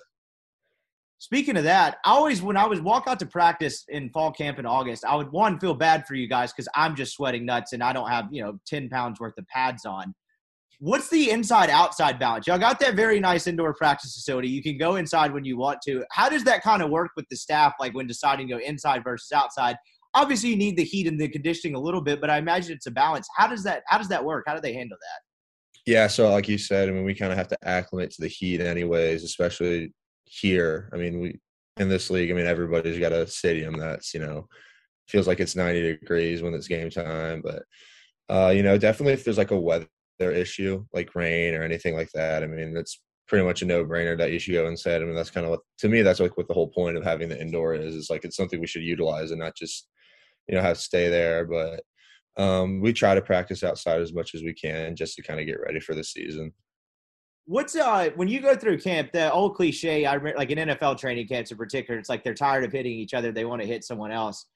Speaking 1.19 1.57
of 1.57 1.65
that, 1.65 1.97
I 2.05 2.11
always 2.11 2.43
when 2.43 2.57
I 2.57 2.67
was 2.67 2.81
walk 2.81 3.05
out 3.07 3.19
to 3.21 3.27
practice 3.27 3.85
in 3.89 4.11
fall 4.11 4.31
camp 4.31 4.59
in 4.59 4.67
August, 4.67 5.05
I 5.07 5.17
would 5.17 5.33
one 5.33 5.59
feel 5.59 5.75
bad 5.75 6.07
for 6.07 6.15
you 6.15 6.29
guys 6.29 6.53
because 6.53 6.69
I'm 6.75 6.95
just 6.95 7.15
sweating 7.15 7.47
nuts 7.47 7.73
and 7.73 7.83
I 7.83 7.93
don't 7.95 8.11
have 8.11 8.27
you 8.31 8.43
know 8.43 8.59
ten 8.67 8.91
pounds 8.91 9.19
worth 9.21 9.39
of 9.39 9.47
pads 9.49 9.87
on. 9.87 10.15
What's 10.81 11.09
the 11.09 11.31
inside 11.31 11.71
outside 11.71 12.19
balance? 12.19 12.47
Y'all 12.47 12.59
got 12.59 12.81
that 12.81 12.95
very 12.95 13.21
nice 13.21 13.47
indoor 13.47 13.75
practice 13.75 14.15
facility. 14.15 14.49
You 14.49 14.63
can 14.63 14.77
go 14.77 14.97
inside 14.97 15.33
when 15.33 15.45
you 15.45 15.57
want 15.57 15.81
to. 15.87 16.05
How 16.11 16.29
does 16.29 16.45
that 16.45 16.63
kind 16.63 16.83
of 16.83 16.91
work 16.91 17.11
with 17.17 17.27
the 17.31 17.37
staff, 17.37 17.75
like 17.81 17.95
when 17.95 18.07
deciding 18.07 18.49
to 18.49 18.55
go 18.55 18.61
inside 18.61 19.05
versus 19.05 19.33
outside? 19.33 19.77
obviously 20.15 20.51
you 20.51 20.57
need 20.57 20.77
the 20.77 20.85
heat 20.85 21.07
and 21.07 21.21
the 21.21 21.29
conditioning 21.29 21.75
a 21.75 21.79
little 21.79 22.01
bit, 22.01 22.21
but 22.21 22.31
I 22.31 22.39
imagine 22.39 22.73
it's 22.73 22.87
a 22.87 22.91
balance. 22.91 23.29
How 23.37 23.47
does 23.47 23.63
that 23.65 23.83
how 23.87 23.99
does 23.99 24.09
that 24.09 24.25
work? 24.25 24.45
How 24.47 24.55
do 24.55 24.61
they 24.61 24.73
handle 24.73 24.97
that? 25.01 25.91
Yeah, 25.91 26.07
so 26.07 26.31
like 26.31 26.49
you 26.49 26.57
said, 26.57 26.89
I 26.89 26.93
mean, 26.93 27.05
we 27.05 27.15
kind 27.15 27.31
of 27.31 27.37
have 27.37 27.49
to 27.49 27.59
acclimate 27.63 28.11
to 28.13 28.23
the 28.23 28.29
heat, 28.29 28.61
anyways, 28.61 29.23
especially 29.23 29.93
here. 30.25 30.89
I 30.95 30.97
mean, 30.97 31.21
we 31.21 31.39
in 31.77 31.89
this 31.89 32.09
league, 32.09 32.31
I 32.31 32.35
mean, 32.35 32.47
everybody's 32.47 32.99
got 32.99 33.13
a 33.13 33.27
stadium 33.27 33.79
that's 33.79 34.15
you 34.15 34.21
know 34.21 34.49
feels 35.09 35.27
like 35.27 35.41
it's 35.41 35.57
90 35.57 35.83
degrees 35.83 36.41
when 36.41 36.55
it's 36.55 36.69
game 36.69 36.89
time. 36.91 37.43
But 37.43 37.65
uh, 38.29 38.51
you 38.51 38.63
know, 38.63 38.79
definitely 38.79 39.13
if 39.15 39.25
there's 39.25 39.39
like 39.39 39.51
a 39.51 39.61
weather 39.61 39.89
issue, 40.21 40.85
like 40.93 41.15
rain 41.15 41.55
or 41.55 41.63
anything 41.63 41.95
like 41.95 42.11
that, 42.15 42.43
I 42.43 42.47
mean, 42.47 42.77
it's 42.77 43.01
pretty 43.27 43.45
much 43.45 43.63
a 43.63 43.67
no-brainer 43.67 44.17
that 44.19 44.33
you 44.33 44.39
should 44.39 44.53
go 44.53 44.67
inside. 44.67 45.03
I 45.03 45.05
mean, 45.05 45.15
that's 45.15 45.31
kind 45.31 45.47
of 45.47 45.51
what 45.51 45.61
to 45.79 45.89
me 45.89 46.03
that's 46.03 46.21
like 46.21 46.37
what 46.37 46.49
the 46.49 46.55
whole 46.55 46.69
point 46.69 46.97
of 46.97 47.05
having 47.05 47.29
the 47.29 47.41
indoor 47.41 47.75
is. 47.75 47.95
Is 47.95 48.11
like 48.11 48.25
it's 48.25 48.37
something 48.37 48.61
we 48.61 48.67
should 48.67 48.83
utilize 48.83 49.31
and 49.31 49.41
not 49.41 49.57
just 49.57 49.89
you 50.49 50.55
know 50.55 50.63
have 50.63 50.77
to 50.77 50.83
stay 50.83 51.09
there. 51.09 51.45
But 51.45 51.83
um, 52.37 52.81
we 52.81 52.93
try 52.93 53.15
to 53.15 53.23
practice 53.23 53.63
outside 53.63 54.01
as 54.01 54.13
much 54.13 54.35
as 54.35 54.43
we 54.43 54.53
can 54.53 54.97
just 54.97 55.17
to 55.17 55.23
kind 55.23 55.41
of 55.41 55.47
get 55.47 55.61
ready 55.61 55.81
for 55.81 55.95
the 55.95 56.05
season. 56.05 56.53
What's 57.47 57.77
uh 57.77 58.11
when 58.17 58.29
you 58.29 58.41
go 58.41 58.57
through 58.57 58.79
camp, 58.79 59.13
the 59.13 59.31
old 59.31 59.55
cliche, 59.55 60.07
I 60.07 60.15
remember 60.15 60.39
like 60.39 60.51
in 60.51 60.69
NFL 60.69 60.99
training 60.99 61.29
camps 61.29 61.51
in 61.51 61.59
particular, 61.59 61.99
it's 62.01 62.09
like 62.09 62.25
they're 62.25 62.35
tired 62.35 62.65
of 62.65 62.73
hitting 62.73 62.93
each 62.93 63.15
other, 63.15 63.33
they 63.33 63.45
want 63.45 63.61
to 63.61 63.69
hit 63.69 63.85
someone 63.85 64.11
else. 64.11 64.47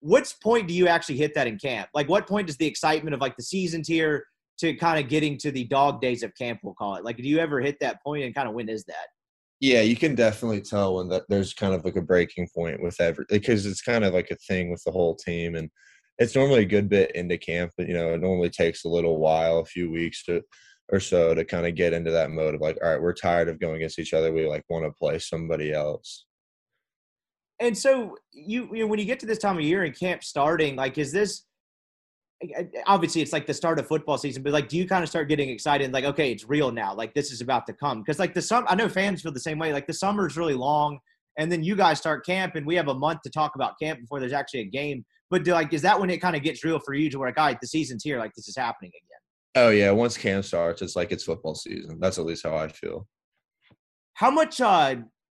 What 0.00 0.34
point 0.42 0.66
do 0.66 0.72
you 0.72 0.88
actually 0.88 1.18
hit 1.18 1.34
that 1.34 1.46
in 1.46 1.58
camp? 1.58 1.90
Like 1.92 2.08
what 2.08 2.26
point 2.26 2.46
does 2.46 2.56
the 2.56 2.66
excitement 2.66 3.12
of 3.12 3.20
like 3.20 3.36
the 3.36 3.42
season's 3.42 3.86
here 3.86 4.24
to 4.60 4.74
kind 4.74 5.02
of 5.02 5.10
getting 5.10 5.36
to 5.38 5.50
the 5.50 5.64
dog 5.64 6.00
days 6.00 6.22
of 6.22 6.34
camp, 6.36 6.60
we'll 6.62 6.74
call 6.74 6.96
it? 6.96 7.04
Like 7.04 7.16
do 7.16 7.24
you 7.24 7.38
ever 7.38 7.60
hit 7.60 7.78
that 7.80 8.02
point 8.02 8.24
and 8.24 8.34
kind 8.34 8.48
of 8.48 8.54
when 8.54 8.68
is 8.68 8.84
that? 8.84 9.08
Yeah, 9.60 9.82
you 9.82 9.96
can 9.96 10.14
definitely 10.14 10.62
tell 10.62 10.96
when 10.96 11.08
that 11.08 11.24
there's 11.28 11.52
kind 11.52 11.74
of 11.74 11.84
like 11.84 11.96
a 11.96 12.02
breaking 12.02 12.48
point 12.54 12.82
with 12.82 12.98
every 13.00 13.26
because 13.28 13.66
it's 13.66 13.82
kind 13.82 14.04
of 14.04 14.14
like 14.14 14.30
a 14.30 14.36
thing 14.36 14.70
with 14.70 14.82
the 14.84 14.90
whole 14.90 15.14
team 15.14 15.54
and 15.54 15.70
it's 16.18 16.34
normally 16.34 16.60
a 16.60 16.66
good 16.66 16.88
bit 16.88 17.14
into 17.14 17.38
camp, 17.38 17.72
but 17.76 17.88
you 17.88 17.94
know, 17.94 18.12
it 18.12 18.20
normally 18.20 18.50
takes 18.50 18.84
a 18.84 18.88
little 18.88 19.18
while, 19.18 19.58
a 19.58 19.64
few 19.64 19.90
weeks 19.90 20.24
to 20.24 20.42
or 20.92 21.00
so 21.00 21.34
to 21.34 21.44
kind 21.44 21.66
of 21.66 21.74
get 21.74 21.92
into 21.92 22.10
that 22.10 22.30
mode 22.30 22.54
of 22.54 22.60
like, 22.60 22.76
all 22.82 22.90
right, 22.90 23.00
we're 23.00 23.12
tired 23.12 23.48
of 23.48 23.60
going 23.60 23.76
against 23.76 23.98
each 23.98 24.12
other. 24.12 24.32
We 24.32 24.46
like 24.46 24.64
want 24.68 24.84
to 24.84 24.92
play 24.92 25.18
somebody 25.18 25.72
else. 25.72 26.26
And 27.60 27.76
so 27.76 28.16
you, 28.32 28.68
you 28.74 28.80
know, 28.80 28.86
when 28.86 28.98
you 28.98 29.04
get 29.04 29.20
to 29.20 29.26
this 29.26 29.38
time 29.38 29.56
of 29.56 29.62
year 29.62 29.84
and 29.84 29.98
camp 29.98 30.24
starting, 30.24 30.76
like, 30.76 30.98
is 30.98 31.12
this 31.12 31.44
obviously 32.86 33.22
it's 33.22 33.32
like 33.32 33.46
the 33.46 33.54
start 33.54 33.78
of 33.78 33.86
football 33.86 34.18
season, 34.18 34.42
but 34.42 34.52
like, 34.52 34.68
do 34.68 34.76
you 34.76 34.86
kind 34.86 35.02
of 35.02 35.10
start 35.10 35.28
getting 35.28 35.50
excited? 35.50 35.92
Like, 35.92 36.04
okay, 36.04 36.32
it's 36.32 36.48
real 36.48 36.72
now. 36.72 36.94
Like, 36.94 37.14
this 37.14 37.32
is 37.32 37.40
about 37.40 37.66
to 37.66 37.72
come. 37.72 38.04
Cause 38.04 38.18
like 38.18 38.34
the 38.34 38.42
summer, 38.42 38.66
I 38.68 38.74
know 38.74 38.88
fans 38.88 39.22
feel 39.22 39.32
the 39.32 39.40
same 39.40 39.58
way. 39.58 39.72
Like, 39.72 39.86
the 39.86 39.92
summer 39.92 40.26
is 40.26 40.36
really 40.36 40.54
long. 40.54 40.98
And 41.38 41.50
then 41.50 41.62
you 41.62 41.76
guys 41.76 41.98
start 41.98 42.26
camp, 42.26 42.56
and 42.56 42.66
we 42.66 42.74
have 42.74 42.88
a 42.88 42.94
month 42.94 43.22
to 43.22 43.30
talk 43.30 43.54
about 43.54 43.78
camp 43.80 44.00
before 44.00 44.20
there's 44.20 44.32
actually 44.32 44.60
a 44.60 44.64
game. 44.66 45.04
But 45.30 45.44
do, 45.44 45.52
like, 45.52 45.72
is 45.72 45.80
that 45.82 45.98
when 45.98 46.10
it 46.10 46.18
kind 46.18 46.34
of 46.34 46.42
gets 46.42 46.64
real 46.64 46.80
for 46.80 46.92
you 46.92 47.08
to 47.08 47.18
where, 47.18 47.28
like, 47.28 47.38
all 47.38 47.46
right, 47.46 47.60
the 47.60 47.68
season's 47.68 48.02
here, 48.02 48.18
like, 48.18 48.32
this 48.34 48.48
is 48.48 48.56
happening 48.56 48.90
again? 48.90 49.64
Oh 49.66 49.70
yeah, 49.70 49.90
once 49.90 50.16
camp 50.16 50.44
starts, 50.44 50.82
it's 50.82 50.96
like 50.96 51.12
it's 51.12 51.24
football 51.24 51.54
season. 51.54 51.98
That's 52.00 52.18
at 52.18 52.24
least 52.24 52.44
how 52.44 52.56
I 52.56 52.68
feel. 52.68 53.06
How 54.14 54.30
much 54.30 54.60
uh, 54.60 54.96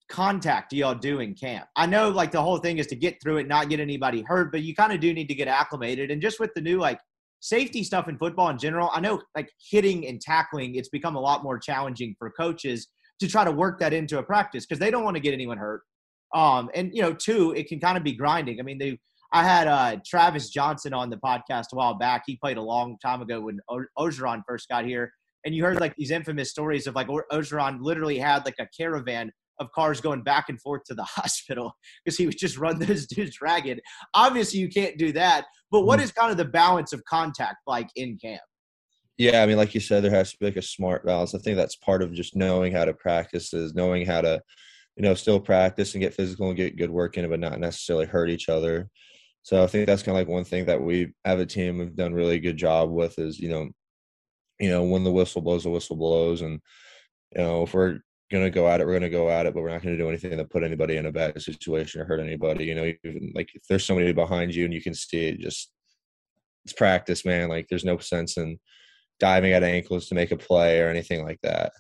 contact 0.10 0.74
y'all 0.74 0.95
do 0.95 1.20
in 1.20 1.34
camp? 1.34 1.68
I 1.76 1.86
know 1.86 2.10
like 2.10 2.32
the 2.32 2.41
whole 2.41 2.58
thing 2.58 2.78
is 2.78 2.88
to 2.88 2.95
get 2.95 3.22
through 3.22 3.38
it, 3.38 3.47
not 3.47 3.70
get 3.70 3.80
anybody 3.80 4.22
hurt, 4.22 4.51
but 4.51 4.62
you 4.62 4.76
kind 4.76 4.93
of 4.93 4.99
do 4.99 5.14
need 5.14 5.28
to 5.28 5.36
get 5.36 5.47
acclimated. 5.47 6.12
And 6.12 6.22
just 6.22 6.39
with 6.39 6.51
the 6.56 6.62
new 6.62 6.80
like 6.80 6.99
safety 7.39 7.84
stuff 7.84 8.08
in 8.08 8.18
football 8.18 8.49
in 8.49 8.58
general, 8.58 8.89
I 8.93 8.99
know 8.99 9.22
like 9.36 9.49
hitting 9.70 10.08
and 10.08 10.22
tackling, 10.22 10.76
it's 10.76 10.89
become 10.89 11.16
a 11.16 11.22
lot 11.22 11.43
more 11.43 11.58
challenging 11.60 12.16
for 12.18 12.32
coaches 12.32 12.88
to 13.20 13.28
try 13.28 13.43
to 13.43 13.51
work 13.51 13.80
that 13.80 13.93
into 13.93 14.20
a 14.20 14.24
practice 14.24 14.66
because 14.66 14.80
they 14.80 14.91
don't 14.91 15.04
want 15.04 15.16
to 15.16 15.22
get 15.22 15.34
anyone 15.34 15.58
hurt. 15.58 15.82
Um, 16.34 16.70
and 16.74 16.91
you 16.93 17.01
know, 17.01 17.14
two, 17.14 17.51
it 17.51 17.68
can 17.68 17.80
kind 17.80 17.97
of 17.97 18.04
be 18.04 18.14
grinding. 18.14 18.60
I 18.60 18.64
mean, 18.64 18.78
they 18.78 18.97
I 19.34 19.43
had 19.43 19.68
uh, 19.68 19.97
Travis 20.06 20.49
Johnson 20.49 20.93
on 20.93 21.10
the 21.10 21.18
podcast 21.18 21.66
a 21.74 21.76
while 21.76 21.95
back. 21.95 22.24
He 22.28 22.38
played 22.38 22.58
a 22.58 22.62
long 22.62 22.97
time 23.04 23.20
ago 23.22 23.41
when 23.41 23.60
o- 23.68 23.86
Orgeron 23.97 24.43
first 24.47 24.70
got 24.70 24.86
here, 24.86 25.12
and 25.43 25.56
you 25.56 25.64
heard 25.64 25.80
like 25.80 25.95
these 25.95 26.12
infamous 26.12 26.51
stories 26.51 26.86
of 26.86 26.93
like 26.93 27.10
o- 27.10 27.24
Orgeron 27.32 27.80
literally 27.82 28.20
had 28.20 28.45
like 28.45 28.56
a 28.60 28.68
caravan 28.78 29.32
of 29.60 29.72
cars 29.72 30.01
going 30.01 30.24
back 30.24 30.49
and 30.49 30.60
forth 30.60 30.84
to 30.86 30.93
the 30.93 31.04
hospital 31.04 31.74
because 32.04 32.18
he 32.18 32.26
was 32.26 32.36
just 32.36 32.58
run 32.58 32.80
those 32.80 33.08
dudes 33.08 33.41
ragged. 33.41 33.82
Obviously, 34.14 34.60
you 34.60 34.70
can't 34.70 34.97
do 34.97 35.12
that. 35.14 35.45
But 35.72 35.82
what 35.82 35.99
mm. 35.99 36.16
kind 36.16 36.32
of 36.32 36.38
the 36.38 36.45
balance 36.45 36.93
of 36.93 37.04
contact 37.06 37.58
like 37.68 37.89
in 37.95 38.18
camp? 38.18 38.41
Yeah, 39.18 39.43
I 39.43 39.45
mean, 39.45 39.58
like 39.58 39.76
you 39.76 39.80
said, 39.80 40.04
there 40.04 40.12
has 40.12 40.32
to 40.32 40.38
be 40.39 40.45
like 40.45 40.56
a 40.56 40.62
smart 40.62 41.06
balance. 41.06 41.36
I 41.36 41.38
think 41.38 41.56
that's 41.56 41.76
part 41.76 42.01
of 42.01 42.14
just 42.14 42.36
knowing 42.36 42.74
how 42.74 42.86
to 42.86 42.93
practice 42.93 43.54
is 43.54 43.76
knowing 43.76 44.06
how 44.08 44.22
to, 44.22 44.41
you 44.95 45.04
know, 45.04 45.14
still 45.14 45.39
practice 45.39 45.93
and 45.93 46.01
get 46.01 46.16
physical 46.16 46.47
and 46.47 46.58
get 46.58 46.78
good 46.78 46.89
work 46.89 47.18
in 47.18 47.26
it, 47.26 47.30
but 47.30 47.39
not 47.39 47.60
necessarily 47.60 48.08
hurt 48.08 48.30
each 48.30 48.49
other. 48.49 48.89
So 49.43 49.62
I 49.62 49.68
think 49.68 49.86
that's 49.86 50.01
kind 50.01 50.18
of 50.18 50.22
like 50.22 50.34
one 50.34 50.45
thing 50.45 50.66
that 50.66 50.82
we 50.82 51.14
have 51.26 51.39
a 51.39 51.45
team 51.45 51.80
have 51.80 51.95
done 51.95 52.14
really 52.14 52.39
good 52.39 52.58
job 52.58 52.89
with 52.89 53.20
is 53.20 53.39
you 53.39 53.49
know, 53.49 53.70
you 54.60 54.70
know 54.70 54.84
when 54.84 55.04
the 55.04 55.12
whistle 55.12 55.41
blows, 55.41 55.64
the 55.64 55.70
whistle 55.70 55.95
blows, 55.95 56.41
and 56.41 56.60
you 57.36 57.41
know 57.41 57.64
if 57.64 57.74
we're 57.74 57.99
gonna 58.32 58.49
go 58.49 58.67
at 58.67 58.82
it, 58.82 58.88
we're 58.88 58.93
gonna 58.93 59.09
go 59.09 59.30
at 59.30 59.45
it, 59.45 59.53
but 59.53 59.61
we're 59.61 59.69
not 59.69 59.84
gonna 59.84 59.97
do 59.97 60.09
anything 60.09 60.36
that 60.36 60.49
put 60.49 60.63
anybody 60.63 60.97
in 60.97 61.05
a 61.05 61.11
bad 61.11 61.39
situation 61.41 62.01
or 62.01 62.05
hurt 62.05 62.19
anybody. 62.19 62.65
You 62.65 62.76
know, 62.76 62.86
even 63.03 63.32
like 63.36 63.49
if 63.53 63.63
there's 63.69 63.86
somebody 63.86 64.11
behind 64.13 64.55
you 64.55 64.65
and 64.65 64.74
you 64.74 64.82
can 64.82 64.93
see 64.93 65.28
it, 65.28 65.39
just 65.39 65.71
it's 66.65 66.74
practice, 66.74 67.26
man. 67.26 67.49
Like 67.49 67.67
there's 67.69 67.86
no 67.86 67.97
sense 67.97 68.38
in 68.38 68.59
diving 69.19 69.53
at 69.53 69.63
ankles 69.63 70.07
to 70.07 70.15
make 70.15 70.32
a 70.32 70.38
play 70.38 70.80
or 70.82 70.89
anything 70.89 71.24
like 71.24 71.39
that. 71.43 71.71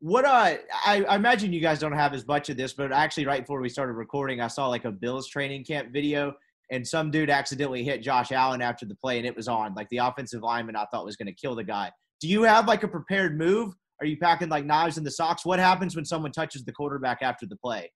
What 0.00 0.24
uh, 0.24 0.56
I, 0.86 1.04
I 1.08 1.16
imagine 1.16 1.52
you 1.52 1.60
guys 1.60 1.78
don't 1.78 1.92
have 1.92 2.12
as 2.12 2.26
much 2.26 2.50
of 2.50 2.56
this, 2.56 2.74
but 2.74 2.92
actually, 2.92 3.26
right 3.26 3.40
before 3.40 3.60
we 3.60 3.68
started 3.68 3.94
recording, 3.94 4.40
I 4.40 4.48
saw 4.48 4.68
like 4.68 4.84
a 4.84 4.92
Bills 4.92 5.28
training 5.28 5.64
camp 5.64 5.92
video 5.92 6.34
and 6.70 6.86
some 6.86 7.10
dude 7.10 7.30
accidentally 7.30 7.84
hit 7.84 8.02
Josh 8.02 8.32
Allen 8.32 8.62
after 8.62 8.86
the 8.86 8.94
play 8.96 9.18
and 9.18 9.26
it 9.26 9.36
was 9.36 9.48
on. 9.48 9.74
Like 9.74 9.88
the 9.88 9.98
offensive 9.98 10.42
lineman 10.42 10.76
I 10.76 10.86
thought 10.90 11.04
was 11.04 11.16
going 11.16 11.26
to 11.26 11.32
kill 11.32 11.54
the 11.54 11.64
guy. 11.64 11.90
Do 12.20 12.28
you 12.28 12.42
have 12.42 12.66
like 12.66 12.82
a 12.82 12.88
prepared 12.88 13.38
move? 13.38 13.74
Are 14.00 14.06
you 14.06 14.16
packing 14.16 14.48
like 14.48 14.64
knives 14.64 14.98
in 14.98 15.04
the 15.04 15.10
socks? 15.10 15.44
What 15.44 15.58
happens 15.58 15.94
when 15.96 16.04
someone 16.04 16.32
touches 16.32 16.64
the 16.64 16.72
quarterback 16.72 17.18
after 17.22 17.46
the 17.46 17.56
play? 17.56 17.90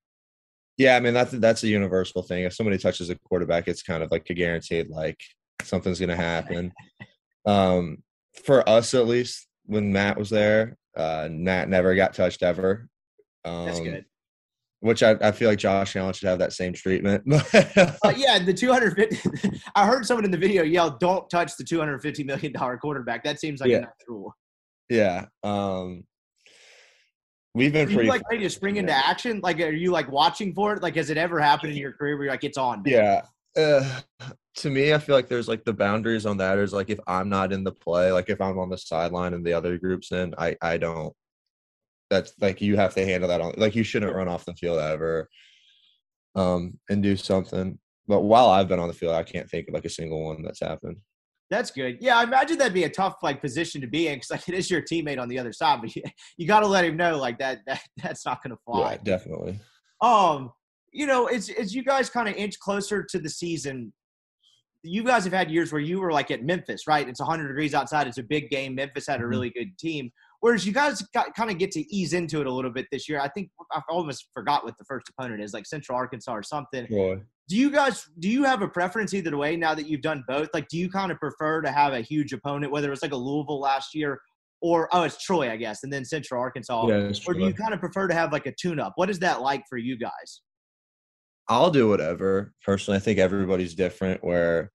Yeah, 0.77 0.97
I 0.97 1.01
mean 1.01 1.15
that's 1.15 1.33
that's 1.33 1.65
a 1.65 1.69
universal 1.69 2.23
thing. 2.23 2.45
If 2.45 2.55
somebody 2.55 2.79
touches 2.79 3.11
a 3.11 3.17
quarterback, 3.17 3.67
it's 3.67 3.83
kind 3.83 4.03
of 4.03 4.11
like 4.11 4.29
a 4.31 4.35
guaranteed 4.35 4.89
like 4.91 5.19
something's 5.63 5.99
going 5.99 6.11
to 6.11 6.17
happen. 6.17 6.73
um, 7.47 7.99
for 8.45 8.69
us 8.69 8.95
at 8.95 9.09
least, 9.09 9.49
when 9.67 9.93
Matt 9.93 10.17
was 10.17 10.31
there, 10.31 10.77
uh, 10.97 11.29
Matt 11.31 11.69
never 11.69 11.95
got 11.97 12.15
touched 12.15 12.43
ever. 12.43 12.89
Um, 13.45 13.67
That's 13.67 13.81
good 13.81 14.05
which 14.81 15.03
I, 15.03 15.17
I 15.21 15.33
feel 15.33 15.49
like 15.49 15.59
Josh 15.59 15.97
Allen 15.97 16.13
should 16.13 16.29
have 16.29 16.39
that 16.39 16.53
same 16.53 16.73
treatment. 16.73 17.25
uh, 17.33 18.13
yeah, 18.17 18.39
the 18.39 18.55
250. 18.57 19.61
I 19.75 19.87
heard 19.87 20.07
someone 20.07 20.25
in 20.25 20.31
the 20.31 20.39
video 20.39 20.63
yell, 20.63 20.97
"Don't 20.99 21.29
touch 21.29 21.57
the 21.57 21.65
250 21.65 22.25
million 22.25 22.53
dollar 22.53 22.77
quarterback." 22.79 23.25
That 23.25 23.41
seems 23.41 23.61
like 23.61 23.71
yeah. 23.71 23.79
a 23.79 23.81
nice 23.83 23.91
rule. 24.07 24.35
Yeah. 24.89 25.27
Um, 25.43 26.05
we've 27.55 27.73
been 27.73 27.87
pretty 27.87 28.05
you, 28.05 28.09
like 28.09 28.23
ready 28.31 28.45
to 28.45 28.51
spring 28.51 28.77
into 28.77 28.93
action. 28.93 29.41
Like, 29.43 29.61
are 29.61 29.71
you 29.71 29.91
like 29.91 30.11
watching 30.11 30.55
for 30.55 30.75
it? 30.75 30.83
Like, 30.83 30.97
has 30.97 31.11
it 31.11 31.17
ever 31.17 31.41
happened 31.41 31.73
in 31.73 31.79
your 31.79 31.93
career 31.93 32.17
where 32.17 32.25
you're 32.25 32.33
like, 32.33 32.45
"It's 32.45 32.59
on"? 32.59 32.83
Man? 32.83 32.93
Yeah. 32.93 33.23
Uh, 33.57 34.01
to 34.57 34.71
me, 34.71 34.93
I 34.93 34.99
feel 34.99 35.15
like 35.15 35.29
there's 35.29 35.49
like 35.49 35.65
the 35.65 35.73
boundaries 35.73 36.27
on 36.27 36.37
that 36.39 36.59
is 36.59 36.73
like 36.73 36.91
if 36.91 37.01
I'm 37.07 37.29
not 37.29 37.53
in 37.53 37.65
the 37.65 37.73
play, 37.73 38.13
like 38.13 38.29
if 38.29 38.41
I'm 38.41 38.59
on 38.59 38.71
the 38.71 38.79
sideline 38.79 39.35
and 39.35 39.45
the 39.45 39.55
other 39.55 39.79
groups 39.79 40.13
in, 40.13 40.35
I 40.39 40.57
I 40.63 40.79
don't 40.79 41.15
that's 42.11 42.33
like 42.41 42.61
you 42.61 42.77
have 42.77 42.95
to 42.95 43.05
handle 43.05 43.29
that 43.29 43.41
on 43.41 43.55
like 43.57 43.75
you 43.75 43.85
shouldn't 43.85 44.15
run 44.15 44.29
off 44.29 44.45
the 44.45 44.55
field 44.55 44.79
ever 44.79 45.29
um 46.35 46.79
and 46.89 47.03
do 47.03 47.17
something 47.17 47.79
but 48.07 48.21
while 48.21 48.49
i've 48.49 48.69
been 48.69 48.79
on 48.79 48.89
the 48.89 48.95
field 48.95 49.15
i 49.15 49.23
can't 49.23 49.49
think 49.51 49.69
of 49.69 49.75
like 49.75 49.85
a 49.85 49.91
single 49.91 50.25
one 50.25 50.43
that's 50.43 50.61
happened 50.61 50.97
that's 51.51 51.71
good. 51.71 51.99
Yeah 52.01 52.19
i 52.19 52.23
imagine 52.23 52.59
that'd 52.59 52.75
be 52.75 52.85
a 52.85 52.91
tough 52.91 53.17
like 53.23 53.41
position 53.41 53.81
to 53.81 53.87
be 53.87 54.09
in 54.09 54.17
because 54.17 54.31
like 54.31 54.49
it 54.49 54.55
is 54.55 54.71
your 54.71 54.83
teammate 54.83 55.21
on 55.21 55.29
the 55.29 55.39
other 55.39 55.53
side 55.53 55.81
but 55.81 55.95
you, 55.97 56.03
you 56.37 56.47
got 56.47 56.61
to 56.61 56.67
let 56.67 56.85
him 56.85 56.97
know 56.97 57.19
like 57.19 57.39
that, 57.39 57.61
that 57.67 57.81
that's 58.03 58.25
not 58.25 58.43
going 58.43 58.55
to 58.55 58.63
fly. 58.65 58.93
Yeah 58.93 58.99
definitely. 59.03 59.59
Um 60.01 60.53
you 60.93 61.07
know 61.07 61.27
as, 61.27 61.49
as 61.51 61.75
you 61.75 61.83
guys 61.83 62.11
kind 62.11 62.29
of 62.29 62.35
inch 62.35 62.59
closer 62.59 63.05
to 63.05 63.19
the 63.19 63.31
season. 63.31 63.93
You 64.85 65.03
guys 65.03 65.25
have 65.25 65.33
had 65.33 65.51
years 65.51 65.73
where 65.73 65.81
you 65.81 66.01
were 66.01 66.13
like 66.13 66.31
at 66.31 66.45
memphis 66.45 66.87
right? 66.87 67.09
It's 67.09 67.21
100 67.21 67.49
degrees 67.49 67.75
outside. 67.75 68.07
It's 68.07 68.19
a 68.19 68.23
big 68.23 68.49
game. 68.49 68.77
Memphis 68.77 69.09
had 69.09 69.17
a 69.17 69.19
mm-hmm. 69.19 69.31
really 69.31 69.51
good 69.51 69.77
team 69.77 70.11
Whereas 70.41 70.65
you 70.65 70.73
guys 70.73 71.03
got, 71.15 71.35
kind 71.35 71.51
of 71.51 71.59
get 71.59 71.73
to 71.73 71.95
ease 71.95 72.13
into 72.13 72.41
it 72.41 72.47
a 72.47 72.53
little 72.53 72.71
bit 72.71 72.87
this 72.93 73.09
year. 73.09 73.21
I 73.21 73.29
think 73.29 73.51
I 73.73 73.81
almost 73.89 74.29
forgot 74.33 74.65
what 74.65 74.79
the 74.79 74.85
first 74.85 75.09
opponent 75.09 75.43
is, 75.43 75.53
like 75.53 75.67
Central 75.67 75.97
Arkansas 75.97 76.33
or 76.33 76.43
something. 76.43 76.87
Boy. 76.87 77.21
Do 77.49 77.57
you 77.57 77.71
guys 77.71 78.07
do 78.19 78.29
you 78.29 78.45
have 78.45 78.63
a 78.63 78.69
preference 78.69 79.15
either 79.15 79.37
way 79.37 79.57
now 79.57 79.75
that 79.75 79.89
you've 79.89 80.03
done 80.03 80.23
both? 80.29 80.49
Like, 80.55 80.69
do 80.69 80.77
you 80.79 80.91
kind 80.91 81.11
of 81.11 81.19
prefer 81.19 81.63
to 81.63 81.73
have 81.73 81.93
a 81.93 82.01
huge 82.03 82.33
opponent, 82.33 82.71
whether 82.71 82.93
it's 82.93 83.03
like 83.03 83.13
a 83.13 83.17
Louisville 83.17 83.61
last 83.61 83.95
year 83.95 84.21
or 84.61 84.89
oh, 84.93 85.03
it's 85.03 85.23
Troy, 85.23 85.51
I 85.51 85.57
guess, 85.57 85.83
and 85.83 85.93
then 85.93 86.05
Central 86.05 86.41
Arkansas, 86.41 86.87
yeah, 86.89 87.13
or 87.27 87.35
do 87.35 87.41
you 87.41 87.55
kind 87.55 87.73
of 87.73 87.81
prefer 87.81 88.09
to 88.09 88.15
have 88.15 88.33
like 88.33 88.47
a 88.47 88.53
tune-up? 88.53 88.95
What 88.97 89.09
is 89.09 89.21
that 89.21 89.41
like 89.41 89.65
for 89.69 89.79
you 89.79 89.97
guys? 89.97 90.43
I'll 91.49 91.71
do 91.71 91.89
whatever. 91.89 92.53
Personally, 92.65 92.97
I 92.99 93.01
think 93.01 93.19
everybody's 93.19 93.75
different. 93.75 94.23
Where 94.23 94.71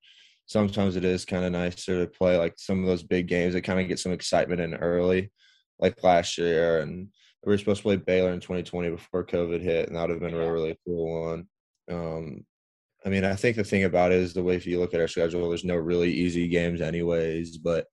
sometimes 0.46 0.96
it 0.96 1.06
is 1.06 1.26
kind 1.26 1.46
of 1.46 1.52
nicer 1.52 2.00
to 2.00 2.10
play 2.10 2.38
like 2.38 2.56
some 2.58 2.80
of 2.80 2.86
those 2.86 3.04
big 3.04 3.28
games 3.28 3.54
that 3.54 3.62
kind 3.62 3.80
of 3.80 3.88
get 3.88 4.00
some 4.00 4.12
excitement 4.12 4.62
in 4.62 4.74
early 4.76 5.32
like 5.80 6.04
last 6.04 6.38
year, 6.38 6.80
and 6.80 7.10
we 7.46 7.52
were 7.52 7.58
supposed 7.58 7.80
to 7.80 7.84
play 7.84 7.96
Baylor 7.98 8.32
in 8.32 8.40
2020 8.40 8.92
before 8.92 9.26
COVID 9.26 9.62
hit, 9.62 9.88
and 9.88 9.98
that 9.98 10.02
would 10.02 10.12
have 10.12 10.20
been 10.20 10.34
a 10.34 10.38
really, 10.38 10.52
really 10.52 10.80
cool 10.86 11.30
one. 11.30 11.48
Um, 11.92 12.46
I 13.06 13.10
mean, 13.10 13.26
I 13.26 13.36
think 13.36 13.58
the 13.58 13.64
thing 13.64 13.84
about 13.84 14.12
it 14.12 14.20
is 14.20 14.34
the 14.34 14.44
way 14.44 14.56
if 14.56 14.66
you 14.66 14.80
look 14.80 14.94
at 14.94 15.02
our 15.02 15.08
schedule, 15.08 15.50
there's 15.50 15.66
no 15.66 15.76
really 15.76 16.12
easy 16.12 16.48
games, 16.48 16.80
anyways. 16.80 17.58
But 17.58 17.86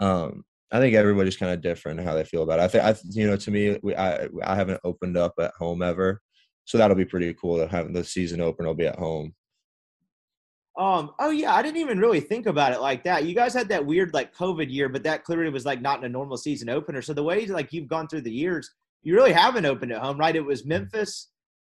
um, 0.00 0.44
I 0.70 0.80
think 0.80 0.94
everybody's 0.94 1.36
kind 1.36 1.52
of 1.52 1.62
different 1.62 2.00
how 2.00 2.14
they 2.14 2.24
feel 2.24 2.42
about 2.42 2.58
it. 2.58 2.62
I 2.62 2.68
think, 2.68 2.84
I, 2.84 2.94
you 3.10 3.26
know, 3.26 3.36
to 3.36 3.50
me, 3.50 3.78
we, 3.82 3.96
I, 3.96 4.28
I 4.42 4.54
haven't 4.54 4.80
opened 4.84 5.16
up 5.16 5.34
at 5.40 5.54
home 5.54 5.82
ever, 5.82 6.20
so 6.64 6.76
that'll 6.76 6.96
be 6.96 7.04
pretty 7.04 7.32
cool 7.34 7.58
to 7.58 7.68
have 7.68 7.92
the 7.92 8.04
season 8.04 8.40
open. 8.40 8.66
I'll 8.66 8.74
be 8.74 8.86
at 8.86 8.98
home. 8.98 9.34
Um, 10.76 11.12
oh 11.20 11.30
yeah, 11.30 11.54
I 11.54 11.62
didn't 11.62 11.80
even 11.80 12.00
really 12.00 12.20
think 12.20 12.46
about 12.46 12.72
it 12.72 12.80
like 12.80 13.04
that. 13.04 13.24
You 13.24 13.34
guys 13.34 13.54
had 13.54 13.68
that 13.68 13.86
weird 13.86 14.12
like 14.12 14.34
COVID 14.34 14.72
year, 14.72 14.88
but 14.88 15.04
that 15.04 15.22
clearly 15.22 15.50
was 15.50 15.64
like 15.64 15.80
not 15.80 16.00
in 16.00 16.04
a 16.04 16.08
normal 16.08 16.36
season 16.36 16.68
opener. 16.68 17.00
So 17.00 17.12
the 17.12 17.22
way 17.22 17.46
like 17.46 17.72
you've 17.72 17.88
gone 17.88 18.08
through 18.08 18.22
the 18.22 18.32
years, 18.32 18.68
you 19.02 19.14
really 19.14 19.32
haven't 19.32 19.66
opened 19.66 19.92
at 19.92 20.02
home, 20.02 20.18
right? 20.18 20.34
It 20.34 20.44
was 20.44 20.64
Memphis 20.64 21.28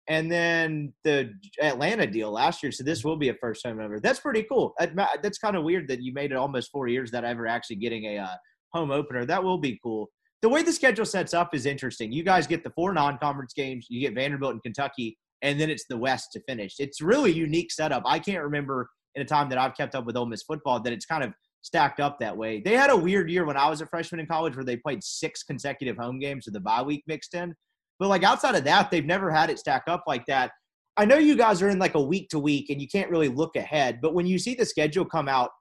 and 0.08 0.32
then 0.32 0.94
the 1.04 1.34
Atlanta 1.62 2.08
deal 2.08 2.32
last 2.32 2.64
year. 2.64 2.72
So 2.72 2.84
this 2.84 3.04
will 3.04 3.18
be 3.18 3.30
a 3.30 3.36
first 3.36 3.64
time 3.64 3.80
ever. 3.80 4.00
That's 4.00 4.20
pretty 4.20 4.44
cool. 4.44 4.74
That's 4.80 5.38
kind 5.38 5.56
of 5.56 5.64
weird 5.64 5.88
that 5.90 6.02
you 6.02 6.14
made 6.14 6.32
it 6.32 6.38
almost 6.38 6.72
four 6.72 6.88
years 6.88 7.12
that 7.12 7.24
ever 7.24 7.46
actually 7.46 7.76
getting 7.76 8.06
a 8.06 8.18
uh, 8.20 8.36
home 8.74 8.90
opener. 8.90 9.26
That 9.26 9.44
will 9.44 9.58
be 9.58 9.80
cool. 9.84 10.10
The 10.42 10.50
way 10.50 10.64
the 10.64 10.72
schedule 10.72 11.06
sets 11.06 11.34
up 11.34 11.54
is 11.54 11.66
interesting. 11.66 12.12
You 12.12 12.24
guys 12.24 12.48
get 12.48 12.64
the 12.64 12.70
four 12.72 12.94
non-conference 12.94 13.54
games. 13.54 13.88
You 13.90 14.00
get 14.00 14.16
Vanderbilt 14.16 14.54
and 14.54 14.64
Kentucky, 14.64 15.18
and 15.42 15.60
then 15.60 15.70
it's 15.70 15.86
the 15.90 15.98
West 15.98 16.32
to 16.34 16.42
finish. 16.42 16.76
It's 16.80 17.02
really 17.02 17.32
unique 17.32 17.72
setup. 17.72 18.04
I 18.06 18.20
can't 18.20 18.44
remember 18.44 18.90
in 19.16 19.22
a 19.22 19.26
time 19.26 19.50
that 19.50 19.58
I've 19.58 19.76
kept 19.76 19.96
up 19.96 20.06
with 20.06 20.18
Ole 20.18 20.26
Miss 20.26 20.44
football 20.44 20.80
that 20.82 20.94
it's 20.94 21.06
kind 21.06 21.24
of 21.24 21.34
stacked 21.62 22.00
up 22.00 22.20
that 22.20 22.36
way. 22.36 22.62
They 22.64 22.74
had 22.74 22.90
a 22.90 22.98
weird 22.98 23.30
year 23.30 23.46
when 23.46 23.58
I 23.58 23.70
was 23.70 23.82
a 23.82 23.86
freshman 23.88 24.20
in 24.20 24.28
college 24.28 24.56
where 24.56 24.66
they 24.66 24.78
played 24.78 25.04
six 25.04 25.44
consecutive 25.44 25.98
home 25.98 26.20
games 26.20 26.46
with 26.46 26.54
the 26.54 26.60
bye 26.60 26.82
week 26.82 27.04
mixed 27.08 27.34
in. 27.34 27.54
But 28.00 28.10
like 28.10 28.24
outside 28.24 28.56
of 28.56 28.64
that, 28.66 28.92
they've 28.92 29.06
never 29.06 29.32
had 29.32 29.50
it 29.50 29.60
stack 29.60 29.84
up 29.88 30.04
like 30.08 30.26
that. 30.28 30.52
I 30.98 31.06
know 31.06 31.18
you 31.18 31.36
guys 31.36 31.62
are 31.62 31.70
in 31.70 31.80
like 31.80 31.96
a 31.96 32.02
week 32.02 32.30
to 32.30 32.40
week 32.40 32.70
and 32.70 32.82
you 32.82 32.88
can't 32.88 33.10
really 33.10 33.28
look 33.28 33.56
ahead, 33.56 34.00
but 34.02 34.14
when 34.14 34.26
you 34.26 34.40
see 34.40 34.56
the 34.56 34.66
schedule 34.66 35.06
come 35.06 35.28
out, 35.28 35.52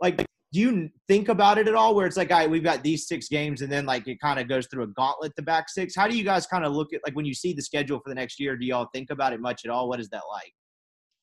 like 0.00 0.24
do 0.54 0.60
you 0.60 0.88
think 1.08 1.28
about 1.28 1.58
it 1.58 1.66
at 1.66 1.74
all 1.74 1.96
where 1.96 2.06
it's 2.06 2.16
like, 2.16 2.30
all 2.30 2.38
right, 2.38 2.48
we've 2.48 2.62
got 2.62 2.84
these 2.84 3.08
six 3.08 3.28
games 3.28 3.60
and 3.60 3.72
then 3.72 3.84
like 3.84 4.06
it 4.06 4.20
kind 4.20 4.38
of 4.38 4.48
goes 4.48 4.68
through 4.68 4.84
a 4.84 4.86
gauntlet 4.86 5.32
the 5.34 5.42
back 5.42 5.68
six? 5.68 5.96
How 5.96 6.06
do 6.06 6.16
you 6.16 6.22
guys 6.22 6.46
kind 6.46 6.64
of 6.64 6.72
look 6.72 6.92
at 6.92 7.00
like 7.04 7.16
when 7.16 7.24
you 7.24 7.34
see 7.34 7.52
the 7.52 7.60
schedule 7.60 7.98
for 7.98 8.08
the 8.08 8.14
next 8.14 8.38
year, 8.38 8.56
do 8.56 8.64
y'all 8.64 8.88
think 8.94 9.10
about 9.10 9.32
it 9.32 9.40
much 9.40 9.62
at 9.64 9.70
all? 9.72 9.88
What 9.88 9.98
is 9.98 10.08
that 10.10 10.22
like? 10.30 10.52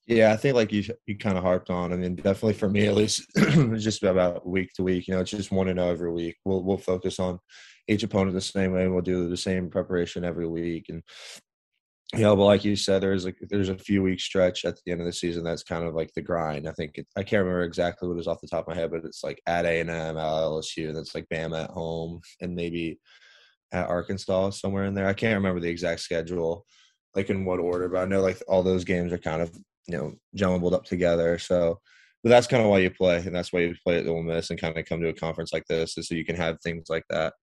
Yeah, 0.05 0.33
I 0.33 0.35
think 0.35 0.55
like 0.55 0.73
you 0.73 0.83
you 1.05 1.17
kind 1.17 1.37
of 1.37 1.43
harped 1.43 1.69
on. 1.69 1.93
I 1.93 1.95
mean, 1.95 2.15
definitely 2.15 2.53
for 2.53 2.69
me 2.69 2.87
at 2.87 2.95
least, 2.95 3.25
it's 3.35 3.83
just 3.85 4.03
about 4.03 4.45
week 4.45 4.73
to 4.73 4.83
week. 4.83 5.07
You 5.07 5.13
know, 5.13 5.21
it's 5.21 5.31
just 5.31 5.51
one 5.51 5.73
know 5.73 5.89
every 5.89 6.11
week. 6.11 6.35
We'll 6.43 6.63
we'll 6.63 6.77
focus 6.77 7.17
on 7.17 7.39
each 7.87 8.03
opponent 8.03 8.33
the 8.33 8.41
same 8.41 8.73
way. 8.73 8.89
We'll 8.89 9.01
do 9.01 9.29
the 9.29 9.37
same 9.37 9.69
preparation 9.69 10.25
every 10.25 10.47
week, 10.47 10.87
and 10.89 11.03
you 12.13 12.23
know, 12.23 12.35
but 12.35 12.45
like 12.45 12.65
you 12.65 12.75
said, 12.75 13.01
there's 13.01 13.23
like 13.23 13.37
there's 13.41 13.69
a 13.69 13.77
few 13.77 14.03
week 14.03 14.19
stretch 14.19 14.65
at 14.65 14.75
the 14.85 14.91
end 14.91 14.99
of 14.99 15.07
the 15.07 15.13
season 15.13 15.43
that's 15.43 15.63
kind 15.63 15.85
of 15.85 15.93
like 15.95 16.11
the 16.13 16.21
grind. 16.21 16.67
I 16.67 16.73
think 16.73 16.97
it, 16.97 17.07
I 17.15 17.23
can't 17.23 17.43
remember 17.43 17.63
exactly 17.63 18.09
what 18.09 18.19
is 18.19 18.27
off 18.27 18.41
the 18.41 18.47
top 18.47 18.67
of 18.67 18.75
my 18.75 18.79
head, 18.79 18.91
but 18.91 19.05
it's 19.05 19.23
like 19.23 19.41
at 19.47 19.65
A 19.65 19.79
and 19.79 19.89
M, 19.89 20.17
at 20.17 20.23
LSU, 20.23 20.89
and 20.89 20.97
it's 20.97 21.15
like 21.15 21.29
Bama 21.29 21.63
at 21.63 21.69
home, 21.69 22.19
and 22.41 22.53
maybe 22.53 22.99
at 23.71 23.87
Arkansas 23.87 24.49
somewhere 24.51 24.85
in 24.85 24.93
there. 24.93 25.07
I 25.07 25.13
can't 25.13 25.35
remember 25.37 25.61
the 25.61 25.69
exact 25.69 26.01
schedule, 26.01 26.65
like 27.15 27.29
in 27.29 27.45
what 27.45 27.59
order, 27.59 27.87
but 27.87 28.01
I 28.01 28.05
know 28.05 28.21
like 28.21 28.41
all 28.47 28.63
those 28.63 28.83
games 28.83 29.13
are 29.13 29.17
kind 29.17 29.41
of 29.41 29.55
you 29.87 29.97
know 29.97 30.13
jumbled 30.35 30.73
up 30.73 30.83
together. 30.83 31.39
So, 31.39 31.79
but 32.23 32.29
that's 32.29 32.47
kind 32.47 32.61
of 32.61 32.69
why 32.69 32.79
you 32.79 32.91
play, 32.91 33.17
and 33.17 33.33
that's 33.33 33.53
why 33.53 33.61
you 33.61 33.75
play 33.85 33.99
at 33.99 34.07
Ole 34.07 34.23
Miss 34.23 34.49
and 34.49 34.59
kind 34.59 34.77
of 34.77 34.85
come 34.85 34.99
to 35.01 35.09
a 35.09 35.13
conference 35.13 35.53
like 35.53 35.65
this, 35.67 35.97
is 35.97 36.09
so 36.09 36.15
you 36.15 36.25
can 36.25 36.35
have 36.35 36.59
things 36.61 36.89
like 36.89 37.05
that. 37.09 37.33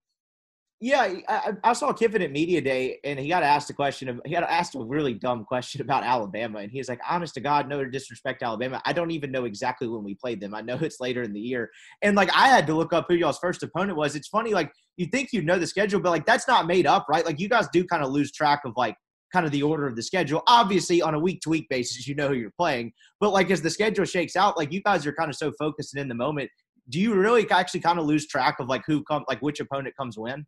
Yeah, 0.81 1.13
I, 1.29 1.53
I, 1.65 1.73
saw 1.73 1.93
Kiffin 1.93 2.23
at 2.23 2.31
media 2.31 2.61
day, 2.61 3.01
and 3.03 3.19
he 3.19 3.29
got 3.29 3.43
asked 3.43 3.69
a 3.69 3.73
question. 3.73 4.09
Of, 4.09 4.21
he 4.25 4.31
got 4.33 4.45
asked 4.45 4.77
a 4.77 4.79
really 4.79 5.13
dumb 5.13 5.45
question 5.45 5.81
about 5.83 6.05
Alabama, 6.05 6.61
and 6.61 6.71
he's 6.71 6.89
like, 6.89 7.01
"Honest 7.09 7.35
to 7.35 7.41
God, 7.41 7.69
no 7.69 7.85
disrespect 7.85 8.41
to 8.41 8.47
Alabama. 8.47 8.81
I 8.85 8.93
don't 8.93 9.11
even 9.11 9.33
know 9.33 9.45
exactly 9.45 9.89
when 9.89 10.05
we 10.05 10.15
played 10.15 10.41
them. 10.41 10.55
I 10.55 10.61
know 10.61 10.77
it's 10.81 11.01
later 11.01 11.23
in 11.23 11.33
the 11.33 11.41
year." 11.41 11.71
And 12.03 12.15
like, 12.15 12.31
I 12.33 12.47
had 12.47 12.65
to 12.69 12.75
look 12.75 12.93
up 12.93 13.07
who 13.09 13.15
y'all's 13.15 13.39
first 13.39 13.65
opponent 13.65 13.99
was. 13.99 14.15
It's 14.15 14.29
funny, 14.29 14.55
like 14.55 14.71
you 14.97 15.07
think 15.07 15.33
you 15.33 15.43
know 15.43 15.59
the 15.59 15.67
schedule, 15.67 15.99
but 15.99 16.11
like 16.11 16.27
that's 16.27 16.47
not 16.47 16.69
made 16.69 16.87
up, 16.87 17.07
right? 17.09 17.27
Like 17.27 17.41
you 17.41 17.49
guys 17.49 17.67
do 17.73 17.85
kind 17.85 18.05
of 18.05 18.11
lose 18.11 18.31
track 18.31 18.61
of 18.65 18.75
like 18.77 18.95
kind 19.33 19.45
of 19.45 19.51
the 19.51 19.65
order 19.65 19.89
of 19.89 19.97
the 19.97 20.03
schedule. 20.03 20.45
Obviously, 20.47 21.03
on 21.03 21.15
a 21.15 21.19
week 21.19 21.41
to 21.41 21.49
week 21.49 21.67
basis, 21.69 22.07
you 22.07 22.15
know 22.15 22.29
who 22.29 22.35
you're 22.35 22.53
playing, 22.57 22.93
but 23.19 23.31
like 23.31 23.51
as 23.51 23.63
the 23.63 23.71
schedule 23.71 24.05
shakes 24.05 24.37
out, 24.37 24.57
like 24.57 24.73
you 24.73 24.81
guys 24.83 25.05
are 25.09 25.13
kind 25.13 25.29
of 25.29 25.35
so 25.35 25.51
focused 25.59 25.95
and 25.95 26.01
in 26.01 26.09
the 26.09 26.15
moment. 26.15 26.51
Do 26.91 27.01
you 27.01 27.15
really 27.15 27.51
actually 27.51 27.81
kind 27.81 27.99
of 27.99 28.07
lose 28.07 28.29
track 28.29 28.61
of 28.61 28.69
like 28.69 28.83
who 28.87 29.03
come, 29.03 29.25
like 29.29 29.43
which 29.43 29.61
opponent 29.61 29.95
comes 29.99 30.17
when? 30.17 30.47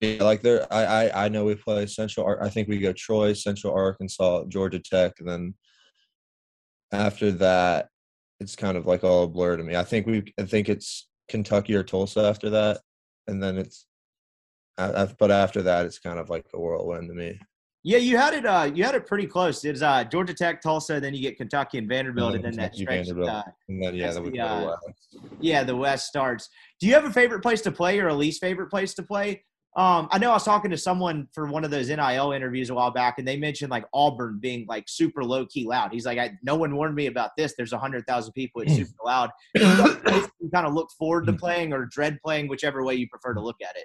Yeah, 0.00 0.22
like 0.24 0.42
there, 0.42 0.70
I, 0.72 0.84
I 0.84 1.24
I 1.24 1.28
know 1.28 1.44
we 1.44 1.54
play 1.54 1.86
Central. 1.86 2.36
I 2.42 2.50
think 2.50 2.68
we 2.68 2.78
go 2.78 2.92
Troy, 2.92 3.32
Central 3.32 3.72
Arkansas, 3.72 4.44
Georgia 4.48 4.78
Tech, 4.78 5.14
and 5.20 5.28
then 5.28 5.54
after 6.92 7.32
that, 7.32 7.88
it's 8.38 8.56
kind 8.56 8.76
of 8.76 8.86
like 8.86 9.04
all 9.04 9.24
a 9.24 9.28
blur 9.28 9.56
to 9.56 9.64
me. 9.64 9.74
I 9.74 9.84
think 9.84 10.06
we, 10.06 10.34
I 10.38 10.44
think 10.44 10.68
it's 10.68 11.08
Kentucky 11.28 11.74
or 11.74 11.82
Tulsa 11.82 12.20
after 12.20 12.50
that, 12.50 12.80
and 13.26 13.42
then 13.42 13.56
it's, 13.56 13.86
but 14.76 15.30
after 15.30 15.62
that, 15.62 15.86
it's 15.86 15.98
kind 15.98 16.18
of 16.18 16.28
like 16.28 16.44
a 16.52 16.60
whirlwind 16.60 17.08
to 17.08 17.14
me. 17.14 17.40
Yeah, 17.82 17.98
you 17.98 18.18
had 18.18 18.34
it. 18.34 18.44
Uh, 18.44 18.70
you 18.74 18.84
had 18.84 18.96
it 18.96 19.06
pretty 19.06 19.26
close. 19.26 19.64
It's 19.64 19.80
uh, 19.80 20.04
Georgia 20.04 20.34
Tech, 20.34 20.60
Tulsa, 20.60 21.00
then 21.00 21.14
you 21.14 21.22
get 21.22 21.38
Kentucky 21.38 21.78
and 21.78 21.88
Vanderbilt, 21.88 22.34
and, 22.34 22.44
and 22.44 22.52
then 22.52 22.62
that 22.62 22.76
stretch. 22.76 23.08
Uh, 23.08 23.42
and 23.68 23.82
then 23.82 23.94
yeah, 23.94 24.10
the, 24.10 24.40
uh, 24.40 24.76
yeah, 25.40 25.64
the 25.64 25.76
West 25.76 26.06
starts. 26.06 26.50
Do 26.80 26.86
you 26.86 26.94
have 26.94 27.04
a 27.04 27.12
favorite 27.12 27.40
place 27.40 27.62
to 27.62 27.72
play 27.72 27.98
or 28.00 28.08
a 28.08 28.14
least 28.14 28.42
favorite 28.42 28.68
place 28.70 28.92
to 28.94 29.02
play? 29.02 29.44
Um, 29.76 30.08
I 30.10 30.16
know 30.16 30.30
I 30.30 30.34
was 30.34 30.44
talking 30.44 30.70
to 30.70 30.78
someone 30.78 31.28
for 31.34 31.46
one 31.46 31.62
of 31.62 31.70
those 31.70 31.90
NIL 31.90 32.32
interviews 32.32 32.70
a 32.70 32.74
while 32.74 32.90
back, 32.90 33.18
and 33.18 33.28
they 33.28 33.36
mentioned 33.36 33.70
like 33.70 33.84
Auburn 33.92 34.38
being 34.40 34.64
like 34.66 34.84
super 34.88 35.22
low 35.22 35.44
key 35.44 35.66
loud. 35.66 35.92
He's 35.92 36.06
like, 36.06 36.32
no 36.42 36.56
one 36.56 36.74
warned 36.74 36.94
me 36.94 37.06
about 37.06 37.32
this. 37.36 37.52
There's 37.58 37.74
a 37.74 37.78
hundred 37.78 38.06
thousand 38.06 38.32
people. 38.32 38.62
It's 38.62 38.74
super 38.74 38.94
loud. 39.04 39.30
you 39.54 39.60
kind 40.54 40.66
of 40.66 40.72
look 40.72 40.88
forward 40.98 41.26
to 41.26 41.34
playing 41.34 41.74
or 41.74 41.84
dread 41.84 42.18
playing, 42.24 42.48
whichever 42.48 42.84
way 42.84 42.94
you 42.94 43.06
prefer 43.08 43.34
to 43.34 43.40
look 43.40 43.56
at 43.62 43.76
it. 43.76 43.84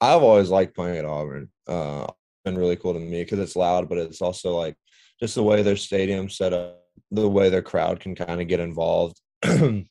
I've 0.00 0.22
always 0.22 0.50
liked 0.50 0.74
playing 0.74 0.98
at 0.98 1.04
Auburn. 1.04 1.50
Uh, 1.68 2.08
been 2.44 2.58
really 2.58 2.76
cool 2.76 2.94
to 2.94 2.98
me 2.98 3.22
because 3.22 3.38
it's 3.38 3.54
loud, 3.54 3.88
but 3.88 3.98
it's 3.98 4.20
also 4.20 4.56
like 4.56 4.74
just 5.20 5.36
the 5.36 5.42
way 5.42 5.62
their 5.62 5.76
stadium 5.76 6.28
set 6.28 6.52
up, 6.52 6.82
the 7.12 7.28
way 7.28 7.48
their 7.48 7.62
crowd 7.62 8.00
can 8.00 8.16
kind 8.16 8.40
of 8.40 8.48
get 8.48 8.58
involved. 8.58 9.20
to 9.42 9.84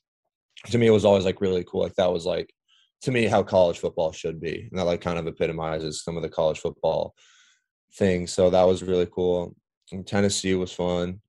me, 0.74 0.86
it 0.86 0.90
was 0.90 1.06
always 1.06 1.24
like 1.24 1.40
really 1.40 1.64
cool. 1.64 1.80
Like 1.80 1.94
that 1.94 2.12
was 2.12 2.26
like 2.26 2.52
to 3.02 3.10
me 3.10 3.24
how 3.24 3.42
college 3.42 3.78
football 3.78 4.12
should 4.12 4.40
be. 4.40 4.68
And 4.70 4.78
that 4.78 4.84
like 4.84 5.00
kind 5.00 5.18
of 5.18 5.26
epitomizes 5.26 6.02
some 6.02 6.16
of 6.16 6.22
the 6.22 6.28
college 6.28 6.58
football 6.58 7.14
things. 7.94 8.32
So 8.32 8.50
that 8.50 8.66
was 8.66 8.82
really 8.82 9.06
cool. 9.06 9.54
And 9.92 10.06
Tennessee 10.06 10.54
was 10.54 10.72
fun. 10.72 11.20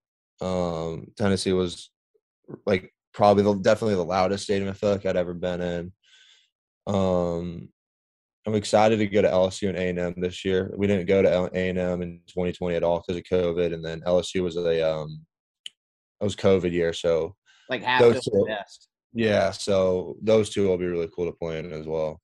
Um, 0.41 1.07
Tennessee 1.17 1.53
was 1.53 1.89
like 2.65 2.93
probably 3.13 3.43
the, 3.43 3.55
definitely 3.55 3.95
the 3.95 4.03
loudest 4.03 4.43
stadium 4.43 4.69
I 4.69 4.73
feel 4.73 4.91
like 4.91 5.05
I'd 5.05 5.15
ever 5.15 5.33
been 5.33 5.61
in. 5.61 5.93
Um, 6.87 7.69
I'm 8.45 8.55
excited 8.55 8.97
to 8.97 9.07
go 9.07 9.21
to 9.21 9.27
LSU 9.27 9.69
and 9.69 9.99
A&M 9.99 10.15
this 10.17 10.43
year. 10.43 10.73
We 10.75 10.87
didn't 10.87 11.05
go 11.05 11.21
to 11.21 11.49
A&M 11.53 12.01
in 12.01 12.21
2020 12.27 12.75
at 12.75 12.83
all 12.83 13.03
because 13.05 13.17
of 13.17 13.23
COVID, 13.23 13.73
and 13.73 13.85
then 13.85 14.01
LSU 14.01 14.41
was 14.41 14.57
a 14.57 14.81
um, 14.81 15.23
it 16.19 16.23
was 16.23 16.35
COVID 16.35 16.71
year, 16.71 16.91
so 16.91 17.35
like 17.69 17.83
half 17.83 18.01
the 18.01 18.45
best. 18.47 18.87
Yeah, 19.13 19.51
so 19.51 20.15
those 20.21 20.49
two 20.49 20.67
will 20.67 20.77
be 20.77 20.85
really 20.85 21.09
cool 21.13 21.25
to 21.25 21.31
play 21.31 21.59
in 21.59 21.71
as 21.71 21.85
well. 21.85 22.21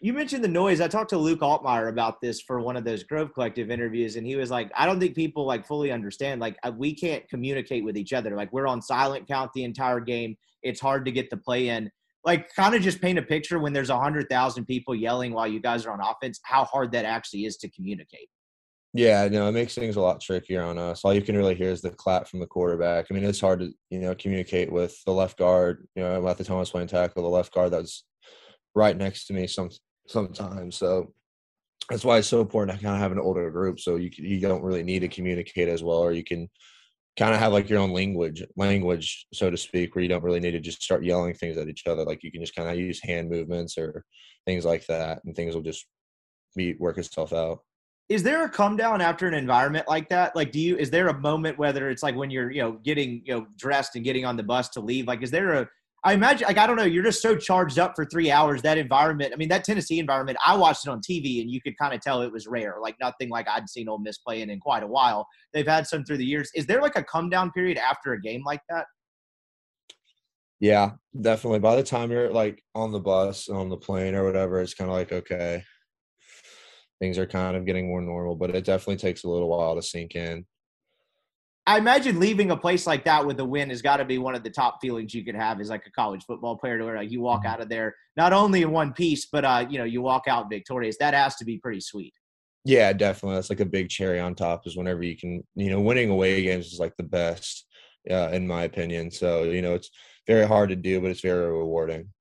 You 0.00 0.12
mentioned 0.12 0.44
the 0.44 0.48
noise. 0.48 0.80
I 0.80 0.88
talked 0.88 1.10
to 1.10 1.18
Luke 1.18 1.40
Altmyer 1.40 1.88
about 1.88 2.20
this 2.20 2.40
for 2.42 2.60
one 2.60 2.76
of 2.76 2.84
those 2.84 3.02
Grove 3.02 3.32
Collective 3.32 3.70
interviews, 3.70 4.16
and 4.16 4.26
he 4.26 4.36
was 4.36 4.50
like, 4.50 4.70
"I 4.76 4.84
don't 4.84 5.00
think 5.00 5.14
people 5.14 5.46
like 5.46 5.66
fully 5.66 5.90
understand. 5.90 6.40
Like, 6.40 6.56
uh, 6.62 6.72
we 6.76 6.94
can't 6.94 7.26
communicate 7.30 7.82
with 7.82 7.96
each 7.96 8.12
other. 8.12 8.36
Like, 8.36 8.52
we're 8.52 8.66
on 8.66 8.82
silent 8.82 9.26
count 9.26 9.52
the 9.54 9.64
entire 9.64 10.00
game. 10.00 10.36
It's 10.62 10.80
hard 10.80 11.06
to 11.06 11.12
get 11.12 11.30
the 11.30 11.36
play 11.38 11.68
in. 11.68 11.90
Like, 12.24 12.52
kind 12.54 12.74
of 12.74 12.82
just 12.82 13.00
paint 13.00 13.18
a 13.18 13.22
picture 13.22 13.58
when 13.58 13.72
there's 13.72 13.88
a 13.88 13.98
hundred 13.98 14.28
thousand 14.28 14.66
people 14.66 14.94
yelling 14.94 15.32
while 15.32 15.46
you 15.46 15.60
guys 15.60 15.86
are 15.86 15.92
on 15.92 16.00
offense. 16.00 16.40
How 16.42 16.64
hard 16.64 16.92
that 16.92 17.04
actually 17.06 17.46
is 17.46 17.56
to 17.58 17.70
communicate." 17.70 18.28
Yeah, 18.92 19.28
no, 19.28 19.48
it 19.48 19.52
makes 19.52 19.74
things 19.74 19.96
a 19.96 20.00
lot 20.00 20.20
trickier 20.20 20.62
on 20.62 20.78
us. 20.78 21.04
All 21.04 21.12
you 21.12 21.20
can 21.20 21.36
really 21.36 21.54
hear 21.54 21.70
is 21.70 21.82
the 21.82 21.90
clap 21.90 22.28
from 22.28 22.40
the 22.40 22.46
quarterback. 22.46 23.06
I 23.10 23.14
mean, 23.14 23.24
it's 23.24 23.40
hard 23.40 23.60
to 23.60 23.70
you 23.90 23.98
know 23.98 24.14
communicate 24.14 24.72
with 24.72 25.02
the 25.04 25.12
left 25.12 25.38
guard. 25.38 25.86
You 25.94 26.02
know, 26.02 26.26
at 26.28 26.38
the 26.38 26.44
time 26.44 26.56
I 26.56 26.60
was 26.60 26.70
playing 26.70 26.88
tackle, 26.88 27.22
the 27.22 27.28
left 27.28 27.52
guard 27.52 27.72
that's 27.72 28.04
right 28.74 28.96
next 28.96 29.26
to 29.26 29.34
me 29.34 29.46
some 29.46 29.70
sometimes. 30.08 30.76
So 30.76 31.12
that's 31.90 32.04
why 32.04 32.18
it's 32.18 32.28
so 32.28 32.40
important 32.40 32.78
to 32.78 32.84
kind 32.84 32.96
of 32.96 33.02
have 33.02 33.12
an 33.12 33.20
older 33.20 33.50
group, 33.50 33.80
so 33.80 33.96
you 33.96 34.10
you 34.16 34.40
don't 34.40 34.62
really 34.62 34.82
need 34.82 35.00
to 35.00 35.08
communicate 35.08 35.68
as 35.68 35.82
well, 35.82 35.98
or 35.98 36.12
you 36.12 36.24
can 36.24 36.48
kind 37.18 37.34
of 37.34 37.40
have 37.40 37.52
like 37.52 37.68
your 37.70 37.80
own 37.80 37.92
language 37.92 38.42
language 38.56 39.26
so 39.32 39.50
to 39.50 39.56
speak 39.56 39.94
where 39.94 40.02
you 40.02 40.08
don't 40.08 40.22
really 40.22 40.40
need 40.40 40.52
to 40.52 40.60
just 40.60 40.82
start 40.82 41.04
yelling 41.04 41.34
things 41.34 41.56
at 41.56 41.68
each 41.68 41.86
other 41.86 42.04
like 42.04 42.22
you 42.22 42.30
can 42.30 42.42
just 42.42 42.54
kind 42.54 42.68
of 42.68 42.76
use 42.76 43.02
hand 43.02 43.30
movements 43.30 43.78
or 43.78 44.04
things 44.46 44.64
like 44.66 44.86
that 44.86 45.20
and 45.24 45.34
things 45.34 45.54
will 45.54 45.62
just 45.62 45.86
be 46.56 46.74
work 46.78 46.98
itself 46.98 47.32
out 47.32 47.60
is 48.08 48.22
there 48.22 48.44
a 48.44 48.48
come 48.48 48.76
down 48.76 49.00
after 49.00 49.26
an 49.26 49.34
environment 49.34 49.86
like 49.88 50.08
that? 50.10 50.36
Like, 50.36 50.52
do 50.52 50.60
you, 50.60 50.76
is 50.76 50.90
there 50.90 51.08
a 51.08 51.18
moment, 51.18 51.58
whether 51.58 51.90
it's 51.90 52.02
like 52.02 52.14
when 52.14 52.30
you're, 52.30 52.50
you 52.52 52.62
know, 52.62 52.72
getting, 52.84 53.22
you 53.24 53.34
know, 53.34 53.46
dressed 53.56 53.96
and 53.96 54.04
getting 54.04 54.24
on 54.24 54.36
the 54.36 54.44
bus 54.44 54.68
to 54.70 54.80
leave? 54.80 55.08
Like, 55.08 55.22
is 55.22 55.30
there 55.30 55.54
a, 55.54 55.68
I 56.04 56.12
imagine, 56.12 56.46
like, 56.46 56.58
I 56.58 56.68
don't 56.68 56.76
know, 56.76 56.84
you're 56.84 57.02
just 57.02 57.20
so 57.20 57.34
charged 57.34 57.80
up 57.80 57.94
for 57.96 58.04
three 58.04 58.30
hours. 58.30 58.62
That 58.62 58.78
environment, 58.78 59.32
I 59.32 59.36
mean, 59.36 59.48
that 59.48 59.64
Tennessee 59.64 59.98
environment, 59.98 60.38
I 60.46 60.56
watched 60.56 60.86
it 60.86 60.90
on 60.90 61.00
TV 61.00 61.40
and 61.40 61.50
you 61.50 61.60
could 61.60 61.76
kind 61.78 61.92
of 61.92 62.00
tell 62.00 62.22
it 62.22 62.30
was 62.30 62.46
rare, 62.46 62.76
like 62.80 62.94
nothing 63.00 63.28
like 63.28 63.48
I'd 63.48 63.68
seen 63.68 63.88
Ole 63.88 63.98
Miss 63.98 64.18
playing 64.18 64.50
in 64.50 64.60
quite 64.60 64.84
a 64.84 64.86
while. 64.86 65.26
They've 65.52 65.66
had 65.66 65.88
some 65.88 66.04
through 66.04 66.18
the 66.18 66.24
years. 66.24 66.48
Is 66.54 66.64
there 66.66 66.80
like 66.80 66.94
a 66.94 67.02
come 67.02 67.28
down 67.28 67.50
period 67.50 67.76
after 67.76 68.12
a 68.12 68.20
game 68.20 68.44
like 68.46 68.60
that? 68.70 68.86
Yeah, 70.60 70.92
definitely. 71.20 71.58
By 71.58 71.74
the 71.74 71.82
time 71.82 72.12
you're 72.12 72.30
like 72.30 72.62
on 72.76 72.92
the 72.92 73.00
bus, 73.00 73.48
on 73.48 73.68
the 73.68 73.76
plane 73.76 74.14
or 74.14 74.24
whatever, 74.24 74.60
it's 74.60 74.74
kind 74.74 74.88
of 74.88 74.96
like, 74.96 75.10
okay, 75.10 75.64
things 77.00 77.18
are 77.18 77.26
kind 77.26 77.56
of 77.56 77.66
getting 77.66 77.88
more 77.88 78.00
normal, 78.00 78.36
but 78.36 78.54
it 78.54 78.64
definitely 78.64 78.96
takes 78.96 79.24
a 79.24 79.28
little 79.28 79.48
while 79.48 79.74
to 79.76 79.82
sink 79.82 80.14
in. 80.14 80.46
I 81.68 81.78
imagine 81.78 82.20
leaving 82.20 82.52
a 82.52 82.56
place 82.56 82.86
like 82.86 83.04
that 83.06 83.26
with 83.26 83.40
a 83.40 83.44
win 83.44 83.70
has 83.70 83.82
got 83.82 83.96
to 83.96 84.04
be 84.04 84.18
one 84.18 84.36
of 84.36 84.44
the 84.44 84.50
top 84.50 84.80
feelings 84.80 85.12
you 85.12 85.24
could 85.24 85.34
have 85.34 85.60
as 85.60 85.68
like 85.68 85.84
a 85.86 85.90
college 85.90 86.24
football 86.24 86.56
player, 86.56 86.78
to 86.78 86.84
where 86.84 86.96
like 86.96 87.10
you 87.10 87.20
walk 87.20 87.42
Mm-hmm. 87.42 87.52
out 87.52 87.60
of 87.60 87.68
there 87.68 87.94
not 88.16 88.32
only 88.32 88.62
in 88.62 88.70
one 88.70 88.92
piece, 88.92 89.26
but 89.26 89.44
uh, 89.44 89.66
you 89.68 89.78
know, 89.78 89.84
you 89.84 90.00
walk 90.00 90.24
out 90.28 90.48
victorious. 90.48 90.96
That 90.98 91.12
has 91.14 91.34
to 91.36 91.44
be 91.44 91.58
pretty 91.58 91.80
sweet. 91.80 92.14
Yeah, 92.64 92.92
definitely. 92.92 93.36
That's 93.36 93.50
like 93.50 93.60
a 93.60 93.64
big 93.66 93.88
cherry 93.88 94.18
on 94.20 94.34
top. 94.34 94.66
Is 94.66 94.76
whenever 94.76 95.02
you 95.02 95.16
can, 95.16 95.44
you 95.54 95.70
know, 95.70 95.80
winning 95.80 96.10
away 96.10 96.42
games 96.42 96.72
is 96.72 96.78
like 96.80 96.96
the 96.96 97.02
best, 97.04 97.66
uh, 98.10 98.30
in 98.32 98.46
my 98.46 98.62
opinion. 98.64 99.10
So 99.10 99.44
you 99.44 99.62
know, 99.62 99.74
it's 99.74 99.90
very 100.26 100.46
hard 100.46 100.70
to 100.70 100.76
do, 100.76 101.00
but 101.00 101.10
it's 101.10 101.20
very 101.20 101.46
rewarding. 101.50 102.12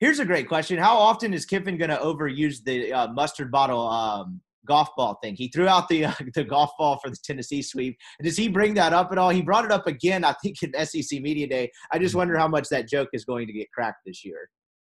Here's 0.00 0.18
a 0.18 0.24
great 0.24 0.48
question: 0.48 0.78
How 0.78 0.96
often 0.96 1.34
is 1.34 1.44
Kiffin 1.44 1.76
going 1.76 1.90
to 1.90 1.98
overuse 1.98 2.64
the 2.64 2.90
uh, 2.92 3.08
mustard 3.12 3.50
bottle 3.50 3.86
um, 3.86 4.40
golf 4.66 4.88
ball 4.96 5.18
thing? 5.22 5.36
He 5.36 5.48
threw 5.48 5.68
out 5.68 5.88
the 5.88 6.06
uh, 6.06 6.12
the 6.34 6.42
golf 6.42 6.70
ball 6.78 6.98
for 7.02 7.10
the 7.10 7.18
Tennessee 7.22 7.60
sweep. 7.60 7.98
Does 8.22 8.36
he 8.36 8.48
bring 8.48 8.72
that 8.74 8.94
up 8.94 9.12
at 9.12 9.18
all? 9.18 9.28
He 9.28 9.42
brought 9.42 9.66
it 9.66 9.70
up 9.70 9.86
again, 9.86 10.24
I 10.24 10.34
think, 10.42 10.56
in 10.62 10.72
SEC 10.86 11.20
media 11.20 11.46
day. 11.46 11.70
I 11.92 11.98
just 11.98 12.14
wonder 12.14 12.38
how 12.38 12.48
much 12.48 12.68
that 12.70 12.88
joke 12.88 13.10
is 13.12 13.26
going 13.26 13.46
to 13.46 13.52
get 13.52 13.70
cracked 13.72 14.00
this 14.06 14.24
year. 14.24 14.48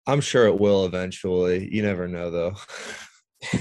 I'm 0.08 0.20
sure 0.20 0.46
it 0.46 0.58
will 0.58 0.86
eventually. 0.86 1.72
You 1.72 1.82
never 1.82 2.08
know, 2.08 2.30
though. 2.30 2.54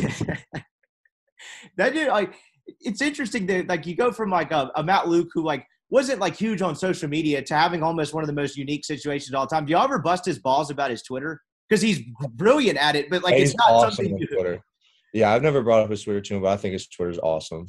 that 1.77 1.93
dude, 1.93 2.07
like, 2.07 2.33
it's 2.79 3.01
interesting 3.01 3.45
that 3.47 3.67
like 3.67 3.85
you 3.85 3.95
go 3.95 4.11
from 4.11 4.31
like 4.31 4.51
a, 4.51 4.71
a 4.75 4.83
Matt 4.83 5.07
Luke 5.07 5.29
who 5.33 5.43
like 5.43 5.67
wasn't 5.89 6.19
like 6.19 6.35
huge 6.35 6.61
on 6.61 6.75
social 6.75 7.09
media 7.09 7.41
to 7.41 7.55
having 7.55 7.83
almost 7.83 8.13
one 8.13 8.23
of 8.23 8.27
the 8.27 8.33
most 8.33 8.57
unique 8.57 8.85
situations 8.85 9.29
of 9.29 9.39
all 9.39 9.47
time. 9.47 9.65
Do 9.65 9.71
y'all 9.71 9.83
ever 9.83 9.99
bust 9.99 10.25
his 10.25 10.39
balls 10.39 10.69
about 10.69 10.89
his 10.89 11.03
Twitter? 11.03 11.41
Because 11.69 11.81
he's 11.81 12.01
brilliant 12.31 12.77
at 12.77 12.95
it, 12.95 13.09
but 13.09 13.23
like 13.23 13.35
He's 13.35 13.49
it's 13.49 13.57
not 13.57 13.71
awesome 13.71 14.05
something 14.05 14.27
Twitter. 14.27 14.59
Yeah, 15.13 15.33
I've 15.33 15.41
never 15.41 15.61
brought 15.61 15.83
up 15.83 15.89
his 15.89 16.03
Twitter 16.03 16.21
to 16.21 16.35
him, 16.35 16.41
but 16.41 16.49
I 16.49 16.57
think 16.57 16.73
his 16.73 16.87
Twitter's 16.87 17.19
awesome. 17.19 17.65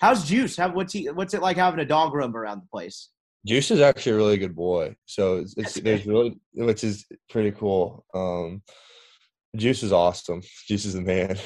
How's 0.00 0.28
Juice? 0.28 0.56
How, 0.56 0.72
what's 0.72 0.92
he? 0.92 1.06
What's 1.06 1.34
it 1.34 1.42
like 1.42 1.56
having 1.56 1.80
a 1.80 1.84
dog 1.84 2.14
roam 2.14 2.34
around 2.36 2.62
the 2.62 2.68
place? 2.72 3.10
Juice 3.46 3.70
is 3.70 3.80
actually 3.80 4.12
a 4.12 4.16
really 4.16 4.38
good 4.38 4.56
boy. 4.56 4.96
So 5.06 5.36
it's, 5.36 5.54
it's 5.56 5.74
there's 5.74 6.06
really 6.06 6.38
which 6.54 6.82
is 6.82 7.06
pretty 7.30 7.52
cool. 7.52 8.04
Um 8.14 8.62
Juice 9.56 9.82
is 9.82 9.92
awesome. 9.92 10.42
Juice 10.68 10.84
is 10.84 10.94
the 10.94 11.02
man. 11.02 11.38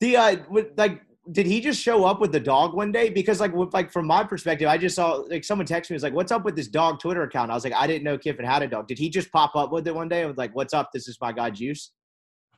The 0.00 0.16
uh, 0.16 0.36
with, 0.48 0.68
like, 0.76 1.00
did 1.30 1.46
he 1.46 1.60
just 1.60 1.80
show 1.80 2.04
up 2.04 2.20
with 2.20 2.32
the 2.32 2.40
dog 2.40 2.74
one 2.74 2.92
day? 2.92 3.10
Because 3.10 3.40
like, 3.40 3.52
with, 3.52 3.74
like 3.74 3.92
from 3.92 4.06
my 4.06 4.24
perspective, 4.24 4.68
I 4.68 4.78
just 4.78 4.96
saw 4.96 5.16
like 5.28 5.44
someone 5.44 5.66
text 5.66 5.90
me 5.90 5.94
was 5.94 6.02
like, 6.02 6.14
"What's 6.14 6.32
up 6.32 6.44
with 6.44 6.56
this 6.56 6.68
dog 6.68 7.00
Twitter 7.00 7.22
account?" 7.22 7.50
I 7.50 7.54
was 7.54 7.64
like, 7.64 7.74
I 7.74 7.86
didn't 7.86 8.04
know 8.04 8.16
Kiffin 8.16 8.44
had 8.44 8.62
a 8.62 8.68
dog. 8.68 8.88
Did 8.88 8.98
he 8.98 9.10
just 9.10 9.30
pop 9.30 9.54
up 9.54 9.70
with 9.70 9.86
it 9.86 9.94
one 9.94 10.08
day? 10.08 10.22
I 10.22 10.26
was 10.26 10.36
like, 10.36 10.54
"What's 10.54 10.72
up? 10.72 10.90
This 10.92 11.08
is 11.08 11.18
my 11.20 11.32
guy 11.32 11.50
Juice." 11.50 11.92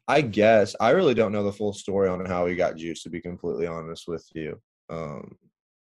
I 0.09 0.23
guess 0.23 0.75
I 0.81 0.91
really 0.91 1.15
don't 1.15 1.33
know 1.33 1.45
the 1.45 1.53
full 1.53 1.73
story 1.73 2.09
on 2.09 2.25
how 2.25 2.47
he 2.47 2.55
got 2.55 2.77
Juice. 2.77 3.03
To 3.03 3.11
be 3.11 3.21
completely 3.21 3.67
honest 3.67 4.07
with 4.07 4.27
you, 4.35 4.61
um, 4.89 5.37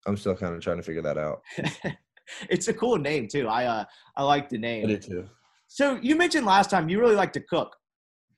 I'm 0.07 0.17
still 0.17 0.37
kind 0.37 0.55
of 0.55 0.61
trying 0.61 0.79
to 0.79 0.83
figure 0.83 1.03
that 1.03 1.19
out. 1.19 1.43
it's 2.51 2.69
a 2.69 2.75
cool 2.75 2.99
name 2.99 3.29
too. 3.29 3.49
I 3.49 3.65
uh, 3.67 3.85
I 4.17 4.25
like 4.25 4.49
the 4.49 4.59
I 4.59 4.61
name. 4.61 4.89
do 4.89 4.99
too. 4.99 5.29
So 5.69 5.99
you 6.03 6.17
mentioned 6.17 6.47
last 6.47 6.71
time 6.71 6.89
you 6.89 7.01
really 7.01 7.15
like 7.15 7.33
to 7.35 7.41
cook, 7.41 7.77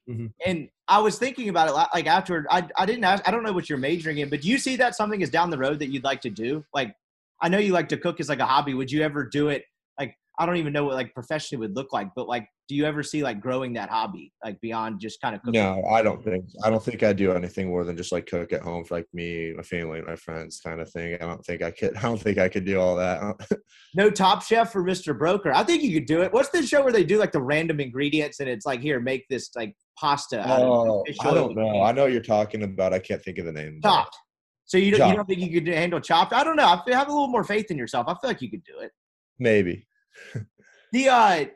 Mhm. 0.08 0.32
and 0.44 0.68
I 0.86 0.98
was 1.00 1.18
thinking 1.18 1.48
about 1.48 1.68
it 1.68 1.72
like 1.72 2.06
afterward. 2.06 2.46
I 2.50 2.68
I 2.76 2.84
didn't 2.86 3.04
ask. 3.04 3.26
I 3.26 3.30
don't 3.30 3.42
know 3.42 3.52
what 3.52 3.68
you're 3.70 3.78
majoring 3.78 4.18
in, 4.18 4.28
but 4.28 4.42
do 4.42 4.48
you 4.48 4.58
see 4.58 4.76
that 4.76 4.94
something 4.94 5.20
is 5.22 5.30
down 5.30 5.50
the 5.50 5.58
road 5.58 5.78
that 5.78 5.90
you'd 5.90 6.04
like 6.04 6.20
to 6.22 6.30
do? 6.30 6.64
Like, 6.74 6.94
I 7.40 7.48
know 7.48 7.58
you 7.58 7.72
like 7.72 7.88
to 7.90 7.96
cook 7.96 8.20
as 8.20 8.28
like 8.28 8.38
a 8.40 8.46
hobby. 8.46 8.74
Would 8.74 8.92
you 8.92 9.02
ever 9.02 9.24
do 9.24 9.48
it? 9.48 9.64
Like, 9.98 10.14
I 10.38 10.44
don't 10.46 10.56
even 10.56 10.72
know 10.74 10.84
what 10.84 10.94
like 10.94 11.14
professionally 11.14 11.60
would 11.66 11.74
look 11.76 11.92
like, 11.92 12.08
but 12.14 12.28
like, 12.28 12.48
do 12.66 12.74
you 12.74 12.84
ever 12.86 13.02
see 13.02 13.22
like 13.22 13.40
growing 13.40 13.74
that 13.74 13.90
hobby 13.90 14.32
like 14.42 14.58
beyond 14.60 14.98
just 15.00 15.20
kind 15.20 15.34
of 15.34 15.42
cooking? 15.42 15.60
No, 15.60 15.84
I 15.84 16.02
don't 16.02 16.22
think 16.24 16.46
I 16.62 16.70
don't 16.70 16.82
think 16.82 17.02
I 17.02 17.12
do 17.12 17.32
anything 17.32 17.68
more 17.68 17.84
than 17.84 17.96
just 17.96 18.10
like 18.10 18.26
cook 18.26 18.52
at 18.52 18.62
home 18.62 18.84
for 18.84 18.94
like 18.94 19.06
me, 19.12 19.52
my 19.54 19.62
family, 19.62 20.00
my 20.02 20.16
friends, 20.16 20.60
kind 20.64 20.80
of 20.80 20.90
thing. 20.90 21.14
I 21.14 21.18
don't 21.18 21.44
think 21.44 21.62
I 21.62 21.70
could. 21.70 21.96
I 21.98 22.02
don't 22.02 22.20
think 22.20 22.38
I 22.38 22.48
could 22.48 22.64
do 22.64 22.80
all 22.80 22.96
that. 22.96 23.36
No 23.96 24.10
Top 24.10 24.42
Chef 24.42 24.72
for 24.72 24.82
Mr. 24.82 25.16
Broeker. 25.16 25.52
I 25.54 25.62
think 25.62 25.84
you 25.84 25.94
could 25.94 26.06
do 26.06 26.22
it. 26.22 26.32
What's 26.32 26.48
the 26.48 26.66
show 26.66 26.82
where 26.82 26.92
they 26.92 27.04
do 27.04 27.16
like 27.16 27.30
the 27.30 27.40
random 27.40 27.78
ingredients 27.78 28.40
and 28.40 28.48
it's 28.48 28.66
like 28.66 28.80
here, 28.80 28.98
make 28.98 29.24
this 29.28 29.50
like 29.54 29.76
pasta. 29.96 30.42
Oh, 30.44 31.04
I 31.20 31.32
don't 31.32 31.54
know. 31.54 31.80
I 31.80 31.92
know 31.92 32.02
what 32.02 32.12
you're 32.12 32.20
talking 32.20 32.64
about. 32.64 32.92
I 32.92 32.98
can't 32.98 33.22
think 33.22 33.38
of 33.38 33.44
the 33.44 33.52
name. 33.52 33.78
Chopped. 33.84 34.16
So 34.64 34.78
you 34.78 34.96
don't, 34.96 35.10
you 35.10 35.14
don't 35.14 35.26
think 35.26 35.40
you 35.40 35.60
could 35.60 35.72
handle 35.72 36.00
chopped? 36.00 36.32
I 36.32 36.42
don't 36.42 36.56
know. 36.56 36.66
I 36.66 36.82
feel, 36.84 36.96
have 36.96 37.06
a 37.06 37.12
little 37.12 37.28
more 37.28 37.44
faith 37.44 37.70
in 37.70 37.78
yourself. 37.78 38.06
I 38.08 38.14
feel 38.14 38.30
like 38.30 38.42
you 38.42 38.50
could 38.50 38.64
do 38.64 38.80
it. 38.80 38.90
Maybe. 39.38 39.86
The 40.92 41.08
uh, 41.08 41.46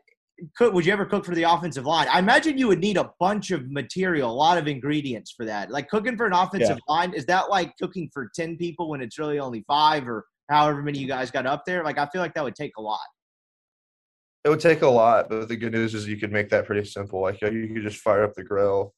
cook, 0.57 0.73
would 0.73 0.87
you 0.87 0.93
ever 0.93 1.05
cook 1.05 1.25
for 1.25 1.35
the 1.35 1.43
offensive 1.45 1.87
line? 1.87 2.09
I 2.09 2.19
imagine 2.19 2.59
you 2.59 2.69
would 2.69 2.81
need 2.81 2.97
a 2.97 3.11
bunch 3.19 3.51
of 3.51 3.71
material, 3.71 4.31
a 4.31 4.33
lot 4.33 4.59
of 4.59 4.69
ingredients 4.69 5.33
for 5.33 5.45
that. 5.47 5.71
Like 5.71 5.89
cooking 5.89 6.17
for 6.17 6.27
an 6.27 6.33
offensive 6.33 6.79
line, 6.89 7.13
is 7.13 7.27
that 7.27 7.51
like 7.51 7.77
cooking 7.81 8.11
for 8.13 8.31
ten 8.35 8.57
people 8.57 8.89
when 8.89 9.01
it's 9.01 9.19
really 9.19 9.39
only 9.39 9.65
five 9.67 10.09
or 10.09 10.27
however 10.49 10.83
many 10.83 10.99
you 10.99 11.09
guys 11.09 11.31
got 11.31 11.47
up 11.47 11.65
there? 11.67 11.85
Like 11.85 11.99
I 11.99 12.07
feel 12.07 12.21
like 12.21 12.35
that 12.35 12.45
would 12.45 12.55
take 12.55 12.77
a 12.77 12.83
lot. 12.83 13.01
It 14.45 14.51
would 14.51 14.61
take 14.61 14.83
a 14.83 14.89
lot, 14.89 15.29
but 15.29 15.49
the 15.49 15.57
good 15.57 15.73
news 15.73 15.95
is 15.95 16.07
you 16.07 16.17
could 16.17 16.33
make 16.33 16.49
that 16.51 16.67
pretty 16.67 16.89
simple. 16.89 17.21
Like 17.21 17.41
you 17.43 17.71
could 17.75 17.83
just 17.83 18.01
fire 18.01 18.23
up 18.23 18.35
the 18.35 18.45
grill, 18.45 18.95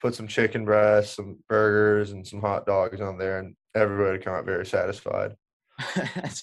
put 0.00 0.14
some 0.14 0.26
chicken 0.26 0.64
breasts, 0.64 1.16
some 1.16 1.38
burgers, 1.48 2.12
and 2.12 2.26
some 2.26 2.40
hot 2.40 2.66
dogs 2.66 3.00
on 3.00 3.16
there, 3.16 3.38
and 3.38 3.54
everybody 3.74 4.12
would 4.12 4.24
come 4.24 4.34
out 4.34 4.44
very 4.44 4.66
satisfied. 4.66 5.34
That's 5.94 6.42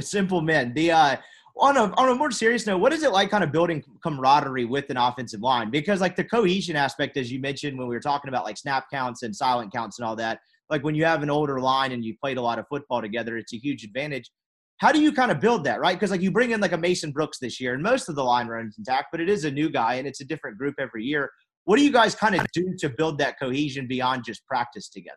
simple 0.00 0.40
men. 0.40 0.74
The 0.74 0.92
uh, 0.92 1.16
on 1.60 1.76
a 1.76 1.92
on 1.94 2.08
a 2.08 2.14
more 2.14 2.30
serious 2.30 2.66
note, 2.66 2.78
what 2.78 2.92
is 2.92 3.02
it 3.02 3.12
like 3.12 3.30
kind 3.30 3.44
of 3.44 3.52
building 3.52 3.84
camaraderie 4.02 4.64
with 4.64 4.88
an 4.90 4.96
offensive 4.96 5.40
line? 5.40 5.70
Because 5.70 6.00
like 6.00 6.16
the 6.16 6.24
cohesion 6.24 6.74
aspect, 6.74 7.16
as 7.16 7.30
you 7.30 7.38
mentioned 7.38 7.78
when 7.78 7.86
we 7.86 7.94
were 7.94 8.00
talking 8.00 8.28
about 8.28 8.44
like 8.44 8.56
snap 8.56 8.86
counts 8.90 9.22
and 9.22 9.34
silent 9.34 9.72
counts 9.72 9.98
and 9.98 10.06
all 10.06 10.16
that, 10.16 10.40
like 10.70 10.82
when 10.82 10.94
you 10.94 11.04
have 11.04 11.22
an 11.22 11.30
older 11.30 11.60
line 11.60 11.92
and 11.92 12.04
you 12.04 12.16
played 12.20 12.38
a 12.38 12.42
lot 12.42 12.58
of 12.58 12.66
football 12.68 13.02
together, 13.02 13.36
it's 13.36 13.52
a 13.52 13.58
huge 13.58 13.84
advantage. 13.84 14.30
How 14.78 14.90
do 14.90 15.00
you 15.00 15.12
kind 15.12 15.30
of 15.30 15.40
build 15.40 15.64
that, 15.64 15.80
right? 15.80 15.94
Because 15.94 16.10
like 16.10 16.22
you 16.22 16.30
bring 16.30 16.52
in 16.52 16.60
like 16.60 16.72
a 16.72 16.78
Mason 16.78 17.12
Brooks 17.12 17.38
this 17.38 17.60
year, 17.60 17.74
and 17.74 17.82
most 17.82 18.08
of 18.08 18.14
the 18.14 18.24
line 18.24 18.46
runs 18.46 18.76
intact, 18.78 19.08
but 19.12 19.20
it 19.20 19.28
is 19.28 19.44
a 19.44 19.50
new 19.50 19.68
guy 19.68 19.94
and 19.94 20.08
it's 20.08 20.22
a 20.22 20.24
different 20.24 20.56
group 20.56 20.76
every 20.78 21.04
year. 21.04 21.30
What 21.64 21.76
do 21.76 21.82
you 21.82 21.92
guys 21.92 22.14
kind 22.14 22.34
of 22.34 22.46
do 22.54 22.74
to 22.78 22.88
build 22.88 23.18
that 23.18 23.38
cohesion 23.38 23.86
beyond 23.86 24.24
just 24.24 24.46
practice 24.46 24.88
together? 24.88 25.16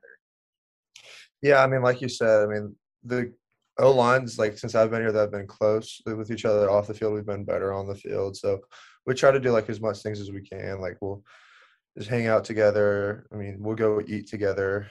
Yeah, 1.41 1.63
I 1.63 1.67
mean, 1.67 1.81
like 1.81 2.01
you 2.01 2.09
said, 2.09 2.43
I 2.43 2.45
mean, 2.47 2.75
the 3.03 3.33
O 3.79 3.91
lines, 3.91 4.37
like 4.37 4.57
since 4.57 4.75
I've 4.75 4.91
been 4.91 5.01
here, 5.01 5.11
that 5.11 5.19
have 5.19 5.31
been 5.31 5.47
close 5.47 6.01
with 6.05 6.31
each 6.31 6.45
other 6.45 6.69
off 6.69 6.87
the 6.87 6.93
field. 6.93 7.13
We've 7.13 7.25
been 7.25 7.43
better 7.43 7.73
on 7.73 7.87
the 7.87 7.95
field, 7.95 8.37
so 8.37 8.59
we 9.05 9.13
try 9.13 9.31
to 9.31 9.39
do 9.39 9.51
like 9.51 9.69
as 9.69 9.81
much 9.81 10.01
things 10.01 10.19
as 10.19 10.31
we 10.31 10.41
can. 10.41 10.79
Like 10.79 10.97
we'll 11.01 11.23
just 11.97 12.09
hang 12.09 12.27
out 12.27 12.43
together. 12.43 13.25
I 13.31 13.35
mean, 13.35 13.57
we'll 13.59 13.75
go 13.75 14.01
eat 14.05 14.27
together, 14.27 14.89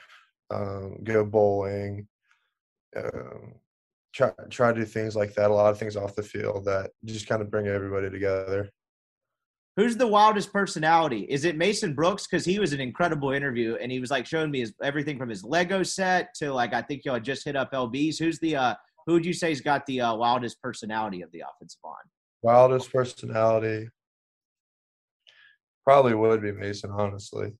um, 0.49 0.97
go 1.03 1.23
bowling, 1.23 2.07
um, 2.95 3.55
try 4.13 4.31
try 4.49 4.73
to 4.73 4.79
do 4.79 4.85
things 4.85 5.15
like 5.15 5.33
that. 5.35 5.51
A 5.51 5.53
lot 5.53 5.71
of 5.71 5.79
things 5.79 5.95
off 5.95 6.15
the 6.15 6.23
field 6.23 6.65
that 6.65 6.91
just 7.05 7.27
kind 7.27 7.41
of 7.41 7.49
bring 7.51 7.67
everybody 7.67 8.09
together. 8.09 8.69
Who's 9.75 9.97
the 9.97 10.07
wildest 10.07 10.53
personality? 10.53 11.25
Is 11.29 11.45
it 11.45 11.57
Mason 11.57 11.95
Brooks? 11.95 12.27
Because 12.27 12.45
he 12.45 12.59
was 12.59 12.73
an 12.73 12.79
incredible 12.79 13.31
interview, 13.31 13.75
and 13.81 13.91
he 13.91 13.99
was 13.99 14.11
like 14.11 14.27
showing 14.27 14.51
me 14.51 14.59
his 14.59 14.73
everything 14.83 15.17
from 15.17 15.29
his 15.29 15.43
Lego 15.43 15.81
set 15.81 16.33
to 16.35 16.53
like 16.53 16.73
I 16.73 16.81
think 16.81 17.05
y'all 17.05 17.19
just 17.19 17.43
hit 17.43 17.55
up 17.55 17.71
LBs. 17.71 18.19
Who's 18.19 18.37
the 18.39 18.55
uh 18.55 18.75
who 19.07 19.13
would 19.13 19.25
you 19.25 19.33
say 19.33 19.49
has 19.49 19.61
got 19.61 19.85
the 19.85 20.01
uh, 20.01 20.15
wildest 20.15 20.61
personality 20.61 21.21
of 21.21 21.31
the 21.31 21.41
offensive 21.41 21.79
line? 21.83 21.95
Wildest 22.41 22.91
personality 22.91 23.89
probably 25.83 26.13
would 26.13 26.41
be 26.41 26.51
Mason, 26.51 26.91
honestly. 26.91 27.51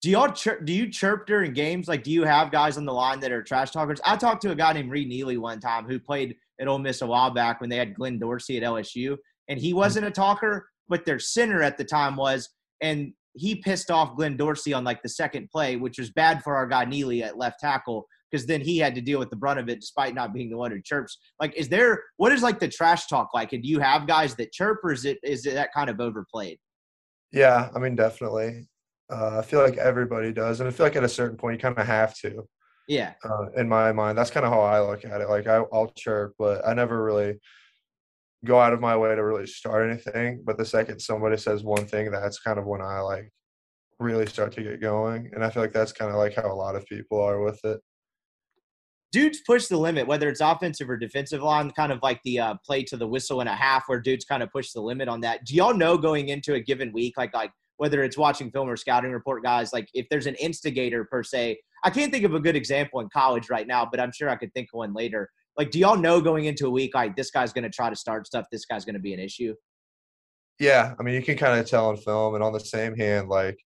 Do 0.00 0.10
y'all 0.10 0.30
chirp, 0.30 0.64
do 0.64 0.72
you 0.72 0.90
chirp 0.90 1.26
during 1.26 1.52
games? 1.52 1.88
Like, 1.88 2.04
do 2.04 2.12
you 2.12 2.22
have 2.24 2.52
guys 2.52 2.76
on 2.76 2.84
the 2.84 2.92
line 2.92 3.18
that 3.20 3.32
are 3.32 3.42
trash 3.42 3.72
talkers? 3.72 4.00
I 4.04 4.16
talked 4.16 4.42
to 4.42 4.52
a 4.52 4.54
guy 4.54 4.72
named 4.72 4.90
Reed 4.90 5.08
Neely 5.08 5.38
one 5.38 5.58
time 5.58 5.86
who 5.86 5.98
played 5.98 6.36
at 6.60 6.68
Ole 6.68 6.78
Miss 6.78 7.02
a 7.02 7.06
while 7.06 7.30
back 7.30 7.60
when 7.60 7.68
they 7.68 7.76
had 7.76 7.94
Glenn 7.94 8.18
Dorsey 8.18 8.58
at 8.58 8.62
LSU, 8.62 9.16
and 9.48 9.58
he 9.58 9.72
wasn't 9.72 10.06
a 10.06 10.10
talker, 10.10 10.68
but 10.88 11.04
their 11.04 11.18
center 11.18 11.62
at 11.62 11.78
the 11.78 11.84
time 11.84 12.16
was, 12.16 12.48
and 12.80 13.12
he 13.34 13.56
pissed 13.56 13.90
off 13.90 14.16
Glenn 14.16 14.36
Dorsey 14.36 14.72
on 14.72 14.84
like 14.84 15.02
the 15.02 15.08
second 15.08 15.48
play, 15.50 15.76
which 15.76 15.98
was 15.98 16.10
bad 16.10 16.42
for 16.42 16.56
our 16.56 16.66
guy 16.66 16.84
Neely 16.84 17.22
at 17.22 17.38
left 17.38 17.60
tackle 17.60 18.06
because 18.30 18.46
then 18.46 18.60
he 18.60 18.78
had 18.78 18.94
to 18.94 19.00
deal 19.00 19.18
with 19.18 19.30
the 19.30 19.36
brunt 19.36 19.58
of 19.58 19.68
it 19.68 19.80
despite 19.80 20.14
not 20.14 20.34
being 20.34 20.50
the 20.50 20.56
one 20.56 20.70
who 20.70 20.80
chirps. 20.82 21.18
Like, 21.40 21.54
is 21.56 21.68
there 21.68 22.02
what 22.16 22.32
is 22.32 22.42
like 22.42 22.58
the 22.58 22.68
trash 22.68 23.06
talk 23.06 23.30
like? 23.34 23.52
And 23.52 23.62
do 23.62 23.68
you 23.68 23.80
have 23.80 24.06
guys 24.06 24.34
that 24.36 24.52
chirp, 24.52 24.80
or 24.82 24.92
is 24.92 25.04
it 25.04 25.18
is 25.22 25.46
it 25.46 25.54
that 25.54 25.72
kind 25.72 25.90
of 25.90 26.00
overplayed? 26.00 26.58
Yeah, 27.32 27.68
I 27.74 27.78
mean, 27.78 27.96
definitely. 27.96 28.68
Uh, 29.10 29.38
I 29.38 29.42
feel 29.42 29.62
like 29.62 29.78
everybody 29.78 30.32
does, 30.32 30.60
and 30.60 30.68
I 30.68 30.72
feel 30.72 30.86
like 30.86 30.96
at 30.96 31.04
a 31.04 31.08
certain 31.08 31.36
point 31.36 31.54
you 31.54 31.62
kind 31.62 31.78
of 31.78 31.86
have 31.86 32.14
to. 32.18 32.46
Yeah. 32.88 33.12
Uh, 33.22 33.50
in 33.56 33.68
my 33.68 33.92
mind, 33.92 34.16
that's 34.16 34.30
kind 34.30 34.46
of 34.46 34.52
how 34.52 34.60
I 34.60 34.80
look 34.80 35.04
at 35.04 35.20
it. 35.20 35.28
Like 35.28 35.46
I, 35.46 35.62
I'll 35.72 35.92
chirp, 35.96 36.34
but 36.38 36.66
I 36.66 36.74
never 36.74 37.02
really 37.02 37.38
go 38.44 38.60
out 38.60 38.72
of 38.72 38.80
my 38.80 38.96
way 38.96 39.14
to 39.14 39.24
really 39.24 39.46
start 39.46 39.90
anything. 39.90 40.42
But 40.44 40.58
the 40.58 40.64
second 40.64 41.00
somebody 41.00 41.36
says 41.36 41.64
one 41.64 41.86
thing, 41.86 42.10
that's 42.10 42.38
kind 42.38 42.58
of 42.58 42.66
when 42.66 42.80
I 42.80 43.00
like 43.00 43.32
really 43.98 44.26
start 44.26 44.52
to 44.52 44.62
get 44.62 44.80
going. 44.80 45.30
And 45.34 45.44
I 45.44 45.50
feel 45.50 45.62
like 45.62 45.72
that's 45.72 45.92
kind 45.92 46.10
of 46.10 46.16
like 46.16 46.34
how 46.34 46.50
a 46.50 46.54
lot 46.54 46.76
of 46.76 46.86
people 46.86 47.20
are 47.20 47.42
with 47.42 47.60
it. 47.64 47.80
dudes 49.12 49.40
push 49.46 49.66
the 49.66 49.76
limit, 49.76 50.06
whether 50.06 50.28
it's 50.28 50.40
offensive 50.40 50.88
or 50.88 50.96
defensive 50.96 51.42
line, 51.42 51.70
kind 51.70 51.92
of 51.92 51.98
like 52.02 52.20
the 52.24 52.38
uh, 52.38 52.54
play 52.64 52.82
to 52.84 52.96
the 52.96 53.06
whistle 53.06 53.40
and 53.40 53.48
a 53.48 53.54
half, 53.54 53.84
where 53.86 54.00
dudes 54.00 54.24
kind 54.24 54.42
of 54.42 54.52
push 54.52 54.72
the 54.72 54.80
limit 54.80 55.08
on 55.08 55.20
that. 55.22 55.44
Do 55.44 55.54
y'all 55.54 55.74
know 55.74 55.96
going 55.96 56.28
into 56.28 56.54
a 56.54 56.60
given 56.60 56.92
week, 56.92 57.14
like 57.16 57.34
like 57.34 57.50
whether 57.78 58.02
it's 58.02 58.18
watching 58.18 58.50
film 58.50 58.68
or 58.68 58.76
scouting 58.76 59.12
report, 59.12 59.42
guys, 59.42 59.72
like 59.72 59.88
if 59.94 60.06
there's 60.10 60.26
an 60.26 60.34
instigator 60.36 61.04
per 61.04 61.22
se? 61.22 61.58
I 61.84 61.90
can't 61.90 62.12
think 62.12 62.24
of 62.24 62.34
a 62.34 62.40
good 62.40 62.56
example 62.56 63.00
in 63.00 63.08
college 63.12 63.48
right 63.50 63.66
now, 63.66 63.88
but 63.90 64.00
I'm 64.00 64.12
sure 64.12 64.28
I 64.28 64.36
could 64.36 64.52
think 64.52 64.68
of 64.72 64.78
one 64.78 64.92
later. 64.94 65.30
Like, 65.58 65.70
do 65.70 65.78
y'all 65.78 65.96
know 65.96 66.20
going 66.20 66.44
into 66.46 66.66
a 66.66 66.70
week, 66.70 66.94
like 66.94 67.16
this 67.16 67.30
guy's 67.30 67.52
going 67.52 67.64
to 67.64 67.70
try 67.70 67.90
to 67.90 67.96
start 67.96 68.26
stuff, 68.26 68.46
this 68.50 68.64
guy's 68.64 68.84
going 68.84 68.94
to 68.94 69.00
be 69.00 69.12
an 69.12 69.20
issue? 69.20 69.54
Yeah, 70.58 70.94
I 70.98 71.02
mean, 71.02 71.14
you 71.14 71.22
can 71.22 71.36
kind 71.36 71.60
of 71.60 71.68
tell 71.68 71.88
on 71.88 71.96
film, 71.96 72.34
and 72.34 72.42
on 72.42 72.52
the 72.52 72.60
same 72.60 72.96
hand, 72.96 73.28
like 73.28 73.58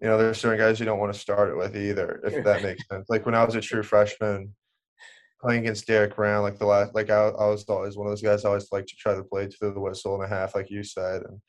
you 0.00 0.08
know, 0.08 0.18
there's 0.18 0.38
certain 0.38 0.58
guys 0.58 0.78
you 0.78 0.86
don't 0.86 0.98
want 0.98 1.12
to 1.12 1.18
start 1.18 1.48
it 1.48 1.56
with 1.56 1.76
either, 1.76 2.20
if 2.24 2.44
that 2.44 2.62
makes 2.62 2.86
sense. 2.88 3.06
Like 3.08 3.24
when 3.24 3.34
I 3.34 3.44
was 3.44 3.54
a 3.54 3.60
true 3.60 3.82
freshman 3.82 4.54
playing 5.40 5.60
against 5.60 5.86
Derrick 5.86 6.16
Brown, 6.16 6.42
like 6.42 6.58
the 6.58 6.66
last, 6.66 6.94
like 6.94 7.08
I, 7.08 7.28
I 7.28 7.46
was 7.46 7.64
always 7.64 7.96
one 7.96 8.06
of 8.06 8.10
those 8.10 8.22
guys 8.22 8.44
I 8.44 8.48
always 8.48 8.70
like 8.72 8.86
to 8.86 8.96
try 8.96 9.14
to 9.14 9.24
play 9.24 9.48
through 9.48 9.72
the 9.72 9.80
whistle 9.80 10.14
and 10.14 10.24
a 10.24 10.28
half, 10.28 10.54
like 10.54 10.70
you 10.70 10.82
said. 10.82 11.22
And, 11.22 11.40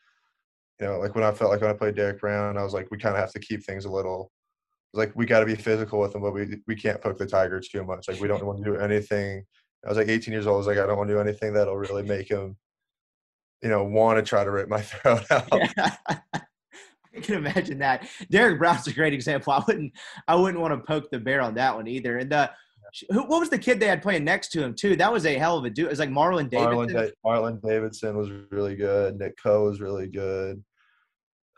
you 0.80 0.88
know, 0.88 1.00
like 1.00 1.14
when 1.14 1.26
I 1.26 1.32
felt 1.32 1.52
like 1.52 1.62
when 1.62 1.70
I 1.70 1.74
played 1.74 1.96
Derrick 1.96 2.22
Brown, 2.22 2.58
I 2.58 2.64
was 2.64 2.74
like, 2.74 2.90
we 2.90 2.98
kind 2.98 3.16
of 3.16 3.22
have 3.22 3.34
to 3.34 3.40
keep 3.40 3.66
things 3.66 3.86
a 3.86 3.92
little, 3.92 4.32
like 4.94 5.12
we 5.14 5.26
got 5.26 5.42
to 5.42 5.46
be 5.46 5.56
physical 5.56 6.00
with 6.00 6.14
them, 6.14 6.22
but 6.22 6.34
we, 6.34 6.62
we 6.68 6.76
can't 6.76 7.02
poke 7.02 7.18
the 7.18 7.26
tiger 7.26 7.60
too 7.60 7.84
much. 7.84 8.08
Like 8.08 8.22
we 8.22 8.30
don't 8.30 8.46
want 8.46 8.64
to 8.64 8.64
do 8.64 8.78
anything. 8.78 9.44
I 9.86 9.90
was 9.90 9.98
like 9.98 10.08
18 10.08 10.32
years 10.32 10.48
old. 10.48 10.56
I 10.56 10.58
was 10.58 10.68
like, 10.68 10.78
I 10.78 10.86
don't 10.86 10.98
want 10.98 11.10
to 11.10 11.14
do 11.16 11.20
anything 11.20 11.54
that'll 11.54 11.78
really 11.78 12.04
make 12.04 12.30
him, 12.30 12.58
you 13.62 13.70
know, 13.70 13.84
want 13.84 14.18
to 14.18 14.24
try 14.24 14.44
to 14.44 14.52
rip 14.52 14.70
my 14.70 14.82
throat 14.82 15.30
out. 15.32 15.48
Yeah. 15.52 15.96
I 17.16 17.20
can 17.22 17.36
imagine 17.36 17.80
that. 17.80 18.08
Derrick 18.30 18.60
Brown's 18.60 18.86
a 18.88 18.94
great 18.94 19.14
example. 19.14 19.52
I 19.52 19.64
wouldn't 19.66 19.92
I 20.28 20.36
wouldn't 20.36 20.62
want 20.62 20.74
to 20.74 20.86
poke 20.86 21.10
the 21.10 21.20
bear 21.20 21.42
on 21.42 21.56
that 21.56 21.76
one 21.76 21.88
either. 21.88 22.18
And 22.18 22.32
uh, 22.32 22.50
who, 23.10 23.24
what 23.24 23.40
was 23.40 23.50
the 23.50 23.58
kid 23.58 23.80
they 23.80 23.88
had 23.88 24.04
playing 24.04 24.24
next 24.24 24.50
to 24.50 24.64
him 24.64 24.76
too? 24.76 24.96
That 24.96 25.12
was 25.12 25.26
a 25.26 25.36
hell 25.36 25.58
of 25.58 25.66
a 25.66 25.70
dude. 25.70 25.86
It 25.86 25.90
was 25.90 26.00
like 26.00 26.10
Marlon 26.10 26.50
Davidson. 26.50 26.96
Marlon, 26.96 27.12
Marlon 27.26 27.62
Davidson 27.62 28.18
was 28.18 28.30
really 28.52 28.76
good. 28.76 29.18
Nick 29.18 29.36
Coe 29.42 29.66
was 29.66 29.82
really 29.82 30.08
good. 30.08 30.64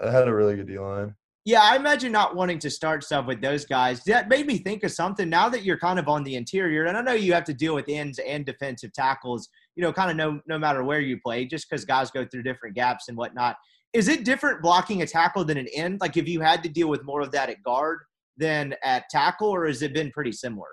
I 0.02 0.12
had 0.12 0.28
a 0.28 0.34
really 0.34 0.56
good 0.56 0.68
D 0.68 0.80
line. 0.80 1.14
Yeah, 1.46 1.62
I 1.62 1.78
imagine 1.78 2.12
not 2.12 2.36
wanting 2.36 2.60
to 2.60 2.70
start 2.70 3.04
stuff 3.04 3.26
with 3.26 3.42
those 3.42 3.66
guys. 3.66 4.04
That 4.04 4.30
made 4.30 4.46
me 4.46 4.58
think 4.58 4.84
of 4.84 4.92
something. 4.92 5.30
Now 5.30 5.50
that 5.50 5.64
you're 5.64 5.80
kind 5.80 5.98
of 5.98 6.08
on 6.08 6.24
the 6.24 6.36
interior, 6.36 6.86
and 6.86 6.98
I 6.98 7.02
know 7.02 7.14
you 7.14 7.34
have 7.34 7.46
to 7.46 7.54
deal 7.54 7.74
with 7.74 7.86
ends 7.88 8.20
and 8.20 8.46
defensive 8.46 8.94
tackles. 8.94 9.50
You 9.76 9.84
know, 9.84 9.94
kind 9.94 10.12
of 10.12 10.18
no 10.18 10.42
no 10.48 10.60
matter 10.60 10.84
where 10.84 11.00
you 11.00 11.20
play, 11.24 11.46
just 11.46 11.70
because 11.70 11.86
guys 11.86 12.12
go 12.12 12.26
through 12.26 12.44
different 12.44 12.76
gaps 12.76 13.08
and 13.08 13.18
whatnot 13.18 13.56
is 13.94 14.08
it 14.08 14.24
different 14.24 14.62
blocking 14.62 15.02
a 15.02 15.08
tackle 15.08 15.44
than 15.44 15.58
an 15.58 15.68
end? 15.74 16.00
Like, 16.02 16.18
if 16.18 16.28
you 16.28 16.42
had 16.42 16.64
to 16.64 16.70
deal 16.70 16.88
with 16.88 17.04
more 17.04 17.22
of 17.22 17.32
that 17.32 17.50
at 17.50 17.64
guard 17.64 18.00
than 18.38 18.76
at 18.84 19.10
tackle, 19.10 19.50
or 19.50 19.66
has 19.68 19.82
it 19.82 19.94
been 19.94 20.12
pretty 20.12 20.32
similar? 20.32 20.68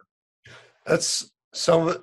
That's 0.85 1.31
some. 1.55 1.97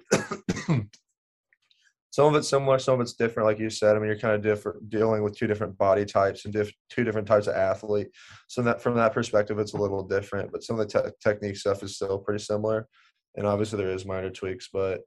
Some 2.14 2.28
of 2.28 2.36
it's 2.36 2.48
similar, 2.48 2.78
some 2.78 2.94
of 2.94 3.02
it's 3.02 3.14
different. 3.14 3.48
Like 3.48 3.58
you 3.58 3.72
said, 3.72 3.96
I 3.96 4.00
mean, 4.00 4.06
you're 4.06 4.20
kind 4.20 4.36
of 4.36 4.44
different, 4.44 4.88
dealing 4.88 5.24
with 5.24 5.36
two 5.36 5.48
different 5.48 5.76
body 5.80 6.06
types 6.06 6.46
and 6.46 6.54
diff- 6.54 6.72
two 6.88 7.04
different 7.04 7.28
types 7.28 7.48
of 7.48 7.56
athlete. 7.56 8.10
So 8.48 8.62
that 8.62 8.84
from 8.84 8.94
that 8.98 9.14
perspective, 9.14 9.58
it's 9.58 9.74
a 9.74 9.78
little 9.78 10.04
different. 10.04 10.52
But 10.52 10.62
some 10.62 10.80
of 10.80 10.88
the 10.88 11.02
te- 11.02 11.10
technique 11.28 11.58
stuff 11.58 11.82
is 11.82 11.96
still 11.96 12.20
pretty 12.20 12.44
similar, 12.44 12.88
and 13.36 13.48
obviously 13.48 13.80
there 13.80 13.90
is 13.90 14.06
minor 14.06 14.30
tweaks. 14.30 14.70
But 14.72 15.02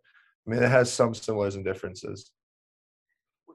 I 0.47 0.51
mean, 0.51 0.61
it 0.61 0.69
has 0.69 0.93
some 0.93 1.15
similarities 1.15 1.55
and 1.55 1.65
differences 1.65 2.33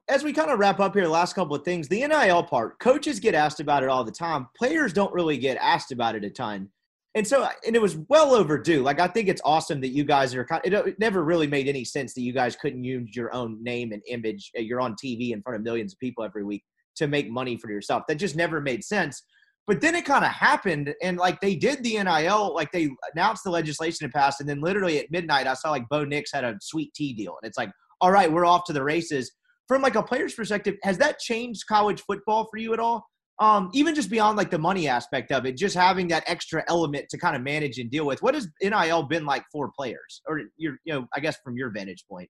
as 0.07 0.23
we 0.23 0.33
kind 0.33 0.49
of 0.49 0.59
wrap 0.59 0.79
up 0.79 0.93
here, 0.93 1.05
last 1.05 1.33
couple 1.33 1.55
of 1.55 1.63
things, 1.63 1.87
the 1.87 2.05
NIL 2.05 2.43
part, 2.43 2.79
coaches 2.79 3.19
get 3.19 3.35
asked 3.35 3.59
about 3.59 3.83
it 3.83 3.89
all 3.89 4.03
the 4.03 4.11
time. 4.11 4.47
Players 4.57 4.91
don't 4.91 5.13
really 5.13 5.37
get 5.37 5.57
asked 5.57 5.91
about 5.91 6.15
it 6.15 6.25
a 6.25 6.29
ton. 6.29 6.69
And 7.13 7.27
so, 7.27 7.47
and 7.65 7.75
it 7.75 7.81
was 7.81 7.97
well 8.07 8.33
overdue. 8.33 8.83
Like, 8.83 9.01
I 9.01 9.07
think 9.07 9.27
it's 9.27 9.41
awesome 9.43 9.81
that 9.81 9.89
you 9.89 10.05
guys 10.05 10.33
are 10.33 10.45
kind 10.45 10.61
it 10.63 10.97
never 10.97 11.23
really 11.23 11.47
made 11.47 11.67
any 11.67 11.83
sense 11.83 12.13
that 12.13 12.21
you 12.21 12.31
guys 12.31 12.55
couldn't 12.55 12.83
use 12.83 13.15
your 13.15 13.33
own 13.33 13.61
name 13.61 13.91
and 13.91 14.01
image. 14.07 14.49
Uh, 14.57 14.61
you're 14.61 14.79
on 14.79 14.95
TV 14.95 15.31
in 15.31 15.41
front 15.41 15.57
of 15.57 15.63
millions 15.63 15.93
of 15.93 15.99
people 15.99 16.23
every 16.23 16.43
week 16.43 16.63
to 16.95 17.07
make 17.07 17.29
money 17.29 17.57
for 17.57 17.69
yourself. 17.69 18.03
That 18.07 18.15
just 18.15 18.35
never 18.35 18.61
made 18.61 18.83
sense. 18.83 19.23
But 19.67 19.81
then 19.81 19.93
it 19.93 20.05
kind 20.05 20.25
of 20.25 20.31
happened, 20.31 20.93
and 21.03 21.17
like 21.17 21.39
they 21.39 21.55
did 21.55 21.83
the 21.83 22.01
NIL, 22.01 22.53
like 22.55 22.71
they 22.71 22.89
announced 23.13 23.43
the 23.43 23.51
legislation 23.51 24.05
had 24.05 24.11
passed, 24.11 24.39
and 24.39 24.49
then 24.49 24.59
literally 24.59 24.99
at 24.99 25.11
midnight, 25.11 25.47
I 25.47 25.53
saw 25.53 25.69
like 25.69 25.87
Bo 25.89 26.03
Nix 26.03 26.31
had 26.33 26.43
a 26.43 26.55
sweet 26.61 26.93
tea 26.93 27.13
deal, 27.13 27.37
and 27.41 27.47
it's 27.47 27.57
like, 27.57 27.71
all 27.99 28.11
right, 28.11 28.31
we're 28.31 28.45
off 28.45 28.63
to 28.65 28.73
the 28.73 28.83
races 28.83 29.31
from 29.71 29.81
like 29.81 29.95
a 29.95 30.03
player's 30.03 30.33
perspective, 30.33 30.75
has 30.83 30.97
that 30.97 31.17
changed 31.17 31.65
college 31.65 32.01
football 32.01 32.45
for 32.51 32.57
you 32.57 32.73
at 32.73 32.79
all? 32.79 33.07
Um, 33.41 33.71
even 33.73 33.95
just 33.95 34.11
beyond 34.11 34.37
like 34.37 34.51
the 34.51 34.59
money 34.59 34.87
aspect 34.87 35.31
of 35.31 35.47
it, 35.47 35.57
just 35.57 35.75
having 35.75 36.07
that 36.09 36.23
extra 36.27 36.63
element 36.67 37.09
to 37.09 37.17
kind 37.17 37.35
of 37.35 37.41
manage 37.41 37.79
and 37.79 37.89
deal 37.89 38.05
with. 38.05 38.21
What 38.21 38.35
has 38.35 38.47
NIL 38.61 39.03
been 39.03 39.25
like 39.25 39.43
for 39.51 39.71
players, 39.75 40.21
or 40.27 40.41
your, 40.57 40.77
you 40.85 40.93
know, 40.93 41.07
I 41.15 41.21
guess 41.21 41.37
from 41.43 41.57
your 41.57 41.71
vantage 41.71 42.05
point? 42.07 42.29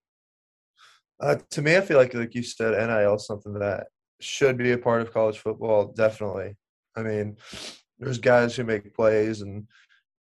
Uh, 1.20 1.36
to 1.50 1.62
me, 1.62 1.76
I 1.76 1.82
feel 1.82 1.98
like, 1.98 2.14
like 2.14 2.34
you 2.34 2.44
said, 2.44 2.72
NIL 2.72 3.16
is 3.16 3.28
something 3.28 3.54
that 3.56 3.88
should 4.22 4.58
be 4.58 4.72
a 4.72 4.78
part 4.78 5.02
of 5.02 5.14
college 5.14 5.38
football. 5.38 5.92
Definitely. 5.92 6.56
I 6.96 7.04
mean, 7.04 7.36
there's 8.00 8.18
guys 8.18 8.56
who 8.56 8.64
make 8.64 8.96
plays 8.96 9.42
and 9.42 9.68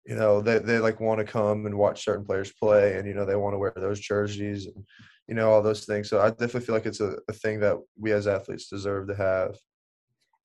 you 0.07 0.15
know 0.15 0.41
they, 0.41 0.59
they 0.59 0.79
like 0.79 1.01
want 1.01 1.19
to 1.19 1.25
come 1.25 1.67
and 1.67 1.75
watch 1.75 2.05
certain 2.05 2.25
players 2.25 2.53
play 2.53 2.97
and 2.97 3.07
you 3.07 3.15
know 3.15 3.25
they 3.25 3.35
want 3.35 3.55
to 3.55 3.59
wear 3.59 3.73
those 3.77 3.99
jerseys 3.99 4.67
and 4.67 4.85
you 5.27 5.35
know 5.35 5.51
all 5.51 5.61
those 5.61 5.85
things 5.85 6.09
so 6.09 6.21
i 6.21 6.31
definitely 6.31 6.61
feel 6.61 6.77
like 6.77 6.87
it's 6.87 7.01
a, 7.01 7.17
a 7.29 7.33
thing 7.33 7.59
that 7.59 7.77
we 7.99 8.13
as 8.13 8.29
athletes 8.29 8.69
deserve 8.69 9.09
to 9.09 9.17
have 9.17 9.57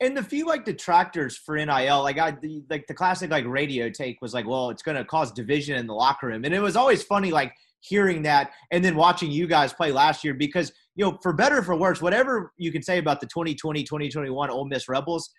and 0.01 0.17
the 0.17 0.23
few 0.23 0.45
like 0.45 0.65
detractors 0.65 1.37
for 1.37 1.55
NIL, 1.55 2.01
like 2.01 2.17
I 2.17 2.31
the, 2.31 2.63
like 2.69 2.87
the 2.87 2.93
classic 2.93 3.29
like 3.29 3.45
radio 3.45 3.89
take 3.89 4.21
was 4.21 4.33
like, 4.33 4.47
well, 4.47 4.71
it's 4.71 4.81
going 4.81 4.97
to 4.97 5.05
cause 5.05 5.31
division 5.31 5.77
in 5.77 5.87
the 5.87 5.93
locker 5.93 6.27
room, 6.27 6.43
and 6.43 6.53
it 6.53 6.59
was 6.59 6.75
always 6.75 7.03
funny 7.03 7.31
like 7.31 7.53
hearing 7.81 8.21
that 8.23 8.51
and 8.71 8.85
then 8.85 8.95
watching 8.95 9.31
you 9.31 9.47
guys 9.47 9.73
play 9.73 9.91
last 9.91 10.23
year 10.23 10.35
because 10.35 10.71
you 10.95 11.03
know 11.03 11.17
for 11.21 11.33
better 11.33 11.59
or 11.59 11.63
for 11.63 11.75
worse, 11.75 12.01
whatever 12.01 12.51
you 12.57 12.71
can 12.71 12.81
say 12.81 12.97
about 12.97 13.21
the 13.21 13.27
2020 13.27 13.83
2021 13.83 14.49
Ole 14.49 14.65
Miss 14.65 14.89
Rebels, 14.89 15.29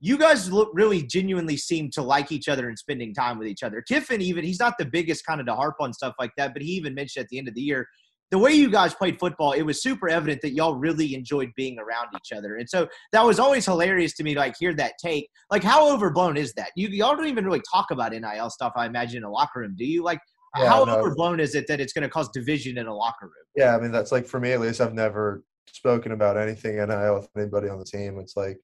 you 0.00 0.16
guys 0.16 0.50
look 0.52 0.70
really 0.72 1.02
genuinely 1.02 1.56
seem 1.56 1.90
to 1.90 2.02
like 2.02 2.30
each 2.30 2.48
other 2.48 2.68
and 2.68 2.78
spending 2.78 3.12
time 3.12 3.38
with 3.38 3.48
each 3.48 3.64
other. 3.64 3.82
Kiffin, 3.82 4.20
even 4.20 4.44
he's 4.44 4.60
not 4.60 4.74
the 4.78 4.84
biggest 4.84 5.26
kind 5.26 5.40
of 5.40 5.46
to 5.46 5.54
harp 5.54 5.76
on 5.80 5.92
stuff 5.92 6.14
like 6.20 6.32
that, 6.36 6.52
but 6.52 6.62
he 6.62 6.70
even 6.72 6.94
mentioned 6.94 7.24
at 7.24 7.28
the 7.28 7.38
end 7.38 7.48
of 7.48 7.54
the 7.54 7.60
year, 7.60 7.88
the 8.32 8.38
way 8.38 8.50
you 8.50 8.70
guys 8.70 8.94
played 8.94 9.20
football, 9.20 9.52
it 9.52 9.60
was 9.60 9.82
super 9.82 10.08
evident 10.08 10.40
that 10.40 10.54
y'all 10.54 10.74
really 10.74 11.14
enjoyed 11.14 11.52
being 11.54 11.78
around 11.78 12.08
each 12.16 12.32
other. 12.34 12.56
And 12.56 12.68
so 12.68 12.88
that 13.12 13.22
was 13.22 13.38
always 13.38 13.66
hilarious 13.66 14.14
to 14.14 14.24
me 14.24 14.32
to 14.32 14.40
like 14.40 14.54
hear 14.58 14.72
that 14.74 14.94
take. 14.98 15.28
Like 15.50 15.62
how 15.62 15.92
overblown 15.92 16.38
is 16.38 16.54
that? 16.54 16.70
You 16.74 16.88
y'all 16.88 17.14
don't 17.14 17.26
even 17.26 17.44
really 17.44 17.60
talk 17.70 17.90
about 17.90 18.12
NIL 18.12 18.48
stuff, 18.48 18.72
I 18.74 18.86
imagine, 18.86 19.18
in 19.18 19.24
a 19.24 19.30
locker 19.30 19.60
room, 19.60 19.74
do 19.76 19.84
you? 19.84 20.02
Like 20.02 20.18
yeah, 20.56 20.66
how 20.66 20.84
no. 20.84 20.96
overblown 20.96 21.40
is 21.40 21.54
it 21.54 21.66
that 21.68 21.78
it's 21.78 21.92
gonna 21.92 22.08
cause 22.08 22.30
division 22.30 22.78
in 22.78 22.86
a 22.86 22.94
locker 22.94 23.26
room? 23.26 23.44
Yeah, 23.54 23.76
I 23.76 23.80
mean 23.80 23.92
that's 23.92 24.12
like 24.12 24.24
for 24.26 24.40
me 24.40 24.52
at 24.52 24.60
least 24.60 24.80
I've 24.80 24.94
never 24.94 25.44
spoken 25.66 26.12
about 26.12 26.38
anything 26.38 26.76
NIL 26.76 27.14
with 27.16 27.28
anybody 27.36 27.68
on 27.68 27.78
the 27.78 27.84
team. 27.84 28.18
It's 28.18 28.34
like 28.34 28.56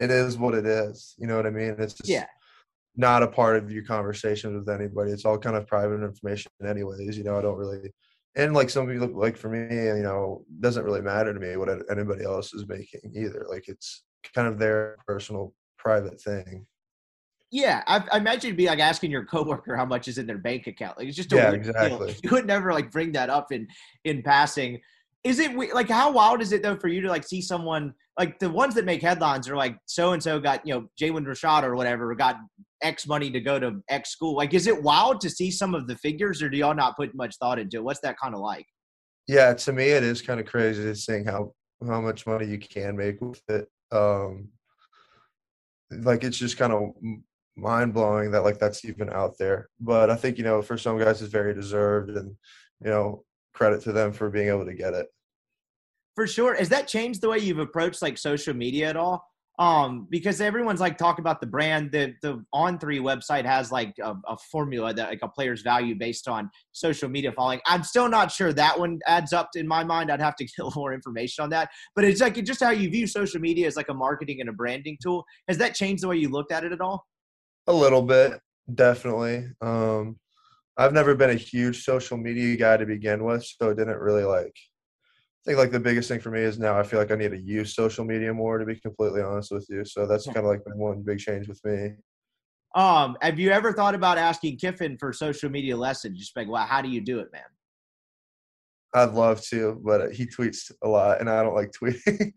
it 0.00 0.10
is 0.10 0.38
what 0.38 0.54
it 0.54 0.64
is. 0.64 1.14
You 1.18 1.26
know 1.26 1.36
what 1.36 1.46
I 1.46 1.50
mean? 1.50 1.76
It's 1.78 1.92
just 1.92 2.08
yeah. 2.08 2.24
not 2.96 3.22
a 3.22 3.28
part 3.28 3.56
of 3.56 3.70
your 3.70 3.84
conversations 3.84 4.54
with 4.54 4.74
anybody. 4.74 5.10
It's 5.10 5.26
all 5.26 5.36
kind 5.36 5.54
of 5.54 5.66
private 5.66 6.02
information, 6.02 6.50
anyways. 6.66 7.18
You 7.18 7.24
know, 7.24 7.36
I 7.36 7.42
don't 7.42 7.58
really. 7.58 7.92
And 8.34 8.54
like 8.54 8.70
some 8.70 8.86
people, 8.86 9.08
like 9.14 9.36
for 9.36 9.50
me, 9.50 9.74
you 9.74 10.02
know, 10.02 10.44
doesn't 10.60 10.84
really 10.84 11.02
matter 11.02 11.34
to 11.34 11.40
me 11.40 11.56
what 11.56 11.68
anybody 11.90 12.24
else 12.24 12.54
is 12.54 12.66
making 12.66 13.12
either. 13.14 13.46
Like 13.48 13.68
it's 13.68 14.04
kind 14.34 14.48
of 14.48 14.58
their 14.58 14.96
personal, 15.06 15.52
private 15.78 16.20
thing. 16.20 16.66
Yeah, 17.50 17.82
I, 17.86 18.02
I, 18.10 18.16
imagine 18.16 18.48
it'd 18.48 18.56
be 18.56 18.66
like 18.66 18.78
asking 18.78 19.10
your 19.10 19.26
coworker 19.26 19.76
how 19.76 19.84
much 19.84 20.08
is 20.08 20.16
in 20.16 20.26
their 20.26 20.38
bank 20.38 20.66
account. 20.66 20.96
Like 20.96 21.08
it's 21.08 21.16
just 21.16 21.32
a 21.34 21.36
yeah, 21.36 21.52
exactly. 21.52 22.06
Deal. 22.06 22.16
You 22.22 22.30
would 22.30 22.46
never 22.46 22.72
like 22.72 22.90
bring 22.90 23.12
that 23.12 23.28
up 23.28 23.52
in 23.52 23.68
in 24.04 24.22
passing. 24.22 24.80
Is 25.24 25.38
it 25.38 25.54
like 25.72 25.88
how 25.88 26.10
wild 26.10 26.42
is 26.42 26.52
it 26.52 26.62
though 26.62 26.76
for 26.76 26.88
you 26.88 27.00
to 27.02 27.08
like 27.08 27.24
see 27.24 27.40
someone 27.40 27.94
like 28.18 28.38
the 28.40 28.50
ones 28.50 28.74
that 28.74 28.84
make 28.84 29.00
headlines 29.00 29.48
are 29.48 29.56
like 29.56 29.76
so 29.86 30.12
and 30.12 30.22
so 30.22 30.40
got 30.40 30.66
you 30.66 30.74
know 30.74 30.86
Jalen 31.00 31.24
Rashad 31.24 31.62
or 31.62 31.76
whatever 31.76 32.12
got 32.14 32.36
X 32.82 33.06
money 33.06 33.30
to 33.30 33.40
go 33.40 33.58
to 33.58 33.82
X 33.88 34.10
school. 34.10 34.36
Like, 34.36 34.52
is 34.54 34.66
it 34.66 34.82
wild 34.82 35.20
to 35.22 35.30
see 35.30 35.50
some 35.50 35.74
of 35.74 35.86
the 35.86 35.96
figures, 35.96 36.42
or 36.42 36.48
do 36.48 36.58
y'all 36.58 36.74
not 36.74 36.96
put 36.96 37.14
much 37.14 37.36
thought 37.36 37.58
into 37.58 37.78
it? 37.78 37.84
What's 37.84 38.00
that 38.00 38.18
kind 38.18 38.34
of 38.34 38.40
like? 38.40 38.66
Yeah, 39.28 39.54
to 39.54 39.72
me, 39.72 39.84
it 39.90 40.02
is 40.02 40.20
kind 40.20 40.40
of 40.40 40.46
crazy 40.46 40.92
seeing 40.94 41.24
how 41.24 41.54
how 41.86 42.00
much 42.00 42.26
money 42.26 42.46
you 42.46 42.58
can 42.58 42.96
make 42.96 43.20
with 43.20 43.42
it. 43.48 43.68
Um, 43.90 44.48
like, 45.90 46.24
it's 46.24 46.38
just 46.38 46.58
kind 46.58 46.72
of 46.72 46.90
mind 47.56 47.94
blowing 47.94 48.30
that 48.32 48.44
like 48.44 48.58
that's 48.58 48.84
even 48.84 49.10
out 49.10 49.38
there. 49.38 49.68
But 49.80 50.10
I 50.10 50.16
think 50.16 50.38
you 50.38 50.44
know, 50.44 50.60
for 50.60 50.76
some 50.76 50.98
guys, 50.98 51.22
it's 51.22 51.32
very 51.32 51.54
deserved, 51.54 52.10
and 52.10 52.36
you 52.84 52.90
know, 52.90 53.24
credit 53.54 53.82
to 53.82 53.92
them 53.92 54.12
for 54.12 54.30
being 54.30 54.48
able 54.48 54.64
to 54.64 54.74
get 54.74 54.94
it 54.94 55.06
for 56.14 56.26
sure. 56.26 56.54
Has 56.54 56.68
that 56.70 56.88
changed 56.88 57.20
the 57.20 57.28
way 57.28 57.38
you've 57.38 57.58
approached 57.58 58.02
like 58.02 58.18
social 58.18 58.54
media 58.54 58.88
at 58.88 58.96
all? 58.96 59.24
Um, 59.58 60.08
because 60.10 60.40
everyone's 60.40 60.80
like 60.80 60.96
talking 60.96 61.22
about 61.22 61.40
the 61.40 61.46
brand. 61.46 61.92
The 61.92 62.14
the 62.22 62.42
On 62.52 62.78
Three 62.78 62.98
website 62.98 63.44
has 63.44 63.70
like 63.70 63.94
a, 64.02 64.14
a, 64.26 64.36
formula 64.50 64.94
that 64.94 65.10
like 65.10 65.20
a 65.22 65.28
player's 65.28 65.60
value 65.60 65.94
based 65.94 66.26
on 66.26 66.50
social 66.72 67.08
media 67.08 67.32
following. 67.32 67.60
I'm 67.66 67.84
still 67.84 68.08
not 68.08 68.32
sure 68.32 68.52
that 68.54 68.78
one 68.78 68.98
adds 69.06 69.32
up 69.34 69.50
in 69.54 69.68
my 69.68 69.84
mind. 69.84 70.10
I'd 70.10 70.22
have 70.22 70.36
to 70.36 70.44
get 70.44 70.54
a 70.58 70.64
little 70.64 70.80
more 70.80 70.94
information 70.94 71.44
on 71.44 71.50
that. 71.50 71.68
But 71.94 72.04
it's 72.04 72.20
like 72.20 72.42
just 72.44 72.62
how 72.62 72.70
you 72.70 72.90
view 72.90 73.06
social 73.06 73.40
media 73.40 73.66
as 73.66 73.76
like 73.76 73.90
a 73.90 73.94
marketing 73.94 74.40
and 74.40 74.48
a 74.48 74.52
branding 74.52 74.96
tool. 75.02 75.24
Has 75.48 75.58
that 75.58 75.74
changed 75.74 76.02
the 76.02 76.08
way 76.08 76.16
you 76.16 76.30
looked 76.30 76.50
at 76.50 76.64
it 76.64 76.72
at 76.72 76.80
all? 76.80 77.04
A 77.66 77.72
little 77.72 78.02
bit, 78.02 78.40
definitely. 78.74 79.44
Um, 79.60 80.16
I've 80.76 80.92
never 80.92 81.14
been 81.14 81.30
a 81.30 81.34
huge 81.34 81.84
social 81.84 82.16
media 82.16 82.56
guy 82.56 82.76
to 82.76 82.86
begin 82.86 83.24
with, 83.24 83.44
so 83.44 83.70
it 83.70 83.76
didn't 83.76 83.98
really 83.98 84.24
like 84.24 84.56
I 85.44 85.50
think 85.50 85.58
like 85.58 85.72
the 85.72 85.80
biggest 85.80 86.08
thing 86.08 86.20
for 86.20 86.30
me 86.30 86.40
is 86.40 86.58
now 86.58 86.78
I 86.78 86.84
feel 86.84 87.00
like 87.00 87.10
I 87.10 87.16
need 87.16 87.32
to 87.32 87.40
use 87.40 87.74
social 87.74 88.04
media 88.04 88.32
more 88.32 88.58
to 88.58 88.64
be 88.64 88.76
completely 88.76 89.22
honest 89.22 89.50
with 89.50 89.66
you. 89.68 89.84
So 89.84 90.06
that's 90.06 90.26
kind 90.26 90.38
of 90.38 90.44
like 90.44 90.64
been 90.64 90.78
one 90.78 91.02
big 91.02 91.18
change 91.18 91.48
with 91.48 91.60
me. 91.64 91.94
Um, 92.76 93.16
have 93.20 93.40
you 93.40 93.50
ever 93.50 93.72
thought 93.72 93.96
about 93.96 94.18
asking 94.18 94.58
Kiffin 94.58 94.96
for 94.98 95.12
social 95.12 95.50
media 95.50 95.76
lessons? 95.76 96.16
Just 96.16 96.36
like, 96.36 96.48
well, 96.48 96.64
how 96.64 96.80
do 96.80 96.88
you 96.88 97.00
do 97.00 97.18
it, 97.18 97.28
man? 97.32 97.42
I'd 98.94 99.14
love 99.14 99.42
to, 99.46 99.80
but 99.84 100.12
he 100.12 100.26
tweets 100.26 100.70
a 100.82 100.88
lot, 100.88 101.20
and 101.20 101.28
I 101.28 101.42
don't 101.42 101.54
like 101.54 101.72
tweeting. 101.72 102.32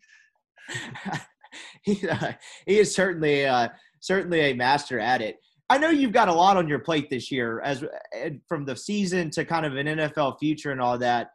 he, 1.84 2.10
uh, 2.10 2.32
he 2.66 2.80
is 2.80 2.96
certainly 2.96 3.46
uh, 3.46 3.70
certainly 4.00 4.40
a 4.40 4.54
master 4.54 5.00
at 5.00 5.22
it. 5.22 5.38
I 5.70 5.78
know 5.78 5.90
you've 5.90 6.12
got 6.12 6.28
a 6.28 6.34
lot 6.34 6.58
on 6.58 6.68
your 6.68 6.80
plate 6.80 7.10
this 7.10 7.32
year, 7.32 7.60
as 7.62 7.84
eh, 8.14 8.32
from 8.48 8.66
the 8.66 8.76
season 8.76 9.32
to 9.32 9.46
kind 9.46 9.66
of 9.66 9.76
an 9.76 9.88
NFL 9.88 10.38
future 10.40 10.72
and 10.72 10.82
all 10.82 10.98
that. 11.00 11.30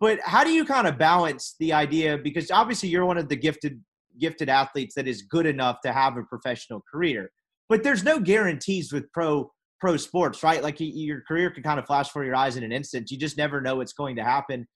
But 0.00 0.18
how 0.24 0.44
do 0.44 0.50
you 0.50 0.64
kind 0.64 0.86
of 0.86 0.98
balance 0.98 1.54
the 1.60 1.72
idea? 1.72 2.18
Because 2.18 2.50
obviously 2.50 2.88
you're 2.88 3.06
one 3.06 3.18
of 3.18 3.28
the 3.28 3.36
gifted 3.36 3.80
gifted 4.18 4.48
athletes 4.48 4.94
that 4.94 5.06
is 5.06 5.22
good 5.22 5.46
enough 5.46 5.80
to 5.82 5.92
have 5.92 6.16
a 6.16 6.22
professional 6.22 6.82
career. 6.90 7.30
But 7.68 7.82
there's 7.82 8.02
no 8.02 8.18
guarantees 8.18 8.92
with 8.92 9.10
pro 9.12 9.50
pro 9.78 9.96
sports, 9.96 10.42
right? 10.42 10.62
Like 10.62 10.76
your 10.78 11.20
career 11.28 11.50
can 11.50 11.62
kind 11.62 11.78
of 11.78 11.86
flash 11.86 12.08
before 12.08 12.24
your 12.24 12.34
eyes 12.34 12.56
in 12.56 12.64
an 12.64 12.72
instant. 12.72 13.10
You 13.10 13.18
just 13.18 13.36
never 13.36 13.60
know 13.60 13.76
what's 13.76 13.92
going 13.92 14.16
to 14.16 14.24
happen. 14.24 14.66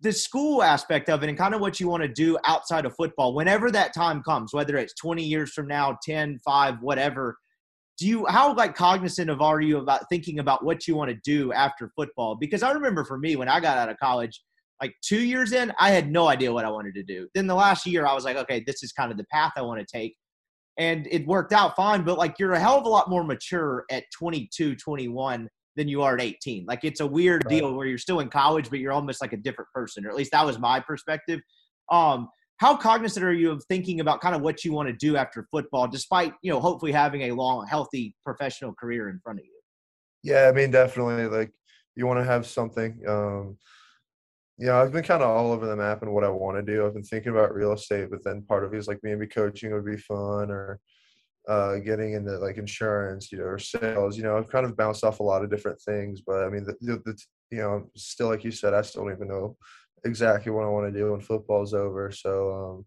The 0.00 0.12
school 0.12 0.62
aspect 0.62 1.10
of 1.10 1.22
it 1.22 1.28
and 1.28 1.36
kind 1.36 1.54
of 1.54 1.60
what 1.60 1.80
you 1.80 1.88
want 1.88 2.02
to 2.02 2.08
do 2.08 2.38
outside 2.44 2.86
of 2.86 2.94
football, 2.94 3.34
whenever 3.34 3.70
that 3.72 3.92
time 3.92 4.22
comes, 4.22 4.54
whether 4.54 4.76
it's 4.76 4.94
20 4.94 5.22
years 5.22 5.52
from 5.52 5.66
now, 5.66 5.98
10, 6.02 6.38
5, 6.44 6.76
whatever, 6.80 7.36
do 7.98 8.06
you 8.06 8.26
how 8.26 8.54
like 8.54 8.76
cognizant 8.76 9.28
of 9.28 9.42
are 9.42 9.60
you 9.60 9.78
about 9.78 10.08
thinking 10.08 10.38
about 10.38 10.64
what 10.64 10.86
you 10.86 10.94
want 10.94 11.10
to 11.10 11.18
do 11.24 11.52
after 11.52 11.90
football? 11.96 12.36
Because 12.36 12.62
I 12.62 12.70
remember 12.70 13.04
for 13.04 13.18
me 13.18 13.36
when 13.36 13.48
I 13.48 13.58
got 13.58 13.76
out 13.76 13.88
of 13.88 13.98
college, 13.98 14.40
like 14.80 14.94
two 15.02 15.20
years 15.20 15.52
in, 15.52 15.72
I 15.80 15.90
had 15.90 16.10
no 16.10 16.28
idea 16.28 16.52
what 16.52 16.64
I 16.64 16.70
wanted 16.70 16.94
to 16.94 17.02
do. 17.02 17.28
Then 17.34 17.48
the 17.48 17.56
last 17.56 17.84
year, 17.86 18.06
I 18.06 18.14
was 18.14 18.24
like, 18.24 18.36
okay, 18.36 18.62
this 18.64 18.84
is 18.84 18.92
kind 18.92 19.10
of 19.10 19.18
the 19.18 19.26
path 19.32 19.52
I 19.56 19.62
want 19.62 19.80
to 19.80 19.86
take. 19.86 20.16
And 20.78 21.08
it 21.10 21.26
worked 21.26 21.52
out 21.52 21.74
fine, 21.74 22.04
but 22.04 22.18
like 22.18 22.38
you're 22.38 22.52
a 22.52 22.60
hell 22.60 22.78
of 22.78 22.86
a 22.86 22.88
lot 22.88 23.10
more 23.10 23.24
mature 23.24 23.84
at 23.90 24.04
22, 24.16 24.76
21 24.76 25.48
than 25.74 25.88
you 25.88 26.02
are 26.02 26.14
at 26.14 26.22
18. 26.22 26.66
Like 26.66 26.84
it's 26.84 27.00
a 27.00 27.06
weird 27.06 27.44
right. 27.46 27.58
deal 27.58 27.74
where 27.74 27.88
you're 27.88 27.98
still 27.98 28.20
in 28.20 28.28
college, 28.28 28.70
but 28.70 28.78
you're 28.78 28.92
almost 28.92 29.20
like 29.20 29.32
a 29.32 29.36
different 29.36 29.70
person, 29.74 30.06
or 30.06 30.08
at 30.08 30.14
least 30.14 30.30
that 30.30 30.46
was 30.46 30.60
my 30.60 30.78
perspective. 30.78 31.40
Um, 31.90 32.28
how 32.58 32.76
cognizant 32.76 33.24
are 33.24 33.32
you 33.32 33.50
of 33.52 33.64
thinking 33.64 34.00
about 34.00 34.20
kind 34.20 34.34
of 34.34 34.42
what 34.42 34.64
you 34.64 34.72
want 34.72 34.88
to 34.88 34.92
do 34.92 35.16
after 35.16 35.46
football, 35.50 35.86
despite, 35.88 36.34
you 36.42 36.50
know, 36.50 36.60
hopefully 36.60 36.92
having 36.92 37.22
a 37.22 37.32
long, 37.32 37.66
healthy 37.66 38.14
professional 38.24 38.74
career 38.74 39.08
in 39.08 39.20
front 39.20 39.38
of 39.38 39.44
you? 39.44 39.52
Yeah, 40.24 40.48
I 40.48 40.52
mean, 40.52 40.72
definitely 40.72 41.26
like 41.26 41.52
you 41.94 42.06
want 42.06 42.18
to 42.18 42.24
have 42.24 42.46
something. 42.46 43.00
Um, 43.06 43.58
yeah, 44.58 44.80
I've 44.80 44.92
been 44.92 45.04
kind 45.04 45.22
of 45.22 45.30
all 45.30 45.52
over 45.52 45.66
the 45.66 45.76
map 45.76 46.02
and 46.02 46.12
what 46.12 46.24
I 46.24 46.28
want 46.28 46.56
to 46.56 46.72
do. 46.72 46.84
I've 46.84 46.94
been 46.94 47.04
thinking 47.04 47.30
about 47.30 47.54
real 47.54 47.72
estate, 47.72 48.10
but 48.10 48.24
then 48.24 48.42
part 48.42 48.64
of 48.64 48.74
it 48.74 48.78
is 48.78 48.88
like 48.88 48.98
maybe 49.04 49.28
coaching 49.28 49.72
would 49.72 49.86
be 49.86 49.96
fun 49.96 50.50
or 50.50 50.80
uh, 51.48 51.76
getting 51.76 52.14
into 52.14 52.38
like 52.38 52.56
insurance, 52.56 53.30
you 53.30 53.38
know, 53.38 53.44
or 53.44 53.58
sales. 53.60 54.16
You 54.16 54.24
know, 54.24 54.36
I've 54.36 54.50
kind 54.50 54.66
of 54.66 54.76
bounced 54.76 55.04
off 55.04 55.20
a 55.20 55.22
lot 55.22 55.44
of 55.44 55.50
different 55.50 55.80
things, 55.80 56.22
but 56.26 56.42
I 56.42 56.48
mean, 56.48 56.64
the, 56.64 56.74
the, 56.80 57.00
the 57.04 57.22
you 57.52 57.58
know, 57.58 57.88
still 57.96 58.28
like 58.28 58.42
you 58.42 58.50
said, 58.50 58.74
I 58.74 58.82
still 58.82 59.04
don't 59.04 59.14
even 59.14 59.28
know 59.28 59.56
exactly 60.04 60.52
what 60.52 60.64
I 60.64 60.68
want 60.68 60.92
to 60.92 60.98
do 60.98 61.12
when 61.12 61.20
football's 61.20 61.74
over. 61.74 62.10
So, 62.10 62.52
um, 62.52 62.86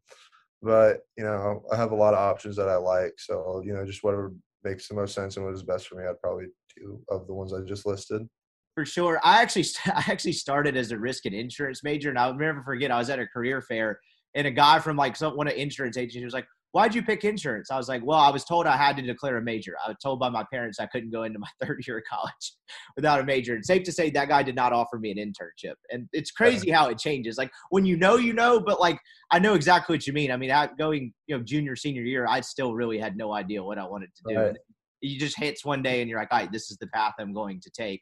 but 0.62 1.02
you 1.18 1.24
know, 1.24 1.64
I 1.72 1.76
have 1.76 1.92
a 1.92 1.96
lot 1.96 2.14
of 2.14 2.20
options 2.20 2.56
that 2.58 2.70
I 2.70 2.76
like. 2.76 3.14
So, 3.18 3.62
you 3.66 3.74
know, 3.74 3.86
just 3.86 4.04
whatever 4.04 4.34
makes 4.64 4.88
the 4.88 4.96
most 4.96 5.16
sense 5.16 5.38
and 5.38 5.46
what 5.46 5.54
is 5.54 5.64
best 5.64 5.88
for 5.88 5.96
me, 5.96 6.04
I'd 6.06 6.22
probably 6.22 6.46
do 6.76 7.02
of 7.10 7.28
the 7.28 7.34
ones 7.34 7.54
I 7.54 7.62
just 7.62 7.86
listed 7.86 8.28
for 8.76 8.86
sure. 8.86 9.20
I 9.24 9.42
actually 9.42 9.66
I 9.88 10.04
actually 10.08 10.34
started 10.34 10.78
as 10.78 10.92
a 10.92 10.98
risk 10.98 11.26
and 11.26 11.36
insurance 11.36 11.84
major, 11.84 12.10
and 12.10 12.18
I'll 12.18 12.34
never 12.34 12.64
forget. 12.64 12.92
I 12.92 12.98
was 12.98 13.10
at 13.10 13.20
a 13.20 13.28
career 13.28 13.62
fair, 13.62 14.00
and 14.36 14.48
a 14.48 14.52
guy 14.52 14.80
from 14.80 14.98
like 14.98 15.16
some, 15.16 15.36
one 15.36 15.48
of 15.48 15.54
insurance 15.54 15.98
agencies 15.98 16.24
was 16.24 16.34
like, 16.34 16.48
"Why'd 16.72 16.96
you 16.96 17.04
pick 17.04 17.24
insurance?" 17.24 17.72
I 17.72 17.78
was 17.78 17.88
like, 17.88 18.04
"Well, 18.06 18.20
I 18.20 18.30
was 18.30 18.44
told 18.44 18.66
I 18.66 18.78
had 18.78 18.96
to 18.98 19.02
declare 19.02 19.38
a 19.38 19.42
major. 19.42 19.76
I 19.84 19.90
was 19.90 19.98
told 20.02 20.20
by 20.20 20.30
my 20.30 20.46
parents 20.52 20.80
I 20.80 20.86
couldn't 20.88 21.12
go 21.12 21.24
into 21.24 21.40
my 21.40 21.48
third 21.66 21.84
year 21.88 21.98
of 21.98 22.04
college 22.10 22.54
without 22.96 23.20
a 23.20 23.24
major." 23.24 23.56
And 23.56 23.66
safe 23.66 23.84
to 23.84 23.92
say, 23.92 24.10
that 24.12 24.30
guy 24.30 24.44
did 24.44 24.56
not 24.56 24.74
offer 24.74 24.98
me 25.00 25.12
an 25.12 25.18
internship. 25.18 25.76
And 25.90 26.08
it's 26.14 26.32
crazy 26.32 26.72
how 26.72 26.90
it 26.90 26.98
changes. 26.98 27.38
Like 27.38 27.52
when 27.70 27.86
you 27.86 27.98
know, 27.98 28.18
you 28.18 28.34
know, 28.34 28.60
but 28.60 28.80
like 28.80 29.00
I 29.32 29.40
know 29.40 29.54
exactly 29.54 29.96
what 29.96 30.08
you 30.08 30.14
mean. 30.14 30.32
I 30.32 30.38
mean, 30.38 30.52
going 30.78 31.14
you 31.28 31.38
know 31.38 31.44
junior 31.44 31.76
senior 31.76 32.04
year, 32.04 32.26
I 32.28 32.42
still 32.42 32.74
really 32.74 32.98
had 32.98 33.18
no 33.18 33.34
idea 33.34 33.64
what 33.64 33.78
I 33.78 33.86
wanted 33.86 34.10
to 34.16 34.34
do. 34.34 34.40
Right. 34.40 34.58
You 35.02 35.20
just 35.20 35.38
hits 35.38 35.66
one 35.66 35.82
day, 35.82 36.02
and 36.02 36.10
you're 36.10 36.20
like, 36.20 36.32
"All 36.32 36.40
right, 36.40 36.52
this 36.52 36.70
is 36.70 36.78
the 36.78 36.88
path 36.88 37.14
I'm 37.20 37.34
going 37.34 37.60
to 37.62 37.72
take." 37.72 38.02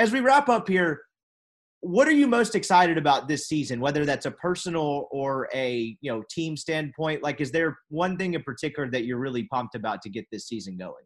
as 0.00 0.12
we 0.12 0.20
wrap 0.20 0.48
up 0.48 0.66
here, 0.66 1.02
what 1.80 2.06
are 2.06 2.12
you 2.12 2.26
most 2.26 2.54
excited 2.54 2.98
about 2.98 3.26
this 3.26 3.48
season 3.48 3.80
whether 3.80 4.04
that's 4.04 4.26
a 4.26 4.30
personal 4.30 5.08
or 5.10 5.48
a 5.54 5.96
you 6.00 6.12
know 6.12 6.22
team 6.30 6.56
standpoint? 6.56 7.22
Like 7.22 7.40
is 7.40 7.50
there 7.50 7.78
one 7.88 8.16
thing 8.16 8.34
in 8.34 8.42
particular 8.42 8.90
that 8.90 9.04
you're 9.04 9.18
really 9.18 9.44
pumped 9.44 9.74
about 9.74 10.02
to 10.02 10.10
get 10.10 10.26
this 10.30 10.46
season 10.46 10.76
going? 10.76 11.04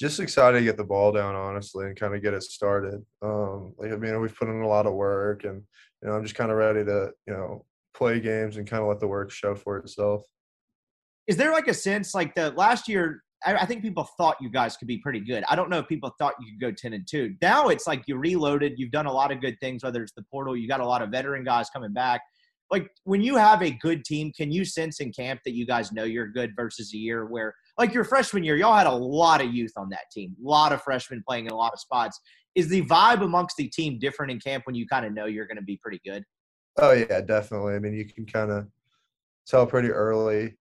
Just 0.00 0.18
excited 0.18 0.58
to 0.58 0.64
get 0.64 0.76
the 0.76 0.84
ball 0.84 1.12
down 1.12 1.36
honestly 1.36 1.86
and 1.86 1.96
kind 1.96 2.14
of 2.14 2.22
get 2.22 2.34
it 2.34 2.42
started. 2.42 3.04
Um 3.22 3.74
like 3.78 3.92
i 3.92 3.96
mean 3.96 4.20
we've 4.20 4.36
put 4.36 4.48
in 4.48 4.62
a 4.62 4.68
lot 4.68 4.86
of 4.86 4.94
work 4.94 5.44
and 5.44 5.62
you 6.02 6.08
know 6.08 6.14
i'm 6.14 6.22
just 6.24 6.34
kind 6.34 6.50
of 6.50 6.56
ready 6.56 6.84
to 6.84 7.10
you 7.26 7.32
know 7.32 7.64
play 7.94 8.20
games 8.20 8.56
and 8.56 8.66
kind 8.66 8.82
of 8.82 8.88
let 8.88 9.00
the 9.00 9.06
work 9.06 9.30
show 9.30 9.54
for 9.54 9.76
itself. 9.76 10.24
Is 11.28 11.36
there 11.36 11.52
like 11.52 11.68
a 11.68 11.74
sense 11.74 12.14
like 12.14 12.34
the 12.34 12.50
last 12.52 12.88
year 12.88 13.22
I, 13.44 13.66
think 13.66 13.82
people 13.82 14.08
thought 14.16 14.36
you 14.40 14.50
guys 14.50 14.76
could 14.76 14.88
be 14.88 14.98
pretty 14.98 15.20
good. 15.20 15.44
I 15.48 15.56
don't 15.56 15.70
know 15.70 15.78
if 15.78 15.88
people 15.88 16.14
thought 16.18 16.34
you 16.40 16.52
could 16.52 16.60
go 16.60 16.70
10 16.70 16.92
and 16.92 17.06
2. 17.06 17.34
Now 17.42 17.68
it's 17.68 17.86
like 17.86 18.02
you 18.06 18.16
reloaded, 18.16 18.74
you've 18.76 18.90
done 18.90 19.06
a 19.06 19.12
lot 19.12 19.32
of 19.32 19.40
good 19.40 19.58
things, 19.60 19.82
whether 19.82 20.02
it's 20.02 20.12
the 20.12 20.22
portal, 20.22 20.56
you 20.56 20.68
got 20.68 20.80
a 20.80 20.86
lot 20.86 21.02
of 21.02 21.10
veteran 21.10 21.44
guys 21.44 21.70
coming 21.70 21.92
back. 21.92 22.20
Like 22.70 22.88
when 23.04 23.20
you 23.20 23.36
have 23.36 23.62
a 23.62 23.70
good 23.70 24.04
team, 24.04 24.32
can 24.32 24.50
you 24.50 24.64
sense 24.64 25.00
in 25.00 25.12
camp 25.12 25.40
that 25.44 25.52
you 25.52 25.66
guys 25.66 25.92
know 25.92 26.04
you're 26.04 26.28
good 26.28 26.54
versus 26.56 26.94
a 26.94 26.96
year 26.96 27.26
where, 27.26 27.54
like 27.78 27.92
your 27.92 28.04
freshman 28.04 28.44
year, 28.44 28.56
y'all 28.56 28.76
had 28.76 28.86
a 28.86 28.92
lot 28.92 29.42
of 29.42 29.52
youth 29.52 29.72
on 29.76 29.90
that 29.90 30.10
team, 30.10 30.34
a 30.42 30.48
lot 30.48 30.72
of 30.72 30.82
freshmen 30.82 31.22
playing 31.26 31.46
in 31.46 31.52
a 31.52 31.56
lot 31.56 31.72
of 31.72 31.80
spots. 31.80 32.18
Is 32.54 32.68
the 32.68 32.82
vibe 32.82 33.22
amongst 33.22 33.56
the 33.56 33.68
team 33.68 33.98
different 33.98 34.32
in 34.32 34.40
camp 34.40 34.64
when 34.66 34.74
you 34.74 34.86
kind 34.86 35.04
of 35.04 35.12
know 35.12 35.26
you're 35.26 35.46
going 35.46 35.56
to 35.56 35.62
be 35.62 35.78
pretty 35.82 36.00
good? 36.04 36.24
Oh, 36.78 36.92
yeah, 36.92 37.20
definitely. 37.20 37.74
I 37.74 37.78
mean, 37.78 37.94
you 37.94 38.06
can 38.06 38.24
kind 38.24 38.50
of 38.50 38.66
tell 39.46 39.66
pretty 39.66 39.88
early 39.90 40.56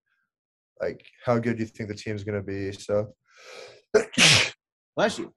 like 0.81 1.05
how 1.25 1.37
good 1.37 1.57
do 1.57 1.63
you 1.63 1.69
think 1.69 1.89
the 1.89 1.95
team's 1.95 2.23
going 2.23 2.37
to 2.37 2.43
be. 2.43 2.71
So, 2.71 3.13
bless 4.95 5.19
you. 5.19 5.33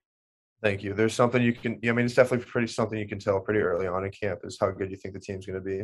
Thank 0.62 0.82
you. 0.82 0.94
There's 0.94 1.14
something 1.14 1.42
you 1.42 1.52
can. 1.52 1.78
I 1.84 1.92
mean, 1.92 2.06
it's 2.06 2.14
definitely 2.14 2.46
pretty 2.46 2.68
something 2.68 2.98
you 2.98 3.08
can 3.08 3.18
tell 3.18 3.40
pretty 3.40 3.60
early 3.60 3.86
on 3.86 4.04
in 4.04 4.10
camp 4.10 4.40
is 4.44 4.56
how 4.60 4.70
good 4.70 4.90
you 4.90 4.96
think 4.96 5.14
the 5.14 5.20
team's 5.20 5.46
going 5.46 5.58
to 5.58 5.64
be. 5.64 5.82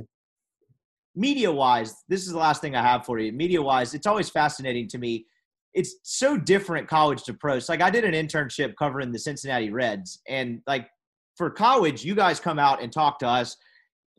Media 1.15 1.51
wise, 1.53 1.95
this 2.09 2.23
is 2.23 2.33
the 2.33 2.39
last 2.39 2.63
thing 2.63 2.75
I 2.75 2.83
have 2.83 3.05
for 3.05 3.19
you. 3.19 3.33
Media 3.33 3.61
wise, 3.61 3.95
it's 3.95 4.07
always 4.07 4.31
fascinating 4.31 4.89
to 4.89 4.99
me. 4.99 5.27
It's 5.75 5.97
so 6.03 6.37
different 6.37 6.89
college 6.89 7.25
to 7.25 7.35
pros. 7.35 7.69
Like 7.69 7.83
I 7.83 7.91
did 7.91 8.05
an 8.05 8.15
internship 8.15 8.75
covering 8.79 9.13
the 9.13 9.19
Cincinnati 9.19 9.71
Reds, 9.71 10.21
and 10.29 10.61
like 10.67 10.89
for 11.37 11.51
college, 11.51 12.05
you 12.05 12.15
guys 12.15 12.41
come 12.41 12.59
out 12.59 12.83
and 12.83 12.93
talk 12.93 13.19
to 13.19 13.27
us 13.29 13.57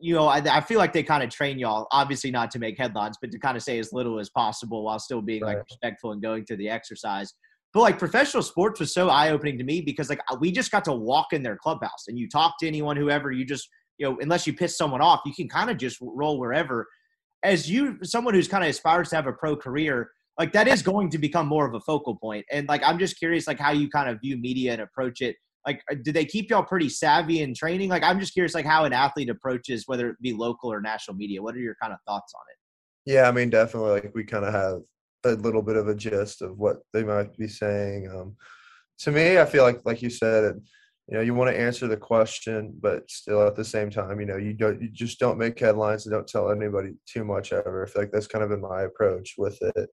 you 0.02 0.14
know, 0.14 0.26
I, 0.26 0.38
I 0.38 0.60
feel 0.60 0.78
like 0.78 0.92
they 0.92 1.04
kind 1.04 1.22
of 1.22 1.30
train 1.30 1.60
y'all, 1.60 1.86
obviously 1.92 2.32
not 2.32 2.50
to 2.50 2.58
make 2.58 2.76
headlines, 2.76 3.16
but 3.20 3.30
to 3.30 3.38
kind 3.38 3.56
of 3.56 3.62
say 3.62 3.78
as 3.78 3.92
little 3.92 4.18
as 4.18 4.28
possible 4.28 4.84
while 4.84 4.98
still 4.98 5.22
being 5.22 5.42
right. 5.42 5.56
like 5.56 5.64
respectful 5.64 6.10
and 6.10 6.20
going 6.20 6.44
through 6.44 6.56
the 6.56 6.68
exercise. 6.68 7.32
But 7.72 7.82
like 7.82 7.98
professional 8.00 8.42
sports 8.42 8.80
was 8.80 8.92
so 8.92 9.08
eye 9.08 9.30
opening 9.30 9.56
to 9.58 9.64
me 9.64 9.80
because 9.80 10.10
like 10.10 10.20
we 10.40 10.50
just 10.50 10.72
got 10.72 10.84
to 10.86 10.92
walk 10.92 11.32
in 11.32 11.42
their 11.42 11.56
clubhouse 11.56 12.08
and 12.08 12.18
you 12.18 12.28
talk 12.28 12.58
to 12.58 12.66
anyone, 12.66 12.96
whoever, 12.96 13.30
you 13.30 13.44
just, 13.44 13.68
you 13.98 14.08
know, 14.08 14.18
unless 14.20 14.44
you 14.46 14.52
piss 14.52 14.76
someone 14.76 15.00
off, 15.00 15.20
you 15.24 15.32
can 15.32 15.48
kind 15.48 15.70
of 15.70 15.78
just 15.78 15.98
roll 16.00 16.38
wherever. 16.38 16.86
As 17.44 17.70
you, 17.70 17.98
someone 18.02 18.34
who's 18.34 18.48
kind 18.48 18.64
of 18.64 18.70
aspires 18.70 19.10
to 19.10 19.16
have 19.16 19.28
a 19.28 19.32
pro 19.32 19.56
career, 19.56 20.10
like 20.36 20.52
that 20.52 20.66
is 20.66 20.82
going 20.82 21.10
to 21.10 21.18
become 21.18 21.46
more 21.46 21.66
of 21.66 21.74
a 21.74 21.80
focal 21.80 22.16
point. 22.16 22.44
And 22.50 22.68
like, 22.68 22.82
I'm 22.84 22.98
just 22.98 23.18
curious, 23.18 23.46
like 23.46 23.60
how 23.60 23.70
you 23.70 23.88
kind 23.88 24.10
of 24.10 24.20
view 24.20 24.36
media 24.36 24.72
and 24.72 24.82
approach 24.82 25.20
it 25.20 25.36
like 25.66 25.82
uh, 25.90 25.96
do 26.02 26.12
they 26.12 26.24
keep 26.24 26.50
y'all 26.50 26.62
pretty 26.62 26.88
savvy 26.88 27.42
in 27.42 27.54
training? 27.54 27.88
Like 27.88 28.02
i'm 28.02 28.20
just 28.20 28.32
curious 28.32 28.54
like 28.54 28.66
how 28.66 28.84
an 28.84 28.92
athlete 28.92 29.30
approaches 29.30 29.84
whether 29.86 30.10
it 30.10 30.16
be 30.20 30.32
local 30.32 30.72
or 30.72 30.80
national 30.80 31.16
media. 31.16 31.42
What 31.42 31.54
are 31.54 31.60
your 31.60 31.76
kind 31.80 31.92
of 31.92 31.98
thoughts 32.06 32.32
on 32.34 32.42
it? 32.50 33.12
Yeah 33.12 33.28
i 33.28 33.32
mean 33.32 33.50
definitely 33.50 33.90
like 33.90 34.12
we 34.14 34.24
kind 34.24 34.44
of 34.44 34.52
have 34.52 34.80
a 35.24 35.40
little 35.40 35.62
bit 35.62 35.76
of 35.76 35.88
a 35.88 35.94
gist 35.94 36.42
of 36.42 36.58
what 36.58 36.78
they 36.92 37.04
might 37.04 37.36
be 37.36 37.48
saying 37.48 38.10
um, 38.10 38.36
to 38.98 39.10
me 39.10 39.38
i 39.38 39.44
feel 39.44 39.62
like 39.62 39.80
like 39.84 40.02
you 40.02 40.10
said 40.10 40.60
you 41.08 41.16
know 41.16 41.20
you 41.20 41.34
want 41.34 41.50
to 41.50 41.58
answer 41.58 41.86
the 41.86 41.96
question 41.96 42.74
but 42.80 43.08
still 43.10 43.46
at 43.46 43.56
the 43.56 43.64
same 43.64 43.90
time 43.90 44.20
you 44.20 44.26
know 44.26 44.36
you 44.36 44.52
don't 44.52 44.80
you 44.80 44.88
just 44.88 45.18
don't 45.18 45.38
make 45.38 45.58
headlines 45.58 46.06
and 46.06 46.12
don't 46.12 46.28
tell 46.28 46.50
anybody 46.50 46.92
too 47.06 47.24
much 47.24 47.52
ever. 47.52 47.84
I 47.84 47.88
feel 47.88 48.02
like 48.02 48.12
that's 48.12 48.26
kind 48.26 48.44
of 48.44 48.50
been 48.50 48.60
my 48.60 48.82
approach 48.82 49.34
with 49.38 49.60
it 49.62 49.90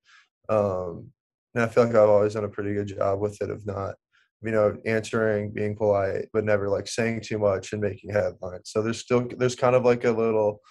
um, 0.49 1.11
and 1.55 1.63
i 1.63 1.67
feel 1.67 1.85
like 1.85 1.95
i've 1.95 2.09
always 2.09 2.33
done 2.33 2.43
a 2.43 2.49
pretty 2.49 2.73
good 2.73 2.87
job 2.87 3.19
with 3.19 3.41
it 3.41 3.49
of 3.49 3.65
not 3.65 3.95
you 4.41 4.51
know, 4.51 4.77
answering, 4.85 5.51
being 5.51 5.75
polite, 5.75 6.27
but 6.33 6.45
never 6.45 6.69
like 6.69 6.87
saying 6.87 7.21
too 7.21 7.37
much 7.37 7.73
and 7.73 7.81
making 7.81 8.11
headlines. 8.11 8.71
So 8.71 8.81
there's 8.81 8.99
still 8.99 9.27
there's 9.37 9.55
kind 9.55 9.75
of 9.75 9.83
like 9.83 10.05
a 10.05 10.11
little, 10.11 10.61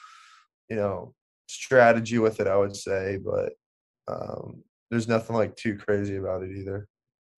you 0.71 0.77
know, 0.77 1.15
strategy 1.49 2.19
with 2.19 2.41
it, 2.41 2.47
I 2.47 2.57
would 2.57 2.77
say, 2.77 3.19
but 3.23 3.53
um, 4.09 4.63
there's 4.91 5.09
nothing 5.09 5.37
like 5.37 5.55
too 5.57 5.77
crazy 5.77 6.17
about 6.17 6.43
it 6.43 6.51
either. 6.57 6.89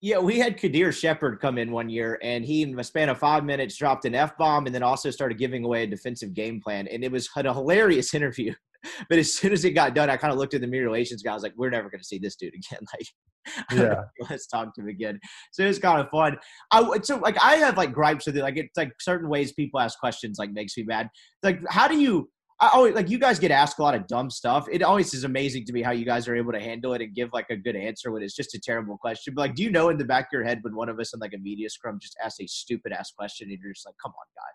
Yeah, 0.03 0.17
we 0.17 0.39
had 0.39 0.57
Kadir 0.57 0.91
Shepard 0.91 1.39
come 1.39 1.59
in 1.59 1.71
one 1.71 1.87
year, 1.87 2.17
and 2.23 2.43
he, 2.43 2.63
in 2.63 2.79
a 2.79 2.83
span 2.83 3.09
of 3.09 3.19
five 3.19 3.45
minutes, 3.45 3.77
dropped 3.77 4.05
an 4.05 4.15
f 4.15 4.35
bomb, 4.35 4.65
and 4.65 4.73
then 4.73 4.81
also 4.81 5.11
started 5.11 5.37
giving 5.37 5.63
away 5.63 5.83
a 5.83 5.87
defensive 5.87 6.33
game 6.33 6.59
plan, 6.59 6.87
and 6.87 7.03
it 7.03 7.11
was 7.11 7.29
a 7.35 7.53
hilarious 7.53 8.13
interview. 8.15 8.53
but 9.09 9.19
as 9.19 9.33
soon 9.33 9.51
as 9.53 9.63
it 9.65 9.71
got 9.71 9.95
done, 9.95 10.09
I 10.09 10.17
kind 10.17 10.31
of 10.33 10.39
looked 10.39 10.53
at 10.53 10.61
the 10.61 10.67
media 10.67 10.83
relations 10.83 11.21
guy. 11.23 11.31
I 11.31 11.33
was 11.33 11.43
like, 11.43 11.53
we're 11.57 11.69
never 11.69 11.89
going 11.89 11.99
to 12.01 12.05
see 12.07 12.19
this 12.19 12.35
dude 12.35 12.53
again. 12.69 12.79
Like, 12.93 13.07
Yeah. 13.71 14.03
let's 14.29 14.47
talk 14.47 14.73
to 14.75 14.81
him 14.81 14.87
again. 14.87 15.19
So 15.51 15.63
it's 15.63 15.79
kind 15.79 15.99
of 15.99 16.09
fun. 16.09 16.37
I 16.71 16.99
so 17.03 17.17
like 17.17 17.37
I 17.41 17.55
have 17.55 17.77
like 17.77 17.91
gripes 17.93 18.25
with 18.25 18.37
it. 18.37 18.41
Like 18.43 18.57
it's 18.57 18.77
like 18.77 18.93
certain 18.99 19.29
ways 19.29 19.51
people 19.53 19.79
ask 19.79 19.99
questions 19.99 20.37
like 20.37 20.51
makes 20.51 20.77
me 20.77 20.83
mad. 20.83 21.09
Like 21.41 21.59
how 21.69 21.87
do 21.87 21.99
you? 21.99 22.29
I 22.59 22.69
always 22.75 22.93
like 22.93 23.09
you 23.09 23.17
guys 23.17 23.39
get 23.39 23.49
asked 23.49 23.79
a 23.79 23.81
lot 23.81 23.95
of 23.95 24.05
dumb 24.05 24.29
stuff. 24.29 24.67
It 24.71 24.83
always 24.83 25.15
is 25.15 25.23
amazing 25.23 25.65
to 25.65 25.73
me 25.73 25.81
how 25.81 25.89
you 25.89 26.05
guys 26.05 26.27
are 26.27 26.35
able 26.35 26.51
to 26.51 26.59
handle 26.59 26.93
it 26.93 27.01
and 27.01 27.15
give 27.15 27.29
like 27.33 27.47
a 27.49 27.55
good 27.57 27.75
answer 27.75 28.11
when 28.11 28.21
it's 28.21 28.35
just 28.35 28.53
a 28.53 28.59
terrible 28.59 28.99
question. 28.99 29.33
But 29.33 29.41
like, 29.41 29.55
do 29.55 29.63
you 29.63 29.71
know 29.71 29.89
in 29.89 29.97
the 29.97 30.05
back 30.05 30.25
of 30.25 30.29
your 30.33 30.43
head 30.43 30.59
when 30.61 30.75
one 30.75 30.87
of 30.87 30.99
us 30.99 31.11
in 31.11 31.19
like 31.19 31.33
a 31.33 31.39
media 31.39 31.71
scrum 31.71 31.97
just 31.99 32.15
asks 32.23 32.39
a 32.39 32.45
stupid 32.45 32.91
ass 32.91 33.11
question 33.17 33.49
and 33.49 33.57
you're 33.59 33.73
just 33.73 33.87
like, 33.87 33.95
come 33.99 34.11
on, 34.11 34.25
guy. 34.35 34.51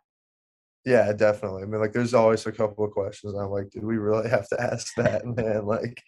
Yeah, 0.87 1.13
definitely. 1.13 1.65
I 1.65 1.67
mean, 1.67 1.81
like, 1.81 1.93
there's 1.93 2.15
always 2.15 2.47
a 2.47 2.53
couple 2.53 2.85
of 2.85 2.93
questions. 2.93 3.35
I'm 3.35 3.51
like, 3.51 3.71
did 3.71 3.85
we 3.85 3.99
really 3.99 4.31
have 4.31 4.49
to 4.51 4.63
ask 4.63 4.95
that, 4.97 5.27
man? 5.37 5.67
Like, 5.67 6.01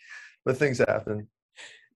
but 0.44 0.56
things 0.56 0.78
happen. 0.78 1.26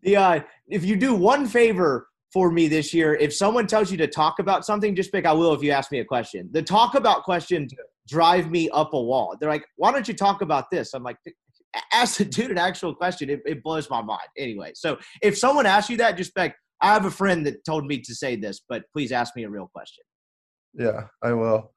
Uh, 0.04 0.40
if 0.66 0.84
you 0.84 0.96
do 0.96 1.14
one 1.14 1.46
favor 1.46 2.08
for 2.32 2.50
me 2.50 2.66
this 2.66 2.92
year, 2.92 3.14
if 3.14 3.32
someone 3.32 3.68
tells 3.68 3.92
you 3.92 3.96
to 3.98 4.08
talk 4.08 4.40
about 4.40 4.66
something, 4.66 4.96
just 4.96 5.12
pick 5.12 5.26
I 5.26 5.32
will 5.32 5.54
if 5.54 5.62
you 5.62 5.70
ask 5.70 5.92
me 5.92 6.00
a 6.00 6.04
question. 6.04 6.50
The 6.50 6.60
talk 6.60 6.96
about 6.96 7.22
question 7.22 7.68
drive 8.08 8.50
me 8.50 8.68
up 8.70 8.94
a 8.94 9.00
wall. 9.00 9.36
They're 9.38 9.48
like, 9.48 9.64
why 9.76 9.92
don't 9.92 10.08
you 10.08 10.14
talk 10.14 10.42
about 10.42 10.68
this? 10.72 10.92
I'm 10.92 11.04
like, 11.04 11.18
ask 11.92 12.16
the 12.16 12.24
dude 12.24 12.50
an 12.50 12.58
actual 12.58 12.96
question. 12.96 13.30
It, 13.30 13.42
it 13.46 13.62
blows 13.62 13.88
my 13.88 14.02
mind. 14.02 14.26
Anyway, 14.36 14.72
so 14.74 14.98
if 15.22 15.38
someone 15.38 15.66
asks 15.66 15.88
you 15.88 15.96
that, 15.98 16.16
just 16.16 16.32
like, 16.36 16.56
I 16.80 16.92
have 16.92 17.04
a 17.04 17.12
friend 17.12 17.46
that 17.46 17.64
told 17.64 17.86
me 17.86 18.00
to 18.00 18.12
say 18.12 18.34
this, 18.34 18.60
but 18.68 18.82
please 18.92 19.12
ask 19.12 19.36
me 19.36 19.44
a 19.44 19.50
real 19.50 19.70
question. 19.72 20.02
Yeah, 20.74 21.04
I 21.22 21.32
will. 21.32 21.72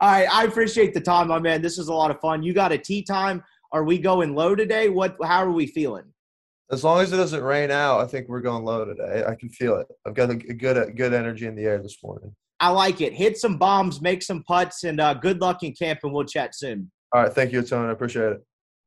All 0.00 0.10
right, 0.10 0.28
I 0.32 0.44
appreciate 0.44 0.94
the 0.94 1.00
time, 1.00 1.28
my 1.28 1.38
man. 1.38 1.62
This 1.62 1.78
is 1.78 1.88
a 1.88 1.94
lot 1.94 2.10
of 2.10 2.20
fun. 2.20 2.42
You 2.42 2.52
got 2.52 2.72
a 2.72 2.78
tee 2.78 3.02
time. 3.02 3.42
Are 3.72 3.84
we 3.84 3.98
going 3.98 4.34
low 4.34 4.54
today? 4.54 4.88
What? 4.88 5.16
How 5.22 5.44
are 5.44 5.52
we 5.52 5.66
feeling? 5.66 6.04
As 6.70 6.84
long 6.84 7.00
as 7.00 7.12
it 7.12 7.16
doesn't 7.16 7.42
rain 7.42 7.70
out, 7.70 8.00
I 8.00 8.06
think 8.06 8.28
we're 8.28 8.40
going 8.40 8.64
low 8.64 8.84
today. 8.84 9.24
I 9.26 9.34
can 9.34 9.48
feel 9.50 9.76
it. 9.76 9.86
I've 10.06 10.14
got 10.14 10.30
a 10.30 10.34
good 10.34 10.96
good 10.96 11.12
energy 11.12 11.46
in 11.46 11.54
the 11.54 11.64
air 11.64 11.82
this 11.82 11.98
morning. 12.02 12.34
I 12.60 12.68
like 12.68 13.00
it. 13.00 13.12
Hit 13.12 13.38
some 13.38 13.58
bombs, 13.58 14.00
make 14.00 14.22
some 14.22 14.42
putts, 14.44 14.84
and 14.84 15.00
uh, 15.00 15.14
good 15.14 15.40
luck 15.40 15.62
in 15.62 15.72
camp. 15.72 16.00
And 16.02 16.12
we'll 16.12 16.24
chat 16.24 16.54
soon. 16.54 16.90
All 17.12 17.22
right, 17.22 17.32
thank 17.32 17.52
you, 17.52 17.62
Tony. 17.62 17.88
I 17.88 17.92
appreciate 17.92 18.32
it. 18.32 18.46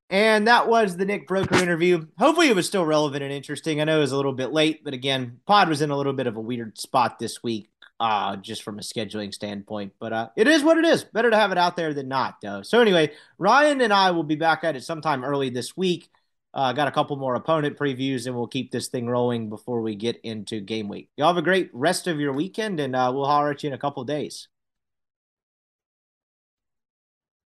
And 0.09 0.47
that 0.47 0.67
was 0.67 0.95
the 0.95 1.05
Nick 1.05 1.27
Broeker 1.27 1.59
interview. 1.61 2.05
Hopefully, 2.19 2.47
it 2.47 2.55
was 2.55 2.67
still 2.67 2.85
relevant 2.85 3.23
and 3.23 3.33
interesting. 3.33 3.81
I 3.81 3.85
know 3.85 3.97
it 3.97 4.01
was 4.01 4.11
a 4.11 4.15
little 4.15 4.33
bit 4.33 4.51
late, 4.51 4.83
but 4.83 4.93
again, 4.93 5.39
Pod 5.47 5.67
was 5.67 5.81
in 5.81 5.89
a 5.89 5.97
little 5.97 6.13
bit 6.13 6.27
of 6.27 6.37
a 6.37 6.41
weird 6.41 6.77
spot 6.77 7.17
this 7.17 7.41
week, 7.41 7.69
uh, 7.99 8.35
just 8.37 8.63
from 8.63 8.79
a 8.79 8.81
scheduling 8.81 9.33
standpoint. 9.33 9.93
But 9.99 10.13
uh, 10.13 10.29
it 10.35 10.47
is 10.47 10.63
what 10.63 10.77
it 10.77 10.85
is. 10.85 11.03
Better 11.03 11.29
to 11.29 11.37
have 11.37 11.51
it 11.51 11.57
out 11.57 11.75
there 11.75 11.93
than 11.93 12.07
not, 12.07 12.41
though. 12.41 12.61
So 12.61 12.81
anyway, 12.81 13.11
Ryan 13.37 13.81
and 13.81 13.93
I 13.93 14.11
will 14.11 14.23
be 14.23 14.35
back 14.35 14.63
at 14.63 14.75
it 14.75 14.83
sometime 14.83 15.23
early 15.23 15.49
this 15.49 15.75
week. 15.75 16.09
Uh, 16.53 16.71
got 16.71 16.87
a 16.87 16.91
couple 16.91 17.17
more 17.17 17.35
opponent 17.35 17.77
previews, 17.77 18.27
and 18.27 18.35
we'll 18.35 18.47
keep 18.47 18.71
this 18.71 18.87
thing 18.87 19.07
rolling 19.07 19.49
before 19.49 19.81
we 19.81 19.93
get 19.93 20.19
into 20.23 20.61
game 20.61 20.87
week. 20.87 21.09
Y'all 21.17 21.27
have 21.27 21.37
a 21.37 21.41
great 21.41 21.69
rest 21.73 22.07
of 22.07 22.19
your 22.19 22.31
weekend, 22.31 22.79
and 22.79 22.95
uh, 22.95 23.11
we'll 23.13 23.25
holler 23.25 23.51
at 23.51 23.61
you 23.61 23.67
in 23.67 23.73
a 23.73 23.77
couple 23.77 24.03
days. 24.05 24.47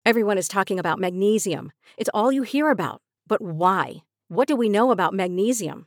Everyone 0.04 0.38
is 0.38 0.48
talking 0.48 0.78
about 0.78 0.98
magnesium. 0.98 1.72
It's 1.96 2.10
all 2.12 2.32
you 2.32 2.42
hear 2.42 2.70
about. 2.70 3.00
But 3.26 3.40
why? 3.40 4.02
What 4.28 4.48
do 4.48 4.56
we 4.56 4.68
know 4.68 4.90
about 4.90 5.14
magnesium? 5.14 5.86